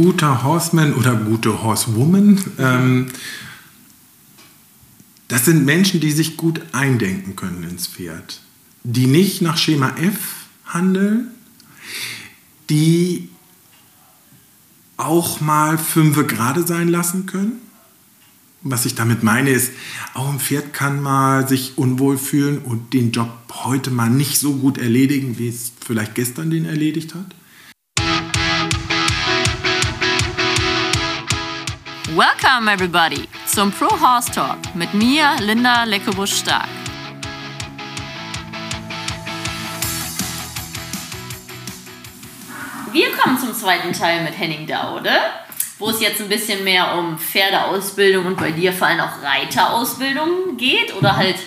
guter 0.00 0.42
Horseman 0.42 0.94
oder 0.94 1.14
gute 1.14 1.62
Horsewoman, 1.62 2.42
ähm, 2.58 3.08
das 5.28 5.44
sind 5.44 5.66
Menschen, 5.66 6.00
die 6.00 6.10
sich 6.10 6.38
gut 6.38 6.60
eindenken 6.72 7.36
können 7.36 7.64
ins 7.64 7.86
Pferd, 7.86 8.40
die 8.82 9.06
nicht 9.06 9.42
nach 9.42 9.58
Schema 9.58 9.90
F 9.98 10.46
handeln, 10.64 11.28
die 12.70 13.28
auch 14.96 15.42
mal 15.42 15.76
fünfe 15.76 16.24
gerade 16.24 16.66
sein 16.66 16.88
lassen 16.88 17.26
können. 17.26 17.52
Was 18.62 18.86
ich 18.86 18.94
damit 18.94 19.22
meine 19.22 19.50
ist, 19.50 19.70
auch 20.14 20.30
ein 20.30 20.40
Pferd 20.40 20.72
kann 20.72 21.02
mal 21.02 21.46
sich 21.46 21.76
unwohl 21.76 22.16
fühlen 22.16 22.58
und 22.58 22.94
den 22.94 23.12
Job 23.12 23.30
heute 23.52 23.90
mal 23.90 24.10
nicht 24.10 24.38
so 24.38 24.54
gut 24.54 24.78
erledigen, 24.78 25.38
wie 25.38 25.48
es 25.48 25.72
vielleicht 25.84 26.14
gestern 26.14 26.50
den 26.50 26.64
erledigt 26.64 27.14
hat. 27.14 27.34
Welcome 32.16 32.66
everybody 32.68 33.28
zum 33.46 33.70
Pro 33.70 33.88
Horse 33.88 34.32
Talk 34.32 34.58
mit 34.74 34.92
mir, 34.94 35.36
Linda 35.38 35.84
Leckebusch-Stark. 35.84 36.66
Wir 42.90 43.12
kommen 43.12 43.38
zum 43.38 43.54
zweiten 43.54 43.92
Teil 43.92 44.24
mit 44.24 44.36
Henning 44.36 44.66
Daude, 44.66 45.12
wo 45.78 45.90
es 45.90 46.00
jetzt 46.00 46.20
ein 46.20 46.28
bisschen 46.28 46.64
mehr 46.64 46.98
um 46.98 47.16
Pferdeausbildung 47.16 48.26
und 48.26 48.36
bei 48.36 48.50
dir 48.50 48.72
vor 48.72 48.88
allem 48.88 48.98
auch 48.98 49.22
Reiterausbildung 49.22 50.56
geht 50.56 50.92
oder 50.96 51.14
halt 51.14 51.38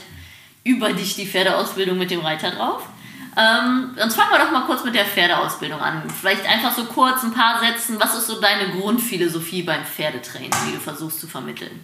über 0.64 0.94
dich 0.94 1.16
die 1.16 1.28
Pferdeausbildung 1.28 1.98
mit 1.98 2.10
dem 2.10 2.22
Reiter 2.22 2.52
drauf. 2.52 2.88
Ähm, 3.36 3.92
sonst 3.98 4.16
fangen 4.16 4.32
wir 4.32 4.40
doch 4.40 4.52
mal 4.52 4.66
kurz 4.66 4.84
mit 4.84 4.94
der 4.96 5.06
Pferdeausbildung 5.06 5.80
an. 5.80 6.04
Vielleicht 6.10 6.46
einfach 6.46 6.76
so 6.76 6.86
kurz 6.86 7.24
ein 7.24 7.34
paar 7.34 7.60
Sätzen. 7.60 8.00
Was 8.00 8.16
ist 8.16 8.28
so 8.28 8.40
deine 8.40 8.72
Grundphilosophie 8.72 9.64
beim 9.64 9.84
Pferdetraining, 9.86 10.52
die 10.68 10.74
du 10.74 10.80
versuchst 10.80 11.20
zu 11.20 11.28
vermitteln? 11.28 11.80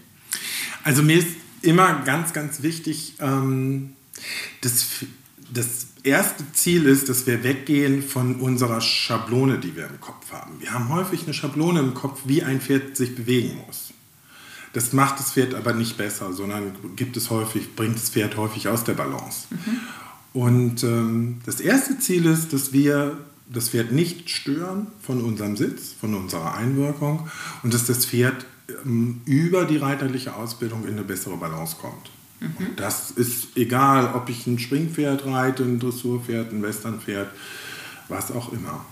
Also 0.84 1.02
mir 1.02 1.18
ist 1.18 1.38
immer 1.62 2.02
ganz, 2.06 2.34
ganz 2.34 2.62
wichtig, 2.62 3.16
ähm, 3.20 3.96
das, 4.62 4.86
das 5.52 5.88
erste 6.04 6.52
Ziel 6.54 6.86
ist, 6.86 7.10
dass 7.10 7.26
wir 7.28 7.44
weggehen 7.44 8.04
von 8.04 8.36
unserer 8.40 8.82
Schablone, 8.82 9.58
die 9.58 9.76
wir 9.76 9.88
im 9.88 10.00
Kopf 10.00 10.32
haben. 10.32 10.60
Wir 10.62 10.74
haben 10.74 10.90
häufig 10.90 11.24
eine 11.24 11.34
Schablone 11.34 11.80
im 11.80 11.94
Kopf, 11.94 12.22
wie 12.26 12.44
ein 12.44 12.62
Pferd 12.62 12.96
sich 12.96 13.16
bewegen 13.16 13.62
muss. 13.66 13.90
Das 14.74 14.94
macht 14.94 15.20
das 15.20 15.34
Pferd 15.34 15.56
aber 15.56 15.74
nicht 15.74 15.98
besser, 15.98 16.32
sondern 16.32 16.96
gibt 16.96 17.18
es 17.18 17.32
häufig, 17.32 17.76
bringt 17.76 17.96
das 17.96 18.10
Pferd 18.10 18.38
häufig 18.38 18.68
aus 18.68 18.84
der 18.84 18.94
Balance. 18.94 19.48
Mhm. 19.50 19.80
Und 20.34 20.84
ähm, 20.84 21.42
das 21.46 21.60
erste 21.60 22.00
Ziel 22.00 22.26
ist, 22.26 22.54
dass 22.54 22.72
wir 22.72 23.18
das 23.52 23.70
Pferd 23.70 23.92
nicht 23.92 24.30
stören 24.30 24.88
von 25.02 25.22
unserem 25.22 25.58
Sitz, 25.58 25.94
von 26.00 26.14
unserer 26.14 26.54
Einwirkung 26.54 27.28
und 27.64 27.74
dass 27.74 27.86
das 27.86 28.06
Pferd 28.06 28.46
ähm, 28.86 29.22
über 29.26 29.66
die 29.66 29.78
reiterliche 29.78 30.36
Ausbildung 30.36 30.84
in 30.84 30.94
eine 30.94 31.04
bessere 31.04 31.38
Balance 31.38 31.78
kommt. 31.82 32.12
Mhm. 32.40 32.76
Das 32.76 33.12
ist 33.12 33.58
egal, 33.58 34.14
ob 34.14 34.30
ich 34.30 34.46
ein 34.46 34.60
Springpferd 34.60 35.26
reite, 35.26 35.64
ein 35.64 35.80
Dressurpferd, 35.80 36.52
ein 36.52 36.62
Westernpferd, 36.62 37.30
was 38.08 38.32
auch 38.32 38.54
immer. 38.54 38.86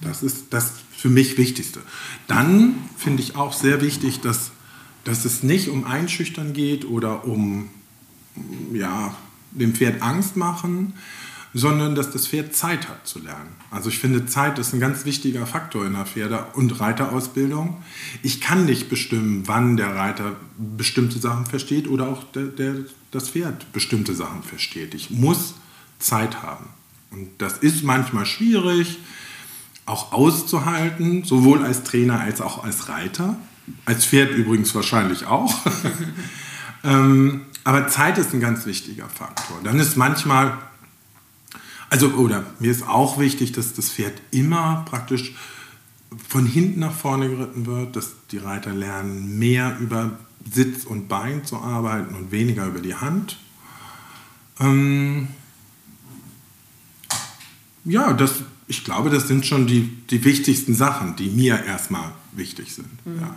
Das 0.00 0.22
ist 0.22 0.46
das 0.50 0.72
für 0.96 1.08
mich 1.08 1.36
Wichtigste. 1.38 1.80
Dann 2.28 2.76
finde 2.96 3.22
ich 3.22 3.34
auch 3.34 3.52
sehr 3.52 3.80
wichtig, 3.80 4.20
dass, 4.20 4.52
dass 5.02 5.24
es 5.24 5.42
nicht 5.42 5.68
um 5.68 5.84
Einschüchtern 5.84 6.52
geht 6.52 6.84
oder 6.84 7.24
um 7.24 7.68
ja, 8.72 9.16
dem 9.50 9.74
Pferd 9.74 10.02
Angst 10.02 10.36
machen, 10.36 10.94
sondern 11.54 11.94
dass 11.94 12.10
das 12.10 12.26
Pferd 12.26 12.54
Zeit 12.54 12.88
hat 12.88 13.06
zu 13.06 13.20
lernen. 13.20 13.56
Also 13.70 13.88
ich 13.88 13.98
finde, 13.98 14.26
Zeit 14.26 14.58
ist 14.58 14.74
ein 14.74 14.80
ganz 14.80 15.04
wichtiger 15.04 15.46
Faktor 15.46 15.86
in 15.86 15.94
der 15.94 16.06
Pferde- 16.06 16.46
und 16.54 16.78
Reiterausbildung. 16.80 17.82
Ich 18.22 18.40
kann 18.40 18.66
nicht 18.66 18.88
bestimmen, 18.88 19.44
wann 19.46 19.76
der 19.76 19.94
Reiter 19.94 20.36
bestimmte 20.58 21.18
Sachen 21.18 21.46
versteht 21.46 21.88
oder 21.88 22.08
auch 22.08 22.24
der, 22.32 22.44
der, 22.44 22.74
das 23.10 23.30
Pferd 23.30 23.72
bestimmte 23.72 24.14
Sachen 24.14 24.42
versteht. 24.42 24.94
Ich 24.94 25.10
muss 25.10 25.54
Zeit 25.98 26.42
haben. 26.42 26.66
Und 27.10 27.30
das 27.38 27.58
ist 27.58 27.82
manchmal 27.82 28.26
schwierig, 28.26 28.98
auch 29.86 30.12
auszuhalten, 30.12 31.24
sowohl 31.24 31.64
als 31.64 31.82
Trainer 31.82 32.20
als 32.20 32.40
auch 32.40 32.62
als 32.62 32.88
Reiter. 32.88 33.36
Als 33.86 34.04
Pferd 34.04 34.30
übrigens 34.30 34.74
wahrscheinlich 34.74 35.26
auch. 35.26 35.54
ähm, 36.84 37.42
aber 37.68 37.86
Zeit 37.86 38.16
ist 38.16 38.32
ein 38.32 38.40
ganz 38.40 38.64
wichtiger 38.64 39.10
Faktor. 39.10 39.58
Dann 39.62 39.78
ist 39.78 39.94
manchmal, 39.94 40.56
also, 41.90 42.08
oder 42.14 42.46
mir 42.60 42.70
ist 42.70 42.88
auch 42.88 43.18
wichtig, 43.18 43.52
dass 43.52 43.74
das 43.74 43.90
Pferd 43.90 44.14
immer 44.30 44.86
praktisch 44.88 45.34
von 46.26 46.46
hinten 46.46 46.80
nach 46.80 46.94
vorne 46.94 47.28
geritten 47.28 47.66
wird, 47.66 47.94
dass 47.94 48.12
die 48.30 48.38
Reiter 48.38 48.72
lernen, 48.72 49.38
mehr 49.38 49.76
über 49.80 50.18
Sitz 50.50 50.84
und 50.84 51.08
Bein 51.08 51.44
zu 51.44 51.58
arbeiten 51.58 52.14
und 52.14 52.32
weniger 52.32 52.64
über 52.64 52.80
die 52.80 52.94
Hand. 52.94 53.36
Ähm 54.60 55.28
ja, 57.84 58.14
das, 58.14 58.44
ich 58.68 58.84
glaube, 58.84 59.08
das 59.08 59.26
sind 59.26 59.46
schon 59.46 59.66
die, 59.66 59.88
die 60.10 60.24
wichtigsten 60.24 60.74
Sachen, 60.74 61.16
die 61.16 61.30
mir 61.30 61.64
erstmal 61.64 62.12
wichtig 62.32 62.74
sind. 62.74 63.04
Mhm. 63.06 63.20
Ja. 63.22 63.36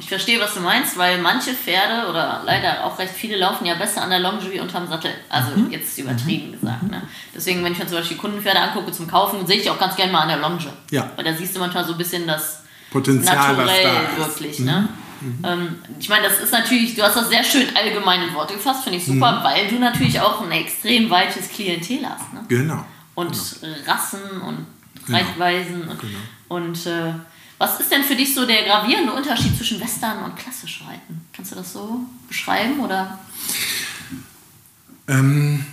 Ich 0.00 0.08
verstehe, 0.08 0.40
was 0.40 0.54
du 0.54 0.60
meinst, 0.60 0.98
weil 0.98 1.20
manche 1.20 1.52
Pferde 1.52 2.08
oder 2.08 2.42
leider 2.44 2.84
auch 2.84 2.98
recht 2.98 3.12
viele 3.14 3.36
laufen 3.36 3.66
ja 3.66 3.74
besser 3.74 4.02
an 4.02 4.10
der 4.10 4.18
Longe 4.18 4.40
wie 4.50 4.58
unterm 4.58 4.88
Sattel. 4.88 5.12
Also 5.28 5.56
mhm. 5.56 5.70
jetzt 5.70 5.96
übertrieben 5.98 6.48
mhm. 6.48 6.52
gesagt. 6.52 6.82
Ne? 6.90 7.02
Deswegen, 7.34 7.62
wenn 7.62 7.72
ich 7.72 7.78
mir 7.78 7.86
zum 7.86 7.98
Beispiel 7.98 8.16
Kundenpferde 8.16 8.60
angucke 8.60 8.90
zum 8.92 9.06
Kaufen, 9.06 9.46
sehe 9.46 9.58
ich 9.58 9.70
auch 9.70 9.78
ganz 9.78 9.94
gerne 9.94 10.10
mal 10.10 10.22
an 10.22 10.28
der 10.28 10.38
Longe. 10.38 10.72
Ja. 10.90 11.10
Weil 11.14 11.24
da 11.24 11.34
siehst 11.34 11.54
du 11.54 11.60
manchmal 11.60 11.84
so 11.84 11.92
ein 11.92 11.98
bisschen 11.98 12.26
das 12.26 12.62
Potenzial, 12.90 13.56
Naturell 13.56 14.08
wirklich. 14.16 14.58
Mhm. 14.58 14.66
Ne? 14.66 14.88
Mhm. 15.20 15.44
Ähm, 15.44 15.74
ich 16.00 16.08
meine, 16.08 16.26
das 16.26 16.40
ist 16.40 16.52
natürlich, 16.52 16.96
du 16.96 17.02
hast 17.02 17.16
das 17.16 17.28
sehr 17.28 17.44
schön 17.44 17.66
allgemeine 17.76 18.32
Worte 18.34 18.54
gefasst, 18.54 18.84
finde 18.84 18.98
ich 18.98 19.06
super, 19.06 19.40
mhm. 19.40 19.44
weil 19.44 19.68
du 19.68 19.78
natürlich 19.78 20.18
auch 20.20 20.40
ein 20.40 20.50
extrem 20.50 21.10
weites 21.10 21.48
Klientel 21.50 22.08
hast. 22.08 22.32
Ne? 22.32 22.44
Genau. 22.48 22.84
Und 23.14 23.60
genau. 23.60 23.74
Rassen 23.86 24.40
und 24.42 24.66
genau. 25.06 25.18
Reitweisen 25.18 25.88
und, 25.88 26.00
genau. 26.00 26.18
und 26.48 26.86
äh, 26.86 27.14
was 27.58 27.80
ist 27.80 27.90
denn 27.90 28.02
für 28.02 28.16
dich 28.16 28.34
so 28.34 28.46
der 28.46 28.64
gravierende 28.64 29.12
Unterschied 29.12 29.56
zwischen 29.56 29.80
Western 29.80 30.24
und 30.24 30.36
klassisch 30.36 30.82
Reiten? 30.86 31.24
Kannst 31.32 31.52
du 31.52 31.56
das 31.56 31.72
so 31.72 32.00
beschreiben 32.28 32.80
oder? 32.80 33.18
Ähm, 35.06 35.64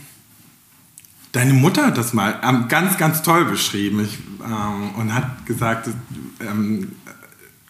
deine 1.31 1.53
Mutter 1.53 1.87
hat 1.87 1.97
das 1.97 2.13
mal 2.13 2.39
ähm, 2.43 2.67
ganz, 2.67 2.97
ganz 2.97 3.23
toll 3.23 3.45
beschrieben 3.45 4.03
ich, 4.03 4.19
ähm, 4.43 4.95
und 4.95 5.13
hat 5.13 5.45
gesagt, 5.45 5.89
ähm, 6.39 6.95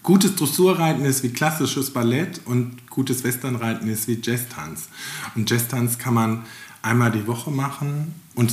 gutes 0.04 0.36
Dressurreiten 0.36 1.06
ist 1.06 1.24
wie 1.24 1.30
klassisches 1.30 1.92
Ballett 1.92 2.42
und 2.46 2.90
gutes 2.90 3.24
Westernreiten 3.24 3.88
ist 3.88 4.08
wie 4.08 4.20
Jazztanz. 4.22 4.90
Und 5.36 5.50
Jazztanz 5.50 5.98
kann 5.98 6.14
man 6.14 6.46
einmal 6.82 7.12
die 7.12 7.28
Woche 7.28 7.52
machen 7.52 8.16
und 8.36 8.52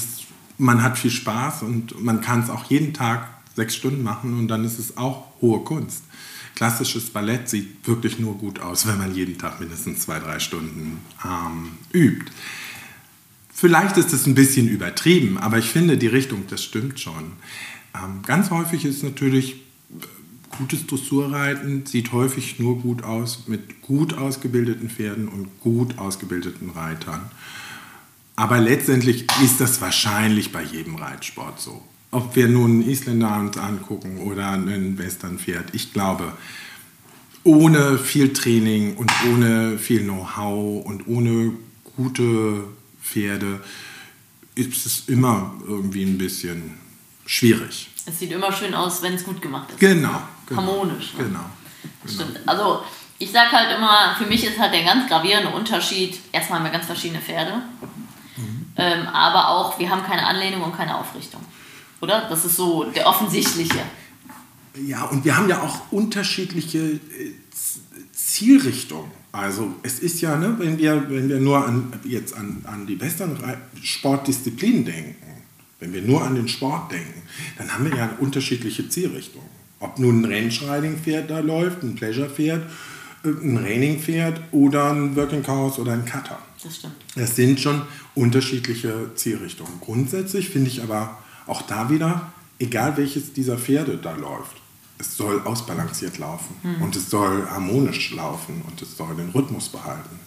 man 0.59 0.83
hat 0.83 0.99
viel 0.99 1.11
Spaß 1.11 1.63
und 1.63 2.03
man 2.05 2.21
kann 2.21 2.43
es 2.43 2.51
auch 2.51 2.65
jeden 2.65 2.93
Tag 2.93 3.29
sechs 3.55 3.77
Stunden 3.77 4.03
machen 4.03 4.39
und 4.39 4.49
dann 4.49 4.65
ist 4.65 4.79
es 4.79 4.97
auch 4.97 5.27
hohe 5.41 5.61
Kunst. 5.61 6.05
Klassisches 6.55 7.11
Ballett 7.11 7.49
sieht 7.49 7.87
wirklich 7.87 8.19
nur 8.19 8.37
gut 8.37 8.61
aus, 8.61 8.87
wenn 8.87 8.99
man 8.99 9.15
jeden 9.15 9.39
Tag 9.39 9.61
mindestens 9.61 10.01
zwei, 10.01 10.19
drei 10.19 10.41
Stunden 10.41 10.99
ähm, 11.25 11.71
übt. 11.93 12.33
Vielleicht 13.53 13.97
ist 13.97 14.13
es 14.13 14.27
ein 14.27 14.35
bisschen 14.35 14.69
übertrieben, 14.69 15.39
aber 15.39 15.59
ich 15.59 15.67
finde, 15.67 15.97
die 15.97 16.07
Richtung, 16.07 16.45
das 16.49 16.63
stimmt 16.63 17.01
schon. 17.01 17.33
Ähm, 17.95 18.23
ganz 18.27 18.51
häufig 18.51 18.85
ist 18.85 19.03
natürlich 19.03 19.63
gutes 20.57 20.87
Dressurreiten, 20.87 21.87
sieht 21.87 22.13
häufig 22.13 22.59
nur 22.59 22.81
gut 22.81 23.03
aus 23.03 23.45
mit 23.47 23.83
gut 23.83 24.15
ausgebildeten 24.15 24.91
Pferden 24.91 25.29
und 25.29 25.61
gut 25.61 25.99
ausgebildeten 25.99 26.71
Reitern. 26.71 27.31
Aber 28.39 28.59
letztendlich 28.59 29.27
ist 29.43 29.61
das 29.61 29.81
wahrscheinlich 29.81 30.53
bei 30.53 30.63
jedem 30.63 30.97
Reitsport 30.97 31.61
so 31.61 31.83
ob 32.11 32.37
wir 32.37 32.49
nun 32.49 32.71
einen 32.71 32.89
Isländer 32.89 33.37
uns 33.37 33.59
angucken 33.59 34.19
oder 34.19 34.51
einen 34.51 34.99
Westernpferd, 34.99 35.75
ich 35.75 35.93
glaube, 35.93 36.33
ohne 37.45 37.99
viel 37.99 38.33
Training 38.33 38.97
und 38.97 39.11
ohne 39.31 39.79
viel 39.79 40.03
Know-how 40.03 40.85
und 40.85 41.07
ohne 41.07 41.53
gute 41.97 42.65
Pferde 43.03 43.61
ist 44.55 44.87
es 44.87 45.09
immer 45.09 45.55
irgendwie 45.67 46.05
ein 46.05 46.19
bisschen 46.19 46.79
schwierig. 47.27 47.91
Es 48.07 48.19
sieht 48.19 48.33
immer 48.33 48.53
schön 48.53 48.75
aus, 48.75 49.03
wenn 49.03 49.15
es 49.15 49.25
gut 49.25 49.41
gemacht 49.41 49.71
ist. 49.71 49.79
Genau. 49.79 50.23
genau 50.47 50.63
Harmonisch. 50.63 51.15
Ne? 51.15 51.25
Genau. 51.25 51.41
genau. 52.03 52.13
Stimmt. 52.13 52.41
Also 52.49 52.83
ich 53.19 53.31
sage 53.31 53.53
halt 53.53 53.77
immer, 53.77 54.17
für 54.17 54.27
mich 54.27 54.45
ist 54.45 54.59
halt 54.59 54.73
der 54.73 54.85
ganz 54.85 55.09
gravierende 55.09 55.51
Unterschied, 55.51 56.19
erstmal 56.33 56.59
haben 56.59 56.67
wir 56.67 56.73
ganz 56.73 56.87
verschiedene 56.87 57.21
Pferde. 57.21 57.63
Ähm, 58.79 59.07
aber 59.09 59.49
auch, 59.49 59.79
wir 59.79 59.91
haben 59.91 60.05
keine 60.05 60.25
Anlehnung 60.27 60.63
und 60.63 60.77
keine 60.77 60.97
Aufrichtung. 60.97 61.41
Oder? 62.01 62.29
Das 62.31 62.45
ist 62.45 62.57
so 62.57 62.85
der 62.85 63.07
offensichtliche. 63.07 63.81
Ja, 64.87 65.05
und 65.05 65.25
wir 65.25 65.37
haben 65.37 65.49
ja 65.49 65.61
auch 65.61 65.91
unterschiedliche 65.91 66.79
äh, 66.79 67.01
Zielrichtungen. 68.13 69.11
Also 69.33 69.75
es 69.83 69.99
ist 69.99 70.21
ja, 70.21 70.37
ne, 70.37 70.55
wenn, 70.59 70.79
wir, 70.79 71.11
wenn 71.11 71.29
wir 71.29 71.41
nur 71.41 71.67
an, 71.67 71.93
jetzt 72.05 72.35
an, 72.37 72.65
an 72.65 72.87
die 72.87 72.95
besten 72.95 73.37
Sportdisziplinen 73.83 74.85
denken, 74.85 75.17
wenn 75.81 75.93
wir 75.93 76.03
nur 76.03 76.23
an 76.23 76.35
den 76.35 76.49
Sport 76.49 76.93
denken, 76.93 77.23
dann 77.57 77.73
haben 77.73 77.91
wir 77.91 77.97
ja 77.97 78.11
unterschiedliche 78.19 78.89
Zielrichtungen. 78.89 79.49
Ob 79.81 79.99
nun 79.99 80.23
ein 80.23 80.25
Rennschreiding-Pferd 80.25 81.31
da 81.31 81.41
läuft, 81.41 81.83
ein 81.83 81.95
Pleasure-Pferd, 81.95 82.63
äh, 83.25 83.29
ein 83.29 83.57
Raining-Pferd 83.57 84.41
oder 84.53 84.93
ein 84.93 85.15
Working 85.17 85.43
Cows 85.43 85.79
oder 85.79 85.93
ein 85.93 86.05
Cutter. 86.05 86.39
Das 86.63 86.77
stimmt. 86.77 86.95
Das 87.15 87.37
sind 87.37 87.61
schon 87.61 87.83
unterschiedliche 88.15 89.15
Zielrichtungen. 89.15 89.81
Grundsätzlich 89.81 90.49
finde 90.49 90.71
ich 90.71 90.83
aber 90.83 91.19
auch 91.47 91.63
da 91.63 91.89
wieder, 91.91 92.33
egal 92.59 92.97
welches 92.97 93.33
dieser 93.33 93.59
Pferde 93.59 93.97
da 93.97 94.15
läuft, 94.15 94.57
es 94.99 95.17
soll 95.17 95.41
ausbalanciert 95.45 96.19
laufen 96.19 96.57
mhm. 96.63 96.83
und 96.83 96.97
es 96.97 97.09
soll 97.09 97.49
harmonisch 97.49 98.13
laufen 98.13 98.63
und 98.69 98.83
es 98.83 98.97
soll 98.97 99.15
den 99.15 99.31
Rhythmus 99.31 99.69
behalten. 99.69 100.19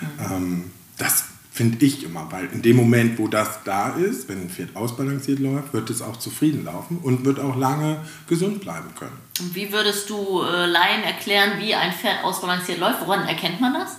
Mhm. 0.00 0.32
Ähm, 0.32 0.70
das 0.98 1.24
finde 1.52 1.84
ich 1.84 2.04
immer, 2.04 2.30
weil 2.30 2.46
in 2.52 2.62
dem 2.62 2.76
Moment, 2.76 3.18
wo 3.18 3.28
das 3.28 3.62
da 3.64 3.90
ist, 3.90 4.28
wenn 4.28 4.42
ein 4.42 4.50
Pferd 4.50 4.74
ausbalanciert 4.74 5.40
läuft, 5.40 5.72
wird 5.72 5.90
es 5.90 6.00
auch 6.00 6.16
zufrieden 6.16 6.64
laufen 6.64 6.98
und 6.98 7.24
wird 7.24 7.38
auch 7.38 7.56
lange 7.56 8.04
gesund 8.28 8.60
bleiben 8.60 8.88
können. 8.98 9.18
Und 9.40 9.54
wie 9.54 9.72
würdest 9.72 10.08
du 10.10 10.42
äh, 10.42 10.66
Laien 10.66 11.02
erklären, 11.02 11.58
wie 11.58 11.74
ein 11.74 11.92
Pferd 11.92 12.24
ausbalanciert 12.24 12.78
läuft? 12.78 13.00
Woran 13.06 13.26
erkennt 13.26 13.60
man 13.60 13.74
das? 13.74 13.96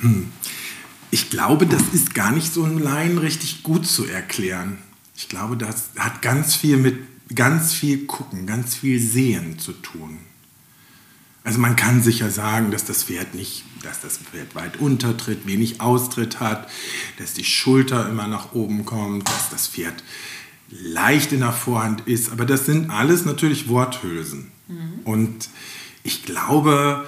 Hm. 0.00 0.30
Ich 1.10 1.30
glaube, 1.30 1.66
das 1.66 1.82
ist 1.92 2.14
gar 2.14 2.30
nicht 2.30 2.52
so 2.52 2.62
ein 2.64 2.78
Laien 2.78 3.18
richtig 3.18 3.62
gut 3.62 3.86
zu 3.86 4.06
erklären. 4.06 4.78
Ich 5.16 5.28
glaube, 5.28 5.56
das 5.56 5.90
hat 5.98 6.22
ganz 6.22 6.54
viel 6.54 6.76
mit 6.76 6.98
ganz 7.34 7.72
viel 7.72 8.06
gucken, 8.06 8.46
ganz 8.46 8.74
viel 8.76 9.00
sehen 9.00 9.58
zu 9.58 9.72
tun. 9.72 10.18
Also 11.42 11.58
man 11.58 11.76
kann 11.76 12.02
sicher 12.02 12.30
sagen, 12.30 12.70
dass 12.70 12.84
das 12.84 13.04
Pferd 13.04 13.34
nicht, 13.34 13.64
dass 13.82 14.00
das 14.00 14.18
Pferd 14.18 14.54
weit 14.54 14.78
untertritt, 14.78 15.46
wenig 15.46 15.80
Austritt 15.80 16.38
hat, 16.38 16.68
dass 17.18 17.32
die 17.32 17.44
Schulter 17.44 18.08
immer 18.08 18.26
nach 18.26 18.52
oben 18.52 18.84
kommt, 18.84 19.26
dass 19.28 19.50
das 19.50 19.66
Pferd 19.66 20.04
leicht 20.70 21.32
in 21.32 21.40
der 21.40 21.52
Vorhand 21.52 22.06
ist. 22.06 22.30
Aber 22.30 22.44
das 22.44 22.66
sind 22.66 22.90
alles 22.90 23.24
natürlich 23.24 23.68
Worthülsen. 23.68 24.50
Mhm. 24.68 25.00
Und 25.04 25.48
ich 26.02 26.24
glaube, 26.24 27.06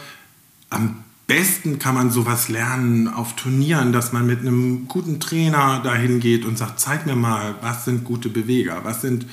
am 0.71 1.05
besten 1.33 1.79
kann 1.79 1.95
man 1.95 2.11
sowas 2.11 2.51
lernen 2.51 3.09
auf 3.09 3.35
Turnieren, 3.37 3.93
dass 3.93 4.13
man 4.13 4.27
mit 4.27 4.41
einem 4.41 4.87
guten 4.87 5.19
Trainer 5.19 5.81
dahin 5.83 6.21
geht 6.21 6.45
und 6.45 6.59
sagt, 6.59 6.79
zeig 6.79 7.07
mir 7.07 7.17
mal, 7.17 7.55
was 7.63 7.87
sind 7.87 8.05
gute 8.05 8.29
Beweger, 8.29 8.81
was 8.83 9.01
sind 9.01 9.27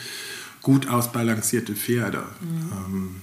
gut 0.62 0.88
ausbalancierte 0.88 1.76
Pferde. 1.76 2.24
Mhm. 2.40 2.72
Ähm, 2.72 3.16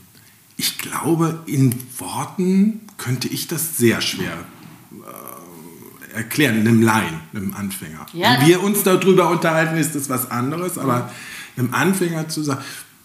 ich 0.58 0.76
glaube, 0.76 1.42
in 1.46 1.74
Worten 1.98 2.80
könnte 2.98 3.28
ich 3.28 3.46
das 3.46 3.78
sehr 3.78 4.02
schwer 4.02 4.44
äh, 4.92 6.14
erklären, 6.14 6.58
einem 6.58 6.82
Laien, 6.82 7.20
einem 7.34 7.54
Anfänger. 7.54 8.04
Ja, 8.12 8.40
Wenn 8.40 8.46
wir 8.46 8.62
uns 8.62 8.82
darüber 8.82 9.30
unterhalten, 9.30 9.78
ist 9.78 9.94
das 9.94 10.10
was 10.10 10.30
anderes, 10.30 10.76
aber 10.76 11.10
einem 11.56 11.72
Anfänger 11.72 12.28
zu 12.28 12.42
sagen, 12.42 12.62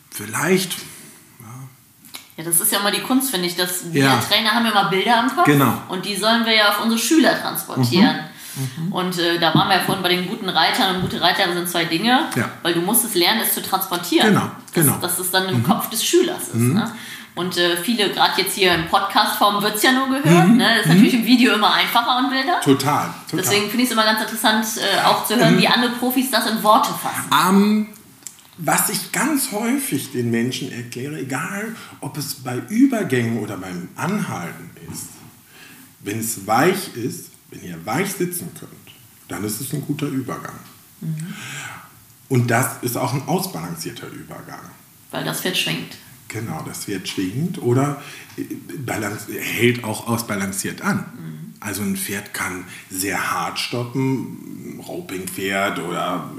vielleicht 0.10 0.76
ja, 2.38 2.44
das 2.44 2.60
ist 2.60 2.72
ja 2.72 2.80
immer 2.80 2.92
die 2.92 3.02
Kunst, 3.02 3.32
finde 3.32 3.48
ich, 3.48 3.56
dass 3.56 3.94
wir 3.94 4.06
ja. 4.06 4.20
Trainer 4.20 4.52
haben 4.52 4.66
ja 4.66 4.72
immer 4.72 4.90
Bilder 4.90 5.20
im 5.20 5.36
Kopf 5.36 5.46
genau. 5.46 5.74
und 5.90 6.06
die 6.06 6.16
sollen 6.16 6.46
wir 6.46 6.56
ja 6.56 6.70
auf 6.70 6.82
unsere 6.82 7.00
Schüler 7.00 7.40
transportieren. 7.40 8.16
Mhm. 8.16 8.32
Mhm. 8.56 8.92
Und 8.92 9.18
äh, 9.18 9.40
da 9.40 9.54
waren 9.54 9.70
wir 9.70 9.78
ja 9.78 9.82
vorhin 9.82 10.04
bei 10.04 10.10
den 10.10 10.28
guten 10.28 10.50
Reitern 10.50 10.96
und 10.96 11.02
gute 11.02 11.22
Reiter 11.22 11.52
sind 11.54 11.70
zwei 11.70 11.86
Dinge, 11.86 12.28
ja. 12.36 12.50
weil 12.64 12.74
du 12.74 12.82
musst 12.82 13.06
es 13.06 13.16
lernen, 13.16 13.42
es 13.42 13.54
zu 13.54 13.62
transportieren. 13.62 14.30
Genau, 14.30 14.52
genau. 14.74 14.94
Dass, 14.94 15.18
dass 15.18 15.20
es 15.20 15.32
dann 15.32 15.48
im 15.48 15.60
mhm. 15.60 15.64
Kopf 15.64 15.90
des 15.90 16.04
Schülers 16.04 16.50
ist. 16.50 16.56
Mhm. 16.56 16.74
Ne? 16.74 16.92
Und 17.34 17.58
äh, 17.58 17.78
viele, 17.78 18.10
gerade 18.10 18.42
jetzt 18.42 18.56
hier 18.56 18.76
in 18.76 18.88
Podcast-Form, 18.88 19.64
wird 19.64 19.76
es 19.76 19.84
ja 19.84 19.94
nur 19.94 20.08
gehört. 20.08 20.50
Mhm. 20.50 20.58
Ne? 20.58 20.68
Das 20.68 20.80
ist 20.80 20.86
mhm. 20.88 20.94
natürlich 20.96 21.14
im 21.14 21.26
Video 21.26 21.54
immer 21.54 21.74
einfacher 21.74 22.18
und 22.18 22.32
wilder. 22.32 22.60
Total. 22.60 23.10
total. 23.30 23.40
Deswegen 23.40 23.70
finde 23.70 23.84
ich 23.84 23.90
es 23.90 23.92
immer 23.92 24.04
ganz 24.04 24.22
interessant, 24.22 24.66
äh, 24.78 25.06
auch 25.06 25.26
zu 25.26 25.38
hören, 25.38 25.58
wie 25.58 25.68
andere 25.68 25.92
Profis 25.94 26.30
das 26.30 26.50
in 26.50 26.62
Worte 26.62 26.90
fassen. 26.90 27.30
Ähm, 27.32 27.88
was 28.64 28.90
ich 28.90 29.12
ganz 29.12 29.52
häufig 29.52 30.12
den 30.12 30.30
Menschen 30.30 30.72
erkläre, 30.72 31.20
egal 31.20 31.76
ob 32.00 32.18
es 32.18 32.36
bei 32.36 32.58
Übergängen 32.70 33.40
oder 33.40 33.58
beim 33.58 33.90
Anhalten 33.96 34.70
ist, 34.92 35.08
wenn 36.00 36.20
es 36.20 36.46
weich 36.46 36.96
ist, 36.96 37.32
wenn 37.50 37.64
ihr 37.64 37.86
weich 37.86 38.14
sitzen 38.14 38.50
könnt, 38.58 38.72
dann 39.28 39.44
ist 39.44 39.62
es 39.62 39.74
ein 39.74 39.82
guter 39.82 40.08
Übergang. 40.08 40.60
Mhm. 41.02 41.34
Und 42.30 42.50
das 42.50 42.82
ist 42.82 42.98
auch 42.98 43.14
ein 43.14 43.24
ausbalancierter 43.28 44.08
Übergang. 44.08 44.62
Weil 45.10 45.26
das 45.26 45.42
Pferd 45.42 45.58
schwingt. 45.58 45.98
Genau, 46.28 46.64
das 46.66 46.86
Pferd 46.86 47.08
schwingt 47.08 47.62
oder 47.62 48.02
äh, 48.38 49.40
hält 49.40 49.84
auch 49.84 50.08
ausbalanciert 50.08 50.82
an. 50.82 50.98
Mhm. 50.98 51.54
Also 51.60 51.82
ein 51.82 51.98
Pferd 51.98 52.34
kann 52.34 52.66
sehr 52.90 53.32
hart 53.32 53.60
stoppen, 53.60 54.82
Roping-Pferd 54.88 55.80
oder 55.80 56.32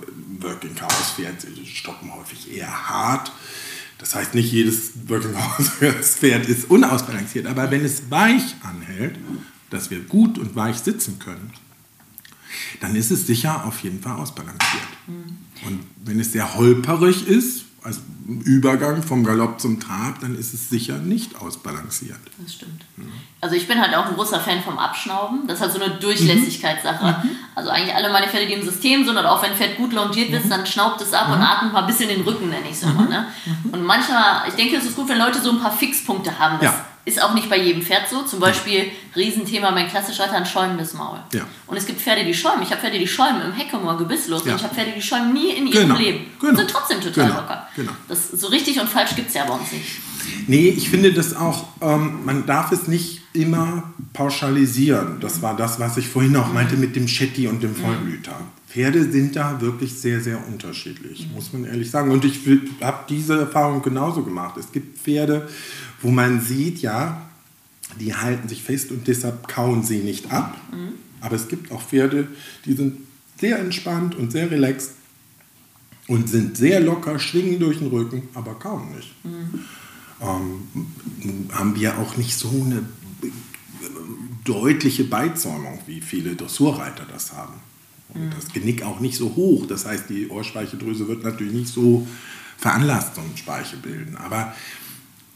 Working 0.42 0.74
Cows 0.74 1.12
Pferd 1.16 1.46
stoppen 1.66 2.14
häufig 2.14 2.52
eher 2.52 2.88
hart. 2.88 3.32
Das 3.98 4.14
heißt, 4.14 4.34
nicht 4.34 4.50
jedes 4.52 4.92
Working 5.08 5.34
Cows 5.34 5.68
Pferd 6.18 6.48
ist 6.48 6.70
unausbalanciert, 6.70 7.46
aber 7.46 7.70
wenn 7.70 7.84
es 7.84 8.10
weich 8.10 8.56
anhält, 8.62 9.18
dass 9.70 9.90
wir 9.90 10.00
gut 10.00 10.38
und 10.38 10.54
weich 10.54 10.78
sitzen 10.78 11.18
können, 11.18 11.52
dann 12.80 12.96
ist 12.96 13.10
es 13.10 13.26
sicher 13.26 13.64
auf 13.64 13.80
jeden 13.80 14.00
Fall 14.00 14.16
ausbalanciert. 14.16 14.82
Mhm. 15.06 15.38
Und 15.66 15.84
wenn 16.04 16.20
es 16.20 16.32
sehr 16.32 16.54
holperig 16.54 17.26
ist, 17.26 17.64
als 17.84 18.00
Übergang 18.44 19.02
vom 19.02 19.24
Galopp 19.24 19.60
zum 19.60 19.80
Trab, 19.80 20.20
dann 20.20 20.36
ist 20.36 20.54
es 20.54 20.70
sicher 20.70 20.98
nicht 20.98 21.40
ausbalanciert. 21.40 22.18
Das 22.38 22.54
stimmt. 22.54 22.84
Ja. 22.96 23.04
Also 23.40 23.56
ich 23.56 23.66
bin 23.66 23.80
halt 23.80 23.94
auch 23.96 24.06
ein 24.06 24.14
großer 24.14 24.38
Fan 24.38 24.62
vom 24.62 24.78
Abschnauben. 24.78 25.46
Das 25.48 25.56
ist 25.56 25.62
halt 25.62 25.72
so 25.72 25.80
eine 25.80 25.94
Durchlässigkeitssache. 25.94 27.24
Mhm. 27.24 27.30
Also 27.54 27.70
eigentlich 27.70 27.94
alle 27.94 28.12
meine 28.12 28.28
Pferde, 28.28 28.46
die 28.46 28.52
im 28.52 28.62
System 28.62 29.04
sind, 29.04 29.16
oder 29.16 29.32
auch 29.32 29.42
wenn 29.42 29.50
ein 29.50 29.56
Pferd 29.56 29.76
gut 29.76 29.92
longiert 29.92 30.30
mhm. 30.30 30.36
ist, 30.36 30.50
dann 30.50 30.64
schnaubt 30.64 31.00
es 31.00 31.12
ab 31.12 31.28
mhm. 31.28 31.34
und 31.34 31.40
atmet 31.42 31.72
mal 31.72 31.80
ein 31.80 31.86
bisschen 31.86 32.08
den 32.08 32.22
Rücken, 32.22 32.48
nenne 32.48 32.66
ich 32.66 32.76
es 32.76 32.82
immer. 32.84 33.02
Mhm. 33.02 33.08
Ne? 33.08 33.26
Mhm. 33.46 33.70
Und 33.70 33.84
manchmal, 33.84 34.48
ich 34.48 34.54
denke, 34.54 34.76
es 34.76 34.84
ist 34.84 34.94
gut, 34.94 35.08
wenn 35.08 35.18
Leute 35.18 35.40
so 35.40 35.50
ein 35.50 35.60
paar 35.60 35.72
Fixpunkte 35.72 36.38
haben. 36.38 36.58
Das 36.60 36.72
ja 36.72 36.84
ist 37.04 37.22
auch 37.22 37.34
nicht 37.34 37.50
bei 37.50 37.58
jedem 37.58 37.82
Pferd 37.82 38.08
so. 38.08 38.22
Zum 38.22 38.38
Beispiel, 38.38 38.86
Riesenthema, 39.16 39.70
mein 39.72 39.88
klassischer 39.88 40.24
hat 40.24 40.32
ein 40.32 40.46
schäumendes 40.46 40.94
Maul. 40.94 41.18
Ja. 41.32 41.42
Und 41.66 41.76
es 41.76 41.86
gibt 41.86 42.00
Pferde, 42.00 42.24
die 42.24 42.34
schäumen. 42.34 42.62
Ich 42.62 42.70
habe 42.70 42.80
Pferde, 42.80 42.98
die 42.98 43.08
schäumen 43.08 43.42
im 43.42 43.52
Heckemoor 43.52 43.98
gebisslos. 43.98 44.44
Ja. 44.44 44.52
Und 44.52 44.58
ich 44.58 44.64
habe 44.64 44.74
Pferde, 44.74 44.92
die 44.94 45.02
schäumen 45.02 45.32
nie 45.32 45.50
in 45.50 45.66
ihrem 45.66 45.88
genau. 45.88 45.96
Leben. 45.96 46.26
Genau. 46.38 46.50
Und 46.50 46.56
sind 46.58 46.70
trotzdem 46.70 47.00
total 47.00 47.26
genau. 47.26 47.40
locker. 47.40 47.68
Genau. 47.74 47.92
Das, 48.08 48.30
so 48.30 48.46
richtig 48.48 48.80
und 48.80 48.88
falsch 48.88 49.16
gibt 49.16 49.28
es 49.28 49.34
ja 49.34 49.44
bei 49.44 49.54
uns 49.54 49.72
nicht. 49.72 49.86
Nee, 50.46 50.68
ich 50.68 50.88
finde 50.88 51.12
das 51.12 51.34
auch, 51.34 51.66
ähm, 51.80 52.24
man 52.24 52.46
darf 52.46 52.70
es 52.70 52.86
nicht 52.86 53.22
immer 53.32 53.92
pauschalisieren. 54.12 55.18
Das 55.20 55.42
war 55.42 55.56
das, 55.56 55.80
was 55.80 55.96
ich 55.96 56.08
vorhin 56.08 56.36
auch 56.36 56.52
meinte 56.52 56.76
mit 56.76 56.94
dem 56.94 57.08
Shetty 57.08 57.48
und 57.48 57.62
dem 57.62 57.74
Vollblüter. 57.74 58.36
Pferde 58.68 59.10
sind 59.10 59.36
da 59.36 59.60
wirklich 59.60 59.92
sehr, 59.94 60.20
sehr 60.20 60.38
unterschiedlich, 60.46 61.28
muss 61.34 61.52
man 61.52 61.64
ehrlich 61.64 61.90
sagen. 61.90 62.10
Und 62.10 62.24
ich 62.24 62.40
habe 62.80 63.04
diese 63.08 63.38
Erfahrung 63.40 63.82
genauso 63.82 64.22
gemacht. 64.22 64.56
Es 64.56 64.72
gibt 64.72 64.98
Pferde, 64.98 65.46
wo 66.02 66.10
man 66.10 66.40
sieht, 66.40 66.80
ja, 66.80 67.22
die 68.00 68.14
halten 68.14 68.48
sich 68.48 68.62
fest 68.62 68.90
und 68.90 69.06
deshalb 69.06 69.48
kauen 69.48 69.82
sie 69.82 69.98
nicht 69.98 70.32
ab. 70.32 70.56
Mhm. 70.72 70.94
Aber 71.20 71.36
es 71.36 71.48
gibt 71.48 71.70
auch 71.70 71.82
Pferde, 71.82 72.28
die 72.64 72.74
sind 72.74 72.98
sehr 73.38 73.58
entspannt 73.58 74.14
und 74.14 74.32
sehr 74.32 74.50
relaxed 74.50 74.92
und 76.08 76.28
sind 76.28 76.56
sehr 76.56 76.80
locker, 76.80 77.18
schwingen 77.18 77.60
durch 77.60 77.78
den 77.78 77.88
Rücken, 77.88 78.28
aber 78.34 78.54
kauen 78.54 78.94
nicht. 78.96 79.12
Mhm. 79.24 79.64
Ähm, 80.20 81.48
haben 81.52 81.76
wir 81.76 81.98
auch 81.98 82.16
nicht 82.16 82.36
so 82.36 82.50
eine 82.50 82.82
deutliche 84.44 85.04
Beizäumung, 85.04 85.80
wie 85.86 86.00
viele 86.00 86.34
Dressurreiter 86.34 87.06
das 87.10 87.32
haben. 87.32 87.54
Und 88.14 88.26
mhm. 88.26 88.30
das 88.30 88.52
Genick 88.52 88.82
auch 88.82 89.00
nicht 89.00 89.16
so 89.16 89.34
hoch. 89.34 89.66
Das 89.66 89.86
heißt, 89.86 90.08
die 90.08 90.28
Ohrspeicheldrüse 90.28 91.06
wird 91.08 91.24
natürlich 91.24 91.52
nicht 91.52 91.68
so 91.68 92.06
veranlasst, 92.58 93.14
so 93.14 93.20
einen 93.20 93.36
Speichel 93.36 93.78
bilden. 93.78 94.16
Aber 94.16 94.54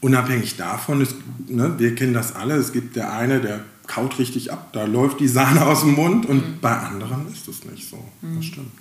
unabhängig 0.01 0.57
davon, 0.57 1.01
ist, 1.01 1.15
ne, 1.47 1.77
wir 1.77 1.95
kennen 1.95 2.13
das 2.13 2.35
alle, 2.35 2.55
es 2.55 2.71
gibt 2.71 2.95
der 2.95 3.13
eine, 3.13 3.39
der 3.39 3.61
kaut 3.87 4.19
richtig 4.19 4.51
ab, 4.51 4.73
da 4.73 4.83
läuft 4.83 5.19
die 5.19 5.27
Sahne 5.27 5.65
aus 5.65 5.81
dem 5.81 5.93
Mund 5.93 6.25
und 6.25 6.47
mhm. 6.47 6.59
bei 6.61 6.75
anderen 6.75 7.31
ist 7.31 7.47
es 7.47 7.63
nicht 7.65 7.89
so. 7.89 8.03
Mhm. 8.21 8.35
Das 8.35 8.45
stimmt. 8.45 8.71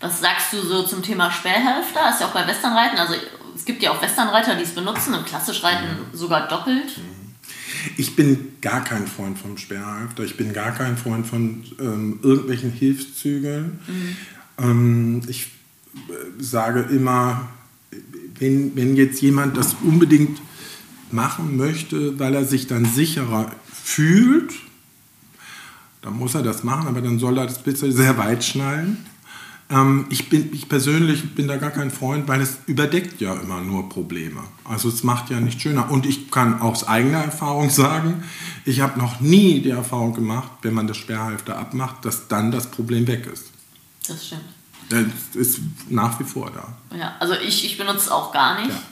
Was 0.00 0.20
sagst 0.20 0.52
du 0.52 0.62
so 0.62 0.82
zum 0.84 1.02
Thema 1.02 1.30
Sperrhälfter? 1.30 2.10
Ist 2.10 2.20
ja 2.20 2.28
auch 2.28 2.32
bei 2.32 2.46
Westernreiten, 2.46 2.98
also 2.98 3.14
es 3.54 3.64
gibt 3.64 3.82
ja 3.82 3.90
auch 3.90 4.00
Westernreiter, 4.00 4.54
die 4.54 4.62
es 4.62 4.74
benutzen 4.74 5.12
und 5.14 5.26
klassisch 5.26 5.62
reiten 5.62 5.84
mhm. 5.84 6.16
sogar 6.16 6.48
doppelt. 6.48 6.96
Mhm. 6.96 7.20
Ich 7.96 8.16
bin 8.16 8.52
gar 8.60 8.84
kein 8.84 9.06
Freund 9.06 9.38
vom 9.38 9.56
Sperrhalfter. 9.56 10.24
Ich 10.24 10.36
bin 10.36 10.52
gar 10.52 10.72
kein 10.72 10.96
Freund 10.96 11.26
von 11.26 11.64
ähm, 11.78 12.20
irgendwelchen 12.22 12.70
Hilfszügeln. 12.70 13.80
Mhm. 13.86 14.16
Ähm, 14.58 15.22
ich 15.28 15.46
äh, 16.08 16.42
sage 16.42 16.80
immer, 16.90 17.48
wenn, 18.40 18.74
wenn 18.74 18.96
jetzt 18.96 19.22
jemand 19.22 19.56
das 19.56 19.76
unbedingt 19.82 20.40
machen 21.12 21.56
möchte, 21.56 22.18
weil 22.18 22.34
er 22.34 22.44
sich 22.44 22.66
dann 22.66 22.84
sicherer 22.84 23.52
fühlt, 23.72 24.52
dann 26.02 26.16
muss 26.16 26.34
er 26.34 26.42
das 26.42 26.64
machen, 26.64 26.88
aber 26.88 27.02
dann 27.02 27.18
soll 27.18 27.38
er 27.38 27.46
das 27.46 27.62
bitte 27.62 27.92
sehr 27.92 28.16
weit 28.18 28.42
schnallen. 28.42 28.96
Ähm, 29.68 30.06
ich, 30.08 30.28
bin, 30.30 30.52
ich 30.52 30.68
persönlich 30.68 31.34
bin 31.34 31.46
da 31.46 31.56
gar 31.56 31.70
kein 31.70 31.90
Freund, 31.90 32.26
weil 32.26 32.40
es 32.40 32.58
überdeckt 32.66 33.20
ja 33.20 33.34
immer 33.34 33.60
nur 33.60 33.88
Probleme. 33.88 34.42
Also 34.64 34.88
es 34.88 35.04
macht 35.04 35.30
ja 35.30 35.40
nicht 35.40 35.60
schöner. 35.60 35.90
Und 35.90 36.06
ich 36.06 36.30
kann 36.30 36.60
aus 36.60 36.88
eigener 36.88 37.18
Erfahrung 37.18 37.68
sagen, 37.70 38.22
ich 38.64 38.80
habe 38.80 38.98
noch 38.98 39.20
nie 39.20 39.60
die 39.60 39.70
Erfahrung 39.70 40.14
gemacht, 40.14 40.50
wenn 40.62 40.74
man 40.74 40.86
das 40.86 40.96
Sperrhalfter 40.96 41.58
abmacht, 41.58 42.04
dass 42.04 42.28
dann 42.28 42.50
das 42.50 42.70
Problem 42.70 43.06
weg 43.06 43.28
ist. 43.32 43.50
Das 44.08 44.26
stimmt. 44.26 44.59
Das 44.90 45.06
ist 45.34 45.60
nach 45.88 46.18
wie 46.20 46.24
vor 46.24 46.50
da. 46.50 46.96
Ja, 46.96 47.14
also 47.20 47.34
ich, 47.34 47.64
ich 47.64 47.78
benutze 47.78 47.98
es 47.98 48.08
auch 48.08 48.32
gar 48.32 48.60
nicht. 48.60 48.70
Ja. 48.70 48.82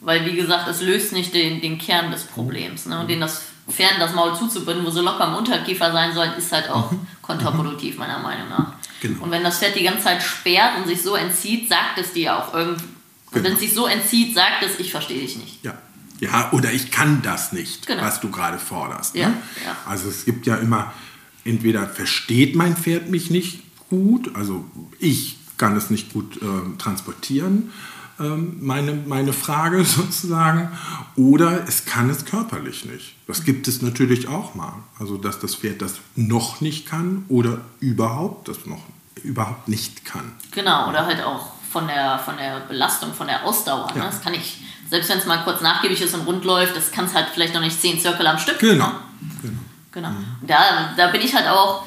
Weil, 0.00 0.24
wie 0.24 0.36
gesagt, 0.36 0.68
es 0.68 0.80
löst 0.80 1.12
nicht 1.12 1.34
den, 1.34 1.60
den 1.60 1.76
Kern 1.76 2.12
des 2.12 2.22
Problems. 2.22 2.86
Ne? 2.86 3.00
Und 3.00 3.10
den 3.10 3.20
das 3.20 3.42
Pferd 3.68 3.94
das 3.98 4.14
Maul 4.14 4.34
zuzubinden, 4.36 4.86
wo 4.86 4.90
so 4.90 5.02
locker 5.02 5.26
im 5.26 5.34
Unterkiefer 5.34 5.92
sein 5.92 6.14
soll, 6.14 6.32
ist 6.38 6.52
halt 6.52 6.70
auch 6.70 6.90
mhm. 6.92 7.06
kontraproduktiv, 7.20 7.98
meiner 7.98 8.20
Meinung 8.20 8.48
nach. 8.48 8.72
Genau. 9.00 9.24
Und 9.24 9.30
wenn 9.30 9.42
das 9.42 9.58
Pferd 9.58 9.76
die 9.76 9.82
ganze 9.82 10.04
Zeit 10.04 10.22
sperrt 10.22 10.78
und 10.78 10.86
sich 10.86 11.02
so 11.02 11.14
entzieht, 11.14 11.68
sagt 11.68 11.98
es 11.98 12.12
dir 12.12 12.36
auch 12.36 12.54
irgendwie. 12.54 12.84
Genau. 13.30 13.44
wenn 13.44 13.52
es 13.54 13.60
sich 13.60 13.74
so 13.74 13.86
entzieht, 13.86 14.34
sagt 14.34 14.62
es, 14.62 14.78
ich 14.78 14.90
verstehe 14.90 15.20
dich 15.20 15.36
nicht. 15.36 15.64
Ja. 15.64 15.74
Ja, 16.20 16.50
oder 16.52 16.72
ich 16.72 16.90
kann 16.90 17.22
das 17.22 17.52
nicht, 17.52 17.86
genau. 17.86 18.02
was 18.02 18.20
du 18.20 18.30
gerade 18.30 18.58
forderst. 18.58 19.14
Ne? 19.14 19.20
Ja, 19.20 19.28
ja. 19.28 19.76
Also 19.86 20.08
es 20.08 20.24
gibt 20.24 20.46
ja 20.46 20.56
immer, 20.56 20.92
entweder 21.44 21.86
versteht 21.86 22.56
mein 22.56 22.76
Pferd 22.76 23.08
mich 23.08 23.30
nicht 23.30 23.60
gut, 23.88 24.34
also 24.34 24.64
ich 24.98 25.37
kann 25.58 25.76
es 25.76 25.90
nicht 25.90 26.12
gut 26.12 26.40
äh, 26.40 26.78
transportieren, 26.78 27.70
ähm, 28.20 28.58
meine, 28.60 28.94
meine 28.94 29.32
Frage 29.32 29.84
sozusagen, 29.84 30.70
oder 31.16 31.66
es 31.68 31.84
kann 31.84 32.10
es 32.10 32.24
körperlich 32.24 32.84
nicht. 32.84 33.14
Das 33.26 33.44
gibt 33.44 33.68
es 33.68 33.82
natürlich 33.82 34.28
auch 34.28 34.54
mal. 34.54 34.72
Also, 34.98 35.18
dass 35.18 35.38
das 35.38 35.54
Pferd 35.54 35.82
das 35.82 35.94
noch 36.16 36.60
nicht 36.60 36.86
kann 36.86 37.24
oder 37.28 37.60
überhaupt 37.80 38.48
das 38.48 38.66
noch 38.66 38.82
überhaupt 39.22 39.68
nicht 39.68 40.04
kann. 40.04 40.32
Genau, 40.52 40.88
oder 40.88 41.06
halt 41.06 41.22
auch 41.22 41.52
von 41.70 41.86
der, 41.86 42.18
von 42.18 42.36
der 42.36 42.60
Belastung, 42.60 43.12
von 43.12 43.26
der 43.26 43.44
Ausdauer. 43.44 43.88
Ne? 43.92 43.98
Ja. 43.98 44.04
Das 44.06 44.22
kann 44.22 44.34
ich, 44.34 44.62
selbst 44.88 45.10
wenn 45.10 45.18
es 45.18 45.26
mal 45.26 45.42
kurz 45.44 45.60
nachgiebig 45.60 46.00
ist 46.00 46.14
und 46.14 46.26
rund 46.26 46.44
läuft, 46.44 46.76
das 46.76 46.90
kann 46.90 47.04
es 47.04 47.14
halt 47.14 47.28
vielleicht 47.32 47.54
noch 47.54 47.60
nicht 47.60 47.80
zehn 47.80 48.00
Zirkel 48.00 48.26
am 48.26 48.38
Stück. 48.38 48.58
Genau. 48.58 48.92
Genau. 49.42 49.58
genau. 49.92 50.10
Mhm. 50.10 50.24
Da, 50.46 50.94
da 50.96 51.08
bin 51.08 51.20
ich 51.20 51.34
halt 51.34 51.48
auch 51.48 51.84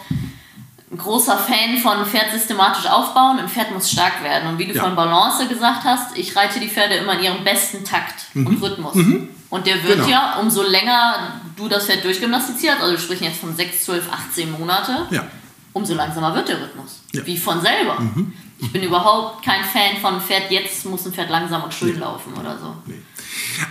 ein 0.91 0.97
großer 0.97 1.37
Fan 1.37 1.77
von 1.77 2.05
Pferd 2.05 2.31
systematisch 2.31 2.85
aufbauen. 2.85 3.39
Ein 3.39 3.47
Pferd 3.47 3.71
muss 3.71 3.89
stark 3.89 4.21
werden. 4.23 4.49
Und 4.49 4.59
wie 4.59 4.65
du 4.65 4.73
ja. 4.73 4.83
von 4.83 4.95
Balance 4.95 5.47
gesagt 5.47 5.85
hast, 5.85 6.17
ich 6.17 6.35
reite 6.35 6.59
die 6.59 6.67
Pferde 6.67 6.95
immer 6.95 7.17
in 7.17 7.23
ihrem 7.23 7.43
besten 7.43 7.85
Takt 7.85 8.25
mhm. 8.33 8.47
und 8.47 8.61
Rhythmus. 8.61 8.95
Mhm. 8.95 9.29
Und 9.49 9.67
der 9.67 9.83
wird 9.83 9.97
genau. 9.97 10.09
ja, 10.09 10.39
umso 10.39 10.63
länger 10.63 11.41
du 11.55 11.67
das 11.67 11.85
Pferd 11.85 12.03
durchgymnastizierst, 12.03 12.79
also 12.79 12.93
wir 12.93 12.99
sprechen 12.99 13.25
jetzt 13.25 13.39
von 13.39 13.55
6, 13.55 13.83
12, 13.83 14.09
18 14.29 14.51
Monate, 14.51 15.07
ja. 15.11 15.27
umso 15.73 15.93
langsamer 15.93 16.33
wird 16.35 16.47
der 16.47 16.61
Rhythmus. 16.61 17.01
Ja. 17.11 17.25
Wie 17.25 17.37
von 17.37 17.61
selber. 17.61 17.99
Mhm. 17.99 18.33
Ich 18.59 18.71
bin 18.71 18.83
überhaupt 18.83 19.43
kein 19.43 19.63
Fan 19.63 19.97
von 20.01 20.21
Pferd, 20.21 20.51
jetzt 20.51 20.85
muss 20.85 21.05
ein 21.05 21.11
Pferd 21.11 21.29
langsam 21.29 21.63
und 21.63 21.73
schön 21.73 21.93
nee. 21.93 21.99
laufen 21.99 22.33
oder 22.33 22.57
so. 22.57 22.75
Nee. 22.85 23.01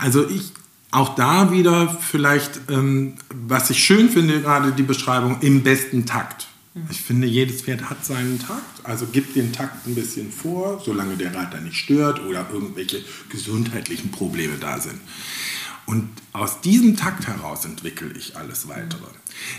Also 0.02 0.28
ich, 0.28 0.52
auch 0.90 1.14
da 1.14 1.50
wieder 1.50 1.88
vielleicht, 1.88 2.60
ähm, 2.68 3.16
was 3.30 3.70
ich 3.70 3.82
schön 3.82 4.10
finde, 4.10 4.42
gerade 4.42 4.72
die 4.72 4.82
Beschreibung 4.82 5.40
im 5.40 5.62
besten 5.62 6.04
Takt. 6.04 6.49
Ich 6.88 7.00
finde, 7.00 7.26
jedes 7.26 7.62
Pferd 7.62 7.90
hat 7.90 8.04
seinen 8.04 8.38
Takt, 8.38 8.84
also 8.84 9.06
gibt 9.06 9.34
den 9.34 9.52
Takt 9.52 9.88
ein 9.88 9.96
bisschen 9.96 10.30
vor, 10.30 10.80
solange 10.84 11.16
der 11.16 11.34
Reiter 11.34 11.60
nicht 11.60 11.76
stört 11.76 12.24
oder 12.24 12.48
irgendwelche 12.52 13.04
gesundheitlichen 13.28 14.12
Probleme 14.12 14.56
da 14.56 14.78
sind. 14.78 15.00
Und 15.86 16.08
aus 16.32 16.60
diesem 16.60 16.96
Takt 16.96 17.26
heraus 17.26 17.64
entwickle 17.64 18.12
ich 18.12 18.36
alles 18.36 18.68
weitere. 18.68 19.08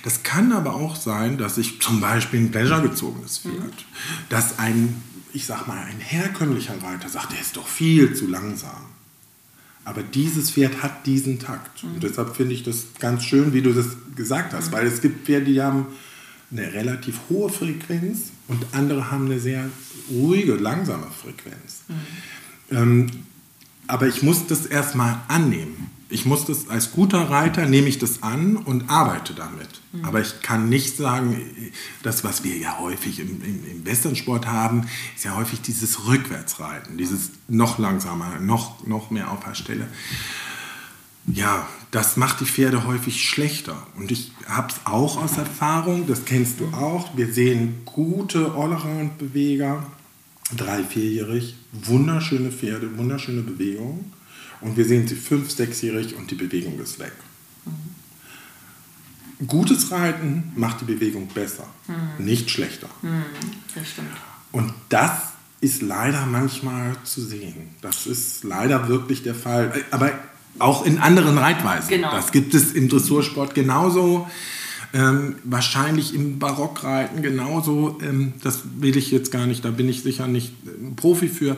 Das 0.03 0.23
kann 0.23 0.53
aber 0.53 0.75
auch 0.75 0.95
sein, 0.95 1.37
dass 1.37 1.57
ich 1.57 1.81
zum 1.81 1.99
Beispiel 1.99 2.39
ein 2.39 2.51
Pleasure-gezogenes 2.51 3.39
Pferd, 3.39 3.55
mhm. 3.55 3.73
dass 4.29 4.57
ein, 4.57 5.03
ich 5.33 5.45
sag 5.45 5.67
mal, 5.67 5.83
ein 5.83 5.99
herkömmlicher 5.99 6.81
Reiter 6.81 7.09
sagt, 7.09 7.33
der 7.33 7.41
ist 7.41 7.57
doch 7.57 7.67
viel 7.67 8.13
zu 8.13 8.27
langsam. 8.27 8.85
Aber 9.83 10.03
dieses 10.03 10.51
Pferd 10.51 10.81
hat 10.81 11.05
diesen 11.05 11.39
Takt. 11.39 11.83
Und 11.83 11.95
mhm. 11.95 11.99
deshalb 11.99 12.37
finde 12.37 12.53
ich 12.53 12.63
das 12.63 12.85
ganz 12.99 13.25
schön, 13.25 13.51
wie 13.51 13.61
du 13.61 13.73
das 13.73 13.87
gesagt 14.15 14.53
hast, 14.53 14.69
mhm. 14.69 14.71
weil 14.71 14.87
es 14.87 15.01
gibt 15.01 15.25
Pferde, 15.25 15.47
die 15.47 15.61
haben 15.61 15.87
eine 16.51 16.73
relativ 16.73 17.19
hohe 17.29 17.49
Frequenz 17.49 18.31
und 18.47 18.65
andere 18.73 19.11
haben 19.11 19.25
eine 19.25 19.39
sehr 19.39 19.69
ruhige, 20.09 20.55
langsame 20.55 21.07
Frequenz. 21.07 21.83
Mhm. 21.87 22.77
Ähm, 22.77 23.07
aber 23.87 24.07
ich 24.07 24.21
muss 24.23 24.47
das 24.47 24.65
erstmal 24.65 25.21
annehmen. 25.27 25.89
Ich 26.09 26.25
muss 26.25 26.45
das 26.45 26.67
als 26.67 26.91
guter 26.91 27.29
Reiter 27.29 27.65
nehme 27.65 27.87
ich 27.87 27.97
das 27.97 28.21
an 28.21 28.57
und 28.57 28.89
arbeite 28.89 29.33
damit. 29.33 29.81
Mhm. 29.93 30.03
Aber 30.05 30.19
ich 30.19 30.41
kann 30.41 30.67
nicht 30.67 30.97
sagen, 30.97 31.41
das, 32.03 32.25
was 32.25 32.43
wir 32.43 32.57
ja 32.57 32.79
häufig 32.79 33.19
im, 33.19 33.41
im, 33.41 33.65
im 33.65 33.85
Westernsport 33.85 34.45
haben, 34.45 34.87
ist 35.15 35.23
ja 35.23 35.35
häufig 35.37 35.61
dieses 35.61 36.05
Rückwärtsreiten, 36.07 36.97
dieses 36.97 37.31
noch 37.47 37.79
langsamer, 37.79 38.39
noch, 38.39 38.85
noch 38.85 39.09
mehr 39.09 39.31
auf 39.31 39.43
der 39.45 39.55
Stelle 39.55 39.87
ja, 41.33 41.67
das 41.91 42.17
macht 42.17 42.39
die 42.39 42.45
Pferde 42.45 42.85
häufig 42.85 43.23
schlechter. 43.23 43.75
Und 43.95 44.11
ich 44.11 44.31
habe 44.47 44.69
es 44.71 44.75
auch 44.85 45.21
aus 45.21 45.37
Erfahrung, 45.37 46.07
das 46.07 46.25
kennst 46.25 46.59
du 46.59 46.67
auch. 46.67 47.15
Wir 47.17 47.31
sehen 47.31 47.81
gute 47.85 48.53
Allround-Beweger, 48.53 49.85
drei-, 50.55 50.83
vierjährig, 50.83 51.55
wunderschöne 51.71 52.51
Pferde, 52.51 52.97
wunderschöne 52.97 53.41
Bewegungen. 53.41 54.13
Und 54.61 54.77
wir 54.77 54.85
sehen 54.85 55.07
sie 55.07 55.15
fünf-, 55.15 55.51
sechsjährig 55.51 56.15
und 56.15 56.31
die 56.31 56.35
Bewegung 56.35 56.79
ist 56.79 56.99
weg. 56.99 57.13
Mhm. 57.65 59.47
Gutes 59.47 59.91
Reiten 59.91 60.51
macht 60.55 60.81
die 60.81 60.85
Bewegung 60.85 61.27
besser, 61.27 61.65
mhm. 61.87 62.23
nicht 62.23 62.49
schlechter. 62.51 62.87
Mhm, 63.01 63.23
das 63.73 63.89
stimmt. 63.89 64.09
Und 64.51 64.73
das 64.89 65.13
ist 65.61 65.81
leider 65.81 66.25
manchmal 66.25 66.95
zu 67.03 67.21
sehen. 67.21 67.69
Das 67.81 68.05
ist 68.05 68.43
leider 68.43 68.87
wirklich 68.87 69.23
der 69.23 69.35
Fall. 69.35 69.73
Aber 69.91 70.11
auch 70.59 70.85
in 70.85 70.97
anderen 70.97 71.37
Reitweisen. 71.37 71.89
Genau. 71.89 72.11
Das 72.11 72.31
gibt 72.31 72.53
es 72.53 72.73
im 72.73 72.89
Dressursport 72.89 73.55
genauso. 73.55 74.27
Ähm, 74.93 75.35
wahrscheinlich 75.45 76.13
im 76.13 76.37
Barockreiten 76.37 77.21
genauso. 77.21 77.97
Ähm, 78.01 78.33
das 78.43 78.63
will 78.79 78.97
ich 78.97 79.09
jetzt 79.09 79.31
gar 79.31 79.47
nicht, 79.47 79.63
da 79.63 79.71
bin 79.71 79.87
ich 79.87 80.03
sicher 80.03 80.27
nicht 80.27 80.53
ein 80.65 80.97
Profi 80.97 81.29
für. 81.29 81.55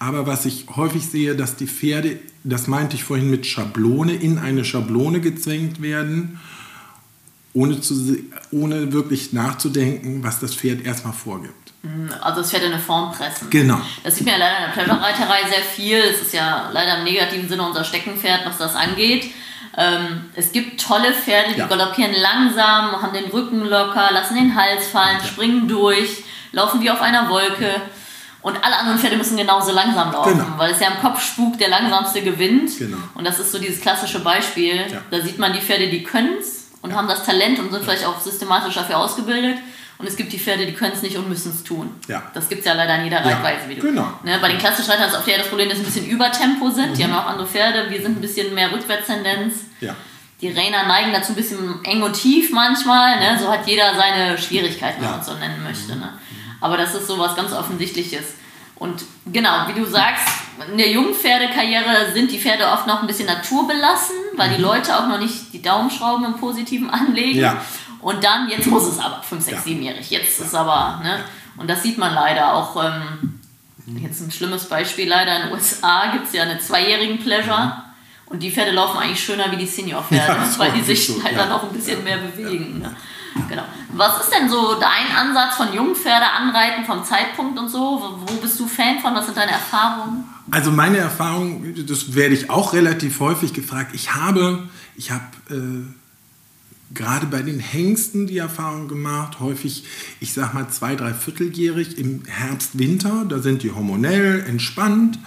Aber 0.00 0.26
was 0.26 0.46
ich 0.46 0.66
häufig 0.74 1.06
sehe, 1.06 1.36
dass 1.36 1.54
die 1.54 1.68
Pferde, 1.68 2.18
das 2.42 2.66
meinte 2.66 2.96
ich 2.96 3.04
vorhin 3.04 3.30
mit 3.30 3.46
Schablone, 3.46 4.14
in 4.14 4.38
eine 4.38 4.64
Schablone 4.64 5.20
gezwängt 5.20 5.80
werden, 5.80 6.40
ohne, 7.52 7.80
zu, 7.80 8.18
ohne 8.50 8.92
wirklich 8.92 9.32
nachzudenken, 9.32 10.24
was 10.24 10.40
das 10.40 10.54
Pferd 10.54 10.84
erstmal 10.84 11.12
vorgibt. 11.12 11.61
Mhm, 11.82 12.10
also 12.20 12.40
es 12.40 12.50
fährt 12.50 12.62
in 12.62 12.72
eine 12.72 12.80
Form 12.80 13.12
pressen. 13.12 13.50
Genau. 13.50 13.80
Das 14.04 14.16
sieht 14.16 14.26
man 14.26 14.38
ja 14.38 14.46
leider 14.46 14.58
in 14.58 14.64
der 14.64 14.72
Pleasure-Reiterei 14.72 15.48
sehr 15.48 15.62
viel. 15.62 15.98
Es 15.98 16.22
ist 16.22 16.32
ja 16.32 16.70
leider 16.72 16.98
im 16.98 17.04
negativen 17.04 17.48
Sinne 17.48 17.66
unser 17.66 17.84
Steckenpferd, 17.84 18.46
was 18.46 18.58
das 18.58 18.76
angeht. 18.76 19.32
Ähm, 19.76 20.30
es 20.34 20.52
gibt 20.52 20.80
tolle 20.80 21.12
Pferde, 21.12 21.54
die 21.54 21.58
ja. 21.58 21.66
galoppieren 21.66 22.14
langsam, 22.14 23.02
haben 23.02 23.12
den 23.12 23.30
Rücken 23.30 23.64
locker, 23.64 24.10
lassen 24.12 24.34
den 24.34 24.54
Hals 24.54 24.86
fallen, 24.88 25.18
ja. 25.18 25.24
springen 25.24 25.66
durch, 25.66 26.24
laufen 26.52 26.80
wie 26.82 26.90
auf 26.90 27.00
einer 27.00 27.28
Wolke. 27.30 27.80
Und 28.42 28.56
alle 28.62 28.76
anderen 28.76 28.98
Pferde 28.98 29.16
müssen 29.16 29.36
genauso 29.36 29.72
langsam 29.72 30.12
laufen, 30.12 30.38
genau. 30.38 30.58
weil 30.58 30.72
es 30.72 30.80
ja 30.80 30.88
im 30.88 31.00
Kopf 31.00 31.24
spukt, 31.24 31.60
der 31.60 31.68
langsamste 31.68 32.22
gewinnt. 32.22 32.76
Genau. 32.76 32.98
Und 33.14 33.24
das 33.24 33.38
ist 33.38 33.52
so 33.52 33.58
dieses 33.58 33.80
klassische 33.80 34.18
Beispiel. 34.20 34.76
Ja. 34.90 34.98
Da 35.10 35.20
sieht 35.20 35.38
man 35.38 35.52
die 35.52 35.60
Pferde, 35.60 35.88
die 35.88 36.02
können 36.02 36.38
es 36.40 36.70
und 36.82 36.94
haben 36.94 37.06
das 37.06 37.24
Talent 37.24 37.60
und 37.60 37.70
sind 37.70 37.84
vielleicht 37.84 38.04
auch 38.04 38.20
systematisch 38.20 38.74
dafür 38.74 38.98
ausgebildet. 38.98 39.58
Und 40.02 40.08
es 40.08 40.16
gibt 40.16 40.32
die 40.32 40.38
Pferde, 40.40 40.66
die 40.66 40.72
können 40.72 40.94
es 40.94 41.02
nicht 41.02 41.16
und 41.16 41.28
müssen 41.28 41.52
es 41.52 41.62
tun. 41.62 41.88
Ja. 42.08 42.24
Das 42.34 42.48
gibt 42.48 42.62
es 42.62 42.66
ja 42.66 42.72
leider 42.72 42.96
in 42.96 43.04
jeder 43.04 43.24
Reitweise. 43.24 43.68
Wie 43.68 43.76
du. 43.76 43.82
Genau. 43.82 44.12
Ne, 44.24 44.36
bei 44.42 44.48
den 44.48 44.58
klassischen 44.58 44.90
Reitern 44.90 45.08
ist 45.08 45.16
oft 45.16 45.28
eher 45.28 45.38
das 45.38 45.46
Problem, 45.46 45.68
dass 45.68 45.78
sie 45.78 45.84
ein 45.84 45.86
bisschen 45.86 46.06
Übertempo 46.08 46.70
sind. 46.70 46.90
Mhm. 46.90 46.94
Die 46.94 47.04
haben 47.04 47.14
auch 47.14 47.26
andere 47.26 47.46
Pferde. 47.46 47.88
Wir 47.88 48.02
sind 48.02 48.18
ein 48.18 48.20
bisschen 48.20 48.52
mehr 48.52 48.72
Rückwärtstendenz. 48.72 49.54
Ja. 49.80 49.94
Die 50.40 50.48
Rainer 50.48 50.88
neigen 50.88 51.12
dazu 51.12 51.30
ein 51.32 51.36
bisschen 51.36 51.84
eng 51.84 52.02
und 52.02 52.14
tief 52.14 52.50
manchmal. 52.50 53.20
Ne? 53.20 53.38
So 53.38 53.48
hat 53.48 53.64
jeder 53.68 53.94
seine 53.94 54.36
Schwierigkeiten, 54.36 55.00
wenn 55.00 55.10
man 55.10 55.20
es 55.20 55.26
so 55.26 55.34
nennen 55.34 55.62
möchte. 55.62 55.94
Ne? 55.94 56.14
Aber 56.60 56.76
das 56.76 56.96
ist 56.96 57.06
so 57.06 57.16
was 57.16 57.36
ganz 57.36 57.52
Offensichtliches. 57.52 58.34
Und 58.74 59.04
genau, 59.26 59.68
wie 59.68 59.78
du 59.78 59.86
sagst, 59.86 60.26
in 60.68 60.78
der 60.78 60.90
Jungpferdekarriere 60.90 62.12
sind 62.12 62.32
die 62.32 62.38
Pferde 62.40 62.66
oft 62.66 62.88
noch 62.88 63.00
ein 63.00 63.06
bisschen 63.06 63.26
naturbelassen, 63.26 64.16
weil 64.34 64.50
die 64.50 64.56
mhm. 64.56 64.64
Leute 64.64 64.96
auch 64.96 65.06
noch 65.06 65.20
nicht 65.20 65.52
die 65.52 65.62
Daumenschrauben 65.62 66.24
im 66.24 66.34
Positiven 66.34 66.90
anlegen. 66.90 67.38
Ja. 67.38 67.62
Und 68.02 68.22
dann, 68.22 68.48
jetzt 68.48 68.66
muss 68.66 68.86
es 68.86 68.98
aber, 68.98 69.22
5, 69.22 69.44
6, 69.44 69.64
7-jährig. 69.64 70.10
Jetzt 70.10 70.40
ja. 70.40 70.44
ist 70.44 70.54
aber, 70.54 71.00
ne? 71.02 71.20
Und 71.56 71.70
das 71.70 71.82
sieht 71.82 71.98
man 71.98 72.14
leider 72.14 72.54
auch. 72.54 72.82
Ähm, 72.84 73.40
jetzt 73.86 74.20
ein 74.20 74.30
schlimmes 74.30 74.64
Beispiel 74.64 75.08
leider 75.08 75.36
in 75.36 75.42
den 75.42 75.52
USA 75.52 76.12
gibt 76.12 76.26
es 76.26 76.32
ja 76.32 76.42
eine 76.42 76.58
zweijährigen 76.58 77.18
Pleasure. 77.18 77.84
Und 78.26 78.42
die 78.42 78.50
Pferde 78.50 78.72
laufen 78.72 78.98
eigentlich 78.98 79.22
schöner 79.22 79.50
wie 79.52 79.56
die 79.56 79.66
Senior-Pferde, 79.66 80.32
ja, 80.32 80.58
weil 80.58 80.72
die 80.72 80.82
sich 80.82 81.06
so. 81.06 81.22
halt 81.22 81.34
ja. 81.34 81.44
dann 81.44 81.52
auch 81.52 81.64
ein 81.64 81.72
bisschen 81.72 82.02
mehr 82.02 82.16
bewegen. 82.16 82.80
Ne? 82.80 82.96
Genau. 83.48 83.64
Was 83.92 84.24
ist 84.24 84.32
denn 84.32 84.48
so 84.48 84.80
dein 84.80 85.14
Ansatz 85.14 85.56
von 85.56 85.72
Jungpferde 85.72 86.26
anreiten, 86.26 86.84
vom 86.84 87.04
Zeitpunkt 87.04 87.58
und 87.58 87.68
so? 87.68 88.18
Wo 88.26 88.34
bist 88.36 88.58
du 88.58 88.66
Fan 88.66 89.00
von? 89.00 89.14
Was 89.14 89.26
sind 89.26 89.36
deine 89.36 89.52
Erfahrungen? 89.52 90.24
Also 90.50 90.70
meine 90.70 90.98
Erfahrung, 90.98 91.74
das 91.86 92.14
werde 92.14 92.34
ich 92.34 92.50
auch 92.50 92.72
relativ 92.72 93.20
häufig 93.20 93.52
gefragt. 93.52 93.90
Ich 93.94 94.14
habe, 94.14 94.68
ich 94.96 95.10
habe 95.10 95.24
äh, 95.50 95.84
gerade 96.94 97.26
bei 97.26 97.42
den 97.42 97.58
Hengsten 97.58 98.26
die 98.26 98.38
Erfahrung 98.38 98.88
gemacht, 98.88 99.40
häufig, 99.40 99.84
ich 100.20 100.32
sag 100.32 100.54
mal, 100.54 100.68
zwei, 100.68 100.94
drei 100.96 101.14
Vierteljährig 101.14 101.98
im 101.98 102.24
Herbst, 102.26 102.78
Winter, 102.78 103.24
da 103.28 103.38
sind 103.38 103.62
die 103.62 103.70
hormonell 103.70 104.44
entspannt, 104.46 105.18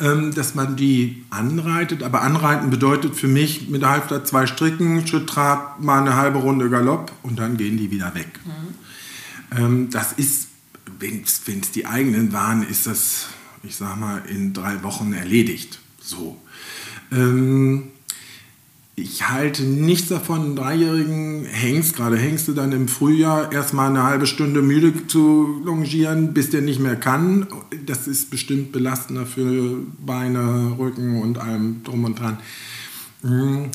ähm, 0.00 0.34
dass 0.34 0.54
man 0.54 0.76
die 0.76 1.24
anreitet. 1.30 2.02
Aber 2.02 2.22
anreiten 2.22 2.70
bedeutet 2.70 3.16
für 3.16 3.28
mich 3.28 3.68
mit 3.68 3.84
Halfter 3.84 4.24
zwei 4.24 4.46
Stricken, 4.46 5.06
Schritt, 5.06 5.28
Trab, 5.28 5.80
mal 5.80 6.00
eine 6.00 6.16
halbe 6.16 6.38
Runde 6.38 6.70
Galopp 6.70 7.12
und 7.22 7.38
dann 7.38 7.56
gehen 7.56 7.76
die 7.76 7.90
wieder 7.90 8.14
weg. 8.14 8.28
Mhm. 8.44 9.58
Ähm, 9.58 9.90
das 9.90 10.12
ist 10.12 10.50
wenn 11.00 11.60
es 11.60 11.70
die 11.72 11.86
eigenen 11.86 12.32
waren, 12.32 12.62
ist 12.62 12.86
das, 12.86 13.28
ich 13.62 13.76
sag 13.76 13.98
mal, 13.98 14.22
in 14.28 14.52
drei 14.52 14.82
Wochen 14.82 15.12
erledigt. 15.12 15.80
So. 16.00 16.40
Ähm, 17.12 17.88
ich 19.00 19.28
halte 19.28 19.62
nichts 19.62 20.08
davon, 20.08 20.40
einen 20.40 20.56
dreijährigen 20.56 21.44
Hengst, 21.44 21.96
gerade 21.96 22.16
Hengste 22.16 22.54
dann 22.54 22.72
im 22.72 22.88
Frühjahr, 22.88 23.52
erstmal 23.52 23.88
eine 23.88 24.02
halbe 24.02 24.26
Stunde 24.26 24.62
müde 24.62 25.06
zu 25.06 25.60
longieren, 25.64 26.34
bis 26.34 26.50
der 26.50 26.60
nicht 26.60 26.80
mehr 26.80 26.96
kann. 26.96 27.46
Das 27.86 28.06
ist 28.06 28.30
bestimmt 28.30 28.72
belastender 28.72 29.26
für 29.26 29.78
Beine, 30.04 30.76
Rücken 30.78 31.22
und 31.22 31.38
allem 31.38 31.82
drum 31.82 32.04
und 32.04 32.18
dran. 32.18 32.38
Mhm. 33.22 33.70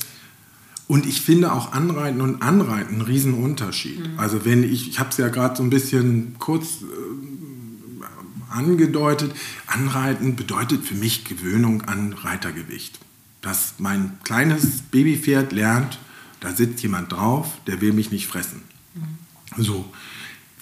Und 0.88 1.06
ich 1.06 1.20
finde 1.20 1.52
auch 1.52 1.72
Anreiten 1.72 2.20
und 2.20 2.42
Anreiten 2.42 2.94
einen 2.94 3.02
riesen 3.02 3.34
Unterschied. 3.34 3.98
Mhm. 3.98 4.18
Also 4.18 4.44
wenn 4.44 4.62
ich, 4.62 4.88
ich 4.88 5.00
habe 5.00 5.10
es 5.10 5.16
ja 5.16 5.28
gerade 5.28 5.56
so 5.56 5.62
ein 5.62 5.70
bisschen 5.70 6.36
kurz 6.38 6.82
äh, 6.82 8.54
angedeutet, 8.54 9.34
Anreiten 9.66 10.36
bedeutet 10.36 10.84
für 10.84 10.94
mich 10.94 11.24
Gewöhnung 11.24 11.82
an 11.82 12.12
Reitergewicht 12.12 13.00
dass 13.46 13.74
mein 13.78 14.18
kleines 14.24 14.82
Babypferd 14.90 15.52
lernt, 15.52 16.00
da 16.40 16.52
sitzt 16.52 16.82
jemand 16.82 17.12
drauf, 17.12 17.46
der 17.68 17.80
will 17.80 17.92
mich 17.92 18.10
nicht 18.10 18.26
fressen. 18.26 18.62
Mhm. 18.94 19.62
So, 19.62 19.92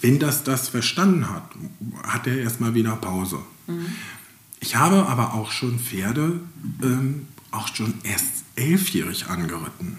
wenn 0.03 0.19
das 0.19 0.45
das 0.45 0.69
verstanden 0.69 1.31
hat, 1.31 1.49
hat 2.03 2.26
er 2.26 2.37
erstmal 2.37 2.75
wieder 2.75 2.95
Pause. 2.97 3.38
Mhm. 3.67 3.87
Ich 4.61 4.76
habe 4.76 5.07
aber 5.07 5.33
auch 5.33 5.50
schon 5.50 5.79
Pferde, 5.79 6.41
ähm, 6.83 7.26
auch 7.53 7.75
schon 7.75 7.95
erst 8.03 8.45
elfjährig 8.55 9.29
angeritten. 9.29 9.99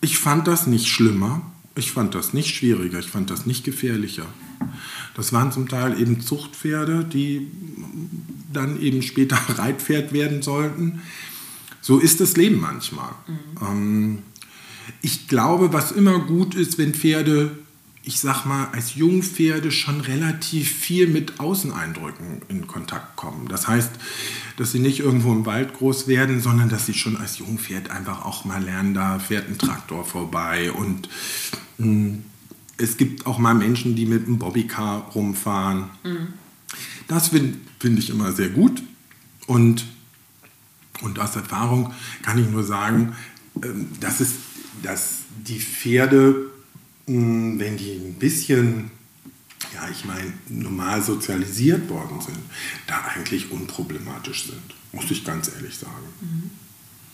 Ich 0.00 0.18
fand 0.18 0.46
das 0.46 0.68
nicht 0.68 0.86
schlimmer, 0.86 1.42
ich 1.74 1.90
fand 1.90 2.14
das 2.14 2.32
nicht 2.32 2.54
schwieriger, 2.54 3.00
ich 3.00 3.08
fand 3.08 3.30
das 3.30 3.46
nicht 3.46 3.64
gefährlicher. 3.64 4.26
Das 5.14 5.32
waren 5.32 5.50
zum 5.50 5.68
Teil 5.68 6.00
eben 6.00 6.20
Zuchtpferde, 6.20 7.04
die 7.04 7.48
dann 8.52 8.80
eben 8.80 9.02
später 9.02 9.36
Reitpferd 9.58 10.12
werden 10.12 10.40
sollten. 10.40 11.02
So 11.84 11.98
ist 11.98 12.22
das 12.22 12.38
Leben 12.38 12.62
manchmal. 12.62 13.10
Mhm. 13.26 13.36
Ähm, 13.60 14.18
ich 15.02 15.28
glaube, 15.28 15.74
was 15.74 15.92
immer 15.92 16.18
gut 16.18 16.54
ist, 16.54 16.78
wenn 16.78 16.94
Pferde, 16.94 17.58
ich 18.02 18.20
sag 18.20 18.46
mal, 18.46 18.68
als 18.72 18.94
Jungpferde 18.94 19.70
schon 19.70 20.00
relativ 20.00 20.72
viel 20.72 21.08
mit 21.08 21.40
Außeneindrücken 21.40 22.40
in 22.48 22.66
Kontakt 22.66 23.16
kommen. 23.16 23.48
Das 23.48 23.68
heißt, 23.68 23.90
dass 24.56 24.72
sie 24.72 24.78
nicht 24.78 25.00
irgendwo 25.00 25.30
im 25.32 25.44
Wald 25.44 25.74
groß 25.74 26.08
werden, 26.08 26.40
sondern 26.40 26.70
dass 26.70 26.86
sie 26.86 26.94
schon 26.94 27.18
als 27.18 27.36
Jungpferd 27.36 27.90
einfach 27.90 28.24
auch 28.24 28.46
mal 28.46 28.64
lernen, 28.64 28.94
da 28.94 29.18
fährt 29.18 29.50
ein 29.50 29.58
Traktor 29.58 30.06
vorbei 30.06 30.72
und 30.72 31.10
mh, 31.76 31.86
hm, 31.86 32.24
es 32.78 32.96
gibt 32.96 33.26
auch 33.26 33.38
mal 33.38 33.54
Menschen, 33.54 33.94
die 33.94 34.06
mit 34.06 34.26
einem 34.26 34.38
Bobbycar 34.38 35.10
rumfahren. 35.14 35.90
Mhm. 36.02 36.28
Das 37.08 37.28
finde 37.28 37.58
find 37.78 37.98
ich 37.98 38.08
immer 38.08 38.32
sehr 38.32 38.48
gut. 38.48 38.82
Und 39.46 39.84
und 41.02 41.18
aus 41.18 41.36
Erfahrung 41.36 41.92
kann 42.22 42.38
ich 42.38 42.48
nur 42.48 42.64
sagen, 42.64 43.16
ähm, 43.62 43.88
dass, 44.00 44.20
es, 44.20 44.34
dass 44.82 45.20
die 45.46 45.60
Pferde, 45.60 46.50
wenn 47.06 47.76
die 47.76 47.92
ein 47.92 48.14
bisschen, 48.14 48.90
ja, 49.74 49.88
ich 49.90 50.04
meine, 50.04 50.32
normal 50.48 51.02
sozialisiert 51.02 51.88
worden 51.90 52.20
sind, 52.20 52.38
da 52.86 53.04
eigentlich 53.14 53.50
unproblematisch 53.50 54.46
sind, 54.46 54.74
muss 54.92 55.10
ich 55.10 55.24
ganz 55.24 55.50
ehrlich 55.54 55.76
sagen. 55.76 55.92
Mhm. 56.20 56.50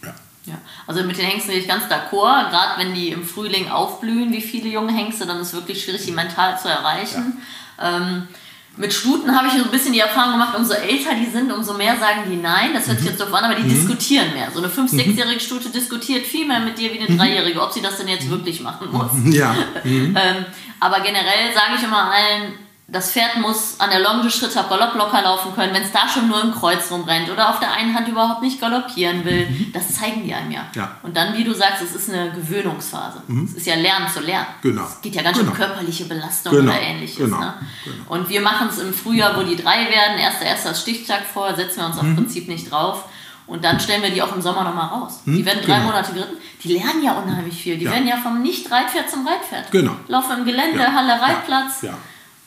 Ja. 0.04 0.14
Ja, 0.46 0.58
also 0.86 1.02
mit 1.04 1.18
den 1.18 1.26
Hengsten 1.26 1.52
bin 1.52 1.60
ich 1.60 1.68
ganz 1.68 1.84
d'accord. 1.84 2.50
Gerade 2.50 2.80
wenn 2.80 2.94
die 2.94 3.08
im 3.10 3.24
Frühling 3.24 3.68
aufblühen, 3.68 4.32
wie 4.32 4.40
viele 4.40 4.68
junge 4.68 4.92
Hengste, 4.92 5.26
dann 5.26 5.40
ist 5.40 5.48
es 5.48 5.54
wirklich 5.54 5.82
schwierig, 5.82 6.04
die 6.06 6.12
mental 6.12 6.58
zu 6.58 6.68
erreichen. 6.68 7.38
Ja. 7.78 7.96
Ähm, 7.96 8.28
mit 8.76 8.92
Stuten 8.92 9.36
habe 9.36 9.48
ich 9.48 9.54
so 9.54 9.64
ein 9.64 9.70
bisschen 9.70 9.92
die 9.92 10.00
Erfahrung 10.00 10.32
gemacht, 10.32 10.56
umso 10.56 10.74
älter 10.74 11.10
die 11.14 11.30
sind, 11.30 11.52
umso 11.52 11.74
mehr 11.74 11.96
sagen 11.98 12.22
die 12.30 12.36
nein. 12.36 12.70
Das 12.72 12.86
hört 12.86 12.98
sich 12.98 13.06
mhm. 13.06 13.10
jetzt 13.10 13.20
doof 13.20 13.34
an, 13.34 13.44
aber 13.44 13.54
die 13.54 13.62
mhm. 13.62 13.70
diskutieren 13.70 14.32
mehr. 14.32 14.50
So 14.52 14.60
eine 14.60 14.68
5-, 14.68 14.90
6-jährige 14.90 15.34
mhm. 15.34 15.40
Stute 15.40 15.68
diskutiert 15.70 16.26
viel 16.26 16.46
mehr 16.46 16.60
mit 16.60 16.78
dir 16.78 16.92
wie 16.92 17.00
eine 17.00 17.20
3-jährige, 17.20 17.60
ob 17.60 17.72
sie 17.72 17.82
das 17.82 17.98
denn 17.98 18.08
jetzt 18.08 18.26
mhm. 18.26 18.30
wirklich 18.30 18.60
machen 18.60 18.88
muss. 18.90 19.10
Ja. 19.34 19.54
Mhm. 19.84 20.16
ähm, 20.20 20.46
aber 20.78 21.00
generell 21.00 21.52
sage 21.52 21.74
ich 21.76 21.82
immer 21.82 22.10
allen, 22.10 22.54
das 22.92 23.12
Pferd 23.12 23.38
muss 23.38 23.78
an 23.78 23.90
der 23.90 24.00
Longe 24.00 24.28
Schritt 24.30 24.56
auf 24.56 24.68
Galopp 24.68 24.94
locker 24.94 25.22
laufen 25.22 25.54
können, 25.54 25.72
wenn 25.72 25.82
es 25.82 25.92
da 25.92 26.08
schon 26.08 26.28
nur 26.28 26.42
im 26.42 26.52
Kreuz 26.52 26.90
rumrennt 26.90 27.30
oder 27.30 27.50
auf 27.50 27.60
der 27.60 27.72
einen 27.72 27.94
Hand 27.94 28.08
überhaupt 28.08 28.42
nicht 28.42 28.60
galoppieren 28.60 29.24
will. 29.24 29.48
Mhm. 29.48 29.72
Das 29.72 29.94
zeigen 29.94 30.24
die 30.24 30.34
einem 30.34 30.50
ja. 30.50 30.66
ja. 30.74 30.96
Und 31.02 31.16
dann, 31.16 31.36
wie 31.36 31.44
du 31.44 31.54
sagst, 31.54 31.82
es 31.82 31.94
ist 31.94 32.10
eine 32.10 32.32
Gewöhnungsphase. 32.32 33.22
Mhm. 33.28 33.44
Es 33.44 33.54
ist 33.54 33.66
ja 33.66 33.76
Lernen 33.76 34.08
zu 34.08 34.20
lernen. 34.20 34.48
Genau. 34.62 34.84
Es 34.84 35.00
geht 35.00 35.14
ja 35.14 35.22
ganz 35.22 35.38
genau. 35.38 35.52
schön 35.52 35.60
um 35.60 35.66
körperliche 35.68 36.04
Belastung 36.06 36.52
genau. 36.52 36.72
oder 36.72 36.80
ähnliches. 36.80 37.18
Genau. 37.18 37.38
Ne? 37.38 37.54
Genau. 37.84 38.14
Und 38.14 38.28
wir 38.28 38.40
machen 38.40 38.68
es 38.70 38.78
im 38.78 38.92
Frühjahr, 38.92 39.36
wo 39.36 39.42
die 39.42 39.56
drei 39.56 39.88
werden, 39.88 40.18
erster, 40.18 40.46
erster 40.46 40.74
Stichtag 40.74 41.22
vor, 41.32 41.54
setzen 41.54 41.80
wir 41.80 41.86
uns 41.86 42.02
mhm. 42.02 42.10
auf 42.10 42.16
Prinzip 42.16 42.48
nicht 42.48 42.70
drauf. 42.70 43.04
Und 43.46 43.64
dann 43.64 43.80
stellen 43.80 44.02
wir 44.02 44.10
die 44.10 44.22
auch 44.22 44.34
im 44.34 44.42
Sommer 44.42 44.64
nochmal 44.64 44.88
raus. 44.88 45.20
Mhm. 45.24 45.36
Die 45.36 45.46
werden 45.46 45.60
drei 45.64 45.74
genau. 45.74 45.86
Monate 45.86 46.12
geritten. 46.12 46.36
Die 46.62 46.72
lernen 46.72 47.02
ja 47.04 47.12
unheimlich 47.20 47.60
viel. 47.60 47.78
Die 47.78 47.84
ja. 47.84 47.92
werden 47.92 48.06
ja 48.06 48.16
vom 48.16 48.42
Nicht-Reitpferd 48.42 49.10
zum 49.10 49.26
Reitpferd. 49.26 49.70
Genau. 49.70 49.92
Laufen 50.08 50.38
im 50.38 50.44
Gelände, 50.44 50.78
ja. 50.78 50.92
Halle, 50.92 51.20
Reitplatz. 51.20 51.82
Ja. 51.82 51.94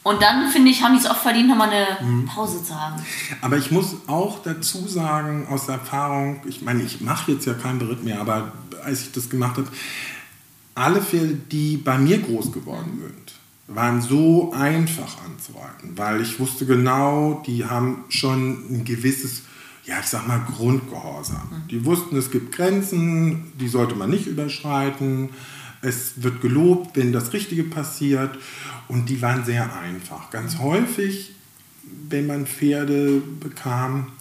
Und 0.03 0.21
dann, 0.21 0.49
finde 0.49 0.69
ich, 0.69 0.83
haben 0.83 0.93
die 0.93 0.99
es 0.99 1.05
auch 1.05 1.17
verdient, 1.17 1.47
nochmal 1.47 1.69
eine 1.69 2.05
mhm. 2.05 2.25
Pause 2.25 2.61
zu 2.63 2.79
haben. 2.79 3.01
Aber 3.41 3.57
ich 3.57 3.71
muss 3.71 3.95
auch 4.07 4.43
dazu 4.43 4.85
sagen, 4.87 5.47
aus 5.49 5.65
der 5.65 5.75
Erfahrung, 5.75 6.41
ich 6.45 6.61
meine, 6.61 6.83
ich 6.83 6.99
mache 6.99 7.31
jetzt 7.31 7.45
ja 7.45 7.53
keinen 7.53 7.79
Beritt 7.79 8.03
mehr, 8.03 8.19
aber 8.19 8.51
als 8.83 9.01
ich 9.01 9.11
das 9.13 9.29
gemacht 9.29 9.57
habe, 9.57 9.67
alle 10.75 11.01
Pferde, 11.01 11.35
die 11.35 11.77
bei 11.77 11.97
mir 11.97 12.19
groß 12.19 12.51
geworden 12.51 12.99
sind, 13.01 13.33
waren 13.67 14.01
so 14.01 14.51
einfach 14.53 15.17
anzureiten, 15.25 15.97
weil 15.97 16.21
ich 16.21 16.39
wusste 16.39 16.65
genau, 16.65 17.41
die 17.45 17.65
haben 17.65 18.03
schon 18.09 18.65
ein 18.69 18.85
gewisses, 18.85 19.43
ja, 19.85 19.99
ich 19.99 20.07
sag 20.07 20.27
mal, 20.27 20.41
Grundgehorsam. 20.55 21.49
Mhm. 21.49 21.67
Die 21.69 21.85
wussten, 21.85 22.17
es 22.17 22.29
gibt 22.29 22.53
Grenzen, 22.53 23.53
die 23.59 23.67
sollte 23.67 23.95
man 23.95 24.09
nicht 24.09 24.27
überschreiten. 24.27 25.29
Es 25.81 26.23
wird 26.23 26.41
gelobt, 26.41 26.95
wenn 26.95 27.11
das 27.11 27.33
Richtige 27.33 27.63
passiert. 27.63 28.37
Und 28.87 29.09
die 29.09 29.21
waren 29.21 29.45
sehr 29.45 29.75
einfach. 29.77 30.29
Ganz 30.29 30.57
häufig, 30.57 31.33
wenn 32.09 32.27
man 32.27 32.45
Pferde 32.45 33.21
bekam, 33.39 34.11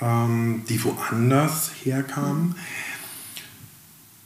ähm, 0.00 0.62
die 0.68 0.82
woanders 0.84 1.70
herkamen, 1.82 2.54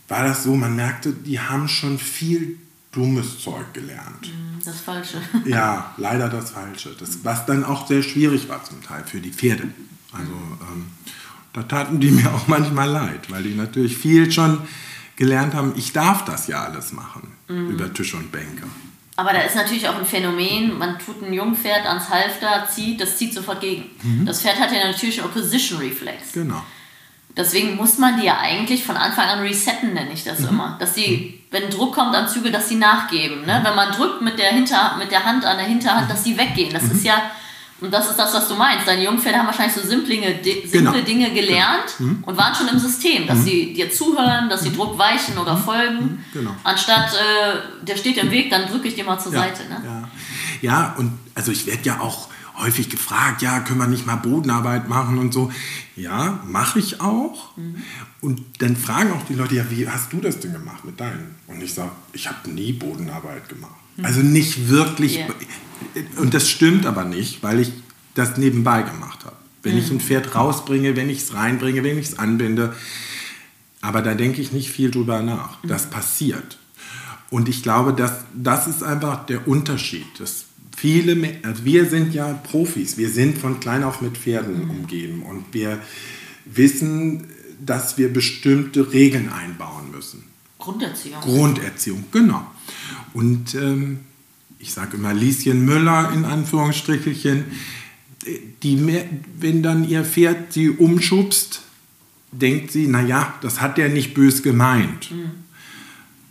war 0.08 0.24
das 0.24 0.44
so, 0.44 0.54
man 0.54 0.76
merkte, 0.76 1.12
die 1.12 1.40
haben 1.40 1.68
schon 1.68 1.98
viel 1.98 2.58
dummes 2.92 3.40
Zeug 3.40 3.72
gelernt. 3.72 4.28
Mhm, 4.28 4.62
das 4.62 4.80
Falsche. 4.80 5.22
Ja, 5.46 5.94
leider 5.96 6.28
das 6.28 6.50
Falsche. 6.50 6.94
Das, 6.98 7.24
was 7.24 7.46
dann 7.46 7.64
auch 7.64 7.86
sehr 7.86 8.02
schwierig 8.02 8.48
war 8.48 8.62
zum 8.62 8.82
Teil 8.82 9.04
für 9.04 9.20
die 9.20 9.32
Pferde. 9.32 9.68
Also 10.12 10.32
ähm, 10.32 10.86
da 11.54 11.62
taten 11.62 12.00
die 12.00 12.10
mir 12.10 12.32
auch 12.32 12.46
manchmal 12.46 12.90
leid, 12.90 13.30
weil 13.30 13.42
die 13.42 13.54
natürlich 13.54 13.96
viel 13.96 14.30
schon 14.30 14.58
gelernt 15.16 15.54
haben, 15.54 15.72
ich 15.76 15.92
darf 15.92 16.24
das 16.24 16.46
ja 16.46 16.64
alles 16.64 16.92
machen 16.92 17.28
mhm. 17.48 17.70
über 17.70 17.92
Tische 17.92 18.16
und 18.16 18.30
Bänke. 18.32 18.64
Aber 19.16 19.32
da 19.32 19.40
ist 19.40 19.56
natürlich 19.56 19.88
auch 19.88 19.96
ein 19.96 20.06
Phänomen, 20.06 20.78
man 20.78 20.98
tut 20.98 21.22
ein 21.22 21.32
Jungpferd 21.32 21.86
ans 21.86 22.08
Halfter, 22.08 22.66
zieht, 22.68 23.00
das 23.00 23.18
zieht 23.18 23.34
sofort 23.34 23.60
gegen. 23.60 23.90
Mhm. 24.02 24.24
Das 24.24 24.40
Pferd 24.40 24.58
hat 24.58 24.72
ja 24.72 24.86
natürlich 24.86 25.20
einen 25.20 25.28
Opposition 25.28 25.80
Reflex. 25.80 26.32
Genau. 26.32 26.62
Deswegen 27.36 27.76
muss 27.76 27.98
man 27.98 28.18
die 28.20 28.26
ja 28.26 28.38
eigentlich 28.38 28.84
von 28.84 28.96
Anfang 28.96 29.26
an 29.26 29.40
resetten, 29.40 29.94
nenne 29.94 30.12
ich 30.12 30.24
das 30.24 30.40
mhm. 30.40 30.48
immer. 30.48 30.76
Dass 30.80 30.94
sie, 30.94 31.08
mhm. 31.08 31.34
wenn 31.50 31.70
Druck 31.70 31.94
kommt 31.94 32.14
an 32.14 32.28
Zügel, 32.28 32.52
dass 32.52 32.68
sie 32.68 32.76
nachgeben. 32.76 33.44
Ne? 33.46 33.60
Mhm. 33.60 33.64
Wenn 33.64 33.74
man 33.74 33.92
drückt 33.92 34.22
mit 34.22 34.38
der, 34.38 34.50
Hinter, 34.52 34.96
mit 34.98 35.10
der 35.10 35.24
Hand 35.24 35.44
an 35.44 35.58
der 35.58 35.66
Hinterhand, 35.66 36.10
dass 36.10 36.24
sie 36.24 36.36
weggehen. 36.36 36.72
Das 36.72 36.84
mhm. 36.84 36.92
ist 36.92 37.04
ja 37.04 37.22
und 37.82 37.90
das 37.92 38.08
ist 38.08 38.18
das, 38.18 38.32
was 38.32 38.48
du 38.48 38.54
meinst. 38.54 38.86
Deine 38.86 39.04
Jungpferde 39.04 39.38
haben 39.38 39.46
wahrscheinlich 39.46 39.74
so 39.74 39.86
simple, 39.86 40.14
simple 40.14 40.70
genau. 40.70 40.92
Dinge 40.92 41.32
gelernt 41.32 41.94
genau. 41.98 42.10
mhm. 42.10 42.24
und 42.24 42.36
waren 42.36 42.54
schon 42.54 42.68
im 42.68 42.78
System, 42.78 43.26
dass 43.26 43.38
mhm. 43.38 43.44
sie 43.44 43.74
dir 43.74 43.90
zuhören, 43.90 44.48
dass 44.48 44.62
sie 44.62 44.70
mhm. 44.70 44.76
Druck 44.76 44.98
weichen 44.98 45.36
oder 45.36 45.56
mhm. 45.56 45.62
folgen. 45.62 45.96
Mhm. 45.96 46.18
Genau. 46.32 46.56
Anstatt, 46.62 47.12
äh, 47.14 47.84
der 47.84 47.96
steht 47.96 48.16
im 48.18 48.30
Weg, 48.30 48.50
dann 48.50 48.68
drücke 48.68 48.88
ich 48.88 48.94
dir 48.94 49.04
mal 49.04 49.18
zur 49.18 49.32
ja. 49.32 49.40
Seite. 49.40 49.64
Ne? 49.68 49.82
Ja. 49.84 50.08
ja, 50.62 50.94
und 50.96 51.18
also 51.34 51.50
ich 51.50 51.66
werde 51.66 51.82
ja 51.82 52.00
auch 52.00 52.28
häufig 52.58 52.88
gefragt, 52.88 53.42
ja, 53.42 53.60
können 53.60 53.78
wir 53.78 53.88
nicht 53.88 54.06
mal 54.06 54.16
Bodenarbeit 54.16 54.88
machen 54.88 55.18
und 55.18 55.32
so. 55.32 55.50
Ja, 55.96 56.40
mache 56.46 56.78
ich 56.78 57.00
auch. 57.00 57.56
Mhm. 57.56 57.82
Und 58.20 58.42
dann 58.58 58.76
fragen 58.76 59.12
auch 59.12 59.26
die 59.26 59.34
Leute, 59.34 59.56
ja, 59.56 59.64
wie 59.70 59.88
hast 59.88 60.12
du 60.12 60.20
das 60.20 60.38
denn 60.38 60.52
gemacht 60.52 60.84
mit 60.84 61.00
deinen? 61.00 61.34
Und 61.48 61.60
ich 61.62 61.74
sage, 61.74 61.90
ich 62.12 62.28
habe 62.28 62.48
nie 62.48 62.72
Bodenarbeit 62.72 63.48
gemacht. 63.48 63.81
Also 64.02 64.20
nicht 64.20 64.68
wirklich. 64.68 65.18
Yeah. 65.18 65.28
Und 66.16 66.34
das 66.34 66.48
stimmt 66.48 66.86
aber 66.86 67.04
nicht, 67.04 67.42
weil 67.42 67.60
ich 67.60 67.72
das 68.14 68.36
nebenbei 68.36 68.82
gemacht 68.82 69.24
habe. 69.24 69.36
Wenn 69.62 69.74
mhm. 69.74 69.78
ich 69.78 69.90
ein 69.90 70.00
Pferd 70.00 70.34
rausbringe, 70.34 70.96
wenn 70.96 71.10
ich 71.10 71.18
es 71.18 71.34
reinbringe, 71.34 71.82
wenn 71.84 71.98
ich 71.98 72.08
es 72.08 72.18
anbinde. 72.18 72.74
Aber 73.80 74.02
da 74.02 74.14
denke 74.14 74.40
ich 74.40 74.52
nicht 74.52 74.70
viel 74.70 74.90
drüber 74.90 75.22
nach. 75.22 75.62
Mhm. 75.62 75.68
Das 75.68 75.90
passiert. 75.90 76.58
Und 77.30 77.48
ich 77.48 77.62
glaube, 77.62 77.92
dass, 77.92 78.12
das 78.34 78.66
ist 78.66 78.82
einfach 78.82 79.26
der 79.26 79.48
Unterschied. 79.48 80.06
Dass 80.18 80.44
viele, 80.76 81.40
also 81.42 81.64
wir 81.64 81.88
sind 81.88 82.14
ja 82.14 82.32
Profis, 82.34 82.98
wir 82.98 83.08
sind 83.08 83.38
von 83.38 83.60
klein 83.60 83.84
auf 83.84 84.00
mit 84.00 84.18
Pferden 84.18 84.64
mhm. 84.64 84.70
umgeben 84.70 85.22
und 85.22 85.44
wir 85.52 85.80
wissen, 86.44 87.24
dass 87.60 87.98
wir 87.98 88.12
bestimmte 88.12 88.92
Regeln 88.92 89.30
einbauen 89.30 89.90
müssen. 89.90 90.24
Grunderziehung. 90.58 91.20
Grunderziehung, 91.20 92.04
genau. 92.12 92.46
Und 93.14 93.54
ähm, 93.54 94.00
ich 94.58 94.72
sage 94.72 94.96
immer 94.96 95.12
Lieschen 95.12 95.64
Müller 95.64 96.12
in 96.14 96.24
Anführungsstrichelchen, 96.24 97.44
die, 98.62 99.04
wenn 99.38 99.62
dann 99.62 99.88
ihr 99.88 100.04
Pferd 100.04 100.52
sie 100.52 100.70
umschubst, 100.70 101.62
denkt 102.30 102.70
sie, 102.70 102.86
naja, 102.86 103.34
das 103.40 103.60
hat 103.60 103.76
der 103.78 103.88
nicht 103.88 104.14
bös 104.14 104.42
gemeint. 104.42 105.10
Mhm. 105.10 105.30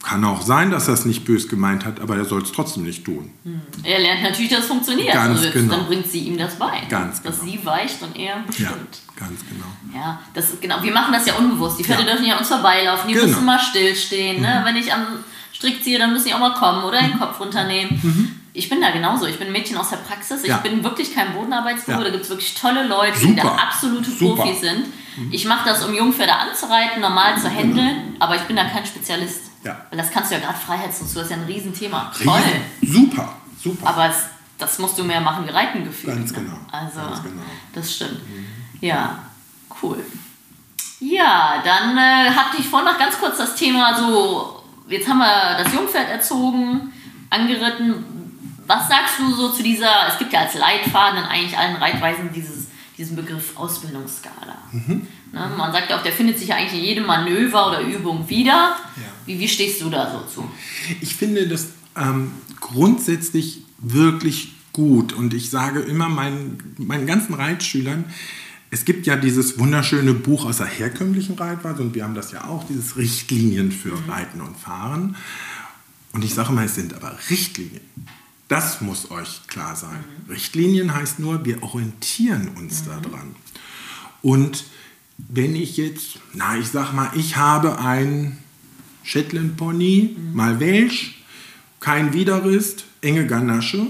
Kann 0.02 0.24
auch 0.24 0.41
sein, 0.41 0.72
dass 0.72 0.88
er 0.88 0.96
es 0.96 1.06
nicht 1.06 1.26
bös 1.26 1.48
gemeint 1.48 1.86
hat, 1.86 2.00
aber 2.00 2.15
er 2.15 2.26
soll 2.26 2.41
es 2.41 2.52
trotzdem 2.52 2.84
nicht 2.84 3.06
tun. 3.06 3.30
Mhm. 3.44 3.62
Er 3.84 4.00
lernt 4.00 4.24
natürlich, 4.24 4.50
dass 4.50 4.62
es 4.62 4.65
funktioniert. 4.65 5.13
Ganz 5.13 5.39
also 5.39 5.52
genau. 5.52 5.76
Dann 5.76 5.86
bringt 5.86 6.08
sie 6.08 6.22
ihm 6.22 6.38
das 6.38 6.56
bei. 6.56 6.82
Ganz 6.89 7.22
dass 7.22 7.41
genau. 7.41 7.52
sie 7.52 7.65
weicht 7.65 8.02
und 8.02 8.17
er 8.17 8.39
bestimmt. 8.48 8.70
Ja, 8.70 9.26
ganz 9.28 9.41
genau. 9.48 9.65
Ja, 9.94 10.20
das, 10.34 10.60
genau. 10.60 10.82
Wir 10.82 10.91
machen 10.91 11.13
das 11.13 11.28
ja 11.28 11.36
unbewusst. 11.36 11.78
Die 11.78 11.84
Pferde 11.84 12.04
ja. 12.04 12.10
dürfen 12.10 12.26
ja 12.26 12.39
uns 12.39 12.48
vorbeilaufen, 12.48 13.10
die 13.10 13.13
genau. 13.13 13.28
müssen 13.28 13.46
mal 13.46 13.60
stillstehen. 13.60 14.41
Ne? 14.41 14.62
Mhm. 14.62 14.65
Wenn 14.65 14.76
ich 14.78 14.91
am 14.91 15.06
Strick 15.62 15.84
ziehe, 15.84 16.00
dann 16.00 16.12
müssen 16.12 16.28
die 16.28 16.34
auch 16.34 16.39
mal 16.39 16.56
kommen 16.56 16.84
oder 16.84 17.00
den 17.00 17.12
mhm. 17.12 17.19
Kopf 17.19 17.39
runternehmen. 17.39 18.00
Mhm. 18.02 18.36
Ich 18.54 18.67
bin 18.67 18.82
da 18.82 18.89
genauso. 18.89 19.28
Ich 19.28 19.38
bin 19.38 19.47
ein 19.47 19.54
Mädchen 19.54 19.78
aus 19.78 19.91
der 19.91 19.97
Praxis. 19.97 20.41
Ich 20.41 20.50
ja. 20.50 20.58
bin 20.58 20.84
wirklich 20.84 21.13
kein 21.13 21.34
Bodenarbeitsguru. 21.34 22.00
Ja. 22.00 22.04
Da 22.04 22.10
gibt 22.10 22.24
es 22.24 22.30
wirklich 22.30 22.56
tolle 22.56 22.88
Leute, 22.88 23.19
Super. 23.19 23.34
die 23.34 23.36
da 23.36 23.56
absolute 23.56 24.10
Super. 24.10 24.43
Profis 24.43 24.62
sind. 24.62 24.88
Mhm. 25.15 25.32
Ich 25.32 25.45
mache 25.45 25.69
das, 25.69 25.86
um 25.86 25.93
Jungpferde 25.93 26.34
anzureiten, 26.34 27.00
normal 27.00 27.39
zu 27.39 27.47
handeln, 27.47 28.15
aber 28.19 28.36
ich 28.36 28.41
bin 28.41 28.56
da 28.56 28.65
kein 28.65 28.86
Spezialist. 28.86 29.52
Ja. 29.63 29.86
Weil 29.89 30.00
das 30.00 30.10
kannst 30.10 30.32
du 30.32 30.36
ja 30.36 30.41
gerade 30.41 30.58
Freiheitsnutzung, 30.58 31.15
das 31.15 31.26
ist 31.26 31.30
ja 31.30 31.38
ein 31.38 31.43
Riesenthema. 31.43 32.12
Toll. 32.24 32.41
Super, 32.82 33.36
super. 33.63 33.88
Aber 33.88 34.10
es, 34.10 34.26
das 34.58 34.80
musst 34.80 34.97
du 34.97 35.04
mehr 35.04 35.21
machen 35.21 35.45
wie 35.45 35.52
Reiten 35.52 35.84
gefühlt. 35.84 36.15
Ganz 36.15 36.32
ne? 36.32 36.39
genau. 36.39 36.58
Also, 36.71 37.00
Ganz 37.00 37.21
genau. 37.21 37.43
das 37.74 37.93
stimmt. 37.93 38.28
Mhm. 38.28 38.45
Ja, 38.82 39.19
cool. 39.84 40.04
Ja, 41.00 41.62
dann 41.63 41.97
äh, 41.97 42.32
hatte 42.32 42.58
ich 42.58 42.67
vorhin 42.67 42.91
noch 42.91 42.97
ganz 42.97 43.19
kurz 43.19 43.38
das 43.38 43.56
Thema 43.56 43.95
so, 43.97 44.61
jetzt 44.88 45.08
haben 45.08 45.20
wir 45.20 45.63
das 45.63 45.74
Jungpferd 45.74 46.10
erzogen, 46.10 46.91
angeritten. 47.30 48.04
Was 48.67 48.88
sagst 48.88 49.20
du 49.20 49.34
so 49.34 49.50
zu 49.50 49.63
dieser, 49.63 50.08
es 50.08 50.17
gibt 50.17 50.34
ja 50.34 50.41
als 50.41 50.54
Leitfaden 50.54 51.20
in 51.20 51.26
eigentlich 51.26 51.58
allen 51.58 51.76
Reitweisen 51.76 52.30
dieses, 52.34 52.67
diesen 52.98 53.15
Begriff 53.15 53.58
Ausbildungsskala. 53.58 54.58
Mhm. 54.72 55.08
Ne, 55.34 55.52
man 55.58 55.72
sagt 55.72 55.89
ja 55.89 55.98
auch, 55.98 56.04
der 56.04 56.12
findet 56.12 56.38
sich 56.38 56.50
ja 56.50 56.56
eigentlich 56.56 56.80
in 56.80 56.86
jedem 56.86 57.06
Manöver 57.06 57.67
oder 57.67 57.82
Übung 57.82 58.28
wieder. 58.30 58.76
Ja. 58.96 59.04
Wie, 59.26 59.39
wie 59.39 59.48
stehst 59.48 59.82
du 59.82 59.89
da 59.89 60.12
so 60.12 60.41
zu? 60.41 60.52
Ich 61.00 61.15
finde 61.15 61.48
das 61.48 61.70
ähm, 61.98 62.32
grundsätzlich 62.60 63.63
wirklich 63.78 64.54
gut 64.74 65.13
und 65.13 65.34
ich 65.34 65.50
sage 65.50 65.80
immer 65.82 66.10
meinen, 66.10 66.76
meinen 66.78 67.08
ganzen 67.08 67.34
Reitschülern, 67.34 68.06
es 68.71 68.86
gibt 68.86 69.05
ja 69.05 69.17
dieses 69.17 69.60
wunderschöne 69.60 70.13
Buch 70.13 70.45
aus 70.45 70.57
der 70.57 70.65
herkömmlichen 70.65 71.36
Reitweise 71.36 71.81
und 71.81 71.93
wir 71.93 72.05
haben 72.05 72.15
das 72.15 72.31
ja 72.31 72.45
auch, 72.45 72.65
dieses 72.65 72.95
Richtlinien 72.95 73.71
für 73.71 73.95
mhm. 73.95 74.10
Reiten 74.10 74.41
und 74.41 74.57
Fahren. 74.57 75.17
Und 76.13 76.23
ich 76.23 76.34
sage 76.34 76.53
mal, 76.53 76.65
es 76.65 76.75
sind 76.75 76.93
aber 76.93 77.17
Richtlinien. 77.29 77.81
Das 78.47 78.79
muss 78.79 79.12
euch 79.12 79.41
klar 79.47 79.75
sein. 79.75 79.99
Mhm. 80.25 80.31
Richtlinien 80.31 80.93
heißt 80.93 81.19
nur, 81.19 81.43
wir 81.43 81.62
orientieren 81.63 82.49
uns 82.57 82.84
mhm. 82.84 82.88
daran. 82.88 83.36
Und 84.21 84.63
wenn 85.17 85.55
ich 85.55 85.75
jetzt, 85.75 86.19
na, 86.34 86.57
ich 86.57 86.69
sag 86.69 86.93
mal, 86.93 87.12
ich 87.13 87.36
habe 87.36 87.77
ein 87.77 88.38
Shetland 89.03 89.57
Pony, 89.57 90.15
mhm. 90.17 90.34
mal 90.34 90.62
Welsch, 90.62 91.21
kein 91.81 92.13
Widerrist, 92.13 92.86
enge 93.01 93.27
Ganasche 93.27 93.86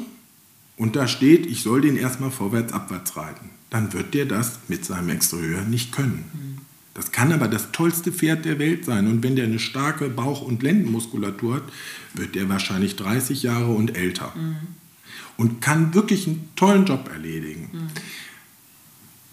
und 0.76 0.96
da 0.96 1.08
steht, 1.08 1.46
ich 1.46 1.62
soll 1.62 1.82
den 1.82 1.98
erstmal 1.98 2.32
vorwärts, 2.32 2.74
abwärts 2.74 3.16
reiten, 3.16 3.51
dann 3.72 3.94
wird 3.94 4.14
der 4.14 4.26
das 4.28 4.60
mit 4.68 4.86
seinem 4.86 5.10
Exterieur 5.10 5.64
nicht 5.64 5.92
können. 5.92 6.26
Mhm. 6.34 6.62
Das 6.94 7.12
kann 7.12 7.32
aber 7.32 7.48
das 7.48 7.72
tollste 7.72 8.12
Pferd 8.12 8.46
der 8.46 8.60
Welt 8.60 8.86
sein. 8.86 9.08
Und 9.08 9.24
wenn 9.24 9.36
der 9.36 9.46
eine 9.46 9.60
starke 9.60 10.10
Bauch- 10.10 10.42
und 10.42 10.62
Lendenmuskulatur 10.62 11.56
hat, 11.56 11.64
wird 12.14 12.36
der 12.36 12.50
wahrscheinlich 12.50 12.98
30 12.98 13.44
Jahre 13.44 13.72
und 13.72 13.96
älter. 13.96 14.34
Mhm. 14.36 14.58
Und 15.38 15.62
kann 15.62 15.94
wirklich 15.94 16.28
einen 16.28 16.50
tollen 16.56 16.86
Job 16.86 17.10
erledigen. 17.12 17.70
Mhm. 17.72 17.88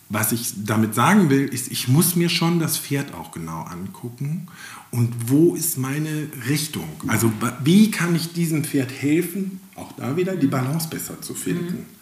Was 0.09 0.33
ich 0.33 0.53
damit 0.65 0.95
sagen 0.95 1.29
will, 1.29 1.47
ist, 1.47 1.71
ich 1.71 1.89
muss 1.89 2.17
mir 2.17 2.31
schon 2.31 2.61
das 2.61 2.79
Pferd 2.79 3.13
auch 3.13 3.33
genau 3.33 3.65
angucken 3.65 4.47
und 4.91 5.13
wo 5.27 5.55
ist 5.55 5.77
meine 5.77 6.29
Richtung. 6.49 6.89
Also 7.09 7.31
wie 7.63 7.91
kann 7.91 8.15
ich 8.15 8.33
diesem 8.33 8.65
Pferd 8.65 8.91
helfen, 8.91 9.61
auch 9.75 9.93
da 9.93 10.17
wieder 10.17 10.35
die 10.37 10.47
Balance 10.47 10.89
besser 10.89 11.21
zu 11.21 11.35
finden. 11.35 11.81
Mhm. 11.81 11.98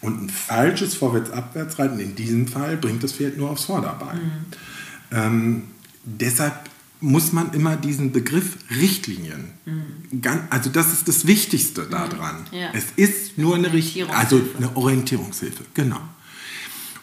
Und 0.00 0.22
ein 0.22 0.30
falsches 0.30 0.94
Vorwärts-Abwärts-Reiten 0.94 2.00
in 2.00 2.14
diesem 2.14 2.48
Fall 2.48 2.76
bringt 2.76 3.02
das 3.02 3.12
Pferd 3.12 3.36
nur 3.36 3.50
aufs 3.50 3.64
Vorderbein. 3.64 4.16
Mhm. 4.16 5.16
Ähm, 5.16 5.62
deshalb 6.04 6.54
muss 7.00 7.32
man 7.32 7.52
immer 7.52 7.76
diesen 7.76 8.12
Begriff 8.12 8.56
Richtlinien, 8.70 9.52
mhm. 9.64 10.20
ganz, 10.20 10.42
also 10.50 10.70
das 10.70 10.92
ist 10.92 11.08
das 11.08 11.26
Wichtigste 11.26 11.86
daran. 11.86 12.46
Ja. 12.50 12.70
Es 12.74 12.84
ist 12.96 13.38
nur 13.38 13.54
eine 13.56 13.72
Richtlinie, 13.72 14.14
also 14.14 14.40
eine 14.56 14.76
Orientierungshilfe, 14.76 15.64
genau. 15.74 16.00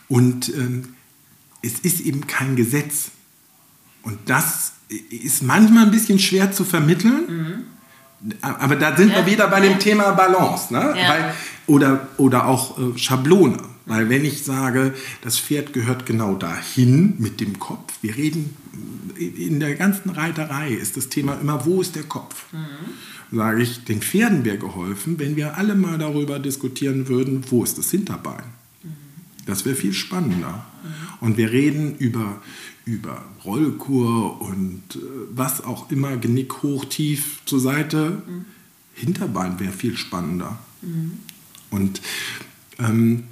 Und 0.08 0.50
ähm, 0.50 0.96
es 1.62 1.80
ist 1.80 2.02
eben 2.02 2.28
kein 2.28 2.56
Gesetz. 2.56 3.12
Und 4.04 4.18
das 4.26 4.74
ist 5.10 5.44
manchmal 5.44 5.86
ein 5.86 5.92
bisschen 5.92 6.20
schwer 6.20 6.52
zu 6.52 6.64
vermitteln. 6.64 7.26
Mhm. 7.28 8.42
Aber 8.42 8.76
da 8.76 8.96
sind 8.96 9.10
ja. 9.12 9.18
wir 9.18 9.26
wieder 9.32 9.48
bei 9.48 9.60
dem 9.60 9.78
Thema 9.80 10.12
Balance. 10.12 10.74
Ne? 10.74 10.94
Ja. 10.96 11.10
Weil, 11.10 11.34
oder, 11.68 12.08
oder 12.18 12.48
auch 12.48 12.78
äh, 12.78 12.98
Schablone. 12.98 13.58
Weil 13.86 14.10
wenn 14.10 14.26
ich 14.26 14.44
sage, 14.44 14.94
das 15.22 15.40
Pferd 15.40 15.72
gehört 15.72 16.06
genau 16.06 16.36
dahin 16.36 17.14
mit 17.20 17.40
dem 17.40 17.58
Kopf, 17.58 17.94
wir 18.02 18.18
reden 18.18 18.54
in 19.18 19.60
der 19.60 19.76
ganzen 19.76 20.10
Reiterei 20.10 20.74
ist 20.74 20.98
das 20.98 21.10
Thema 21.10 21.36
immer, 21.36 21.66
wo 21.66 21.82
ist 21.82 21.96
der 21.96 22.04
Kopf? 22.04 22.46
Mhm. 22.52 23.38
Sage 23.38 23.64
ich, 23.64 23.84
den 23.86 24.02
Pferden 24.02 24.46
wäre 24.46 24.58
geholfen, 24.58 25.20
wenn 25.20 25.36
wir 25.36 25.58
alle 25.58 25.76
mal 25.76 25.98
darüber 25.98 26.40
diskutieren 26.40 27.08
würden, 27.08 27.44
wo 27.50 27.64
ist 27.64 27.78
das 27.78 27.90
Hinterbein? 27.92 28.44
Das 29.46 29.66
wäre 29.66 29.76
viel 29.76 29.94
spannender. 29.94 30.66
Und 31.22 31.38
wir 31.38 31.52
reden 31.52 31.96
über, 31.96 32.42
über 32.86 33.24
Rollkur 33.46 34.42
und 34.42 34.84
äh, 34.96 35.00
was 35.32 35.64
auch 35.64 35.90
immer, 35.90 36.18
Genick 36.18 36.62
hoch, 36.64 36.86
tief 36.86 37.40
zur 37.46 37.60
Seite. 37.60 38.22
Mhm. 38.28 38.46
Hinterbein 38.94 39.60
wäre 39.60 39.72
viel 39.72 39.96
spannender. 39.96 40.60
Und 41.70 42.02
ähm, 42.80 43.28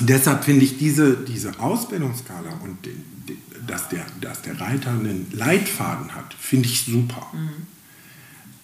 deshalb 0.00 0.44
finde 0.44 0.64
ich 0.64 0.78
diese, 0.78 1.16
diese 1.16 1.58
Ausbildungsskala 1.60 2.50
und 2.62 2.84
den, 2.84 3.04
den, 3.28 3.38
dass, 3.66 3.88
der, 3.88 4.06
dass 4.20 4.42
der 4.42 4.60
Reiter 4.60 4.90
einen 4.90 5.30
Leitfaden 5.32 6.14
hat, 6.14 6.34
finde 6.34 6.68
ich 6.68 6.84
super. 6.84 7.26
Mhm. 7.32 7.66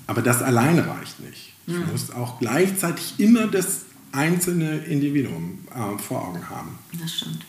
Aber 0.07 0.23
das 0.23 0.43
alleine 0.43 0.87
reicht 0.87 1.21
nicht. 1.21 1.53
Ich 1.67 1.75
mhm. 1.75 1.91
muss 1.91 2.11
auch 2.11 2.39
gleichzeitig 2.39 3.15
immer 3.19 3.47
das 3.47 3.87
einzelne 4.13 4.79
Individuum 4.79 5.67
äh, 5.75 5.99
vor 5.99 6.29
Augen 6.29 6.49
haben. 6.49 6.79
Das 6.93 7.15
stimmt. 7.15 7.45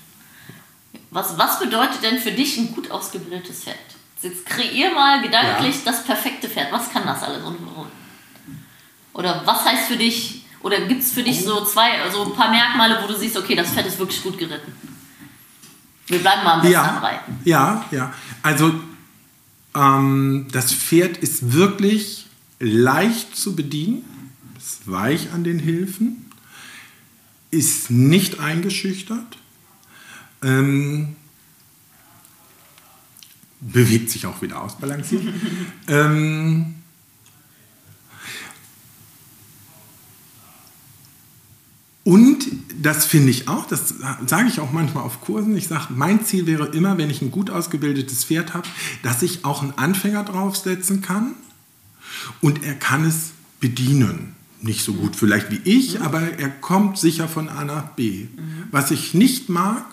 Was, 1.12 1.38
was 1.38 1.60
bedeutet 1.60 2.04
denn 2.04 2.20
für 2.20 2.32
dich 2.32 2.58
ein 2.58 2.74
gut 2.74 2.92
ausgebildetes 2.92 3.64
Pferd? 3.64 3.78
Jetzt 4.22 4.46
kreier 4.46 4.94
mal 4.94 5.22
gedanklich 5.22 5.76
ja. 5.76 5.92
das 5.92 6.04
perfekte 6.04 6.50
Pferd. 6.50 6.72
Was 6.72 6.90
kann 6.90 7.06
das 7.06 7.22
alles 7.22 7.44
und 7.44 7.58
Oder 9.14 9.44
was 9.46 9.66
heißt 9.66 9.88
für 9.88 9.98
dich, 9.98 10.45
oder 10.66 10.82
gibt 10.88 11.04
es 11.04 11.12
für 11.12 11.22
dich 11.22 11.44
so 11.44 11.64
zwei, 11.64 12.10
so 12.12 12.24
ein 12.24 12.34
paar 12.34 12.50
Merkmale, 12.50 12.98
wo 13.04 13.08
du 13.08 13.16
siehst, 13.16 13.38
okay, 13.38 13.54
das 13.54 13.70
Pferd 13.70 13.86
ist 13.86 14.00
wirklich 14.00 14.24
gut 14.24 14.36
geritten? 14.36 14.72
Wir 16.08 16.18
bleiben 16.18 16.44
mal 16.44 16.54
am 16.56 16.62
besten 16.62 16.74
ja, 16.74 16.98
Reiten. 16.98 17.40
Ja, 17.46 17.86
ja. 17.92 18.14
Also 18.42 18.74
ähm, 19.76 20.48
das 20.52 20.74
Pferd 20.74 21.18
ist 21.18 21.54
wirklich 21.54 22.26
leicht 22.60 23.38
zu 23.38 23.56
bedienen, 23.56 24.32
ist 24.58 24.90
weich 24.90 25.32
an 25.34 25.44
den 25.44 25.60
Hilfen 25.60 26.26
ist 27.52 27.92
nicht 27.92 28.40
eingeschüchtert, 28.40 29.38
ähm, 30.42 31.16
bewegt 33.62 34.10
sich 34.10 34.26
auch 34.26 34.42
wieder 34.42 34.62
ausbalanciert. 34.64 35.24
ähm, 35.88 36.76
Und 42.06 42.46
das 42.82 43.06
finde 43.06 43.32
ich 43.32 43.48
auch, 43.48 43.66
das 43.66 43.96
sage 44.28 44.48
ich 44.48 44.60
auch 44.60 44.72
manchmal 44.72 45.04
auf 45.04 45.22
Kursen. 45.22 45.58
Ich 45.58 45.68
sage, 45.68 45.88
mein 45.90 46.24
Ziel 46.24 46.46
wäre 46.46 46.68
immer, 46.68 47.00
wenn 47.00 47.10
ich 47.10 47.24
ein 47.24 47.32
gut 47.32 47.50
ausgebildetes 47.50 48.26
Pferd 48.26 48.54
habe, 48.54 48.68
dass 49.02 49.24
ich 49.24 49.44
auch 49.44 49.64
einen 49.64 49.74
Anfänger 49.76 50.24
draufsetzen 50.24 51.02
kann 51.02 51.34
und 52.42 52.64
er 52.64 52.76
kann 52.76 53.06
es 53.06 53.32
bedienen 53.60 54.36
nicht 54.62 54.84
so 54.84 54.94
gut 54.94 55.16
vielleicht 55.16 55.52
wie 55.52 55.62
ich, 55.64 55.96
mhm. 55.96 56.02
aber 56.04 56.22
er 56.22 56.50
kommt 56.50 56.98
sicher 56.98 57.28
von 57.28 57.50
A 57.50 57.66
nach 57.66 57.90
B. 57.90 58.28
Mhm. 58.36 58.64
Was 58.72 58.92
ich 58.92 59.14
nicht 59.14 59.50
mag, 59.50 59.86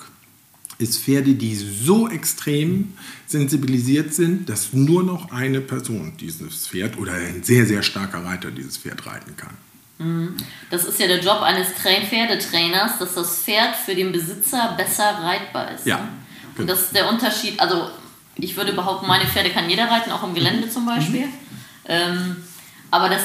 ist 0.79 0.99
Pferde, 0.99 1.35
die 1.35 1.55
so 1.55 2.09
extrem 2.09 2.95
sensibilisiert 3.27 4.13
sind, 4.13 4.49
dass 4.49 4.73
nur 4.73 5.03
noch 5.03 5.31
eine 5.31 5.61
Person 5.61 6.13
dieses 6.21 6.67
Pferd 6.67 6.99
oder 6.99 7.13
ein 7.13 7.43
sehr, 7.43 7.67
sehr 7.67 7.83
starker 7.83 8.25
Reiter 8.25 8.51
dieses 8.51 8.79
Pferd 8.79 9.07
reiten 9.07 9.37
kann. 9.37 9.55
Mhm. 9.99 10.37
Das 10.71 10.85
ist 10.85 10.99
ja 10.99 11.07
der 11.07 11.21
Job 11.21 11.43
eines 11.43 11.69
Pferdetrainers, 11.69 12.99
dass 12.99 13.15
das 13.15 13.39
Pferd 13.39 13.77
für 13.77 13.95
den 13.95 14.13
Besitzer 14.13 14.75
besser 14.77 15.19
reitbar 15.23 15.73
ist. 15.73 15.87
Ja. 15.87 15.99
Ne? 15.99 16.09
Und 16.59 16.67
das 16.69 16.83
ist 16.83 16.95
der 16.95 17.09
Unterschied. 17.09 17.59
Also, 17.61 17.91
ich 18.37 18.57
würde 18.57 18.73
behaupten, 18.73 19.07
meine 19.07 19.27
Pferde 19.27 19.51
kann 19.51 19.69
jeder 19.69 19.91
reiten, 19.91 20.11
auch 20.11 20.23
im 20.23 20.35
Gelände 20.35 20.69
zum 20.69 20.87
Beispiel. 20.87 21.27
Mhm. 21.27 21.33
Ähm, 21.87 22.37
aber 22.91 23.09
das 23.09 23.23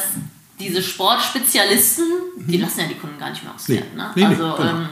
diese 0.60 0.82
Sportspezialisten, 0.82 2.06
die 2.38 2.58
lassen 2.58 2.80
ja 2.82 2.88
die 2.88 2.96
Kunden 2.96 3.20
gar 3.20 3.30
nicht 3.30 3.44
mehr 3.44 3.54
aufs 3.54 3.66
Pferd. 3.66 3.94
Nee. 3.94 3.98
Ne? 3.98 4.12
Nee, 4.16 4.22
nee, 4.22 4.28
also, 4.28 4.56
genau. 4.58 4.70
ähm, 4.70 4.90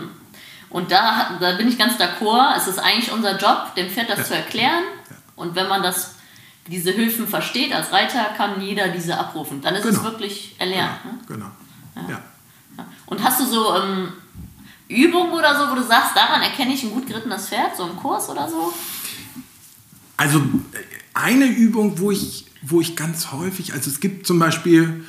und 0.70 0.92
da, 0.92 1.38
da 1.40 1.54
bin 1.54 1.68
ich 1.68 1.78
ganz 1.78 1.96
d'accord. 1.96 2.56
Es 2.58 2.68
ist 2.68 2.80
eigentlich 2.80 3.12
unser 3.12 3.38
Job, 3.38 3.74
dem 3.76 3.90
Pferd 3.90 4.10
das 4.10 4.28
zu 4.28 4.36
erklären. 4.36 4.84
Und 5.36 5.56
wenn 5.56 5.68
man 5.68 5.82
das, 5.82 6.16
diese 6.68 6.92
Hilfen 6.92 7.28
versteht 7.28 7.74
als 7.74 7.92
Reiter, 7.92 8.26
kann 8.38 8.62
jeder 8.62 8.90
diese 8.90 9.18
abrufen. 9.18 9.62
Dann 9.62 9.76
ist 9.76 9.86
es 9.86 9.92
Genau. 9.98 10.04
wirklich 10.04 10.56
erlernt. 10.60 11.06
Ne? 11.06 11.12
Genau. 11.28 11.46
Ja. 11.96 12.10
Ja. 12.10 12.88
Und 13.06 13.24
hast 13.24 13.40
du 13.40 13.46
so 13.46 13.76
ähm, 13.76 14.10
Übungen 14.88 15.32
oder 15.32 15.58
so, 15.58 15.72
wo 15.72 15.76
du 15.76 15.84
sagst, 15.84 16.16
daran 16.16 16.42
erkenne 16.42 16.74
ich 16.74 16.84
ein 16.84 16.92
gut 16.92 17.08
gerittenes 17.08 17.50
Pferd, 17.50 17.76
so 17.76 17.88
im 17.88 17.96
Kurs 17.96 18.30
oder 18.30 18.50
so? 18.50 18.74
Also 20.18 20.42
eine 21.14 21.46
Übung, 21.46 22.00
wo 22.00 22.12
ich, 22.12 22.46
wo 22.62 22.82
ich 22.82 22.96
ganz 22.96 23.32
häufig, 23.32 23.74
also 23.74 23.90
es 23.90 24.00
gibt 24.00 24.28
zum 24.28 24.40
Beispiel 24.40 25.06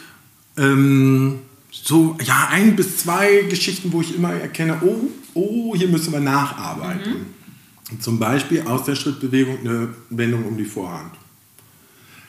ähm, 0.56 1.40
so 1.70 2.16
ja 2.22 2.48
ein 2.50 2.76
bis 2.76 2.98
zwei 2.98 3.42
Geschichten, 3.48 3.92
wo 3.92 4.00
ich 4.00 4.14
immer 4.14 4.32
erkenne, 4.32 4.80
oh, 4.82 5.08
oh, 5.34 5.74
hier 5.76 5.88
müssen 5.88 6.12
wir 6.12 6.20
nacharbeiten. 6.20 7.26
Zum 8.00 8.18
Beispiel 8.18 8.62
aus 8.62 8.84
der 8.84 8.96
Schrittbewegung 8.96 9.60
eine 9.60 9.94
Wendung 10.10 10.44
um 10.44 10.56
die 10.56 10.64
Vorhand. 10.64 11.12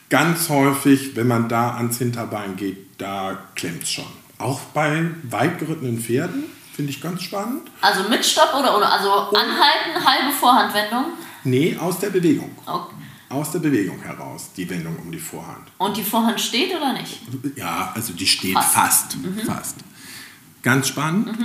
Ganz 0.08 0.48
häufig, 0.48 1.16
wenn 1.16 1.26
man 1.26 1.48
da 1.48 1.74
ans 1.76 1.98
Hinterbein 1.98 2.56
geht, 2.56 2.78
da 2.98 3.38
klemmt 3.54 3.82
es 3.82 3.90
schon. 3.90 4.06
Auch 4.38 4.60
bei 4.72 5.10
weit 5.24 5.58
gerittenen 5.58 5.98
Pferden, 5.98 6.44
finde 6.74 6.90
ich 6.92 7.00
ganz 7.00 7.22
spannend. 7.22 7.70
Also 7.80 8.08
mit 8.08 8.24
Stopp 8.24 8.54
oder 8.54 8.76
ohne? 8.76 8.90
Also 8.90 9.10
anhalten, 9.10 10.04
halbe 10.04 10.32
Vorhandwendung. 10.32 11.06
Nee, 11.44 11.76
aus 11.76 11.98
der 11.98 12.10
Bewegung. 12.10 12.50
Okay. 12.64 12.94
Aus 13.30 13.50
der 13.52 13.58
Bewegung 13.58 14.00
heraus, 14.00 14.50
die 14.56 14.68
Wendung 14.70 14.96
um 14.96 15.12
die 15.12 15.18
Vorhand. 15.18 15.68
Und 15.76 15.96
die 15.96 16.02
Vorhand 16.02 16.40
steht 16.40 16.74
oder 16.74 16.94
nicht? 16.94 17.20
Ja, 17.56 17.92
also 17.94 18.14
die 18.14 18.26
steht 18.26 18.54
Fast. 18.54 18.74
fast. 18.74 19.16
Fast. 19.44 19.76
Ganz 20.62 20.88
spannend. 20.88 21.36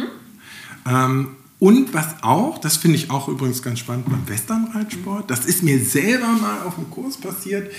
Ähm, 0.85 1.35
und 1.59 1.93
was 1.93 2.21
auch, 2.21 2.57
das 2.57 2.77
finde 2.77 2.97
ich 2.97 3.09
auch 3.09 3.27
übrigens 3.27 3.61
ganz 3.61 3.79
spannend 3.79 4.09
beim 4.09 4.27
Westernreitsport, 4.27 5.31
das 5.31 5.45
ist 5.45 5.63
mir 5.63 5.79
selber 5.83 6.27
mal 6.27 6.61
auf 6.63 6.75
dem 6.75 6.89
Kurs 6.91 7.17
passiert. 7.17 7.71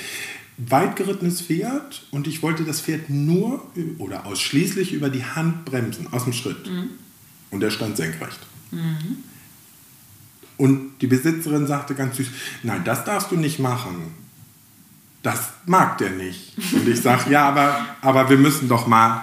Weit 0.57 0.97
gerittenes 0.97 1.41
Pferd 1.41 2.07
und 2.11 2.27
ich 2.29 2.43
wollte 2.43 2.65
das 2.65 2.81
Pferd 2.81 3.11
nur 3.11 3.67
oder 3.99 4.27
ausschließlich 4.27 4.93
über 4.93 5.11
die 5.11 5.25
Hand 5.25 5.65
bremsen, 5.65 6.07
aus 6.13 6.25
dem 6.25 6.33
Schritt. 6.33 6.71
Und 7.51 7.63
er 7.63 7.71
stand 7.71 7.97
senkrecht. 7.97 8.39
Und 10.57 10.99
die 11.01 11.07
Besitzerin 11.07 11.67
sagte 11.67 11.95
ganz 11.95 12.17
süß, 12.17 12.29
nein, 12.63 12.83
das 12.85 13.05
darfst 13.05 13.33
du 13.33 13.37
nicht 13.37 13.59
machen. 13.59 14.13
Das 15.23 15.51
mag 15.67 15.99
der 15.99 16.11
nicht. 16.11 16.53
Und 16.73 16.87
ich 16.87 17.01
sage, 17.01 17.31
ja, 17.31 17.49
aber, 17.49 17.85
aber 18.03 18.29
wir 18.31 18.37
müssen 18.37 18.69
doch 18.69 18.87
mal. 18.87 19.23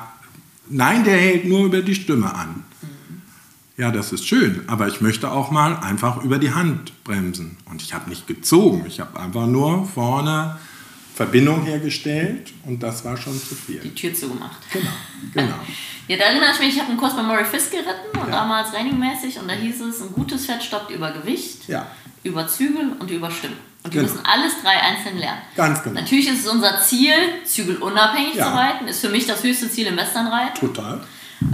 Nein, 0.70 1.04
der 1.04 1.17
hält 1.17 1.46
nur 1.46 1.65
über 1.65 1.82
die 1.82 1.96
Stimme 1.96 2.34
an. 2.34 2.63
Ja, 3.78 3.91
das 3.91 4.12
ist 4.12 4.28
schön, 4.28 4.63
aber 4.67 4.88
ich 4.88 5.02
möchte 5.02 5.32
auch 5.32 5.52
mal 5.52 5.76
einfach 5.78 6.24
über 6.24 6.39
die 6.39 6.54
Hand 6.54 7.04
bremsen. 7.04 7.58
Und 7.65 7.82
ich 7.82 7.94
habe 7.94 8.10
nicht 8.10 8.28
gezogen, 8.28 8.84
ich 8.86 9.00
habe 9.00 9.20
einfach 9.20 9.48
nur 9.48 9.88
vorne 9.88 10.60
Verbindung 11.13 11.63
hergestellt 11.65 12.52
und 12.65 12.82
das 12.82 13.04
war 13.06 13.17
schon 13.17 13.34
zu 13.39 13.54
viel. 13.56 13.80
Die 13.80 13.93
Tür 13.93 14.13
zugemacht. 14.13 14.58
Genau, 14.71 14.89
genau. 15.34 15.56
Ja, 16.08 16.17
da 16.17 16.24
erinnere 16.26 16.50
ich 16.54 16.60
mich, 16.60 16.69
ich 16.76 16.80
habe 16.80 16.89
einen 16.89 16.97
Kurs 17.00 17.15
bei 17.15 17.21
Murray 17.24 17.45
Fisk 17.45 17.71
geritten 17.71 18.17
und 18.19 18.28
Ja. 18.28 18.32
damals 18.41 18.71
trainingmäßig 18.71 19.39
und 19.39 19.47
da 19.47 19.54
hieß 19.54 19.80
es, 19.82 20.02
ein 20.02 20.12
gutes 20.12 20.45
Pferd 20.45 20.62
stoppt 20.62 20.91
über 20.91 21.12
Gewicht, 21.12 21.67
Ja. 21.69 21.88
über 22.24 22.47
Zügel 22.47 22.93
und 23.00 23.10
über 23.12 23.32
Stimmen. 23.32 23.56
Und 23.84 23.93
die 23.93 23.97
Genau. 24.00 24.12
müssen 24.12 24.26
alles 24.26 24.54
drei 24.62 24.71
einzeln 24.82 25.19
lernen. 25.19 25.41
Ganz 25.56 25.82
genau. 25.84 26.02
Natürlich 26.02 26.28
ist 26.28 26.41
es 26.45 26.47
unser 26.47 26.82
Ziel, 26.82 27.13
zügelunabhängig 27.45 28.36
Ja. 28.36 28.47
zu 28.52 28.58
reiten, 28.58 28.88
ist 28.88 29.00
für 29.00 29.10
mich 29.10 29.26
das 29.26 29.41
höchste 29.43 29.69
Ziel 29.71 29.88
im 29.88 29.95
Westernreiten. 29.95 30.60
Total. 30.60 31.02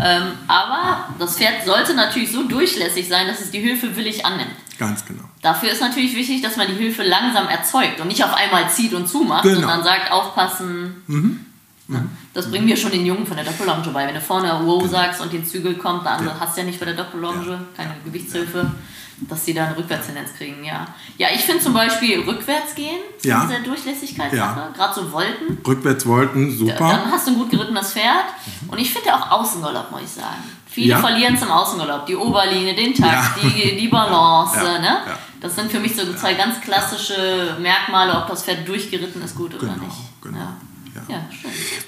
Ähm, 0.03 0.33
aber 0.47 1.05
das 1.17 1.37
Pferd 1.37 1.65
sollte 1.65 1.93
natürlich 1.93 2.31
so 2.31 2.43
durchlässig 2.43 3.07
sein, 3.07 3.27
dass 3.27 3.39
es 3.41 3.51
die 3.51 3.59
Hilfe 3.59 3.95
willig 3.95 4.25
annimmt. 4.25 4.51
Ganz 4.77 5.05
genau. 5.05 5.23
Dafür 5.41 5.71
ist 5.71 5.81
natürlich 5.81 6.15
wichtig, 6.15 6.41
dass 6.41 6.55
man 6.57 6.67
die 6.67 6.73
Hilfe 6.75 7.03
langsam 7.03 7.47
erzeugt 7.47 7.99
und 7.99 8.07
nicht 8.07 8.23
auf 8.23 8.33
einmal 8.33 8.69
zieht 8.69 8.93
und 8.93 9.07
zumacht, 9.07 9.43
Genau. 9.43 9.61
sondern 9.61 9.83
sagt, 9.83 10.11
aufpassen. 10.11 11.45
Ja, 11.89 12.01
Das 12.33 12.51
bringen 12.51 12.67
wir 12.67 12.75
schon 12.77 12.91
den 12.91 13.05
Jungen 13.05 13.25
von 13.25 13.37
der 13.37 13.45
Doppellonge 13.45 13.87
bei. 13.93 14.05
Wenn 14.05 14.13
du 14.15 14.21
vorne 14.21 14.59
wow 14.63 14.85
sagst 14.87 15.21
und 15.21 15.31
den 15.31 15.45
Zügel 15.45 15.75
kommt, 15.75 16.05
dann 16.05 16.19
Genau. 16.19 16.31
Ja. 16.31 16.37
hast 16.41 16.57
du 16.57 16.61
ja 16.61 16.67
nicht 16.67 16.79
bei 16.79 16.85
der 16.85 16.95
Doppellonge, 16.95 17.49
Ja. 17.49 17.59
keine 17.77 17.95
Gewichtshilfe, 18.03 18.69
dass 19.21 19.45
sie 19.45 19.53
da 19.53 19.65
eine 19.67 19.77
Rückwärtstendenz 19.77 20.33
kriegen, 20.37 20.63
ja. 20.63 20.85
Ja, 21.17 21.29
ich 21.33 21.41
finde 21.41 21.63
zum 21.63 21.73
Beispiel 21.73 22.19
rückwärts 22.19 22.75
gehen, 22.75 22.99
Ja. 23.23 23.39
eine 23.39 23.47
sehr 23.49 23.59
Durchlässigkeitssache, 23.61 24.35
Ja. 24.59 24.69
gerade 24.75 24.93
so 24.93 25.11
Wolken. 25.11 25.57
Rückwärts 25.65 26.05
wollten, 26.05 26.49
Dann 26.49 26.57
super. 26.57 27.11
hast 27.11 27.25
du 27.27 27.31
ein 27.31 27.37
gut 27.37 27.49
gerittenes 27.49 27.93
Pferd. 27.93 28.25
Und 28.67 28.77
ich 28.79 28.91
finde 28.93 29.13
auch 29.15 29.31
Außengalopp, 29.31 29.91
muss 29.91 30.01
ich 30.03 30.09
sagen. 30.09 30.43
Viele 30.69 30.89
Ja. 30.89 30.99
verlieren 30.99 31.35
es 31.35 31.41
im 31.41 31.49
Außengalopp. 31.51 32.05
Die 32.05 32.15
Oberlinie, 32.15 32.75
den 32.75 32.93
Takt, 32.93 33.41
Ja. 33.43 33.49
die, 33.49 33.77
die 33.77 33.87
Balance. 33.87 34.57
Ne? 34.81 34.97
Das 35.41 35.55
sind 35.55 35.71
für 35.71 35.79
mich 35.79 35.95
so 35.95 36.13
zwei 36.13 36.33
ganz 36.33 36.59
klassische 36.61 37.57
Merkmale, 37.61 38.13
ob 38.21 38.27
das 38.27 38.43
Pferd 38.43 38.67
durchgeritten 38.67 39.21
ist, 39.21 39.35
gut 39.35 39.53
oder 39.55 39.67
Genau, 39.73 39.85
nicht. 39.85 39.97
genau. 40.21 40.37
Ja. 41.09 41.25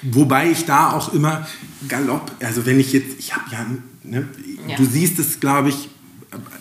Wobei 0.02 0.50
ich 0.50 0.64
da 0.66 0.92
auch 0.92 1.12
immer 1.12 1.46
Galopp, 1.88 2.30
also 2.40 2.64
wenn 2.64 2.78
ich 2.78 2.92
jetzt, 2.92 3.18
ich 3.18 3.34
habe 3.34 3.44
ja, 3.50 3.66
ne, 4.04 4.28
Ja. 4.68 4.76
du 4.76 4.84
siehst 4.84 5.18
es, 5.18 5.40
glaube 5.40 5.68
ich, 5.70 5.88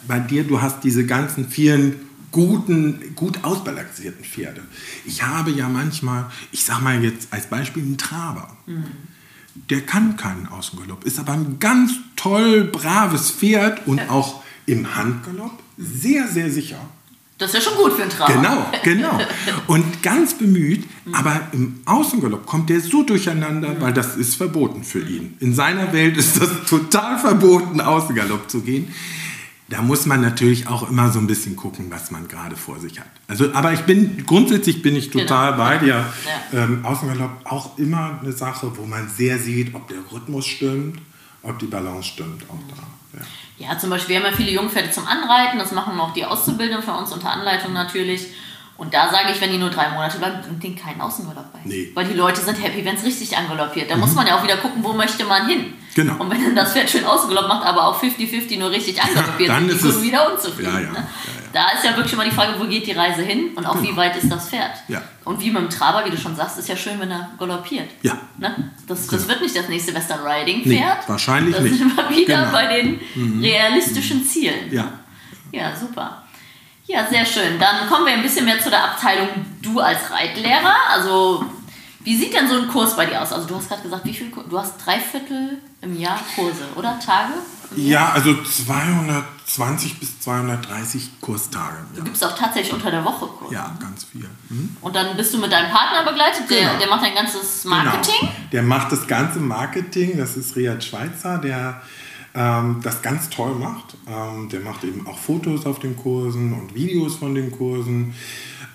bei 0.08 0.20
dir, 0.20 0.44
du 0.44 0.60
hast 0.62 0.84
diese 0.84 1.06
ganzen 1.06 1.48
vielen 1.48 1.96
guten, 2.32 3.14
gut 3.16 3.44
ausbalancierten 3.44 4.24
Pferde. 4.26 4.62
Ich 5.06 5.22
habe 5.24 5.52
ja 5.52 5.68
manchmal, 5.70 6.26
ich 6.52 6.64
sag 6.64 6.82
mal 6.82 7.04
jetzt 7.04 7.28
als 7.32 7.46
Beispiel 7.48 7.84
einen 7.84 7.98
Traber. 8.00 8.50
Der 9.70 9.82
kann 9.82 10.18
keinen 10.18 10.48
Außengalopp, 10.48 11.04
ist 11.04 11.20
aber 11.20 11.34
ein 11.34 11.58
ganz 11.60 11.94
toll, 12.16 12.66
braves 12.66 13.32
Pferd 13.32 13.88
und 13.88 14.10
auch 14.10 14.42
im 14.66 14.96
Handgalopp 14.96 15.52
sehr, 15.78 16.28
sehr 16.28 16.52
sicher. 16.52 16.80
Das 17.40 17.54
ist 17.54 17.64
ja 17.64 17.70
schon 17.72 17.82
gut 17.82 17.94
für 17.94 18.02
einen 18.02 18.12
Traum. 18.12 18.28
Genau, 18.34 18.70
genau. 18.84 19.18
Und 19.68 20.04
ganz 20.04 20.34
bemüht, 20.34 20.84
aber 21.14 21.40
im 21.54 21.80
Außengalopp 21.86 22.46
kommt 22.46 22.70
der 22.70 22.82
so 22.82 23.04
durcheinander, 23.04 23.80
weil 23.80 23.94
das 23.94 24.18
ist 24.18 24.36
verboten 24.36 24.84
für 24.84 25.00
ihn. 25.00 25.38
In 25.40 25.54
seiner 25.54 25.94
Welt 25.94 26.18
ist 26.18 26.42
das 26.42 26.50
total 26.68 27.18
verboten, 27.18 27.80
Außengalopp 27.80 28.50
zu 28.50 28.60
gehen. 28.60 28.94
Da 29.70 29.84
muss 29.84 30.06
man 30.08 30.22
natürlich 30.22 30.68
auch 30.68 30.90
immer 30.90 31.12
so 31.12 31.20
ein 31.20 31.28
bisschen 31.28 31.56
gucken, 31.56 31.92
was 31.92 32.10
man 32.10 32.28
gerade 32.28 32.56
vor 32.56 32.80
sich 32.80 33.00
hat. 33.00 33.08
Also, 33.28 33.54
aber 33.54 33.72
ich 33.72 33.82
bin, 33.82 34.26
grundsätzlich 34.26 34.82
bin 34.82 34.96
ich 34.96 35.12
total 35.12 35.52
Genau. 35.54 35.64
bei 35.64 35.78
dir. 35.78 36.06
Ja. 36.54 36.64
Ähm, 36.64 36.84
Außengalopp 36.84 37.46
auch 37.46 37.78
immer 37.78 38.20
eine 38.22 38.32
Sache, 38.32 38.72
wo 38.76 38.86
man 38.86 39.08
sehr 39.10 39.38
sieht, 39.38 39.76
ob 39.76 39.88
der 39.88 40.00
Rhythmus 40.12 40.48
stimmt, 40.48 41.00
ob 41.44 41.60
die 41.60 41.68
Balance 41.68 42.08
stimmt, 42.10 42.44
auch 42.50 42.58
da. 42.76 43.20
Ja. 43.20 43.26
Ja, 43.72 43.78
zum 43.78 43.90
Beispiel, 43.92 44.16
wir 44.16 44.24
haben 44.24 44.32
ja 44.32 44.38
viele 44.38 44.52
Jungpferde 44.52 44.90
zum 44.90 45.06
Anreiten, 45.06 45.60
das 45.60 45.72
machen 45.72 46.00
auch 46.00 46.14
die 46.14 46.26
Auszubildenden 46.26 46.82
für 46.84 46.94
uns 46.94 47.12
unter 47.12 47.30
Anleitung 47.32 47.74
natürlich. 47.74 48.28
Und 48.80 48.94
da 48.94 49.10
sage 49.12 49.32
ich, 49.34 49.42
wenn 49.42 49.52
die 49.52 49.58
nur 49.58 49.70
drei 49.70 49.90
Monate 49.90 50.18
bleiben, 50.18 50.40
bringt 50.42 50.64
denen 50.64 50.76
keinen 50.78 51.02
Außengalopp 51.02 51.52
bei. 51.54 51.60
Nee. 51.66 51.90
Mhm. 51.92 51.96
Weil 51.96 52.06
die 52.06 52.14
Leute 52.14 52.40
sind 52.42 52.56
happy, 52.64 52.84
wenn 52.86 52.96
es 52.96 53.04
richtig 53.04 53.38
angaloppiert. 53.38 53.92
Da 53.92 53.98
muss 53.98 54.16
man 54.16 54.26
ja 54.26 54.38
auch 54.40 54.44
wieder 54.44 54.58
gucken, 54.58 54.84
wo 54.84 54.94
möchte 54.94 55.26
man 55.26 55.48
hin. 55.48 55.74
Genau. 55.96 56.14
Und 56.18 56.30
wenn 56.32 56.42
dann 56.44 56.56
das 56.56 56.72
Pferd 56.74 56.90
schön 56.90 57.04
ausgeloppt 57.04 57.48
macht, 57.50 57.66
aber 57.66 57.86
auch 57.88 58.02
50-50 58.02 58.58
nur 58.58 58.72
richtig 58.72 59.02
angaloppiert, 59.04 59.50
Dann 59.50 59.68
sind 59.68 59.70
die 59.70 59.76
ist 59.76 59.82
Kunden 59.82 59.98
es- 59.98 60.04
wieder 60.04 60.32
unzufrieden. 60.34 60.74
Ja, 60.74 60.80
ja, 60.80 60.92
ne? 60.92 61.08
Da 61.52 61.70
ist 61.72 61.84
ja 61.84 61.96
wirklich 61.98 62.14
immer 62.14 62.26
die 62.26 62.32
Frage, 62.32 62.54
wo 62.60 62.66
geht 62.66 62.86
die 62.86 62.92
Reise 62.92 63.24
hin 63.24 63.50
und 63.56 63.66
auch 63.66 63.82
wie 63.82 63.96
weit 63.98 64.16
ist 64.16 64.32
das 64.32 64.50
Pferd. 64.50 64.72
Ja. 64.88 65.02
Und 65.26 65.42
wie 65.42 65.50
mit 65.50 65.64
dem 65.64 65.70
Traber, 65.70 66.06
wie 66.06 66.12
du 66.12 66.18
schon 66.18 66.36
sagst, 66.36 66.60
ist 66.60 66.70
ja 66.70 66.78
schön, 66.78 67.00
wenn 67.00 67.10
er 67.10 67.32
galoppiert. 67.40 67.90
Ja. 68.04 68.18
Ne? 68.38 68.72
Das, 68.88 69.08
das 69.08 69.28
wird 69.28 69.42
nicht 69.42 69.56
das 69.56 69.68
nächste 69.68 69.94
Western 69.96 70.20
Riding 70.26 70.62
Nee, 70.64 70.78
Pferd. 70.78 71.10
wahrscheinlich 71.10 71.56
das 71.56 71.64
nicht. 71.64 71.78
sind 71.80 71.98
wir 71.98 72.08
wieder 72.16 72.38
Genau. 72.38 72.52
bei 72.52 72.68
den 72.68 73.00
realistischen 73.42 74.24
Zielen. 74.24 74.72
Ja. 74.72 74.92
Ja, 75.52 75.76
super. 75.76 76.22
Ja, 76.90 77.06
sehr 77.08 77.24
schön. 77.26 77.60
Dann 77.60 77.88
kommen 77.88 78.06
wir 78.08 78.14
ein 78.14 78.24
bisschen 78.24 78.46
mehr 78.46 78.60
zu 78.60 78.70
der 78.72 78.84
Abteilung 78.84 79.28
du 79.62 79.80
als 79.80 80.10
Reitlehrer. 80.12 80.74
Also, 80.92 81.46
wie 82.00 82.18
sieht 82.18 82.34
denn 82.34 82.48
so 82.50 82.56
ein 82.56 82.68
Kurs 82.68 82.96
bei 82.96 83.06
dir 83.06 83.22
aus? 83.22 83.32
Also, 83.32 83.48
du 83.48 83.56
hast 83.58 83.70
gerade 83.70 83.84
gesagt, 83.84 84.06
wie 84.06 84.14
viel, 84.14 84.32
du 84.50 84.60
hast 84.60 84.74
drei 84.84 85.00
Viertel 85.00 85.60
im 85.82 86.00
Jahr 86.00 86.20
Kurse, 86.36 86.64
oder? 86.76 86.98
Tage? 87.00 87.34
Ja, 87.76 88.10
also 88.14 88.34
220 88.44 90.00
bis 90.00 90.20
230 90.22 91.22
Kurstage. 91.22 91.76
Ja, 91.94 91.98
Du 92.00 92.04
gibst 92.06 92.26
auch 92.26 92.36
tatsächlich 92.36 92.74
unter 92.74 92.90
der 92.90 93.06
Woche 93.06 93.28
Kurse. 93.28 93.54
ja 93.54 93.72
ganz 93.80 94.06
viel. 94.06 94.28
Hm? 94.50 94.76
Und 94.82 94.96
dann 94.96 95.16
bist 95.16 95.32
du 95.34 95.38
mit 95.38 95.52
deinem 95.52 95.70
Partner 95.72 96.10
begleitet, 96.10 96.50
der, 96.50 96.60
Genau. 96.62 96.80
der 96.80 96.88
macht 96.90 97.04
dein 97.04 97.14
ganzes 97.14 97.66
Marketing. 97.66 98.22
Genau. 98.22 98.32
Der 98.52 98.64
macht 98.64 98.92
das 98.92 99.06
ganze 99.06 99.40
Marketing. 99.40 100.18
Das 100.18 100.36
ist 100.36 100.56
Riyad 100.56 100.84
Schweizer, 100.84 101.38
der 101.38 101.82
ähm, 102.34 102.80
das 102.84 103.02
ganz 103.02 103.30
toll 103.30 103.56
macht. 103.56 103.96
Ähm, 104.08 104.50
der 104.50 104.60
macht 104.62 104.84
eben 104.84 105.08
auch 105.08 105.18
Fotos 105.18 105.66
auf 105.66 105.80
den 105.80 105.96
Kursen 105.96 106.52
und 106.54 106.76
Videos 106.76 107.16
von 107.16 107.34
den 107.36 107.52
Kursen. 107.52 108.14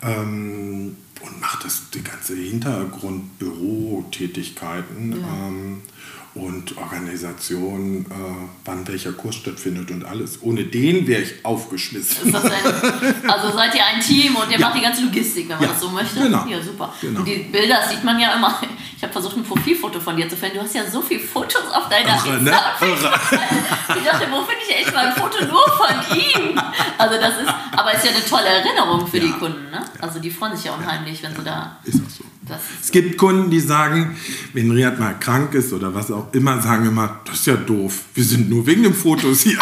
Ähm, 0.03 0.97
und 1.21 1.41
macht 1.41 1.65
das 1.65 1.91
die 1.91 2.03
ganze 2.03 2.35
Hintergrundbürotätigkeiten. 2.37 5.13
Ähm, 5.13 5.83
und 6.35 6.77
Organisation, 6.77 8.07
äh, 8.07 8.15
wann 8.65 8.87
welcher 8.89 9.13
Kurs 9.13 9.37
stattfindet 9.37 9.91
und 9.93 10.05
alles. 10.05 10.43
Ohne 10.43 10.65
den 10.65 11.07
wäre 11.07 11.23
ich 11.23 11.45
aufgeschmissen. 11.45 12.35
Ein, 12.35 13.31
also 13.31 13.57
seid 13.57 13.75
ihr 13.75 13.85
ein 13.85 14.01
Team 14.01 14.35
und 14.35 14.51
ihr 14.51 14.59
ja. 14.59 14.67
macht 14.67 14.77
die 14.77 14.83
ganze 14.83 15.03
Logistik, 15.03 15.49
wenn 15.49 15.57
man 15.57 15.67
ja. 15.67 15.73
das 15.73 15.81
so 15.81 15.91
möchte? 15.91 16.21
Genau. 16.21 16.45
Ja, 16.47 16.61
super. 16.61 16.93
Genau. 17.01 17.21
Und 17.21 17.27
die 17.27 17.37
Bilder 17.37 17.87
sieht 17.89 18.03
man 18.03 18.19
ja 18.19 18.35
immer. 18.35 18.61
Ich 18.97 19.03
habe 19.03 19.13
versucht, 19.13 19.37
ein 19.37 19.45
Profilfoto 19.45 20.01
von 20.01 20.17
dir 20.17 20.29
zu 20.29 20.37
finden. 20.37 20.57
Du 20.57 20.63
hast 20.63 20.75
ja 20.75 20.89
so 20.91 21.01
viele 21.03 21.21
Fotos 21.21 21.63
auf 21.73 21.89
deiner 21.89 22.17
Irre, 22.17 22.43
ne? 22.43 22.51
Irre. 22.81 23.21
Ich 23.97 24.05
dachte, 24.05 24.27
wo 24.31 24.43
finde 24.43 24.63
ich 24.69 24.77
echt 24.77 24.93
mal 24.93 25.07
ein 25.07 25.15
Foto 25.15 25.45
nur 25.45 25.65
von 25.77 26.17
ihm? 26.17 26.61
Also 26.99 27.21
das 27.21 27.41
ist, 27.41 27.49
aber 27.77 27.93
es 27.93 28.03
ist 28.03 28.11
ja 28.11 28.17
eine 28.17 28.25
tolle 28.25 28.49
Erinnerung 28.49 29.07
für 29.07 29.19
ja. 29.19 29.25
die 29.25 29.33
Kunden. 29.33 29.71
Ne? 29.71 29.85
Also 30.01 30.19
die 30.19 30.31
freuen 30.31 30.57
sich 30.57 30.67
ja 30.67 30.75
unheimlich, 30.75 31.23
wenn 31.23 31.35
sie 31.35 31.45
da... 31.45 31.79
Ist 31.85 32.03
auch 32.05 32.11
so. 32.11 32.25
Es 32.81 32.91
gibt 32.91 33.17
Kunden, 33.17 33.51
die 33.51 33.61
sagen, 33.61 34.17
wenn 34.53 34.71
Riad 34.71 34.99
mal 34.99 35.19
krank 35.19 35.55
ist 35.55 35.73
oder 35.73 35.95
was 35.95 36.11
auch 36.11 36.33
immer, 36.33 36.61
sagen 36.61 36.87
immer, 36.87 37.21
das 37.25 37.37
ist 37.37 37.47
ja 37.47 37.57
doof. 37.57 38.01
Wir 38.15 38.25
sind 38.25 38.51
nur 38.51 38.67
wegen 38.67 38.83
den 38.83 38.95
Fotos 38.95 39.41
hier. 39.43 39.59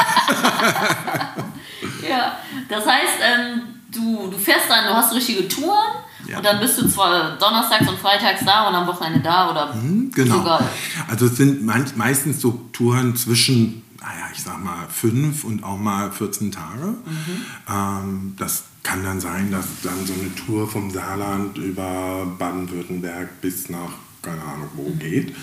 ja, 2.08 2.38
das 2.68 2.84
heißt, 2.86 3.18
ähm, 3.22 3.62
du, 3.90 4.28
du 4.30 4.38
fährst 4.38 4.68
dann, 4.68 4.86
du 4.86 4.94
hast 4.94 5.14
richtige 5.14 5.46
Touren 5.46 6.02
ja. 6.26 6.38
und 6.38 6.44
dann 6.44 6.58
bist 6.58 6.80
du 6.80 6.88
zwar 6.88 7.36
donnerstags 7.38 7.88
und 7.88 7.98
freitags 7.98 8.44
da 8.44 8.68
und 8.68 8.74
am 8.74 8.86
Wochenende 8.86 9.20
da 9.20 9.50
oder 9.50 9.74
mhm, 9.74 10.10
genau. 10.12 10.38
sogar. 10.38 10.68
Also 11.08 11.26
es 11.26 11.36
sind 11.36 11.64
meistens 11.64 12.40
so 12.40 12.68
Touren 12.72 13.14
zwischen, 13.14 13.82
naja, 14.00 14.28
ich 14.32 14.42
sag 14.42 14.62
mal 14.62 14.88
fünf 14.88 15.44
und 15.44 15.62
auch 15.62 15.78
mal 15.78 16.10
14 16.10 16.50
Tage. 16.50 16.86
Mhm. 16.86 17.44
Ähm, 17.68 18.34
das 18.38 18.64
kann 18.82 19.04
dann 19.04 19.20
sein, 19.20 19.50
dass 19.50 19.66
dann 19.82 20.06
so 20.06 20.12
eine 20.12 20.34
Tour 20.34 20.68
vom 20.68 20.90
Saarland 20.90 21.56
über 21.58 22.26
Baden-Württemberg 22.38 23.40
bis 23.40 23.68
nach, 23.68 23.92
keine 24.22 24.42
Ahnung 24.42 24.68
wo, 24.74 24.88
mhm. 24.88 24.98
geht. 24.98 25.36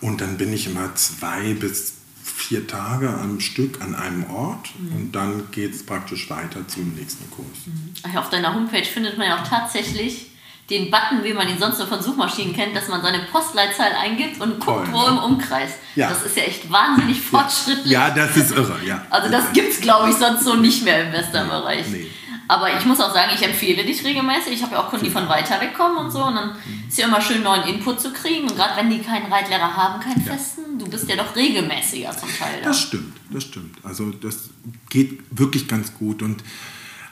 Und 0.00 0.20
dann 0.20 0.38
bin 0.38 0.52
ich 0.52 0.66
immer 0.66 0.94
zwei 0.94 1.54
bis 1.54 1.94
vier 2.22 2.66
Tage 2.66 3.08
am 3.08 3.40
Stück 3.40 3.82
an 3.82 3.94
einem 3.94 4.24
Ort 4.30 4.70
mhm. 4.78 4.96
und 4.96 5.12
dann 5.12 5.50
geht 5.50 5.74
es 5.74 5.84
praktisch 5.84 6.30
weiter 6.30 6.66
zum 6.68 6.94
nächsten 6.94 7.30
Kurs. 7.30 7.46
Mhm. 7.66 8.16
Auf 8.16 8.30
deiner 8.30 8.54
Homepage 8.54 8.84
findet 8.84 9.18
man 9.18 9.26
ja 9.26 9.40
auch 9.40 9.46
tatsächlich 9.46 10.30
den 10.70 10.90
Button, 10.90 11.24
wie 11.24 11.34
man 11.34 11.48
ihn 11.48 11.58
sonst 11.58 11.78
nur 11.78 11.88
von 11.88 12.00
Suchmaschinen 12.00 12.54
kennt, 12.54 12.76
dass 12.76 12.88
man 12.88 13.02
seine 13.02 13.24
Postleitzahl 13.24 13.92
eingibt 13.92 14.40
und 14.40 14.60
guckt, 14.60 14.86
Toll, 14.86 14.92
wo 14.92 15.02
ne? 15.02 15.08
im 15.08 15.18
Umkreis. 15.18 15.72
Ja. 15.96 16.08
Das 16.08 16.22
ist 16.22 16.36
ja 16.36 16.44
echt 16.44 16.70
wahnsinnig 16.70 17.20
fortschrittlich. 17.20 17.92
Ja, 17.92 18.10
das 18.10 18.36
ist 18.36 18.52
irre, 18.52 18.76
ja. 18.86 19.04
Also 19.10 19.30
das 19.30 19.52
gibt 19.52 19.72
es, 19.72 19.80
glaube 19.80 20.10
ich, 20.10 20.16
sonst 20.16 20.44
so 20.44 20.54
nicht 20.54 20.84
mehr 20.84 21.06
im 21.06 21.12
Westernbereich. 21.12 21.88
Nee. 21.88 22.06
Aber 22.50 22.76
ich 22.76 22.84
muss 22.84 22.98
auch 22.98 23.14
sagen, 23.14 23.30
ich 23.32 23.42
empfehle 23.44 23.84
dich 23.84 24.02
regelmäßig. 24.04 24.54
Ich 24.54 24.62
habe 24.64 24.74
ja 24.74 24.82
auch 24.82 24.90
Kunden, 24.90 25.04
die 25.04 25.10
von 25.12 25.28
weiter 25.28 25.60
weg 25.60 25.72
kommen 25.72 25.96
und 25.98 26.10
so. 26.10 26.24
Und 26.24 26.34
dann 26.34 26.56
ist 26.88 26.98
ja 26.98 27.06
immer 27.06 27.20
schön, 27.20 27.44
neuen 27.44 27.62
Input 27.62 28.00
zu 28.00 28.12
kriegen. 28.12 28.48
Und 28.48 28.56
gerade 28.56 28.76
wenn 28.76 28.90
die 28.90 28.98
keinen 28.98 29.32
Reitlehrer 29.32 29.76
haben, 29.76 30.00
keinen 30.00 30.26
ja. 30.26 30.32
festen, 30.32 30.76
du 30.76 30.88
bist 30.88 31.08
ja 31.08 31.14
doch 31.14 31.36
regelmäßiger 31.36 32.10
zum 32.10 32.28
Teil. 32.28 32.58
Da. 32.60 32.70
Das 32.70 32.80
stimmt, 32.80 33.16
das 33.30 33.44
stimmt. 33.44 33.76
Also 33.84 34.10
das 34.10 34.50
geht 34.88 35.20
wirklich 35.30 35.68
ganz 35.68 35.94
gut. 35.94 36.22
Und 36.22 36.42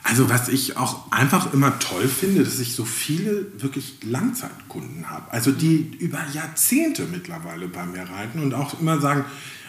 also 0.03 0.29
was 0.29 0.49
ich 0.49 0.77
auch 0.77 1.13
einfach 1.13 1.53
immer 1.53 1.79
toll 1.79 2.09
finde, 2.09 2.43
dass 2.43 2.59
ich 2.59 2.75
so 2.75 2.85
viele 2.85 3.47
wirklich 3.63 3.99
Langzeitkunden 4.03 5.09
habe. 5.09 5.31
Also 5.31 5.53
die 5.53 5.97
über 6.01 6.19
Jahrzehnte 6.33 7.05
mittlerweile 7.05 7.69
bei 7.69 7.87
mir 7.87 8.03
reiten 8.11 8.43
und 8.43 8.55
auch 8.55 8.81
immer 8.81 9.01
sagen, 9.01 9.25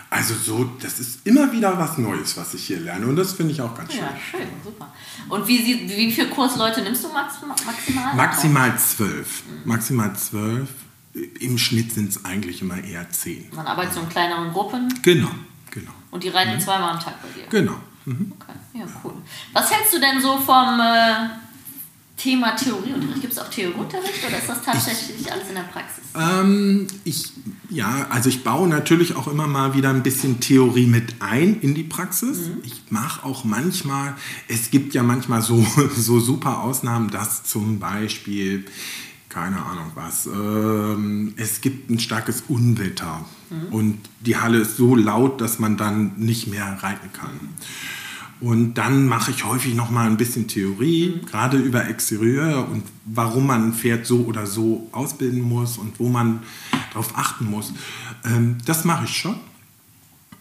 also 0.10 0.34
so, 0.34 0.64
das 0.82 1.00
ist 1.00 1.26
immer 1.26 1.52
wieder 1.52 1.78
was 1.78 1.98
Neues, 1.98 2.36
was 2.36 2.54
ich 2.56 2.66
hier 2.66 2.80
lerne 2.80 3.06
und 3.06 3.16
das 3.16 3.34
finde 3.34 3.54
ich 3.54 3.62
auch 3.62 3.76
ganz 3.76 3.92
schön. 3.92 4.02
Ja, 4.02 4.14
schön, 4.32 4.48
super. 4.64 4.92
Und 5.30 5.48
wie, 5.48 5.88
wie 5.88 6.12
viele 6.12 6.30
Kursleute 6.30 6.82
nimmst 6.82 7.04
du 7.04 7.10
maximal? 7.10 7.56
Maximal 8.16 8.80
zwölf. 8.80 9.44
Mhm. 9.46 9.70
Maximal 9.70 10.16
zwölf. 10.16 10.70
Im 11.40 11.58
Schnitt 11.58 11.92
sind 11.92 12.10
es 12.10 12.26
eigentlich 12.26 12.62
immer 12.62 12.84
eher 12.84 13.10
zehn. 13.12 13.50
Man 13.54 13.68
arbeitet 13.68 13.94
so 13.94 14.00
in 14.00 14.10
kleineren 14.10 14.52
Gruppen? 14.52 14.92
Genau, 15.04 15.32
genau. 15.70 15.92
Und 16.12 16.24
die 16.24 16.30
reiten 16.30 16.56
mhm. 16.56 16.60
zweimal 16.60 16.94
am 16.94 17.00
Tag 17.00 17.22
bei 17.22 17.28
dir? 17.40 17.48
Genau. 17.50 17.76
Mhm. 18.06 18.34
Okay, 18.40 18.80
ja, 18.80 18.86
cool. 19.04 19.14
Was 19.54 19.72
hältst 19.72 19.94
du 19.94 20.00
denn 20.00 20.20
so 20.20 20.40
vom... 20.40 20.80
Äh, 20.80 21.30
Thema 22.20 22.56
Theorieunterricht. 22.56 23.22
Gibt 23.22 23.34
es 23.34 23.40
auch 23.40 23.50
Theorieunterricht 23.50 24.28
oder 24.28 24.38
ist 24.38 24.50
das 24.50 24.62
tatsächlich 24.62 25.22
ich, 25.22 25.32
alles 25.32 25.48
in 25.48 25.56
der 25.56 25.64
Praxis? 25.64 26.04
Ähm, 26.16 26.88
ich, 27.06 27.32
ja, 27.70 28.08
also 28.10 28.28
ich 28.28 28.44
baue 28.44 28.68
natürlich 28.68 29.16
auch 29.16 29.28
immer 29.28 29.48
mal 29.48 29.74
wieder 29.74 29.90
ein 29.90 30.04
bisschen 30.04 30.42
Theorie 30.42 30.86
mit 30.86 31.16
ein 31.22 31.62
in 31.62 31.76
die 31.76 31.84
Praxis. 31.84 32.50
Mhm. 32.50 32.62
Ich 32.64 32.84
mache 32.90 33.26
auch 33.26 33.46
manchmal, 33.46 34.16
es 34.50 34.70
gibt 34.70 34.94
ja 34.94 35.02
manchmal 35.02 35.42
so, 35.42 35.66
so 35.96 36.20
super 36.20 36.60
Ausnahmen, 36.60 37.10
dass 37.10 37.44
zum 37.44 37.80
Beispiel, 37.80 38.66
keine 39.30 39.64
Ahnung 39.66 39.92
was, 39.96 40.26
ähm, 40.26 41.34
es 41.38 41.62
gibt 41.62 41.90
ein 41.90 42.00
starkes 42.00 42.44
Unwetter 42.50 43.26
mhm. 43.50 43.74
und 43.74 44.00
die 44.20 44.36
Halle 44.36 44.58
ist 44.58 44.76
so 44.76 44.94
laut, 44.94 45.40
dass 45.40 45.58
man 45.58 45.78
dann 45.78 46.18
nicht 46.18 46.48
mehr 46.48 46.80
reiten 46.82 47.14
kann. 47.14 47.40
Und 48.42 48.76
dann 48.76 49.06
mache 49.06 49.32
ich 49.32 49.44
häufig 49.44 49.76
noch 49.76 49.90
mal 49.90 50.06
ein 50.06 50.16
bisschen 50.16 50.48
Theorie, 50.48 51.10
mhm. 51.10 51.26
gerade 51.26 51.58
über 51.58 51.88
Exterieur 51.88 52.68
und 52.70 52.84
warum 53.06 53.48
man 53.48 53.70
ein 53.70 53.74
Pferd 53.74 54.06
so 54.06 54.20
oder 54.20 54.48
so 54.48 54.88
ausbilden 54.94 55.42
muss 55.42 55.78
und 55.78 56.00
wo 56.00 56.08
man 56.08 56.42
darauf 56.92 57.18
achten 57.18 57.46
muss. 57.50 57.74
Ähm, 58.24 58.58
das 58.66 58.86
mache 58.86 59.06
ich 59.06 59.18
schon. 59.18 59.36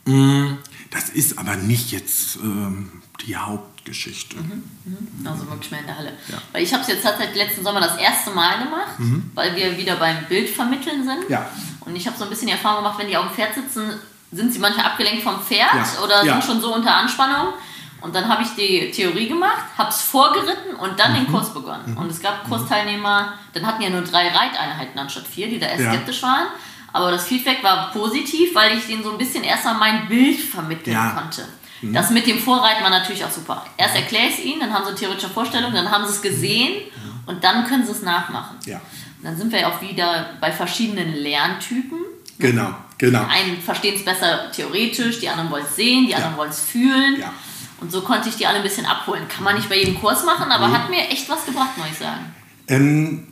Mm, 0.06 0.58
das 0.90 1.08
ist 1.10 1.38
aber 1.38 1.56
nicht 1.56 1.90
jetzt 1.90 2.36
ähm, 2.36 3.02
die 3.26 3.36
Hauptgeschichte. 3.36 4.36
Mhm, 4.36 4.62
mhm. 4.84 5.26
Also 5.26 5.48
wirklich 5.50 5.72
mehr 5.72 5.80
in 5.80 5.86
der 5.86 5.98
Halle. 5.98 6.12
Ja. 6.28 6.38
Weil 6.52 6.62
ich 6.62 6.72
habe 6.72 6.82
es 6.82 6.88
jetzt 6.88 7.02
tatsächlich 7.02 7.36
letzten 7.36 7.64
Sommer 7.64 7.80
das 7.80 7.96
erste 7.98 8.30
Mal 8.30 8.58
gemacht, 8.64 8.98
mhm. 8.98 9.30
weil 9.34 9.56
wir 9.56 9.76
wieder 9.76 9.96
beim 9.96 10.24
Bildvermitteln 10.28 11.04
sind. 11.04 11.28
Ja. 11.28 11.50
Und 11.80 11.96
ich 11.96 12.06
habe 12.06 12.16
so 12.16 12.24
ein 12.24 12.30
bisschen 12.30 12.46
die 12.46 12.52
Erfahrung 12.52 12.84
gemacht, 12.84 12.98
wenn 13.00 13.08
die 13.08 13.16
auf 13.16 13.26
dem 13.26 13.34
Pferd 13.34 13.54
sitzen, 13.54 13.90
sind 14.30 14.52
sie 14.52 14.58
manchmal 14.58 14.86
abgelenkt 14.86 15.22
vom 15.24 15.40
Pferd 15.40 15.74
ja. 15.74 16.02
oder 16.04 16.22
sind 16.22 16.44
schon 16.44 16.60
so 16.60 16.74
unter 16.74 16.94
Anspannung. 16.94 17.54
Und 18.00 18.14
dann 18.14 18.28
habe 18.28 18.42
ich 18.42 18.50
die 18.54 18.90
Theorie 18.90 19.28
gemacht, 19.28 19.64
habe 19.76 19.90
es 19.90 20.00
vorgeritten 20.00 20.76
und 20.76 20.98
dann 21.00 21.12
mhm. 21.12 21.16
den 21.16 21.26
Kurs 21.32 21.52
begonnen. 21.52 21.92
Mhm. 21.92 21.96
Und 21.96 22.10
es 22.10 22.20
gab 22.20 22.48
Kursteilnehmer, 22.48 23.34
dann 23.54 23.66
hatten 23.66 23.82
ja 23.82 23.90
nur 23.90 24.02
drei 24.02 24.28
Reiteinheiten 24.28 24.98
anstatt 24.98 25.26
vier, 25.26 25.48
die 25.48 25.58
da 25.58 25.66
erst 25.66 25.84
ja. 25.84 25.92
skeptisch 25.92 26.22
waren. 26.22 26.46
Aber 26.92 27.10
das 27.10 27.26
Feedback 27.26 27.62
war 27.62 27.90
positiv, 27.92 28.54
weil 28.54 28.78
ich 28.78 28.86
denen 28.86 29.02
so 29.02 29.12
ein 29.12 29.18
bisschen 29.18 29.44
erstmal 29.44 29.74
mein 29.74 30.08
Bild 30.08 30.40
vermitteln 30.40 30.94
ja. 30.94 31.10
konnte. 31.10 31.44
Mhm. 31.82 31.92
Das 31.92 32.10
mit 32.10 32.26
dem 32.26 32.38
Vorreiten 32.38 32.82
war 32.82 32.90
natürlich 32.90 33.24
auch 33.24 33.30
super. 33.30 33.64
Erst 33.76 33.96
erkläre 33.96 34.26
ich 34.26 34.38
es 34.38 34.44
ihnen, 34.44 34.60
dann 34.60 34.72
haben 34.72 34.84
sie 34.84 34.90
eine 34.90 34.98
theoretische 34.98 35.28
Vorstellung, 35.28 35.72
dann 35.72 35.90
haben 35.90 36.04
sie 36.04 36.12
es 36.12 36.22
gesehen 36.22 36.74
mhm. 36.74 37.28
und 37.28 37.44
dann 37.44 37.66
können 37.66 37.84
sie 37.84 37.92
es 37.92 38.02
nachmachen. 38.02 38.56
Ja. 38.64 38.76
Und 39.18 39.24
dann 39.24 39.36
sind 39.36 39.52
wir 39.52 39.60
ja 39.60 39.68
auch 39.68 39.82
wieder 39.82 40.30
bei 40.40 40.52
verschiedenen 40.52 41.14
Lerntypen. 41.14 41.98
Genau, 42.38 42.74
genau. 42.96 43.24
Die 43.24 43.30
einen 43.30 43.60
verstehen 43.60 43.96
es 43.96 44.04
besser 44.04 44.50
theoretisch, 44.52 45.18
die 45.18 45.28
anderen 45.28 45.50
wollen 45.50 45.64
es 45.68 45.74
sehen, 45.74 46.06
die 46.06 46.14
anderen 46.14 46.36
wollen 46.36 46.50
es 46.50 46.60
fühlen. 46.60 47.20
Ja. 47.20 47.32
Und 47.80 47.92
so 47.92 48.00
konnte 48.02 48.28
ich 48.28 48.36
die 48.36 48.46
alle 48.46 48.58
ein 48.58 48.62
bisschen 48.62 48.86
abholen. 48.86 49.28
Kann 49.28 49.44
man 49.44 49.54
nicht 49.54 49.68
bei 49.68 49.78
jedem 49.78 49.98
Kurs 50.00 50.24
machen, 50.24 50.50
aber 50.50 50.68
mhm. 50.68 50.72
hat 50.72 50.90
mir 50.90 51.08
echt 51.08 51.28
was 51.28 51.44
gebracht, 51.46 51.76
muss 51.76 51.86
ich 51.92 51.98
sagen. 51.98 52.34
Ähm, 52.66 53.26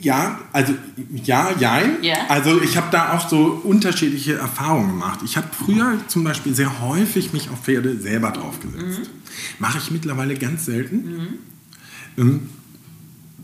ja, 0.00 0.40
also 0.52 0.74
ja, 1.12 1.52
jein. 1.58 2.02
Yeah. 2.02 2.26
Also 2.28 2.60
ich 2.60 2.76
habe 2.76 2.88
da 2.90 3.12
auch 3.12 3.28
so 3.28 3.60
unterschiedliche 3.62 4.34
Erfahrungen 4.34 4.88
gemacht. 4.88 5.20
Ich 5.24 5.36
habe 5.36 5.46
früher 5.52 5.98
zum 6.08 6.24
Beispiel 6.24 6.54
sehr 6.54 6.80
häufig 6.80 7.32
mich 7.32 7.48
auf 7.50 7.62
Pferde 7.62 7.96
selber 7.96 8.32
draufgesetzt. 8.32 9.00
Mhm. 9.00 9.06
Mache 9.60 9.78
ich 9.78 9.90
mittlerweile 9.92 10.34
ganz 10.34 10.66
selten, 10.66 10.96
mhm. 10.96 11.38
ähm, 12.18 12.50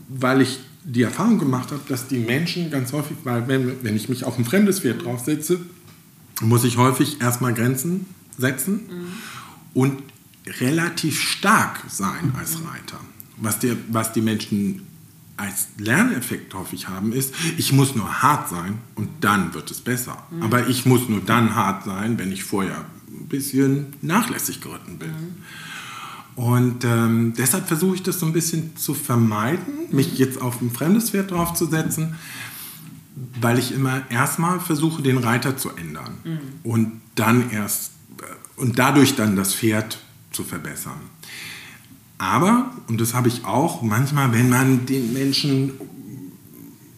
weil 0.09 0.41
ich 0.41 0.59
die 0.83 1.03
Erfahrung 1.03 1.39
gemacht 1.39 1.71
habe, 1.71 1.81
dass 1.87 2.07
die 2.07 2.19
Menschen 2.19 2.69
ganz 2.71 2.91
häufig, 2.93 3.17
weil 3.23 3.47
wenn, 3.47 3.83
wenn 3.83 3.95
ich 3.95 4.09
mich 4.09 4.25
auf 4.25 4.37
ein 4.37 4.45
fremdes 4.45 4.81
Pferd 4.81 5.05
draufsetze, 5.05 5.61
muss 6.41 6.63
ich 6.63 6.77
häufig 6.77 7.21
erstmal 7.21 7.53
Grenzen 7.53 8.05
setzen. 8.37 8.73
Mhm. 8.73 9.07
Und 9.73 10.03
relativ 10.59 11.19
stark 11.19 11.83
sein 11.87 12.33
als 12.37 12.57
Reiter. 12.57 12.99
Was, 13.37 13.59
der, 13.59 13.75
was 13.89 14.11
die 14.13 14.21
Menschen 14.21 14.87
als 15.37 15.69
Lerneffekt 15.77 16.53
häufig 16.53 16.89
haben, 16.89 17.13
ist, 17.13 17.33
ich 17.57 17.71
muss 17.71 17.95
nur 17.95 18.21
hart 18.21 18.49
sein 18.49 18.79
und 18.95 19.07
dann 19.21 19.53
wird 19.53 19.71
es 19.71 19.79
besser. 19.79 20.17
Mhm. 20.31 20.43
Aber 20.43 20.67
ich 20.67 20.85
muss 20.85 21.07
nur 21.07 21.21
dann 21.21 21.55
hart 21.55 21.85
sein, 21.85 22.19
wenn 22.19 22.31
ich 22.31 22.43
vorher 22.43 22.85
ein 23.07 23.27
bisschen 23.27 23.87
nachlässig 24.01 24.59
geritten 24.59 24.97
bin. 24.97 25.11
Mhm. 25.11 25.35
Und 26.35 26.85
ähm, 26.85 27.33
deshalb 27.37 27.67
versuche 27.67 27.95
ich 27.95 28.03
das 28.03 28.19
so 28.19 28.25
ein 28.25 28.33
bisschen 28.33 28.75
zu 28.77 28.93
vermeiden, 28.93 29.73
mich 29.91 30.17
jetzt 30.17 30.41
auf 30.41 30.61
ein 30.61 30.71
fremdes 30.71 31.09
Pferd 31.09 31.31
draufzusetzen, 31.31 32.15
weil 33.41 33.59
ich 33.59 33.73
immer 33.73 34.03
erstmal 34.09 34.59
versuche, 34.59 35.01
den 35.01 35.17
Reiter 35.17 35.57
zu 35.57 35.71
ändern 35.71 36.17
mhm. 36.23 36.39
und 36.63 37.01
dann 37.15 37.49
erst 37.51 37.91
äh, 38.21 38.61
und 38.61 38.79
dadurch 38.79 39.15
dann 39.15 39.35
das 39.35 39.53
Pferd 39.53 39.99
zu 40.31 40.43
verbessern. 40.43 40.99
Aber, 42.17 42.73
und 42.87 42.99
das 42.99 43.13
habe 43.13 43.29
ich 43.29 43.45
auch, 43.45 43.81
manchmal, 43.81 44.33
wenn 44.33 44.49
man 44.49 44.85
den 44.85 45.13
Menschen, 45.13 45.71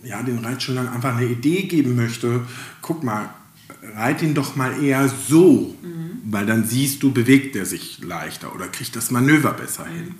ja, 0.03 0.23
den 0.23 0.39
Reitschülern 0.39 0.87
einfach 0.87 1.15
eine 1.15 1.27
Idee 1.27 1.63
geben 1.63 1.95
möchte, 1.95 2.41
guck 2.81 3.03
mal, 3.03 3.29
reit 3.95 4.21
ihn 4.23 4.33
doch 4.33 4.55
mal 4.55 4.83
eher 4.83 5.07
so, 5.07 5.75
mhm. 5.81 6.21
weil 6.25 6.45
dann 6.45 6.65
siehst 6.65 7.03
du, 7.03 7.11
bewegt 7.11 7.55
er 7.55 7.65
sich 7.65 7.99
leichter 8.03 8.53
oder 8.55 8.67
kriegt 8.67 8.95
das 8.95 9.11
Manöver 9.11 9.51
besser 9.51 9.85
mhm. 9.85 9.95
hin. 9.95 10.15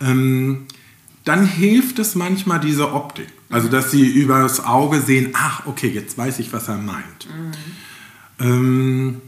Ähm, 0.00 0.66
dann 1.24 1.44
hilft 1.44 1.98
es 1.98 2.14
manchmal 2.14 2.60
diese 2.60 2.92
Optik. 2.92 3.28
Also, 3.50 3.68
dass 3.68 3.90
sie 3.90 4.06
übers 4.06 4.60
Auge 4.60 5.00
sehen, 5.00 5.30
ach, 5.34 5.66
okay, 5.66 5.88
jetzt 5.88 6.16
weiß 6.16 6.38
ich, 6.38 6.52
was 6.52 6.68
er 6.68 6.78
meint. 6.78 7.26
Mhm. 7.26 7.52
Ähm, 8.46 9.20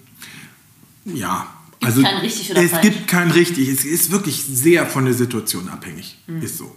ja, 1.05 1.47
Gibt 1.81 1.85
also 1.93 2.03
kein 2.03 2.17
richtig 2.19 2.51
oder 2.51 2.63
es 2.63 2.71
falsch? 2.71 2.83
gibt 2.83 3.09
kein 3.09 3.31
richtig. 3.31 3.69
Es 3.69 3.85
ist 3.85 4.11
wirklich 4.11 4.43
sehr 4.45 4.87
von 4.87 5.05
der 5.07 5.15
Situation 5.15 5.69
abhängig. 5.69 6.19
Mhm. 6.27 6.43
Ist 6.43 6.59
so. 6.59 6.77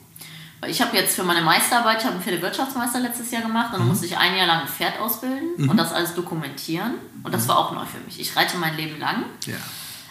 Ich 0.66 0.82
habe 0.82 0.96
jetzt 0.96 1.16
für 1.18 1.24
meine 1.24 1.42
Meisterarbeit, 1.42 1.98
ich 2.00 2.06
habe 2.06 2.16
einen 2.16 2.24
Pferdewirtschaftsmeister 2.24 3.02
letztes 3.02 3.30
Jahr 3.32 3.42
gemacht 3.42 3.70
Mhm. 3.70 3.74
und 3.76 3.80
dann 3.82 3.88
musste 3.90 4.06
ich 4.06 4.18
ein 4.18 4.36
Jahr 4.38 4.48
lang 4.48 4.62
ein 4.62 4.68
Pferd 4.68 4.98
ausbilden 5.00 5.70
und 5.70 5.76
das 5.76 5.92
alles 5.92 6.14
dokumentieren. 6.16 6.94
Und 7.22 7.34
das 7.34 7.48
war 7.50 7.58
auch 7.58 7.74
neu 7.74 7.84
für 7.86 8.00
mich. 8.06 8.18
Ich 8.20 8.34
reite 8.36 8.58
mein 8.58 8.78
Leben 8.78 8.98
lang. 9.00 9.26
Ja. 9.46 9.56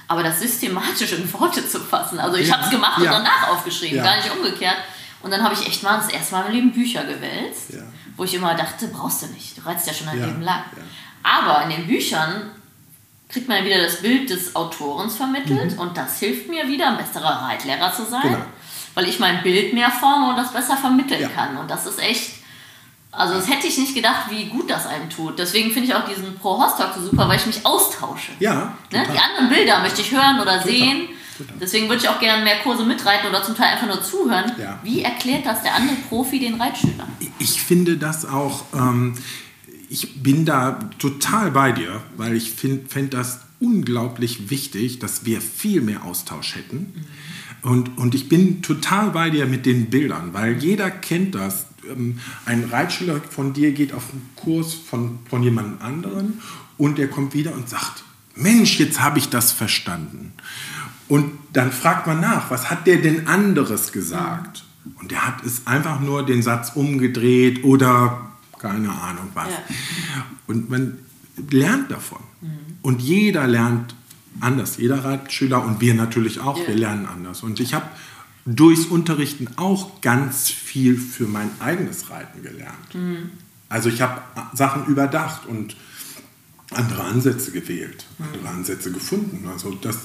Aber 0.08 0.22
das 0.22 0.40
systematisch 0.40 1.12
in 1.12 1.32
Worte 1.32 1.66
zu 1.66 1.80
fassen, 1.80 2.18
also 2.18 2.36
ich 2.36 2.48
Ja. 2.48 2.54
habe 2.56 2.64
es 2.64 2.70
gemacht 2.70 2.98
und 2.98 3.04
Ja. 3.04 3.12
danach 3.12 3.48
aufgeschrieben, 3.48 3.96
Ja. 3.96 4.04
gar 4.04 4.16
nicht 4.16 4.30
umgekehrt. 4.30 4.76
Und 5.22 5.30
dann 5.30 5.42
habe 5.42 5.54
ich 5.54 5.66
echt 5.66 5.82
mal 5.82 5.96
das 5.96 6.10
erste 6.10 6.34
Mal 6.34 6.40
in 6.40 6.46
meinem 6.48 6.54
Leben 6.56 6.72
Bücher 6.72 7.04
gewälzt, 7.04 7.72
wo 8.18 8.24
ich 8.24 8.34
immer 8.34 8.54
dachte, 8.54 8.88
brauchst 8.88 9.22
du 9.22 9.26
nicht, 9.28 9.56
du 9.56 9.62
reizt 9.64 9.86
ja 9.86 9.94
schon 9.94 10.06
dein. 10.08 10.20
Leben 10.20 10.42
lang. 10.42 10.64
Aber 11.22 11.62
in 11.64 11.70
den 11.70 11.86
Büchern 11.86 12.50
kriegt 13.32 13.48
man 13.48 13.64
wieder 13.64 13.82
das 13.82 14.02
Bild 14.02 14.28
des 14.30 14.54
Autorens 14.54 15.16
vermittelt 15.16 15.78
und 15.78 15.96
das 15.96 16.18
hilft 16.18 16.48
mir 16.50 16.68
wieder, 16.68 16.88
ein 16.88 16.98
besserer 16.98 17.42
Reitlehrer 17.48 17.92
zu 17.92 18.04
sein, 18.04 18.20
Mhm. 18.24 18.28
Genau. 18.34 18.44
weil 18.94 19.08
ich 19.08 19.18
mein 19.18 19.42
Bild 19.42 19.72
mehr 19.74 19.90
forme 19.90 20.28
und 20.30 20.36
das 20.36 20.52
besser 20.52 20.76
vermitteln 20.76 21.20
Ja. 21.22 21.28
kann. 21.28 21.56
Und 21.56 21.70
das 21.70 21.86
ist 21.86 21.98
echt, 21.98 22.32
also 23.10 23.34
das 23.34 23.48
hätte 23.48 23.66
ich 23.66 23.78
nicht 23.78 23.94
gedacht, 23.94 24.30
wie 24.30 24.44
gut 24.46 24.70
das 24.70 24.86
einem 24.86 25.08
tut. 25.08 25.38
Deswegen 25.38 25.70
finde 25.70 25.88
ich 25.88 25.94
auch 25.94 26.06
diesen 26.06 26.34
Pro-Horse-Talk 26.38 26.92
so 26.94 27.02
super, 27.02 27.26
weil 27.28 27.36
ich 27.38 27.46
mich 27.46 27.64
austausche. 27.64 28.32
Ja, 28.38 28.54
Ne? 28.90 29.00
total. 29.00 29.06
Die 29.14 29.18
anderen 29.18 29.48
Bilder 29.48 29.80
möchte 29.80 30.02
ich 30.02 30.10
hören 30.12 30.38
oder 30.40 30.60
sehen. 30.62 31.08
total. 31.38 31.56
Deswegen 31.58 31.88
würde 31.88 32.02
ich 32.02 32.08
auch 32.10 32.20
gerne 32.20 32.44
mehr 32.44 32.58
Kurse 32.58 32.84
mitreiten 32.84 33.26
oder 33.28 33.42
zum 33.42 33.56
Teil 33.56 33.72
einfach 33.72 33.86
nur 33.86 34.02
zuhören. 34.02 34.52
Ja. 34.58 34.78
Wie 34.82 35.02
erklärt 35.02 35.46
das 35.46 35.62
der 35.62 35.74
andere 35.74 35.96
Profi 36.10 36.38
den 36.38 36.60
Reitschülern? 36.60 37.08
Ich 37.38 37.62
finde 37.62 37.96
das 37.96 38.26
auch, 38.26 38.64
ähm, 38.74 39.14
ich 39.92 40.22
bin 40.22 40.46
da 40.46 40.88
total 40.98 41.50
bei 41.50 41.70
dir, 41.70 42.00
weil 42.16 42.34
ich 42.34 42.52
fände 42.52 43.08
das 43.10 43.40
unglaublich 43.60 44.48
wichtig, 44.48 45.00
dass 45.00 45.26
wir 45.26 45.42
viel 45.42 45.82
mehr 45.82 46.04
Austausch 46.04 46.56
hätten. 46.56 47.04
Und, 47.60 47.98
und 47.98 48.14
ich 48.14 48.30
bin 48.30 48.62
total 48.62 49.10
bei 49.10 49.28
dir 49.28 49.44
mit 49.44 49.66
den 49.66 49.90
Bildern, 49.90 50.32
weil 50.32 50.56
jeder 50.56 50.90
kennt 50.90 51.34
das. 51.34 51.66
Ähm, 51.88 52.18
Ein 52.46 52.64
Reitschüler 52.64 53.20
von 53.20 53.52
dir 53.52 53.72
geht 53.72 53.92
auf 53.92 54.04
einen 54.10 54.30
Kurs 54.34 54.72
von, 54.72 55.18
von 55.28 55.42
jemand 55.42 55.82
anderen 55.82 56.40
und 56.78 56.96
der 56.96 57.08
kommt 57.08 57.34
wieder 57.34 57.54
und 57.54 57.68
sagt, 57.68 58.02
Mensch, 58.34 58.80
jetzt 58.80 58.98
habe 59.02 59.18
ich 59.18 59.28
das 59.28 59.52
verstanden. 59.52 60.32
Und 61.06 61.32
dann 61.52 61.70
fragt 61.70 62.06
man 62.06 62.18
nach, 62.18 62.50
was 62.50 62.70
hat 62.70 62.86
der 62.86 62.96
denn 62.96 63.26
anderes 63.26 63.92
gesagt? 63.92 64.64
Und 65.00 65.10
der 65.10 65.26
hat 65.26 65.44
es 65.44 65.66
einfach 65.66 66.00
nur 66.00 66.24
den 66.24 66.42
Satz 66.42 66.72
umgedreht 66.74 67.62
oder 67.62 68.31
keine 68.62 68.90
Ahnung 68.90 69.28
was. 69.34 69.48
Ja. 69.48 70.26
Und 70.46 70.70
man 70.70 70.98
lernt 71.50 71.90
davon. 71.90 72.20
Und 72.82 73.02
jeder 73.02 73.46
lernt 73.46 73.94
anders, 74.40 74.76
jeder 74.78 75.04
Reitschüler 75.04 75.62
und 75.64 75.80
wir 75.80 75.94
natürlich 75.94 76.40
auch, 76.40 76.58
Ja. 76.58 76.68
wir 76.68 76.74
lernen 76.76 77.06
anders. 77.06 77.42
Und 77.42 77.60
ich 77.60 77.74
habe 77.74 77.86
durchs 78.44 78.86
Unterrichten 78.86 79.48
auch 79.56 80.00
ganz 80.00 80.50
viel 80.50 80.96
für 80.96 81.26
mein 81.26 81.50
eigenes 81.60 82.10
Reiten 82.10 82.42
gelernt. 82.42 82.96
Also 83.68 83.88
ich 83.88 84.00
habe 84.00 84.20
Sachen 84.54 84.86
überdacht 84.86 85.46
und 85.46 85.76
andere 86.70 87.04
Ansätze 87.04 87.52
gewählt, 87.52 88.04
andere 88.18 88.48
Ansätze 88.48 88.90
gefunden. 88.90 89.46
Also 89.52 89.72
das, 89.72 89.98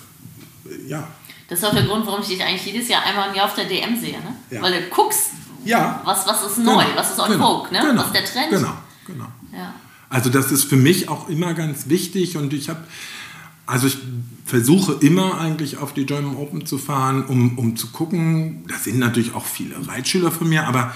ja. 0.88 1.08
Das 1.48 1.60
ist 1.60 1.66
auch 1.66 1.74
der 1.74 1.84
Grund, 1.84 2.06
warum 2.06 2.22
ich 2.22 2.28
dich 2.28 2.44
eigentlich 2.44 2.66
jedes 2.66 2.90
Jahr 2.90 3.06
einmal 3.06 3.30
im 3.30 3.36
Jahr 3.36 3.46
auf 3.46 3.56
der 3.56 3.66
DM 3.66 4.00
sehe. 4.00 4.20
Ne? 4.20 4.36
Ja. 4.52 4.62
Weil 4.62 4.74
du 4.82 4.90
guckst, 4.90 5.32
Ja. 5.68 6.02
was, 6.06 6.28
was 6.28 6.44
ist 6.44 6.58
neu, 6.60 6.84
was 6.96 7.12
ist 7.12 7.20
on 7.20 7.32
genau, 7.32 7.60
vogue, 7.60 7.72
ne? 7.72 7.80
Genau, 7.80 8.02
was 8.02 8.08
ist 8.08 8.16
der 8.16 8.26
Trend. 8.26 8.50
Genau, 8.52 8.74
genau. 9.06 9.28
Ja. 9.52 9.74
Also 10.10 10.30
das 10.30 10.52
ist 10.52 10.64
für 10.64 10.78
mich 10.78 11.10
auch 11.10 11.28
immer 11.30 11.54
ganz 11.54 11.90
wichtig 11.90 12.38
und 12.38 12.54
ich 12.54 12.70
habe, 12.70 12.80
also 13.66 13.88
ich 13.88 13.98
versuche 14.46 14.94
immer 15.02 15.40
eigentlich 15.40 15.78
auf 15.78 15.94
die 15.94 16.06
German 16.06 16.38
Open 16.38 16.66
zu 16.66 16.78
fahren, 16.78 17.26
um, 17.26 17.58
um 17.58 17.76
zu 17.76 17.88
gucken, 17.88 18.64
da 18.68 18.76
sind 18.76 19.00
natürlich 19.00 19.34
auch 19.34 19.46
viele 19.46 19.88
Reitschüler 19.88 20.32
von 20.32 20.48
mir, 20.48 20.68
aber 20.68 20.94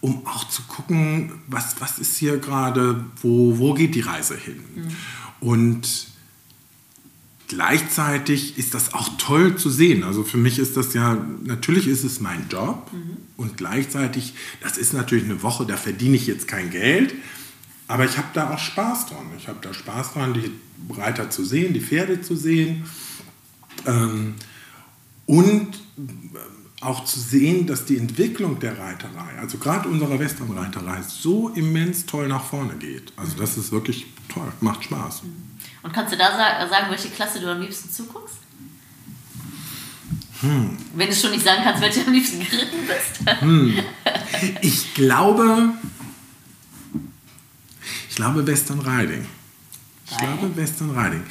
um 0.00 0.26
auch 0.26 0.48
zu 0.48 0.62
gucken, 0.62 1.32
was, 1.46 1.76
was 1.80 1.98
ist 1.98 2.16
hier 2.16 2.38
gerade, 2.38 3.04
wo, 3.22 3.58
wo 3.58 3.74
geht 3.74 3.94
die 3.94 4.00
Reise 4.00 4.36
hin. 4.36 4.64
Und 5.40 6.08
gleichzeitig 7.48 8.58
ist 8.58 8.74
das 8.74 8.94
auch 8.94 9.10
toll 9.18 9.56
zu 9.56 9.70
sehen. 9.70 10.02
Also 10.02 10.24
für 10.24 10.38
mich 10.38 10.58
ist 10.58 10.76
das 10.76 10.94
ja, 10.94 11.18
natürlich 11.44 11.86
ist 11.86 12.04
es 12.04 12.20
mein 12.20 12.46
Job 12.48 12.90
und 13.40 13.56
gleichzeitig, 13.56 14.34
das 14.62 14.76
ist 14.78 14.92
natürlich 14.92 15.24
eine 15.24 15.42
Woche, 15.42 15.64
da 15.66 15.76
verdiene 15.76 16.16
ich 16.16 16.26
jetzt 16.26 16.46
kein 16.46 16.70
Geld, 16.70 17.14
aber 17.88 18.04
ich 18.04 18.16
habe 18.18 18.28
da 18.34 18.50
auch 18.54 18.58
Spaß 18.58 19.06
dran. 19.06 19.26
Ich 19.38 19.48
habe 19.48 19.58
da 19.62 19.74
Spaß 19.74 20.12
dran, 20.12 20.34
die 20.34 20.52
Reiter 20.94 21.30
zu 21.30 21.44
sehen, 21.44 21.72
die 21.74 21.80
Pferde 21.80 22.20
zu 22.20 22.36
sehen 22.36 22.84
ähm, 23.86 24.34
und 25.26 25.74
äh, 25.74 26.82
auch 26.82 27.04
zu 27.04 27.18
sehen, 27.20 27.66
dass 27.66 27.84
die 27.84 27.98
Entwicklung 27.98 28.58
der 28.60 28.78
Reiterei, 28.78 29.38
also 29.38 29.58
gerade 29.58 29.88
unserer 29.88 30.18
Westernreiterei, 30.18 31.02
so 31.06 31.48
immens 31.50 32.06
toll 32.06 32.26
nach 32.28 32.44
vorne 32.44 32.74
geht. 32.74 33.12
Also 33.16 33.36
das 33.36 33.56
ist 33.58 33.70
wirklich 33.72 34.06
toll, 34.28 34.50
macht 34.60 34.84
Spaß. 34.84 35.22
Und 35.82 35.92
kannst 35.92 36.12
du 36.12 36.16
da 36.16 36.30
sa- 36.32 36.68
sagen, 36.68 36.86
welche 36.90 37.08
Klasse 37.08 37.40
du 37.40 37.50
am 37.50 37.60
liebsten 37.60 37.90
zuguckst? 37.90 38.36
Hm. 40.40 40.76
Wenn 40.94 41.08
du 41.08 41.14
schon 41.14 41.32
nicht 41.32 41.44
sagen 41.44 41.62
kannst, 41.62 41.82
welche 41.82 42.06
am 42.06 42.12
liebsten 42.12 42.40
geritten 42.40 42.78
bist. 42.86 43.84
Ich 44.62 44.94
glaube, 44.94 45.74
ich 48.08 48.16
glaube 48.16 48.46
Western 48.46 48.80
Riding. 48.80 49.26
Ich 50.06 50.12
Weil? 50.12 50.18
glaube 50.18 50.56
Western 50.56 50.96
Riding. 50.96 51.22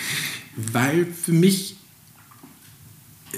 Weil 0.56 1.08
für 1.08 1.32
mich, 1.32 1.78
äh, 3.34 3.38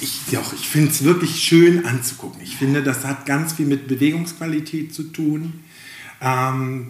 ich, 0.00 0.20
doch, 0.32 0.54
ich 0.54 0.68
finde 0.68 0.90
es 0.90 1.04
wirklich 1.04 1.42
schön 1.42 1.84
anzugucken. 1.84 2.40
Ich 2.42 2.56
finde, 2.56 2.82
das 2.82 3.04
hat 3.04 3.26
ganz 3.26 3.52
viel 3.52 3.66
mit 3.66 3.88
Bewegungsqualität 3.88 4.94
zu 4.94 5.02
tun. 5.02 5.64
Ähm, 6.22 6.88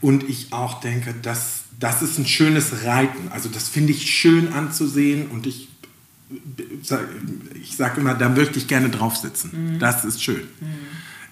und 0.00 0.28
ich 0.28 0.52
auch 0.52 0.80
denke, 0.80 1.14
dass 1.20 1.64
das 1.80 2.02
ist 2.02 2.18
ein 2.18 2.26
schönes 2.26 2.84
Reiten. 2.84 3.28
Also 3.30 3.48
das 3.48 3.68
finde 3.68 3.92
ich 3.92 4.10
schön 4.10 4.52
anzusehen 4.52 5.28
und 5.28 5.46
ich 5.46 5.69
ich 7.60 7.76
sage 7.76 8.00
immer, 8.00 8.14
da 8.14 8.28
möchte 8.28 8.58
ich 8.58 8.68
gerne 8.68 8.88
drauf 8.90 9.16
sitzen. 9.16 9.76
Das 9.78 10.04
ist 10.04 10.22
schön. 10.22 10.42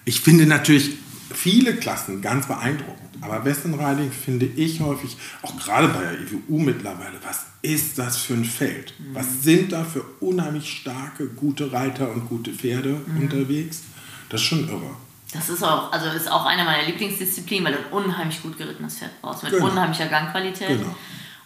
Ich 0.05 0.21
finde 0.21 0.45
natürlich 0.45 0.91
viele 1.33 1.75
Klassen 1.75 2.21
ganz 2.21 2.47
beeindruckend, 2.47 3.09
aber 3.21 3.45
Western 3.45 3.73
Riding 3.75 4.11
finde 4.11 4.45
ich 4.45 4.79
häufig, 4.79 5.17
auch 5.41 5.55
gerade 5.57 5.87
bei 5.89 6.01
der 6.01 6.13
IWU 6.19 6.59
mittlerweile, 6.59 7.17
was 7.23 7.45
ist 7.61 7.99
das 7.99 8.17
für 8.17 8.33
ein 8.33 8.45
Feld? 8.45 8.93
Was 9.13 9.43
sind 9.43 9.71
da 9.71 9.83
für 9.83 10.03
unheimlich 10.19 10.69
starke, 10.71 11.27
gute 11.27 11.71
Reiter 11.71 12.11
und 12.11 12.27
gute 12.29 12.51
Pferde 12.51 12.95
unterwegs? 13.19 13.83
Das 14.29 14.41
ist 14.41 14.47
schon 14.47 14.67
irre. 14.67 14.95
Das 15.31 15.47
ist 15.49 15.63
auch, 15.63 15.91
also 15.91 16.09
ist 16.09 16.31
auch 16.31 16.45
eine 16.45 16.63
meiner 16.63 16.87
Lieblingsdisziplinen, 16.87 17.65
weil 17.65 17.73
du 17.73 17.79
ein 17.79 18.03
unheimlich 18.05 18.41
gut 18.41 18.57
gerittenes 18.57 18.97
Pferd 18.97 19.11
brauchst, 19.21 19.43
mit 19.43 19.51
Genau. 19.51 19.67
unheimlicher 19.69 20.07
Gangqualität. 20.07 20.79
Genau. 20.79 20.95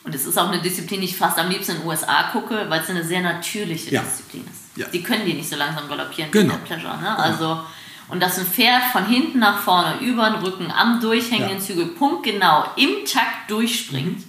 Und 0.03 0.13
es 0.13 0.25
ist 0.25 0.37
auch 0.37 0.49
eine 0.49 0.61
Disziplin, 0.61 0.99
die 1.01 1.05
ich 1.07 1.15
fast 1.17 1.39
am 1.39 1.49
liebsten 1.49 1.73
in 1.73 1.77
den 1.79 1.87
USA 1.87 2.23
gucke, 2.31 2.65
weil 2.69 2.81
es 2.81 2.89
eine 2.89 3.03
sehr 3.03 3.21
natürliche 3.21 3.91
Ja. 3.91 4.01
Disziplin 4.01 4.45
ist. 4.45 4.77
Ja. 4.77 4.87
Die 4.87 5.01
können 5.01 5.25
die 5.25 5.33
nicht 5.33 5.49
so 5.49 5.55
langsam 5.55 5.87
galoppieren 5.87 6.29
Genau. 6.31 6.53
wie 6.55 6.57
der 6.57 6.65
Pleasure. 6.75 6.97
Ne? 6.97 7.17
Also, 7.17 7.61
und 8.09 8.19
dass 8.21 8.37
ein 8.37 8.45
Pferd 8.45 8.83
von 8.91 9.05
hinten 9.05 9.39
nach 9.39 9.59
vorne, 9.59 9.99
über 10.01 10.29
den 10.29 10.41
Rücken, 10.43 10.69
am 10.71 10.99
durchhängenden 10.99 11.57
Ja. 11.57 11.61
Mhm. 11.61 11.65
Zügel, 11.65 11.85
punktgenau 11.87 12.65
im 12.75 13.05
Takt 13.05 13.49
durchspringt, 13.49 14.23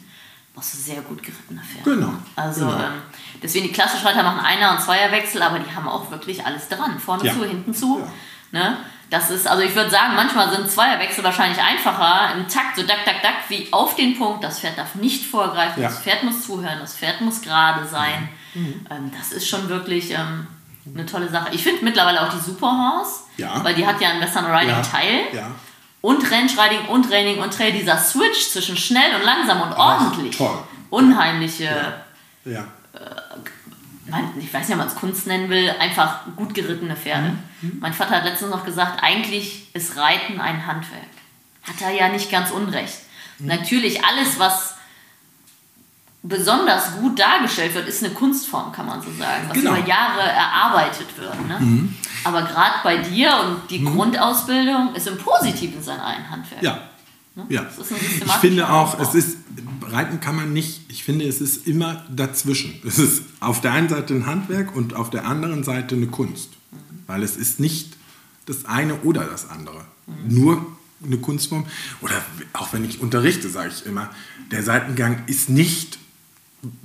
brauchst 0.55 0.75
du 0.75 0.79
sehr 0.79 1.03
gut 1.03 1.21
gerittene 1.23 1.61
Pferde. 1.61 1.91
Genau. 1.97 2.13
Also 2.37 2.67
Genau. 2.67 2.77
ähm, 2.79 3.03
deswegen 3.43 3.67
die 3.67 3.73
klassischen 3.73 4.07
Reiter 4.07 4.23
machen 4.23 4.39
Einer- 4.45 4.71
und 4.71 4.81
Zweierwechsel, 4.81 5.43
aber 5.43 5.59
die 5.59 5.75
haben 5.75 5.89
auch 5.89 6.09
wirklich 6.13 6.47
alles 6.47 6.69
dran. 6.69 7.01
Vorne 7.01 7.25
Ja. 7.25 7.33
zu, 7.33 7.45
hinten 7.45 7.75
zu. 7.75 7.99
Ja. 8.53 8.61
Ne? 8.61 8.77
Das 9.11 9.31
ist, 9.31 9.47
also 9.47 9.63
ich 9.63 9.75
würde 9.75 9.91
sagen, 9.91 10.15
manchmal 10.17 10.51
sind 10.51 10.69
Zweierwechsel 10.71 11.23
wahrscheinlich 11.23 11.61
einfacher 11.63 12.35
im 12.35 12.49
Takt, 12.49 12.77
so 12.77 12.83
dack, 12.83 13.05
dack, 13.05 13.23
dack, 13.23 13.35
wie 13.49 13.69
auf 13.71 13.95
den 13.97 14.19
Punkt. 14.19 14.43
Das 14.43 14.61
Pferd 14.61 14.77
darf 14.79 14.95
nicht 14.97 15.27
vorgreifen, 15.27 15.83
Ja. 15.83 15.89
das 15.89 16.01
Pferd 16.01 16.23
muss 16.25 16.45
zuhören, 16.47 16.79
das 16.81 16.95
Pferd 16.97 17.21
muss 17.21 17.41
gerade 17.43 17.87
sein. 17.87 18.29
Mhm. 18.55 18.87
Ähm, 18.91 19.13
das 19.17 19.33
ist 19.33 19.49
schon 19.49 19.69
wirklich 19.69 20.11
ähm, 20.11 20.47
eine 20.93 21.07
tolle 21.07 21.29
Sache. 21.29 21.49
Ich 21.53 21.63
finde 21.63 21.85
mittlerweile 21.85 22.23
auch 22.23 22.31
die 22.33 22.41
Superhorse, 22.41 23.21
Ja. 23.37 23.63
weil 23.63 23.75
die 23.75 23.87
hat 23.87 24.01
ja 24.01 24.09
einen 24.09 24.21
Western 24.21 24.47
Riding 24.47 24.71
Ja. 24.71 24.83
Teil. 24.83 25.21
Ja. 25.33 25.51
Und 26.01 26.31
Range 26.31 26.51
Riding 26.51 26.87
und 26.89 27.09
Training 27.09 27.39
und 27.41 27.55
Trail, 27.55 27.73
dieser 27.73 27.97
Switch 27.99 28.51
zwischen 28.51 28.77
schnell 28.77 29.15
und 29.17 29.23
langsam 29.25 29.61
und 29.63 29.73
ordentlich. 29.75 30.37
toll. 30.37 30.59
Unheimliche, 30.91 31.95
Ja. 32.45 32.65
Ich 34.39 34.53
weiß 34.53 34.69
nicht, 34.69 34.73
ob 34.73 34.79
man 34.79 34.89
es 34.89 34.95
Kunst 34.95 35.27
nennen 35.27 35.49
will, 35.49 35.71
einfach 35.79 36.21
gut 36.37 36.55
gerittene 36.55 36.97
Pferde. 36.97 37.37
Mhm. 37.63 37.79
Mein 37.81 37.93
Vater 37.95 38.17
hat 38.17 38.25
letztens 38.25 38.51
noch 38.51 38.65
gesagt, 38.65 39.03
eigentlich 39.03 39.75
ist 39.75 39.97
Reiten 39.97 40.41
ein 40.41 40.67
Handwerk. 40.67 41.03
Hat 41.63 41.81
er 41.81 41.91
ja 41.93 42.09
nicht 42.09 42.31
ganz 42.31 42.51
unrecht. 42.51 42.99
Mhm. 43.39 43.47
Natürlich, 43.47 44.05
alles, 44.05 44.39
was 44.39 44.75
besonders 46.23 46.97
gut 47.01 47.19
dargestellt 47.19 47.75
wird, 47.75 47.87
ist 47.87 48.03
eine 48.03 48.15
Kunstform, 48.15 48.73
kann 48.73 48.87
man 48.87 49.01
so 49.03 49.11
sagen, 49.13 49.45
was 49.49 49.59
Genau. 49.59 49.73
Mhm. 49.73 49.79
über 49.79 49.87
Jahre 49.89 50.23
erarbeitet 50.23 51.07
wird. 51.19 51.49
Ne? 51.49 51.89
Aber 52.25 52.43
gerade 52.43 52.77
bei 52.83 52.97
dir 52.99 53.37
und 53.45 53.71
die 53.71 53.85
Grundausbildung 53.85 54.95
ist 54.95 55.07
im 55.07 55.19
Positiven 55.19 55.83
sein 55.83 56.01
ein 56.01 56.31
Handwerk. 56.31 56.63
Ja. 56.63 56.79
Ja. 57.49 57.63
Das 57.63 57.79
ist 57.79 57.93
ein 57.93 57.99
Ich 58.25 58.33
finde 58.35 58.67
auch, 58.69 58.95
Aufbau. 58.95 59.03
es 59.03 59.15
ist 59.15 59.39
Reiten 59.93 60.21
kann 60.21 60.37
man 60.37 60.53
nicht, 60.53 60.81
ich 60.89 61.05
finde, 61.05 61.27
es 61.27 61.41
ist 61.41 61.67
immer 61.67 62.05
dazwischen. 62.15 62.75
Es 62.87 62.99
ist 62.99 63.23
auf 63.41 63.61
der 63.61 63.73
einen 63.73 63.89
Seite 63.89 64.15
ein 64.15 64.27
Handwerk 64.27 64.75
und 64.75 64.95
auf 64.95 65.11
der 65.11 65.27
anderen 65.27 65.65
Seite 65.65 65.95
eine 65.95 66.07
Kunst. 66.07 66.51
Weil 67.07 67.23
es 67.23 67.37
ist 67.37 67.61
nicht 67.61 67.97
das 68.47 68.65
eine 68.65 69.01
oder 69.03 69.25
das 69.25 69.49
andere. 69.51 69.85
Nur 70.29 70.67
eine 71.05 71.19
Kunstform. 71.19 71.67
Oder 72.01 72.25
auch 72.53 72.73
wenn 72.73 72.85
ich 72.85 73.01
unterrichte, 73.01 73.49
sage 73.49 73.73
ich 73.77 73.87
immer, 73.87 74.11
der 74.51 74.63
Seitengang 74.63 75.23
ist 75.27 75.49
nicht, 75.51 75.99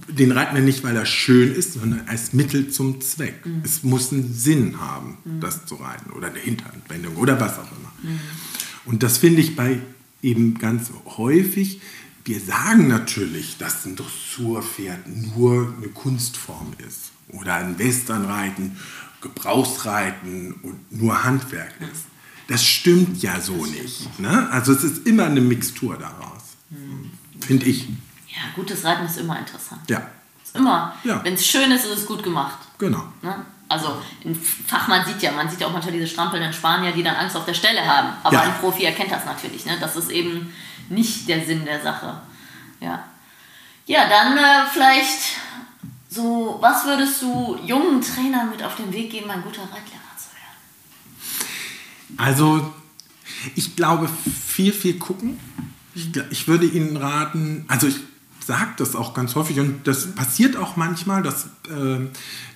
den 0.07 0.31
reiten 0.31 0.55
wir 0.55 0.63
nicht, 0.63 0.83
weil 0.83 0.95
er 0.95 1.05
schön 1.05 1.53
ist, 1.53 1.73
sondern 1.73 2.07
als 2.07 2.33
Mittel 2.33 2.69
zum 2.69 3.01
Zweck. 3.01 3.45
Mhm. 3.45 3.61
Es 3.63 3.83
muss 3.83 4.11
einen 4.11 4.33
Sinn 4.33 4.79
haben, 4.79 5.17
mhm. 5.23 5.39
das 5.39 5.65
zu 5.65 5.75
reiten. 5.75 6.11
Oder 6.11 6.27
eine 6.27 6.39
Hinterhandwendung 6.39 7.15
oder 7.15 7.39
was 7.39 7.53
auch 7.59 7.71
immer. 7.71 7.91
Mhm. 8.01 8.19
Und 8.85 9.03
das 9.03 9.17
finde 9.17 9.41
ich 9.41 9.55
bei 9.55 9.79
eben 10.21 10.57
ganz 10.57 10.91
häufig, 11.17 11.81
wir 12.29 12.39
sagen 12.39 12.87
natürlich, 12.87 13.57
dass 13.57 13.85
ein 13.85 13.95
Dressurpferd 13.95 15.07
nur 15.07 15.73
eine 15.75 15.87
Kunstform 15.87 16.73
ist 16.77 17.09
oder 17.29 17.55
ein 17.55 17.79
Westernreiten, 17.79 18.77
Gebrauchsreiten 19.19 20.53
und 20.61 20.91
nur 20.91 21.23
Handwerk 21.23 21.73
ist. 21.91 22.05
Das 22.47 22.63
stimmt 22.63 23.23
ja 23.23 23.41
so 23.41 23.65
nicht. 23.65 24.19
Ne? 24.19 24.47
Also 24.51 24.73
es 24.73 24.83
ist 24.83 25.07
immer 25.07 25.25
eine 25.25 25.41
Mixtur 25.41 25.97
daraus, 25.97 26.43
hm. 26.69 27.09
finde 27.41 27.65
ich. 27.65 27.87
Ja, 28.27 28.43
gutes 28.55 28.83
Reiten 28.85 29.07
ist 29.07 29.17
immer 29.17 29.39
interessant. 29.39 29.81
Ja. 29.89 30.07
Ist 30.43 30.55
immer, 30.55 30.93
ja. 31.03 31.23
wenn 31.23 31.33
es 31.33 31.47
schön 31.47 31.71
ist, 31.71 31.85
ist 31.85 31.97
es 31.97 32.05
gut 32.05 32.21
gemacht. 32.21 32.59
Genau. 32.77 33.05
Ne? 33.23 33.43
Also 33.67 34.03
ein 34.23 34.35
Fachmann 34.35 35.03
sieht 35.03 35.23
ja, 35.23 35.31
man 35.31 35.49
sieht 35.49 35.61
ja 35.61 35.67
auch 35.67 35.73
manchmal 35.73 35.93
diese 35.93 36.07
strampelnden 36.07 36.53
Spanier, 36.53 36.91
die 36.91 37.01
dann 37.01 37.15
Angst 37.15 37.35
auf 37.35 37.45
der 37.45 37.55
Stelle 37.55 37.83
haben. 37.83 38.13
Aber 38.21 38.35
ja. 38.35 38.41
ein 38.43 38.53
Profi 38.59 38.83
erkennt 38.83 39.11
das 39.11 39.25
natürlich. 39.25 39.65
Ne? 39.65 39.77
Das 39.79 39.95
ist 39.95 40.11
eben 40.11 40.53
nicht 40.89 41.27
der 41.27 41.45
Sinn 41.45 41.65
der 41.65 41.81
Sache. 41.81 42.21
Ja, 42.79 43.03
ja 43.85 44.09
dann 44.09 44.37
äh, 44.37 44.69
vielleicht 44.71 45.39
so, 46.09 46.57
was 46.59 46.85
würdest 46.85 47.21
du 47.21 47.57
jungen 47.65 48.01
Trainern 48.01 48.49
mit 48.49 48.63
auf 48.63 48.75
den 48.75 48.91
Weg 48.91 49.11
geben, 49.11 49.29
ein 49.29 49.43
guter 49.43 49.61
Reitlehrer 49.61 50.15
zu 50.17 50.29
werden? 50.33 52.17
Also, 52.17 52.73
ich 53.55 53.75
glaube, 53.75 54.09
viel, 54.47 54.73
viel 54.73 54.97
gucken. 54.97 55.39
Ich, 55.93 56.09
ich 56.31 56.47
würde 56.47 56.65
Ihnen 56.65 56.97
raten, 56.97 57.65
also 57.67 57.87
ich 57.87 57.99
sage 58.49 58.71
das 58.77 58.95
auch 58.95 59.13
ganz 59.13 59.35
häufig 59.35 59.59
und 59.59 59.87
das 59.87 60.15
passiert 60.15 60.57
auch 60.57 60.75
manchmal, 60.75 61.21
dass 61.21 61.45
äh, 61.69 62.07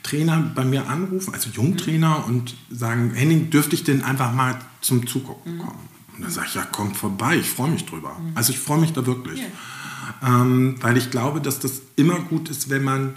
Trainer 0.01 0.51
bei 0.55 0.65
mir 0.65 0.87
anrufen, 0.89 1.33
also 1.33 1.51
Jungtrainer, 1.51 2.25
und 2.25 2.55
sagen, 2.71 3.13
Henning, 3.13 3.51
dürfte 3.51 3.75
ich 3.75 3.83
denn 3.83 4.03
einfach 4.03 4.33
mal 4.33 4.59
zum 4.81 5.05
Zugucken 5.05 5.59
kommen? 5.59 5.92
Und 6.15 6.23
dann 6.23 6.31
sage 6.31 6.47
ich, 6.47 6.55
ja, 6.55 6.63
kommt 6.63 6.97
vorbei, 6.97 7.37
ich 7.37 7.49
freue 7.49 7.71
mich 7.71 7.85
drüber. 7.85 8.15
Also 8.35 8.51
ich 8.53 8.59
freue 8.59 8.79
mich 8.79 8.93
da 8.93 9.05
wirklich. 9.05 9.41
Ja. 9.41 10.41
Ähm, 10.41 10.75
weil 10.81 10.97
ich 10.97 11.11
glaube, 11.11 11.41
dass 11.41 11.59
das 11.59 11.81
immer 11.95 12.19
gut 12.19 12.49
ist, 12.49 12.69
wenn 12.69 12.83
man 12.83 13.15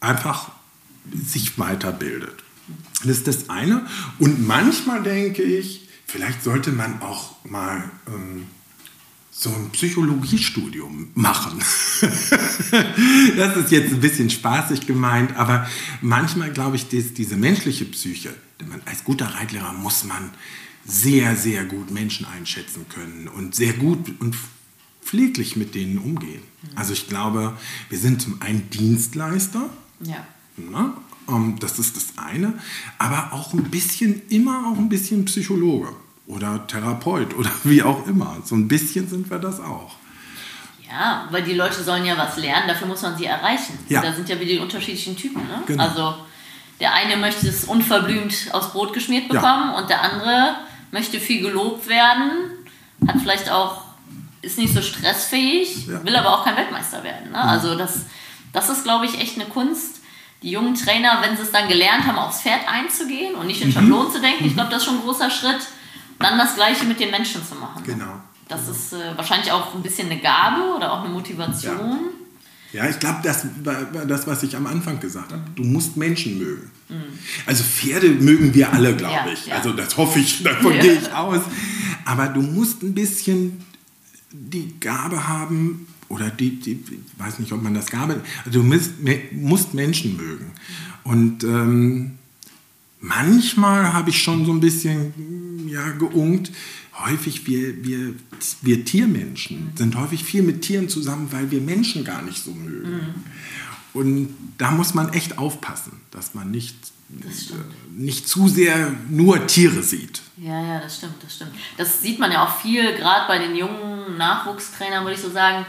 einfach 0.00 0.50
sich 1.12 1.58
weiterbildet. 1.58 2.42
Das 3.00 3.18
ist 3.18 3.26
das 3.26 3.50
eine. 3.50 3.86
Und 4.18 4.46
manchmal 4.46 5.02
denke 5.02 5.42
ich, 5.42 5.88
vielleicht 6.06 6.42
sollte 6.42 6.72
man 6.72 7.02
auch 7.02 7.44
mal 7.44 7.90
ähm, 8.06 8.46
so 9.30 9.50
ein 9.50 9.70
Psychologiestudium 9.70 11.10
machen. 11.14 11.58
das 13.36 13.56
ist 13.56 13.70
jetzt 13.72 13.92
ein 13.92 14.00
bisschen 14.00 14.30
spaßig 14.30 14.86
gemeint, 14.86 15.36
aber 15.36 15.68
manchmal 16.00 16.52
glaube 16.52 16.76
ich, 16.76 16.88
dass 16.88 17.14
diese 17.14 17.36
menschliche 17.36 17.84
Psyche, 17.84 18.32
man, 18.66 18.80
als 18.84 19.02
guter 19.04 19.26
Reitlehrer 19.26 19.72
muss 19.72 20.04
man 20.04 20.30
sehr, 20.86 21.36
sehr 21.36 21.64
gut 21.64 21.90
Menschen 21.90 22.26
einschätzen 22.26 22.86
können 22.88 23.28
und 23.28 23.54
sehr 23.54 23.72
gut 23.72 24.20
und 24.20 24.36
pfleglich 25.02 25.56
mit 25.56 25.74
denen 25.74 25.98
umgehen. 25.98 26.42
Also 26.74 26.92
ich 26.92 27.08
glaube, 27.08 27.56
wir 27.88 27.98
sind 27.98 28.22
zum 28.22 28.40
einen 28.40 28.70
Dienstleister, 28.70 29.70
ja. 30.00 30.26
Na, 30.56 30.94
ähm, 31.28 31.56
das 31.58 31.78
ist 31.78 31.96
das 31.96 32.18
eine. 32.18 32.54
Aber 32.98 33.32
auch 33.32 33.52
ein 33.52 33.64
bisschen, 33.64 34.22
immer 34.28 34.70
auch 34.70 34.78
ein 34.78 34.88
bisschen 34.88 35.24
Psychologe 35.24 35.88
oder 36.26 36.66
Therapeut 36.66 37.34
oder 37.34 37.50
wie 37.64 37.82
auch 37.82 38.06
immer. 38.06 38.38
So 38.44 38.54
ein 38.54 38.68
bisschen 38.68 39.08
sind 39.08 39.30
wir 39.30 39.38
das 39.38 39.60
auch. 39.60 39.96
Ja, 40.88 41.26
weil 41.30 41.42
die 41.42 41.54
Leute 41.54 41.82
sollen 41.82 42.04
ja 42.04 42.16
was 42.16 42.36
lernen, 42.36 42.68
dafür 42.68 42.86
muss 42.86 43.02
man 43.02 43.16
sie 43.16 43.24
erreichen. 43.24 43.78
Ja. 43.88 44.00
Da 44.00 44.12
sind 44.12 44.28
ja 44.28 44.38
wieder 44.38 44.52
die 44.52 44.58
unterschiedlichen 44.58 45.16
Typen. 45.16 45.42
Ne? 45.42 45.62
Genau. 45.66 45.82
Also 45.82 46.14
der 46.78 46.92
eine 46.92 47.16
möchte 47.16 47.48
es 47.48 47.64
unverblümt 47.64 48.50
aufs 48.52 48.70
Brot 48.72 48.92
geschmiert 48.92 49.28
bekommen 49.28 49.70
ja. 49.72 49.78
und 49.78 49.88
der 49.88 50.02
andere 50.02 50.56
möchte 50.94 51.20
viel 51.20 51.42
gelobt 51.42 51.88
werden, 51.88 52.30
hat 53.06 53.16
vielleicht 53.20 53.50
auch, 53.50 53.82
ist 54.40 54.56
nicht 54.56 54.72
so 54.72 54.80
stressfähig, 54.80 55.88
ja. 55.88 56.02
will 56.02 56.16
aber 56.16 56.30
auch 56.30 56.44
kein 56.44 56.56
Weltmeister 56.56 57.04
werden. 57.04 57.32
Ne? 57.32 57.38
Also 57.38 57.76
das 57.76 58.06
das 58.54 58.70
ist, 58.70 58.84
glaube 58.84 59.04
ich, 59.04 59.20
echt 59.20 59.34
eine 59.34 59.46
Kunst. 59.46 60.00
Die 60.42 60.50
jungen 60.50 60.74
Trainer, 60.74 61.18
wenn 61.20 61.36
sie 61.36 61.42
es 61.42 61.52
dann 61.52 61.68
gelernt 61.68 62.06
haben, 62.06 62.18
aufs 62.18 62.42
Pferd 62.42 62.60
einzugehen 62.68 63.34
und 63.34 63.46
nicht 63.46 63.60
in 63.60 63.68
mhm. 63.68 63.72
Schablonen 63.72 64.12
zu 64.12 64.20
denken, 64.20 64.46
ich 64.46 64.54
glaube, 64.54 64.70
das 64.70 64.78
ist 64.78 64.84
schon 64.86 64.96
ein 64.96 65.02
großer 65.02 65.28
Schritt, 65.28 65.60
dann 66.18 66.38
das 66.38 66.54
Gleiche 66.54 66.84
mit 66.84 67.00
den 67.00 67.10
Menschen 67.10 67.44
zu 67.44 67.56
machen. 67.56 67.82
Genau. 67.84 68.20
Das 68.48 68.68
ist 68.68 68.92
äh, 68.92 69.16
wahrscheinlich 69.16 69.50
auch 69.50 69.74
ein 69.74 69.82
bisschen 69.82 70.10
eine 70.10 70.20
Gabe 70.20 70.74
oder 70.76 70.92
auch 70.92 71.00
eine 71.00 71.08
Motivation. 71.08 71.90
Ja. 71.90 71.98
Ja, 72.74 72.88
ich 72.88 72.98
glaube, 72.98 73.20
das 73.22 73.46
war 73.62 74.04
das, 74.04 74.26
was 74.26 74.42
ich 74.42 74.56
am 74.56 74.66
Anfang 74.66 74.98
gesagt 74.98 75.32
habe. 75.32 75.44
Du 75.54 75.62
musst 75.62 75.96
Menschen 75.96 76.38
mögen. 76.38 76.70
Mhm. 76.88 76.96
Also 77.46 77.62
Pferde 77.62 78.08
mögen 78.10 78.52
wir 78.52 78.72
alle, 78.72 78.96
glaube 78.96 79.28
ja, 79.28 79.32
ich. 79.32 79.46
Ja. 79.46 79.56
Also 79.56 79.72
das 79.72 79.96
hoffe 79.96 80.18
ich, 80.18 80.42
davon 80.42 80.74
ja. 80.74 80.80
gehe 80.82 80.94
ich 80.94 81.12
aus. 81.12 81.42
Aber 82.04 82.26
du 82.26 82.42
musst 82.42 82.82
ein 82.82 82.92
bisschen 82.92 83.62
die 84.32 84.74
Gabe 84.80 85.28
haben, 85.28 85.86
oder 86.08 86.30
die, 86.30 86.58
die, 86.58 86.72
ich 86.72 87.18
weiß 87.24 87.38
nicht, 87.38 87.52
ob 87.52 87.62
man 87.62 87.74
das 87.74 87.86
gab, 87.86 88.10
also 88.10 88.24
du 88.50 88.64
musst, 88.64 88.90
musst 89.30 89.72
Menschen 89.74 90.16
mögen. 90.16 90.50
Und 91.04 91.44
ähm, 91.44 92.18
manchmal 93.00 93.92
habe 93.92 94.10
ich 94.10 94.20
schon 94.20 94.44
so 94.44 94.52
ein 94.52 94.60
bisschen 94.60 95.68
ja, 95.68 95.90
geungt, 95.92 96.50
häufig 96.98 97.46
wir, 97.46 97.84
wir, 97.84 98.14
wir 98.62 98.84
Tiermenschen 98.84 99.72
sind 99.74 99.96
häufig 99.96 100.24
viel 100.24 100.42
mit 100.42 100.62
Tieren 100.62 100.88
zusammen, 100.88 101.28
weil 101.30 101.50
wir 101.50 101.60
Menschen 101.60 102.04
gar 102.04 102.22
nicht 102.22 102.42
so 102.42 102.52
mögen. 102.52 102.92
Mhm. 102.92 103.14
Und 103.92 104.36
da 104.58 104.70
muss 104.70 104.94
man 104.94 105.12
echt 105.12 105.38
aufpassen, 105.38 106.00
dass 106.10 106.34
man 106.34 106.50
nicht, 106.50 106.74
äh, 107.20 107.24
nicht 107.96 108.28
zu 108.28 108.48
sehr 108.48 108.92
nur 109.08 109.46
Tiere 109.46 109.82
sieht. 109.82 110.20
Ja, 110.36 110.60
ja, 110.66 110.80
das 110.80 110.98
stimmt, 110.98 111.22
das 111.22 111.34
stimmt. 111.36 111.52
Das 111.76 112.02
sieht 112.02 112.18
man 112.18 112.32
ja 112.32 112.44
auch 112.44 112.60
viel, 112.60 112.96
gerade 112.96 113.26
bei 113.28 113.38
den 113.38 113.54
jungen 113.54 114.16
Nachwuchstrainern, 114.16 115.04
würde 115.04 115.14
ich 115.14 115.22
so 115.22 115.30
sagen 115.30 115.64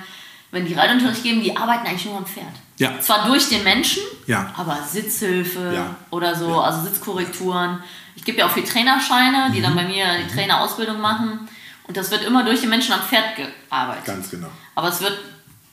wenn 0.56 0.66
die 0.66 0.74
Reitunterricht 0.74 1.22
geben, 1.22 1.42
die 1.42 1.56
arbeiten 1.56 1.86
eigentlich 1.86 2.06
nur 2.06 2.18
am 2.18 2.26
Pferd. 2.26 2.48
Ja. 2.78 3.00
Zwar 3.00 3.28
durch 3.28 3.50
den 3.50 3.64
Menschen, 3.64 4.02
ja. 4.26 4.54
aber 4.56 4.80
Sitzhilfe 4.90 5.74
ja. 5.76 5.96
oder 6.10 6.36
so, 6.36 6.60
also 6.60 6.82
Sitzkorrekturen. 6.82 7.84
Ich 8.16 8.24
gebe 8.24 8.39
ja 8.39 8.47
auch 8.47 8.51
viele 8.51 8.66
Trainerscheine, 8.66 9.51
die 9.51 9.59
mhm. 9.59 9.63
dann 9.63 9.76
bei 9.76 9.84
mir 9.84 10.05
die 10.24 10.34
Trainerausbildung 10.34 10.99
machen. 10.99 11.47
Und 11.88 11.97
das 11.97 12.09
wird 12.11 12.24
immer 12.24 12.43
durch 12.43 12.61
den 12.61 12.70
Menschen 12.70 12.93
am 12.93 13.01
Pferd 13.01 13.36
gearbeitet. 13.36 14.05
Ganz 14.05 14.30
genau. 14.32 14.49
Aber 14.74 14.88
es 14.88 15.01
wird 15.01 15.18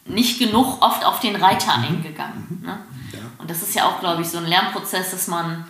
nicht 0.04 0.38
genug 0.38 0.82
oft 0.82 1.04
auf 1.04 1.20
den 1.20 1.36
Reiter 1.36 1.76
mhm. 1.78 1.84
eingegangen. 1.84 2.46
Mhm. 2.48 2.66
Ne? 2.66 2.78
Ja. 3.12 3.18
Und 3.38 3.50
das 3.50 3.62
ist 3.62 3.74
ja 3.74 3.86
auch, 3.86 4.00
glaube 4.00 4.22
ich, 4.22 4.28
so 4.28 4.38
ein 4.38 4.46
Lernprozess, 4.46 5.10
dass 5.10 5.28
man 5.28 5.64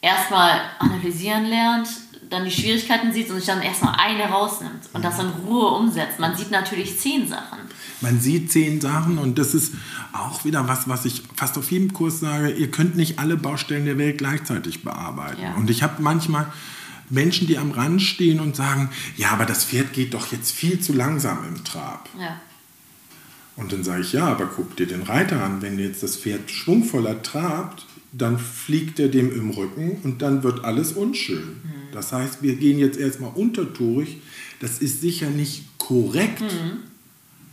erstmal 0.00 0.60
analysieren 0.78 1.46
lernt, 1.46 1.88
dann 2.28 2.44
die 2.44 2.50
Schwierigkeiten 2.50 3.12
sieht 3.12 3.28
und 3.30 3.36
sich 3.36 3.46
dann 3.46 3.62
erstmal 3.62 3.94
eine 3.98 4.24
rausnimmt 4.24 4.88
und 4.92 5.04
das 5.04 5.18
in 5.18 5.28
Ruhe 5.46 5.68
umsetzt. 5.68 6.18
Man 6.18 6.36
sieht 6.36 6.50
natürlich 6.50 6.98
zehn 6.98 7.26
Sachen. 7.28 7.58
Man 8.00 8.20
sieht 8.20 8.50
zehn 8.50 8.80
Sachen 8.80 9.18
und 9.18 9.38
das 9.38 9.54
ist 9.54 9.74
auch 10.12 10.44
wieder 10.44 10.68
was, 10.68 10.88
was 10.88 11.04
ich 11.04 11.22
fast 11.34 11.58
auf 11.58 11.70
jedem 11.70 11.92
Kurs 11.92 12.20
sage, 12.20 12.50
ihr 12.50 12.70
könnt 12.70 12.96
nicht 12.96 13.18
alle 13.18 13.36
Baustellen 13.36 13.84
der 13.84 13.98
Welt 13.98 14.18
gleichzeitig 14.18 14.82
bearbeiten. 14.82 15.42
Ja. 15.42 15.54
Und 15.54 15.70
ich 15.70 15.82
habe 15.82 16.02
manchmal 16.02 16.46
Menschen, 17.10 17.46
die 17.46 17.58
am 17.58 17.72
Rand 17.72 18.00
stehen 18.00 18.40
und 18.40 18.56
sagen, 18.56 18.90
ja, 19.16 19.30
aber 19.30 19.44
das 19.44 19.64
Pferd 19.64 19.92
geht 19.92 20.14
doch 20.14 20.32
jetzt 20.32 20.52
viel 20.52 20.80
zu 20.80 20.92
langsam 20.92 21.44
im 21.46 21.64
Trab. 21.64 22.08
Ja. 22.18 22.40
Und 23.56 23.72
dann 23.72 23.84
sage 23.84 24.02
ich, 24.02 24.12
ja, 24.12 24.26
aber 24.26 24.46
guck 24.46 24.76
dir 24.76 24.86
den 24.86 25.02
Reiter 25.02 25.44
an, 25.44 25.60
wenn 25.60 25.78
jetzt 25.78 26.02
das 26.02 26.16
Pferd 26.16 26.50
schwungvoller 26.50 27.22
trabt, 27.22 27.84
dann 28.12 28.38
fliegt 28.38 28.98
er 28.98 29.08
dem 29.08 29.32
im 29.32 29.50
Rücken 29.50 29.98
und 30.02 30.22
dann 30.22 30.42
wird 30.42 30.64
alles 30.64 30.92
unschön. 30.92 31.60
Mhm. 31.62 31.92
Das 31.92 32.12
heißt, 32.12 32.42
wir 32.42 32.56
gehen 32.56 32.78
jetzt 32.78 32.98
erstmal 32.98 33.32
untertourig. 33.34 34.18
Das 34.60 34.78
ist 34.78 35.00
sicher 35.00 35.30
nicht 35.30 35.78
korrekt, 35.78 36.40
mhm. 36.40 36.89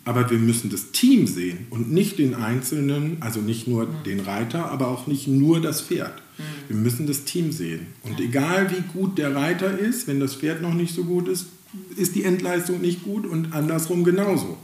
Aber 0.07 0.29
wir 0.29 0.39
müssen 0.39 0.69
das 0.69 0.91
Team 0.91 1.27
sehen 1.27 1.67
und 1.69 1.91
nicht 1.91 2.17
den 2.17 2.33
Einzelnen, 2.33 3.17
also 3.19 3.41
nicht 3.41 3.67
nur 3.67 3.87
mhm. 3.87 4.03
den 4.05 4.21
Reiter, 4.21 4.71
aber 4.71 4.87
auch 4.87 5.05
nicht 5.05 5.27
nur 5.27 5.61
das 5.61 5.81
Pferd. 5.81 6.13
Mhm. 6.37 6.43
Wir 6.69 6.77
müssen 6.77 7.07
das 7.07 7.25
Team 7.25 7.51
sehen. 7.51 7.87
Und 8.03 8.21
egal 8.21 8.71
wie 8.71 8.81
gut 8.97 9.17
der 9.17 9.35
Reiter 9.35 9.77
ist, 9.77 10.07
wenn 10.07 10.21
das 10.21 10.35
Pferd 10.35 10.61
noch 10.61 10.73
nicht 10.73 10.95
so 10.95 11.03
gut 11.03 11.27
ist, 11.27 11.47
ist 11.97 12.15
die 12.15 12.23
Endleistung 12.23 12.79
nicht 12.79 13.03
gut 13.03 13.25
und 13.25 13.53
andersrum 13.53 14.05
genauso. 14.05 14.57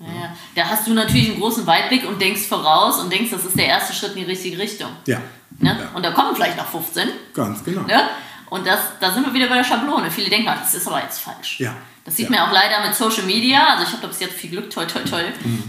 Ja, 0.00 0.06
ja. 0.06 0.36
Da 0.56 0.64
hast 0.68 0.88
du 0.88 0.92
natürlich 0.92 1.30
einen 1.30 1.40
großen 1.40 1.64
Weitblick 1.68 2.08
und 2.08 2.20
denkst 2.20 2.42
voraus 2.42 3.00
und 3.00 3.12
denkst, 3.12 3.30
das 3.30 3.44
ist 3.44 3.56
der 3.56 3.66
erste 3.66 3.94
Schritt 3.94 4.16
in 4.16 4.24
die 4.24 4.30
richtige 4.30 4.58
Richtung. 4.58 4.90
Ja. 5.06 5.20
Ne? 5.60 5.78
ja. 5.78 5.96
Und 5.96 6.04
da 6.04 6.10
kommen 6.10 6.34
vielleicht 6.34 6.56
noch 6.56 6.66
15. 6.66 7.08
Ganz 7.32 7.62
genau. 7.62 7.82
Ne? 7.82 8.08
Und 8.50 8.66
das, 8.66 8.80
da 8.98 9.12
sind 9.12 9.24
wir 9.24 9.32
wieder 9.32 9.46
bei 9.46 9.54
der 9.54 9.64
Schablone. 9.64 10.10
Viele 10.10 10.30
denken, 10.30 10.48
ach, 10.48 10.62
das 10.62 10.74
ist 10.74 10.88
aber 10.88 11.00
jetzt 11.00 11.20
falsch. 11.20 11.60
Ja. 11.60 11.76
Das 12.04 12.16
sieht 12.16 12.28
Ja. 12.28 12.36
man 12.36 12.48
auch 12.48 12.52
leider 12.52 12.86
mit 12.86 12.94
Social 12.94 13.22
Media. 13.24 13.66
Also 13.68 13.84
ich 13.84 13.88
habe 13.90 14.02
da 14.02 14.08
bis 14.08 14.20
jetzt 14.20 14.34
viel 14.34 14.50
Glück, 14.50 14.68
toi 14.70 14.84
toi 14.84 15.00
toi, 15.00 15.22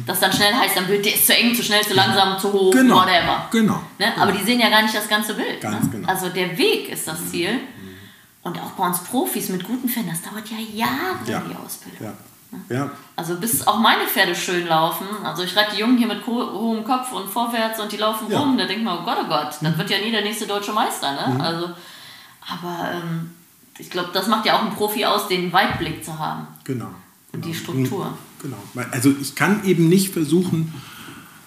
dass 0.06 0.20
dann 0.20 0.34
schnell 0.34 0.54
heißt, 0.54 0.76
dann 0.76 0.86
Bild, 0.88 1.06
der 1.06 1.14
ist 1.16 1.26
zu 1.28 1.34
eng, 1.36 1.56
zu 1.56 1.64
schnell, 1.64 1.82
zu 1.84 1.94
langsam, 1.94 2.38
zu 2.40 2.52
hoch, 2.52 2.74
Mhm. 2.74 2.78
Genau. 2.80 2.96
whatever. 2.98 3.48
Genau. 3.52 3.82
Ne? 4.00 4.08
Aber 4.20 4.32
die 4.34 4.44
sehen 4.44 4.60
ja 4.60 4.70
gar 4.70 4.82
nicht 4.82 4.94
das 4.94 5.08
ganze 5.08 5.34
Bild. 5.36 5.62
Ganz 5.62 5.86
ne? 5.86 5.90
genau. 5.92 6.08
Also 6.10 6.28
der 6.30 6.58
Weg 6.58 6.90
ist 6.90 7.08
das 7.08 7.30
Ziel. 7.32 7.60
Und 8.44 8.60
auch 8.60 8.72
bei 8.72 8.86
uns 8.86 9.00
Profis 9.04 9.50
mit 9.50 9.64
guten 9.66 9.90
Pferden, 9.90 10.12
das 10.12 10.22
dauert 10.22 10.48
ja 10.50 10.58
Jahre, 10.58 11.18
Ja. 11.26 11.40
die 11.50 11.56
Ausbildung. 11.56 12.14
Ja. 12.70 12.76
Ja. 12.76 12.92
Also 13.16 13.36
bis 13.38 13.66
auch 13.66 13.80
meine 13.80 14.06
Pferde 14.06 14.36
schön 14.36 14.68
laufen. 14.68 15.08
Also 15.24 15.44
ich 15.44 15.56
reite 15.58 15.74
die 15.76 15.80
Jungen 15.82 15.98
hier 15.98 16.08
mit 16.08 16.26
hohem 16.28 16.84
Kopf 16.84 17.12
und 17.12 17.28
vorwärts 17.30 17.80
und 17.80 17.92
die 17.92 17.98
laufen 17.98 18.32
rum. 18.32 18.58
Da 18.58 18.66
denkt 18.66 18.84
man, 18.84 19.00
oh 19.00 19.04
Gott, 19.04 19.18
oh 19.24 19.28
Gott, 19.28 19.56
das 19.62 19.78
wird 19.78 19.90
ja 19.90 19.98
nie 20.00 20.12
der 20.12 20.22
nächste 20.22 20.46
deutsche 20.48 20.72
Meister. 20.74 21.12
Ne? 21.14 21.34
Mhm. 21.34 21.42
Also, 21.42 21.70
aber 22.48 22.92
ähm, 22.94 23.32
ich 23.78 23.90
glaube, 23.90 24.10
das 24.14 24.28
macht 24.28 24.46
ja 24.46 24.58
auch 24.58 24.62
einen 24.62 24.76
Profi 24.76 25.06
aus, 25.06 25.28
den 25.28 25.52
Weitblick 25.52 26.04
zu 26.04 26.18
haben. 26.18 26.48
Genau. 26.64 26.90
Und 27.34 27.46
die 27.46 27.52
genau. 27.52 27.64
Struktur. 27.64 28.18
Genau. 28.42 28.58
Also 28.92 29.14
ich 29.20 29.36
kann 29.36 29.66
eben 29.66 29.90
nicht 29.90 30.14
versuchen, 30.14 30.74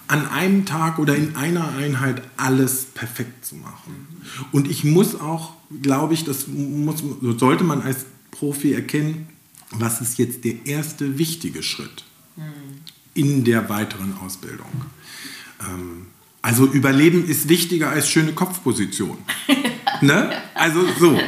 an 0.07 0.27
einem 0.27 0.65
Tag 0.65 0.97
oder 0.99 1.15
in 1.15 1.35
einer 1.35 1.73
Einheit 1.75 2.21
alles 2.35 2.85
perfekt 2.85 3.45
zu 3.45 3.55
machen. 3.55 4.07
Und 4.51 4.67
ich 4.69 4.83
muss 4.83 5.19
auch, 5.19 5.53
glaube 5.81 6.15
ich, 6.15 6.25
das 6.25 6.47
muss, 6.47 7.03
so 7.21 7.37
sollte 7.37 7.63
man 7.63 7.81
als 7.81 8.05
Profi 8.31 8.73
erkennen, 8.73 9.27
was 9.71 10.01
ist 10.01 10.17
jetzt 10.17 10.45
der 10.45 10.65
erste 10.65 11.19
wichtige 11.19 11.61
Schritt 11.61 12.03
in 13.13 13.43
der 13.43 13.69
weiteren 13.69 14.17
Ausbildung. 14.17 14.67
Ähm, 15.61 16.07
also 16.41 16.65
Überleben 16.65 17.27
ist 17.27 17.49
wichtiger 17.49 17.89
als 17.89 18.09
schöne 18.09 18.33
Kopfposition. 18.33 19.17
ne? 20.01 20.31
Also 20.55 20.87
so. 20.99 21.19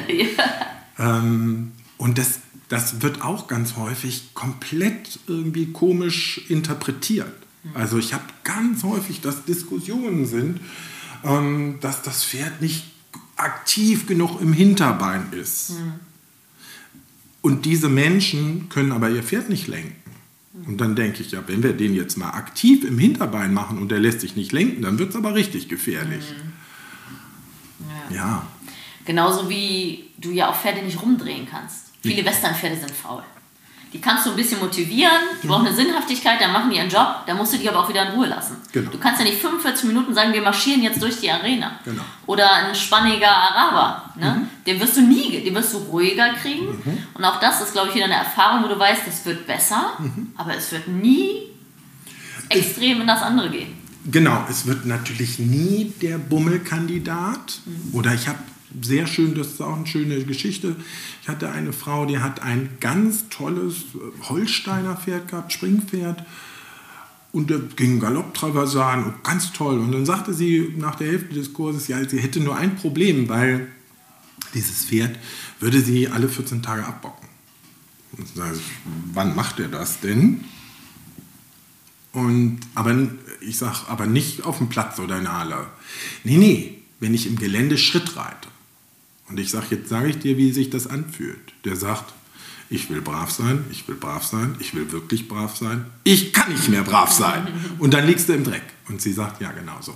Ähm, 1.02 1.72
und 1.98 2.18
das, 2.18 2.40
das 2.70 3.02
wird 3.02 3.22
auch 3.22 3.48
ganz 3.48 3.76
häufig 3.76 4.34
komplett 4.34 5.20
irgendwie 5.28 5.72
komisch 5.72 6.42
interpretiert. 6.50 7.34
Also 7.74 7.98
ich 7.98 8.14
habe 8.14 8.24
ganz 8.44 8.84
häufig, 8.84 9.22
dass 9.22 9.46
Diskussionen 9.46 10.26
sind, 10.26 10.60
ähm, 11.24 11.78
dass 11.82 12.02
das 12.02 12.24
Pferd 12.24 12.62
nicht 12.62 12.86
aktiv 13.36 14.08
genug 14.08 14.42
im 14.42 14.54
Hinterbein 14.54 15.32
ist. 15.32 15.74
Und 17.42 17.66
diese 17.66 17.90
Menschen 17.90 18.70
können 18.70 18.92
aber 18.92 19.10
ihr 19.10 19.24
Pferd 19.24 19.50
nicht 19.50 19.68
lenken. 19.68 19.96
Und 20.68 20.78
dann 20.80 20.96
denke 20.96 21.22
ich, 21.22 21.32
ja, 21.32 21.44
wenn 21.48 21.64
wir 21.64 21.74
den 21.74 21.94
jetzt 21.96 22.18
mal 22.18 22.32
aktiv 22.32 22.84
im 22.84 23.00
Hinterbein 23.00 23.54
machen 23.54 23.78
und 23.80 23.90
der 23.90 24.00
lässt 24.00 24.22
sich 24.22 24.36
nicht 24.36 24.52
lenken, 24.52 24.82
dann 24.82 25.00
wird 25.00 25.12
es 25.12 25.16
aber 25.16 25.34
richtig 25.34 25.70
gefährlich. 25.70 26.36
Ja. 28.10 28.46
Genauso 29.12 29.50
wie 29.50 30.06
du 30.18 30.32
ja 30.32 30.50
auch 30.50 30.56
Pferde 30.56 30.82
nicht 30.82 31.02
rumdrehen 31.02 31.46
kannst. 31.46 31.88
Viele 32.02 32.24
Westernpferde 32.24 32.78
sind 32.78 32.92
faul. 32.92 33.22
Die 33.92 34.00
kannst 34.00 34.26
du 34.26 34.30
ein 34.30 34.38
bisschen 34.38 34.62
motivieren, 34.62 35.12
die 35.44 35.48
brauchen 35.48 35.68
eine 35.68 35.76
Sinnhaftigkeit, 35.76 36.40
dann 36.40 36.54
machen 36.54 36.70
die 36.70 36.78
ihren 36.78 36.88
Job, 36.88 37.26
dann 37.28 37.36
musst 37.36 37.52
du 37.52 37.58
die 37.58 37.68
aber 37.68 37.80
auch 37.80 37.90
wieder 37.90 38.08
in 38.08 38.14
Ruhe 38.14 38.28
lassen. 38.28 38.56
Genau. 38.72 38.90
Du 38.90 38.98
kannst 38.98 39.20
ja 39.20 39.28
nicht 39.28 39.42
45 39.42 39.84
Minuten 39.84 40.14
sagen, 40.14 40.32
wir 40.32 40.42
marschieren 40.42 40.82
jetzt 40.82 41.02
durch 41.02 41.20
die 41.20 41.30
Arena. 41.30 41.74
Genau. 41.84 42.04
Oder 42.26 42.54
ein 42.54 42.74
spanniger 42.74 43.36
Araber, 43.36 44.14
ne? 44.16 44.48
den 44.66 44.80
wirst 44.80 44.96
du 44.96 45.02
nie, 45.02 45.42
den 45.42 45.54
wirst 45.56 45.74
du 45.74 45.80
ruhiger 45.80 46.34
kriegen. 46.36 46.82
Und 47.14 47.26
auch 47.26 47.42
das 47.42 47.62
ist, 47.62 47.74
glaube 47.74 47.90
ich, 47.90 47.96
wieder 47.96 48.06
eine 48.06 48.16
Erfahrung, 48.16 48.64
wo 48.64 48.70
du 48.70 48.80
weißt, 48.80 49.02
es 49.10 49.26
wird 49.26 49.46
besser, 49.46 49.98
aber 50.38 50.56
es 50.56 50.72
wird 50.72 50.88
nie 50.88 51.50
extrem 52.48 53.02
in 53.02 53.08
das 53.08 53.22
andere 53.22 53.50
gehen. 53.50 53.76
Genau, 54.10 54.46
es 54.50 54.66
wird 54.66 54.86
natürlich 54.86 55.38
nie 55.38 55.92
der 56.02 56.18
Bummelkandidat. 56.18 57.60
Oder 57.92 58.14
ich 58.14 58.30
habe 58.30 58.40
sehr 58.82 59.08
schön, 59.08 59.36
das 59.36 59.48
ist 59.48 59.62
auch 59.62 59.76
eine 59.76 59.88
schöne 59.88 60.24
Geschichte. 60.24 60.76
Ich 61.22 61.28
hatte 61.28 61.52
eine 61.52 61.74
Frau, 61.74 62.06
die 62.06 62.20
hat 62.20 62.42
ein 62.42 62.78
ganz 62.80 63.30
tolles 63.30 63.78
äh, 63.96 64.30
Holsteiner 64.30 64.96
Pferd 64.96 65.28
gehabt, 65.28 65.54
Springpferd. 65.54 66.24
Und 67.32 67.50
der 67.50 67.60
ging 67.60 68.00
Galopptraversan 68.00 69.14
ganz 69.24 69.54
toll. 69.54 69.80
Und 69.80 69.92
dann 69.94 70.06
sagte 70.06 70.34
sie 70.34 70.74
nach 70.78 70.96
der 70.96 71.08
Hälfte 71.08 71.34
des 71.34 71.54
Kurses, 71.54 71.88
ja, 71.88 72.04
sie 72.08 72.20
hätte 72.20 72.42
nur 72.42 72.58
ein 72.58 72.76
Problem, 72.76 73.30
weil 73.30 73.68
dieses 74.54 74.86
Pferd 74.86 75.18
würde 75.60 75.82
sie 75.82 76.10
alle 76.10 76.28
14 76.28 76.62
Tage 76.62 76.86
abbocken. 76.86 77.30
Und 78.18 78.28
sage 78.36 78.58
ich, 78.58 78.64
wann 79.14 79.36
macht 79.36 79.60
er 79.60 79.70
das 79.70 80.02
denn? 80.02 80.44
Und, 82.12 82.60
aber 82.76 83.08
ich 83.40 83.58
sage, 83.58 83.80
aber 83.88 84.06
nicht 84.06 84.44
auf 84.44 84.58
dem 84.58 84.68
Platz 84.68 85.00
oder 85.00 85.18
in 85.18 85.24
der 85.24 85.38
Halle. 85.38 85.68
Nee, 86.26 86.38
nee, 86.38 86.82
wenn 87.00 87.14
ich 87.14 87.28
im 87.28 87.38
Gelände 87.38 87.78
Schritt 87.78 88.18
reite. 88.18 88.50
Und 89.32 89.40
ich 89.40 89.50
sage, 89.50 89.68
jetzt 89.72 89.88
sage 89.90 90.10
ich 90.10 90.20
dir, 90.20 90.38
wie 90.38 90.52
sich 90.52 90.70
das 90.70 90.88
anfühlt. 90.88 91.54
Der 91.64 91.78
sagt, 91.78 92.14
ich 92.70 92.90
will 92.90 93.02
brav 93.02 93.32
sein, 93.32 93.64
ich 93.72 93.88
will 93.88 93.96
brav 93.96 94.26
sein, 94.26 94.56
ich 94.60 94.76
will 94.76 94.92
wirklich 94.92 95.30
brav 95.30 95.56
sein. 95.56 95.86
Ich 96.04 96.34
kann 96.34 96.52
nicht 96.52 96.68
mehr 96.68 96.84
brav 96.84 97.12
sein. 97.12 97.48
Und 97.80 97.94
dann 97.94 98.06
liegst 98.06 98.28
du 98.28 98.34
im 98.34 98.44
Dreck. 98.44 98.64
Und 98.90 99.02
sie 99.02 99.14
sagt, 99.14 99.42
ja, 99.42 99.52
genau 99.54 99.78
so. 99.80 99.96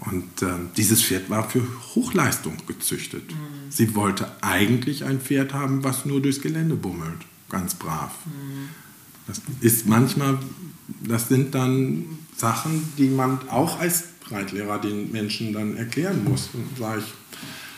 Und 0.00 0.42
ähm, 0.42 0.68
dieses 0.76 1.02
Pferd 1.02 1.30
war 1.30 1.48
für 1.48 1.62
Hochleistung 1.94 2.58
gezüchtet. 2.66 3.22
Sie 3.70 3.94
wollte 3.94 4.30
eigentlich 4.42 5.04
ein 5.04 5.18
Pferd 5.18 5.54
haben, 5.54 5.82
was 5.82 6.04
nur 6.04 6.20
durchs 6.20 6.42
Gelände 6.42 6.74
bummelt. 6.74 7.20
Ganz 7.48 7.74
brav. 7.74 8.12
Das 9.26 9.40
ist 9.60 9.86
manchmal, 9.86 10.38
das 11.02 11.28
sind 11.28 11.54
dann 11.54 12.18
Sachen, 12.36 12.92
die 12.98 13.08
man 13.08 13.48
auch 13.48 13.80
als 13.80 14.04
Reitlehrer 14.30 14.78
den 14.78 15.10
Menschen 15.10 15.54
dann 15.54 15.76
erklären 15.76 16.22
muss. 16.24 16.50
Und 16.52 16.76
sage 16.78 17.00
ich, 17.00 17.14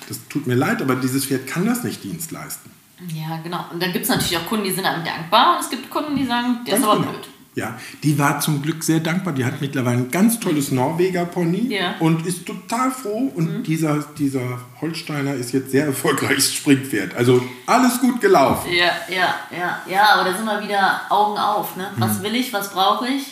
das 0.09 0.21
tut 0.29 0.47
mir 0.47 0.55
leid, 0.55 0.81
aber 0.83 0.97
dieses 0.97 1.27
Pferd 1.27 1.47
kann 1.47 1.67
das 1.67 1.85
nicht 1.85 2.03
Dienst 2.05 2.31
leisten. 2.33 2.71
Ja, 3.15 3.39
genau. 3.43 3.65
Und 3.73 3.83
dann 3.83 3.93
gibt 3.93 4.05
es 4.05 4.09
natürlich 4.11 4.39
auch 4.39 4.47
Kunden, 4.47 4.65
die 4.65 4.73
sind 4.73 4.85
einem 4.87 5.05
dankbar 5.05 5.57
und 5.57 5.65
es 5.65 5.71
gibt 5.71 5.91
Kunden, 5.91 6.17
die 6.17 6.25
sagen, 6.25 6.61
der 6.67 6.75
ist 6.77 6.81
Ganz 6.83 6.93
aber 6.93 7.01
genau. 7.01 7.13
blöd. 7.13 7.29
Ja, 7.55 7.79
die 8.03 8.19
war 8.19 8.39
zum 8.41 8.61
Glück 8.61 8.85
sehr 8.85 9.01
dankbar. 9.01 9.33
Die 9.33 9.43
hat 9.45 9.63
mittlerweile 9.63 9.97
ein 9.97 10.11
ganz 10.11 10.39
tolles 10.41 10.73
Norweger 10.73 11.25
Pony 11.25 11.69
Ja. 11.75 11.93
Mhm. 11.93 12.01
und 12.01 12.27
ist 12.27 12.45
total 12.45 12.91
froh. 12.91 13.33
Und 13.35 13.63
dieser, 13.65 14.05
dieser 14.19 14.61
Holsteiner 14.83 15.33
ist 15.33 15.53
jetzt 15.53 15.71
sehr 15.71 15.87
erfolgreiches 15.87 16.53
Springpferd. 16.53 17.15
Also 17.17 17.43
alles 17.67 17.99
gut 17.99 18.21
gelaufen. 18.21 18.71
Ja, 18.73 18.93
ja, 19.09 19.35
ja, 19.59 19.81
ja, 19.91 20.07
aber 20.15 20.31
da 20.31 20.37
sind 20.37 20.45
wir 20.45 20.63
wieder 20.63 21.01
Augen 21.09 21.39
auf. 21.39 21.77
Ne? 21.77 21.89
Mhm. 21.97 22.01
Was 22.01 22.23
will 22.23 22.35
ich, 22.35 22.53
was 22.53 22.71
brauche 22.73 23.09
ich? 23.09 23.25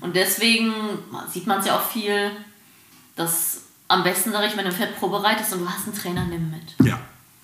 Und 0.00 0.16
deswegen 0.16 0.72
sieht 1.30 1.46
man 1.46 1.60
es 1.60 1.66
ja 1.66 1.76
auch 1.76 1.88
viel, 1.90 2.30
dass 3.16 3.61
am 3.92 4.02
besten, 4.02 4.32
sage 4.32 4.46
ich, 4.46 4.56
wenn 4.56 4.64
du 4.64 4.70
ein 4.70 4.76
Pferd 4.76 4.98
probereitest 4.98 5.52
und 5.54 5.60
du 5.60 5.68
hast 5.68 5.86
einen 5.86 5.96
Trainer, 5.96 6.24
nimm 6.24 6.50
mit. 6.50 6.86
Ja. 6.86 6.98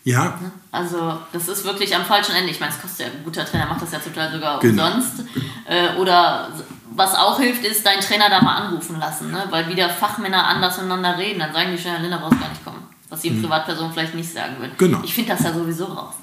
Ja, 0.04 0.38
Ne? 0.40 0.50
Also 0.72 1.18
das 1.32 1.48
ist 1.48 1.64
wirklich 1.64 1.94
am 1.94 2.04
falschen 2.04 2.34
Ende. 2.34 2.50
Ich 2.50 2.60
meine, 2.60 2.72
es 2.72 2.80
kostet 2.80 3.06
ja, 3.08 3.12
ein 3.12 3.24
guter 3.24 3.44
Trainer 3.44 3.66
macht 3.66 3.82
das 3.82 3.92
ja 3.92 3.98
total 3.98 4.32
sogar 4.32 4.58
Genau. 4.60 4.86
umsonst. 4.86 5.24
Äh, 5.66 5.96
oder 5.96 6.48
was 6.94 7.14
auch 7.14 7.38
hilft, 7.38 7.64
ist, 7.64 7.84
deinen 7.84 8.00
Trainer 8.00 8.30
da 8.30 8.40
mal 8.40 8.54
anrufen 8.56 8.98
lassen. 8.98 9.30
Ne? 9.30 9.44
Weil 9.50 9.68
wieder 9.68 9.88
Fachmänner 9.90 10.46
anders 10.46 10.76
miteinander 10.78 11.18
reden, 11.18 11.40
dann 11.40 11.52
sagen 11.52 11.72
die 11.76 11.78
schon, 11.82 11.90
Herr 11.92 12.00
Linda 12.00 12.16
brauchst 12.18 12.40
gar 12.40 12.48
nicht 12.48 12.64
kommen. 12.64 12.82
Was 13.10 13.20
die 13.22 13.30
Privatperson 13.30 13.92
vielleicht 13.92 14.14
nicht 14.14 14.32
sagen 14.32 14.56
würden. 14.58 14.72
Genau. 14.78 15.00
Ich 15.02 15.14
finde 15.14 15.32
das 15.32 15.42
ja 15.42 15.52
sowieso 15.52 15.86
raus. 15.86 16.14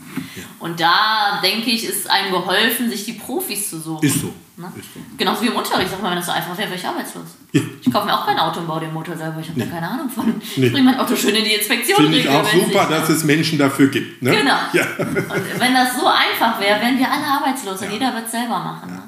Und 0.60 0.80
da, 0.80 1.40
denke 1.44 1.70
ich, 1.72 1.84
ist 1.84 2.10
einem 2.10 2.32
geholfen, 2.32 2.90
sich 2.90 3.06
die 3.06 3.14
Profis 3.14 3.70
zu 3.70 3.80
suchen. 3.80 4.04
ist 4.06 4.22
so. 4.22 4.34
Ne? 4.58 4.72
Genauso 5.18 5.42
wie 5.42 5.48
im 5.48 5.56
Unterricht. 5.56 5.92
Sag 5.92 6.02
mal, 6.02 6.12
wenn 6.12 6.18
das 6.18 6.26
so 6.28 6.32
einfach 6.32 6.58
wäre, 6.58 6.70
wäre 6.70 6.80
ich 6.80 6.88
arbeitslos. 6.88 7.26
Ja. 7.52 7.62
Ich 7.82 7.92
kaufe 7.92 8.06
mir 8.06 8.14
auch 8.14 8.26
kein 8.26 8.40
Auto 8.40 8.62
und 8.62 8.68
baue 8.68 8.80
den 8.80 8.94
Motor 8.94 9.18
selber. 9.18 9.40
Ich 9.42 9.50
habe 9.50 9.60
da 9.60 9.66
keine 9.66 9.90
Ahnung 9.90 10.10
von. 10.10 10.42
Nee. 10.56 10.68
Ich 10.68 10.72
bringe 10.72 10.92
mein 10.92 11.00
Auto 11.00 11.16
schön 11.16 11.36
in 11.36 11.44
die 11.44 11.54
Inspektion. 11.54 11.98
Finde 11.98 12.18
ich 12.20 12.30
auch 12.30 12.46
super, 12.48 12.86
ne? 12.90 12.96
dass 12.96 13.10
es 13.10 13.24
Menschen 13.26 13.60
dafür 13.60 13.88
gibt. 13.90 14.22
Ne? 14.22 14.32
Genau. 14.32 14.56
Ja. 14.74 14.84
Und 14.98 15.60
wenn 15.60 15.74
das 15.74 15.98
so 16.00 16.08
einfach 16.08 16.60
wäre, 16.62 16.80
wären 16.80 16.98
wir 16.98 17.12
alle 17.12 17.26
arbeitslos 17.26 17.82
und 17.82 17.88
Ja. 17.88 17.94
jeder 17.94 18.14
wird 18.14 18.26
es 18.26 18.32
selber 18.32 18.60
machen. 18.60 18.94
Ne? 18.94 19.02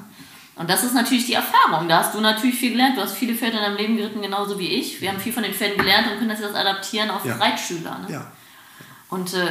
Und 0.56 0.68
das 0.68 0.82
ist 0.84 0.92
natürlich 0.94 1.24
die 1.24 1.34
Erfahrung. 1.34 1.88
Da 1.88 1.98
hast 2.00 2.14
du 2.14 2.20
natürlich 2.20 2.56
viel 2.56 2.72
gelernt. 2.72 2.96
Du 2.96 3.00
hast 3.00 3.16
viele 3.16 3.34
Pferde 3.34 3.56
in 3.58 3.62
deinem 3.62 3.76
Leben 3.76 3.96
geritten, 3.96 4.20
genauso 4.20 4.58
wie 4.58 4.68
ich. 4.68 5.00
Wir 5.00 5.08
haben 5.10 5.20
viel 5.20 5.32
von 5.32 5.44
den 5.44 5.54
Pferden 5.54 5.78
gelernt 5.78 6.08
und 6.10 6.18
können 6.18 6.30
das 6.30 6.40
jetzt 6.40 6.56
adaptieren 6.56 7.10
auf. 7.10 7.22
Reitschüler. 7.24 7.98
Ne? 8.08 8.26
Und 9.08 9.32
äh, 9.34 9.46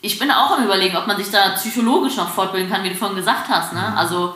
ich 0.00 0.18
bin 0.18 0.30
auch 0.30 0.56
am 0.56 0.64
überlegen, 0.64 0.96
ob 0.96 1.06
man 1.06 1.16
sich 1.16 1.30
da 1.30 1.50
psychologisch 1.56 2.16
noch 2.16 2.28
fortbilden 2.28 2.70
kann, 2.70 2.84
wie 2.84 2.90
du 2.90 2.94
vorhin 2.94 3.16
gesagt 3.16 3.48
hast. 3.48 3.72
Ne? 3.72 3.96
Also 3.96 4.34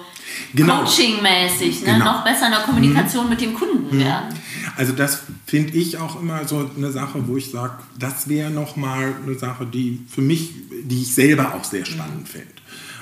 Genau. 0.55 0.85
Coaching-mäßig, 0.85 1.83
ne? 1.83 1.93
Genau. 1.95 2.05
noch 2.05 2.25
besser 2.25 2.47
in 2.47 2.53
der 2.53 2.63
Kommunikation 2.63 3.29
mit 3.29 3.41
dem 3.41 3.55
Kunden 3.55 3.99
werden. 3.99 4.35
Also 4.77 4.93
das 4.93 5.23
finde 5.47 5.73
ich 5.73 5.99
auch 5.99 6.21
immer 6.21 6.47
so 6.47 6.71
eine 6.77 6.93
Sache, 6.93 7.27
wo 7.27 7.37
ich 7.37 7.51
sage, 7.51 7.75
das 7.99 8.29
wäre 8.29 8.51
nochmal 8.51 9.15
eine 9.25 9.39
Sache, 9.39 9.67
die 9.67 10.01
für 10.09 10.21
mich, 10.23 10.53
die 10.85 11.03
ich 11.03 11.15
selber 11.15 11.55
auch 11.55 11.65
sehr 11.65 11.85
spannend 11.85 12.29
finde. 12.29 12.47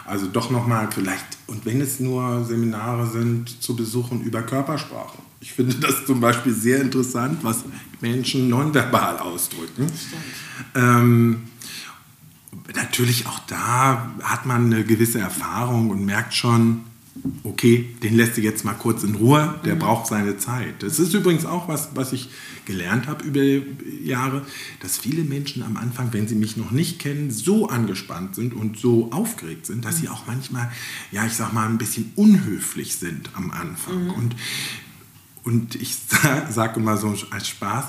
Also 0.07 0.27
doch 0.27 0.51
nochmal 0.51 0.89
vielleicht, 0.93 1.27
und 1.49 1.67
wenn 1.67 1.81
es 1.81 1.99
nur 1.99 2.45
Seminare 2.45 3.07
sind, 3.07 3.63
zu 3.63 3.75
besuchen 3.75 4.23
über 4.23 4.43
Körpersprache. 4.43 5.19
Ich 5.41 5.53
finde 5.53 5.75
das 5.81 6.07
zum 6.07 6.21
Beispiel 6.21 6.55
sehr 6.55 6.81
interessant, 6.81 7.41
was 7.43 7.65
Menschen 8.01 8.49
nonverbal 8.49 9.19
ausdrücken. 9.19 9.91
Ähm, 10.75 11.49
natürlich 12.75 13.27
auch 13.27 13.41
da 13.49 14.11
hat 14.23 14.47
man 14.47 14.67
eine 14.67 14.85
gewisse 14.85 15.19
Erfahrung 15.19 15.91
und 15.91 16.05
merkt 16.05 16.35
schon, 16.35 16.85
okay, 17.45 17.89
den 18.03 18.17
lässt 18.17 18.37
du 18.37 18.41
jetzt 18.41 18.65
mal 18.65 18.75
kurz 18.75 19.03
in 19.03 19.15
Ruhe, 19.15 19.55
der 19.65 19.75
mhm. 19.75 19.81
braucht 19.81 20.07
seine 20.07 20.37
Zeit. 20.39 20.83
Das 20.83 20.99
ist 20.99 21.15
übrigens 21.15 21.45
auch 21.47 21.69
was, 21.69 21.91
was 21.95 22.13
ich 22.13 22.29
gelernt 22.65 23.07
habe 23.07 23.25
über 23.25 23.43
Jahre, 24.03 24.43
dass 24.81 24.99
viele 24.99 25.23
Menschen 25.23 25.63
am 25.63 25.77
Anfang, 25.77 26.13
wenn 26.13 26.29
sie 26.29 26.35
mich 26.35 26.57
noch 26.57 26.71
nicht 26.71 26.99
kennen, 26.99 27.31
so 27.31 27.69
angespannt 27.69 28.35
sind 28.35 28.55
und 28.55 28.79
so 28.79 29.11
aufgeregt 29.13 29.67
sind, 29.67 29.85
dass 29.85 29.97
mhm. 29.97 30.01
sie 30.01 30.09
auch 30.09 30.27
manchmal, 30.27 30.71
ja, 31.13 31.25
ich 31.27 31.35
sag 31.35 31.53
mal, 31.53 31.69
ein 31.69 31.79
bisschen 31.79 32.13
unhöflich 32.17 32.97
sind 32.97 33.31
am 33.35 33.51
Anfang. 33.51 34.05
Mhm. 34.05 34.11
Und, 34.11 34.37
und 35.45 35.75
ich 35.77 35.95
sage 36.09 36.53
sag 36.53 36.77
immer 36.77 36.97
so 36.97 37.15
als 37.31 37.49
Spaß, 37.49 37.87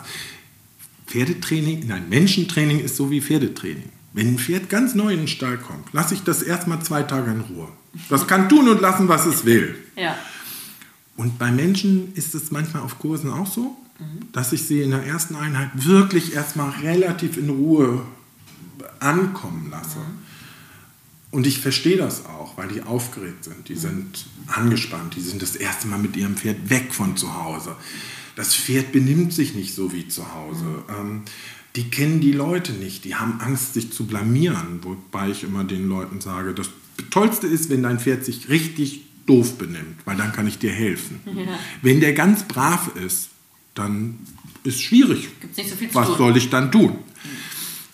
Pferdetraining, 1.08 1.88
nein, 1.88 2.10
Menschentraining 2.10 2.80
ist 2.80 2.98
so 2.98 3.10
wie 3.10 3.22
Pferdetraining. 3.22 3.90
Wenn 4.14 4.28
ein 4.28 4.40
Pferd 4.40 4.70
ganz 4.70 4.96
neu 4.96 5.14
in 5.14 5.20
den 5.20 5.28
Stall 5.28 5.58
kommt, 5.58 5.94
lasse 5.94 6.14
ich 6.14 6.24
das 6.24 6.42
erstmal 6.42 6.82
zwei 6.82 7.04
Tage 7.04 7.32
in 7.32 7.42
Ruhe. 7.42 7.70
Das 8.10 8.28
kann 8.28 8.50
tun 8.50 8.70
und 8.70 8.82
lassen, 8.82 9.08
was 9.08 9.26
es 9.26 9.46
will. 9.46 9.76
Ja. 9.96 10.16
Und 11.16 11.40
bei 11.40 11.52
Menschen 11.52 12.14
ist 12.14 12.36
es 12.36 12.52
manchmal 12.52 12.84
auf 12.84 13.00
Kursen 13.00 13.32
auch 13.32 13.48
so, 13.48 13.76
mhm. 14.00 14.32
dass 14.32 14.54
ich 14.54 14.64
sie 14.64 14.82
in 14.82 14.92
der 14.92 15.04
ersten 15.04 15.36
Einheit 15.36 15.70
wirklich 15.74 16.34
erstmal 16.34 16.70
relativ 16.82 17.38
in 17.38 17.50
Ruhe 17.50 18.04
ankommen 19.00 19.70
lasse. 19.72 20.00
Mhm. 20.00 20.28
Und 21.32 21.46
ich 21.46 21.60
verstehe 21.60 21.98
das 21.98 22.26
auch, 22.26 22.58
weil 22.58 22.70
die 22.70 22.84
aufgeregt 22.84 23.44
sind. 23.44 23.68
Die 23.68 23.76
mhm. 23.76 23.80
sind 23.80 24.26
angespannt. 24.48 25.16
Die 25.16 25.22
sind 25.22 25.42
das 25.42 25.56
erste 25.56 25.88
Mal 25.88 26.00
mit 26.00 26.16
ihrem 26.16 26.38
Pferd 26.38 26.70
weg 26.70 26.94
von 26.94 27.18
zu 27.18 27.44
Hause. 27.44 27.76
Das 28.36 28.56
Pferd 28.56 28.92
benimmt 28.92 29.34
sich 29.34 29.56
nicht 29.56 29.74
so 29.74 29.92
wie 29.92 30.08
zu 30.08 30.34
Hause. 30.34 30.84
Ähm, 30.90 31.24
die 31.76 31.90
kennen 31.90 32.22
die 32.22 32.32
Leute 32.32 32.74
nicht. 32.74 33.06
Die 33.06 33.16
haben 33.16 33.42
Angst, 33.42 33.74
sich 33.74 33.92
zu 33.92 34.06
blamieren. 34.06 34.80
Wobei 34.84 35.30
ich 35.30 35.44
immer 35.44 35.64
den 35.64 35.90
Leuten 35.90 36.22
sage, 36.22 36.54
das 36.54 36.70
Tollste 37.10 37.48
ist, 37.48 37.70
wenn 37.70 37.84
dein 37.84 38.00
Pferd 38.00 38.26
sich 38.26 38.50
richtig 38.50 39.02
doof 39.26 39.58
benimmt, 39.58 39.98
weil 40.06 40.18
dann 40.18 40.32
kann 40.32 40.48
ich 40.48 40.58
dir 40.58 40.72
helfen. 40.72 41.20
Ja. 41.38 41.60
Wenn 41.82 42.00
der 42.00 42.14
ganz 42.14 42.44
brav 42.44 42.92
ist, 42.96 43.30
dann 43.76 44.18
ist 44.64 44.82
schwierig. 44.82 45.30
So 45.56 45.64
Was 45.94 46.08
tun. 46.08 46.18
soll 46.18 46.38
ich 46.38 46.50
dann 46.50 46.72
tun? 46.72 46.92
Mhm. 46.92 46.98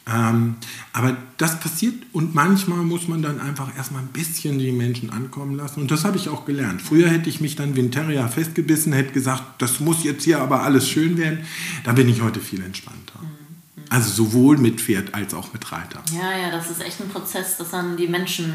Ähm, 0.06 0.56
aber 0.92 1.18
das 1.38 1.60
passiert 1.60 1.96
und 2.12 2.36
manchmal 2.36 2.80
muss 2.80 3.08
man 3.08 3.22
dann 3.22 3.40
einfach 3.40 3.76
erstmal 3.76 4.02
ein 4.02 4.10
bisschen 4.10 4.60
die 4.60 4.72
Menschen 4.72 5.10
ankommen 5.10 5.56
lassen. 5.56 5.82
Und 5.82 5.92
das 5.92 6.04
habe 6.04 6.18
ich 6.18 6.30
auch 6.30 6.46
gelernt. 6.46 6.82
Früher 6.82 7.10
hätte 7.10 7.30
ich 7.30 7.40
mich 7.40 7.56
dann 7.56 7.76
wie 7.76 7.82
ein 7.82 7.92
Terrier 7.92 8.28
festgebissen, 8.28 8.92
hätte 8.94 9.14
gesagt, 9.14 9.62
das 9.62 9.80
muss 9.80 10.04
jetzt 10.04 10.24
hier 10.24 10.40
aber 10.40 10.64
alles 10.64 10.90
schön 10.90 11.18
werden. 11.18 11.46
Da 11.84 11.94
bin 11.94 12.10
ich 12.10 12.22
heute 12.22 12.40
viel 12.42 12.62
entspannter. 12.62 13.20
Mhm. 13.22 13.84
Also 13.90 14.10
sowohl 14.10 14.58
mit 14.58 14.82
Pferd 14.82 15.14
als 15.14 15.34
auch 15.34 15.54
mit 15.54 15.72
Reiter. 15.72 16.04
Ja, 16.14 16.38
ja, 16.38 16.52
das 16.52 16.70
ist 16.70 16.82
echt 16.82 17.00
ein 17.00 17.10
Prozess, 17.10 17.58
dass 17.58 17.72
dann 17.72 17.96
die 17.96 18.08
Menschen 18.08 18.54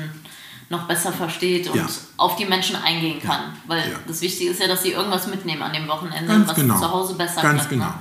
noch 0.71 0.87
besser 0.87 1.13
versteht 1.13 1.69
und 1.69 1.77
ja. 1.77 1.87
auf 2.17 2.37
die 2.37 2.45
Menschen 2.45 2.77
eingehen 2.77 3.21
kann. 3.21 3.41
Ja. 3.41 3.53
Weil 3.67 3.91
ja. 3.91 3.99
das 4.07 4.21
Wichtige 4.21 4.51
ist 4.51 4.61
ja, 4.61 4.69
dass 4.69 4.83
sie 4.83 4.93
irgendwas 4.93 5.27
mitnehmen 5.27 5.63
an 5.63 5.73
dem 5.73 5.89
Wochenende, 5.89 6.27
Ganz 6.27 6.49
was 6.49 6.57
genau. 6.57 6.79
zu 6.79 6.91
Hause 6.91 7.15
besser 7.15 7.41
Ganz 7.41 7.63
kann, 7.63 7.71
genau. 7.71 7.87
Ne? 7.87 7.95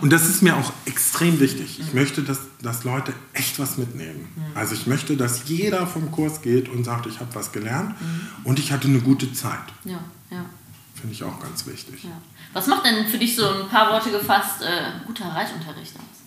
Und 0.00 0.12
das 0.12 0.28
ist 0.28 0.42
mir 0.42 0.56
auch 0.56 0.72
extrem 0.84 1.40
wichtig. 1.40 1.78
Ich 1.80 1.92
mhm. 1.92 2.00
möchte, 2.00 2.22
dass, 2.22 2.40
dass 2.60 2.84
Leute 2.84 3.14
echt 3.32 3.58
was 3.58 3.78
mitnehmen. 3.78 4.28
Mhm. 4.34 4.56
Also 4.56 4.74
ich 4.74 4.86
möchte, 4.86 5.16
dass 5.16 5.48
jeder 5.48 5.86
vom 5.86 6.10
Kurs 6.10 6.42
geht 6.42 6.68
und 6.68 6.84
sagt, 6.84 7.06
ich 7.06 7.20
habe 7.20 7.34
was 7.34 7.52
gelernt 7.52 8.00
mhm. 8.00 8.28
und 8.44 8.58
ich 8.58 8.72
hatte 8.72 8.88
eine 8.88 9.00
gute 9.00 9.32
Zeit. 9.32 9.58
Ja, 9.84 10.00
ja. 10.30 10.44
Finde 10.94 11.14
ich 11.14 11.22
auch 11.22 11.38
ganz 11.40 11.64
wichtig. 11.66 12.06
Was 12.52 12.66
macht 12.66 12.84
denn 12.84 13.06
für 13.06 13.18
dich 13.18 13.36
so 13.36 13.48
ein 13.48 13.68
paar 13.68 13.92
Worte 13.92 14.10
gefasst 14.10 14.62
äh, 14.62 15.06
guter 15.06 15.26
Reitunterricht 15.26 15.94
aus? 15.94 16.17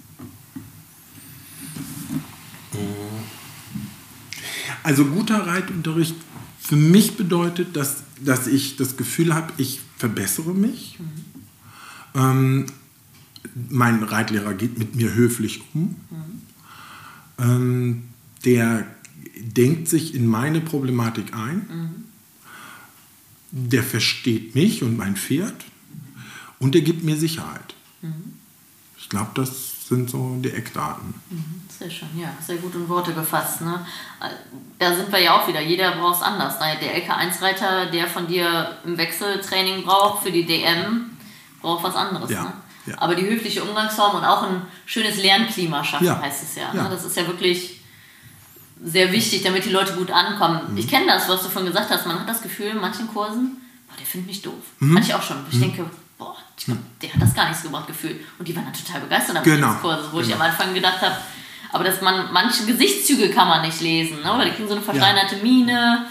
Also 4.84 5.06
guter 5.06 5.46
Reitunterricht 5.48 6.16
für 6.60 6.76
mich 6.76 7.18
bedeutet, 7.18 7.76
dass, 7.76 8.04
dass 8.20 8.48
ich 8.48 8.78
das 8.78 8.98
Gefühl 8.98 9.34
habe, 9.34 9.52
ich 9.58 9.82
verbessere 9.98 10.54
mich. 10.54 10.98
Mhm. 11.00 12.20
Ähm, 12.22 12.66
mein 13.70 14.04
Reitlehrer 14.04 14.54
geht 14.54 14.78
mit 14.78 14.96
mir 14.96 15.14
höflich 15.14 15.64
um. 15.74 15.96
Mhm. 16.10 16.42
Ähm, 17.40 18.04
der 18.46 18.86
denkt 19.38 19.88
sich 19.88 20.14
in 20.14 20.28
meine 20.28 20.62
Problematik 20.62 21.34
ein. 21.34 21.56
Mhm. 21.58 22.04
Der 23.52 23.84
versteht 23.84 24.56
mich 24.56 24.84
und 24.84 24.98
mein 24.98 25.16
Pferd. 25.16 25.66
Und 26.60 26.76
der 26.76 26.82
gibt 26.82 27.04
mir 27.04 27.18
Sicherheit. 27.18 27.76
Ich 28.98 29.10
glaube, 29.10 29.32
das 29.36 29.88
sind 29.88 30.10
so 30.10 30.40
die 30.44 30.52
Eckdaten. 30.52 31.14
Sehr 31.82 31.90
schön, 31.90 32.10
ja, 32.16 32.28
sehr 32.46 32.58
gut 32.58 32.76
in 32.76 32.88
Worte 32.88 33.12
gefasst. 33.12 33.62
Ne? 33.62 33.84
Da 34.78 34.96
sind 34.96 35.12
wir 35.12 35.18
ja 35.18 35.36
auch 35.36 35.48
wieder, 35.48 35.62
jeder 35.62 35.94
braucht 35.94 36.18
es 36.18 36.22
anders. 36.22 36.60
Ne? 36.60 36.78
Der 36.80 36.96
LK1-Reiter, 36.96 37.88
der 37.88 38.06
von 38.06 38.28
dir 38.28 38.78
im 38.86 39.00
Wechseltraining 39.00 39.84
braucht 39.84 40.22
für 40.22 40.32
die 40.32 40.46
DM, 40.46 41.18
braucht 41.60 41.84
was 41.84 41.96
anderes. 41.96 42.30
Ja. 42.30 42.44
Ne? 42.44 42.54
Ja. 42.86 43.00
Aber 43.00 43.16
die 43.16 43.26
höfliche 43.28 43.64
Umgangsform 43.64 44.18
und 44.18 44.24
auch 44.24 44.44
ein 44.44 44.62
schönes 44.86 45.18
Lernklima 45.18 45.84
schaffen, 45.84 46.06
ja. 46.06 46.22
heißt 46.22 46.44
es 46.44 46.56
ja. 46.56 46.72
Ne? 46.72 46.88
Das 46.88 47.04
ist 47.04 47.18
ja 47.18 47.26
wirklich 47.26 47.82
sehr 48.84 49.12
wichtig, 49.12 49.42
damit 49.42 49.66
die 49.66 49.72
Leute 49.72 49.94
gut 49.94 50.12
ankommen. 50.12 50.74
Mhm. 50.74 50.78
Ich 50.78 50.88
kenne 50.88 51.08
das, 51.08 51.28
was 51.30 51.42
du 51.42 51.50
von 51.50 51.66
gesagt 51.66 51.90
hast. 51.90 52.06
Man 52.06 52.20
hat 52.20 52.30
das 52.30 52.44
Gefühl, 52.44 52.68
in 52.68 52.80
manchen 52.80 53.08
Kursen, 53.08 53.58
boah, 53.88 53.98
der 53.98 54.06
findet 54.06 54.28
mich 54.28 54.44
doof. 54.44 54.54
Mhm. 54.78 54.94
Manche 54.94 55.18
auch 55.18 55.24
schon. 55.24 55.38
Ich 55.50 55.56
mhm. 55.56 55.62
denke, 55.62 55.86
boah, 56.20 56.38
glaub, 56.64 56.78
der 57.02 57.12
hat 57.12 57.22
das 57.24 57.34
gar 57.34 57.50
nicht 57.50 57.60
so 57.60 57.70
gebracht 57.70 57.88
gefühlt. 57.88 58.22
Und 58.38 58.48
die 58.48 58.56
waren 58.56 58.66
dann 58.66 58.74
total 58.74 59.02
begeistert 59.02 59.38
am 59.38 59.44
genau. 59.44 59.74
Kurse, 59.82 60.04
wo 60.12 60.18
genau. 60.18 60.30
ich 60.30 60.36
am 60.36 60.42
Anfang 60.42 60.76
gedacht 60.76 61.02
habe, 61.02 61.16
aber 61.72 61.84
dass 61.84 62.02
man 62.02 62.32
manche 62.32 62.66
Gesichtszüge 62.66 63.30
kann 63.30 63.48
man 63.48 63.62
nicht 63.62 63.82
lesen, 63.82 64.22
ne? 64.22 64.34
oder 64.34 64.46
die 64.46 64.52
kriegen 64.52 64.68
so 64.68 64.76
eine 64.76 64.84
versteinerte 64.84 65.38
ja. 65.38 65.44
Miene. 65.44 66.06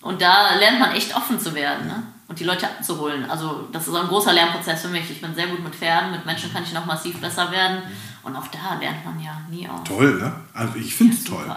Und 0.00 0.20
da 0.20 0.54
lernt 0.56 0.80
man 0.80 0.92
echt 0.92 1.16
offen 1.16 1.40
zu 1.40 1.54
werden. 1.54 1.86
Ne? 1.86 2.02
und 2.26 2.40
die 2.40 2.44
Leute 2.44 2.66
abzuholen. 2.66 3.28
Also 3.30 3.68
das 3.70 3.86
ist 3.86 3.94
ein 3.94 4.08
großer 4.08 4.32
Lernprozess 4.32 4.82
für 4.82 4.88
mich. 4.88 5.10
Ich 5.10 5.20
bin 5.20 5.34
sehr 5.34 5.46
gut 5.46 5.62
mit 5.62 5.74
Pferden, 5.74 6.10
mit 6.10 6.24
Menschen 6.24 6.52
kann 6.52 6.62
ich 6.62 6.72
noch 6.72 6.86
massiv 6.86 7.20
besser 7.20 7.50
werden. 7.50 7.82
Und 8.22 8.34
auch 8.34 8.46
da 8.48 8.78
lernt 8.80 9.04
man 9.04 9.20
ja 9.20 9.40
nie 9.50 9.68
aus. 9.68 9.84
Toll, 9.84 10.14
ne? 10.18 10.32
Also 10.54 10.74
ich 10.76 10.94
finde 10.94 11.14
es 11.14 11.24
ja, 11.24 11.34
toll. 11.34 11.44
Also, 11.44 11.54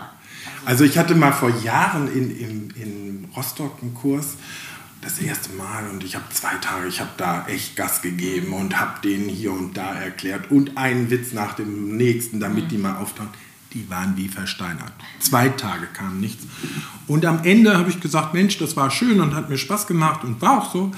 also 0.65 0.83
ich 0.83 0.97
hatte 0.97 1.15
mal 1.15 1.31
vor 1.31 1.49
Jahren 1.49 2.11
in, 2.11 2.29
in, 2.29 2.69
in 2.71 3.31
Rostock 3.35 3.77
einen 3.81 3.93
Kurs, 3.93 4.35
das 5.07 5.19
erste 5.19 5.53
Mal 5.53 5.87
und 5.89 6.03
ich 6.03 6.15
habe 6.15 6.25
zwei 6.31 6.55
Tage, 6.55 6.87
ich 6.87 6.99
habe 6.99 7.11
da 7.15 7.47
echt 7.47 7.77
Gas 7.77 8.01
gegeben 8.01 8.51
und 8.51 8.77
habe 8.77 8.99
denen 9.01 9.29
hier 9.29 9.53
und 9.53 9.77
da 9.77 9.93
erklärt 9.93 10.51
und 10.51 10.77
einen 10.77 11.09
Witz 11.09 11.31
nach 11.31 11.53
dem 11.53 11.95
nächsten, 11.95 12.41
damit 12.41 12.65
mhm. 12.65 12.69
die 12.69 12.77
mal 12.77 12.97
auftauchen 12.97 13.29
die 13.73 13.89
waren 13.89 14.15
wie 14.15 14.27
versteinert. 14.29 14.93
Zwei 15.19 15.49
Tage 15.49 15.87
kam 15.87 16.19
nichts. 16.19 16.47
Und 17.05 17.25
am 17.25 17.43
Ende 17.43 17.77
habe 17.77 17.89
ich 17.89 17.99
gesagt, 17.99 18.33
Mensch, 18.33 18.57
das 18.57 18.75
war 18.75 18.89
schön 18.89 19.19
und 19.19 19.35
hat 19.35 19.49
mir 19.49 19.57
Spaß 19.57 19.87
gemacht 19.87 20.23
und 20.23 20.41
war 20.41 20.59
auch 20.61 20.71
so. 20.71 20.91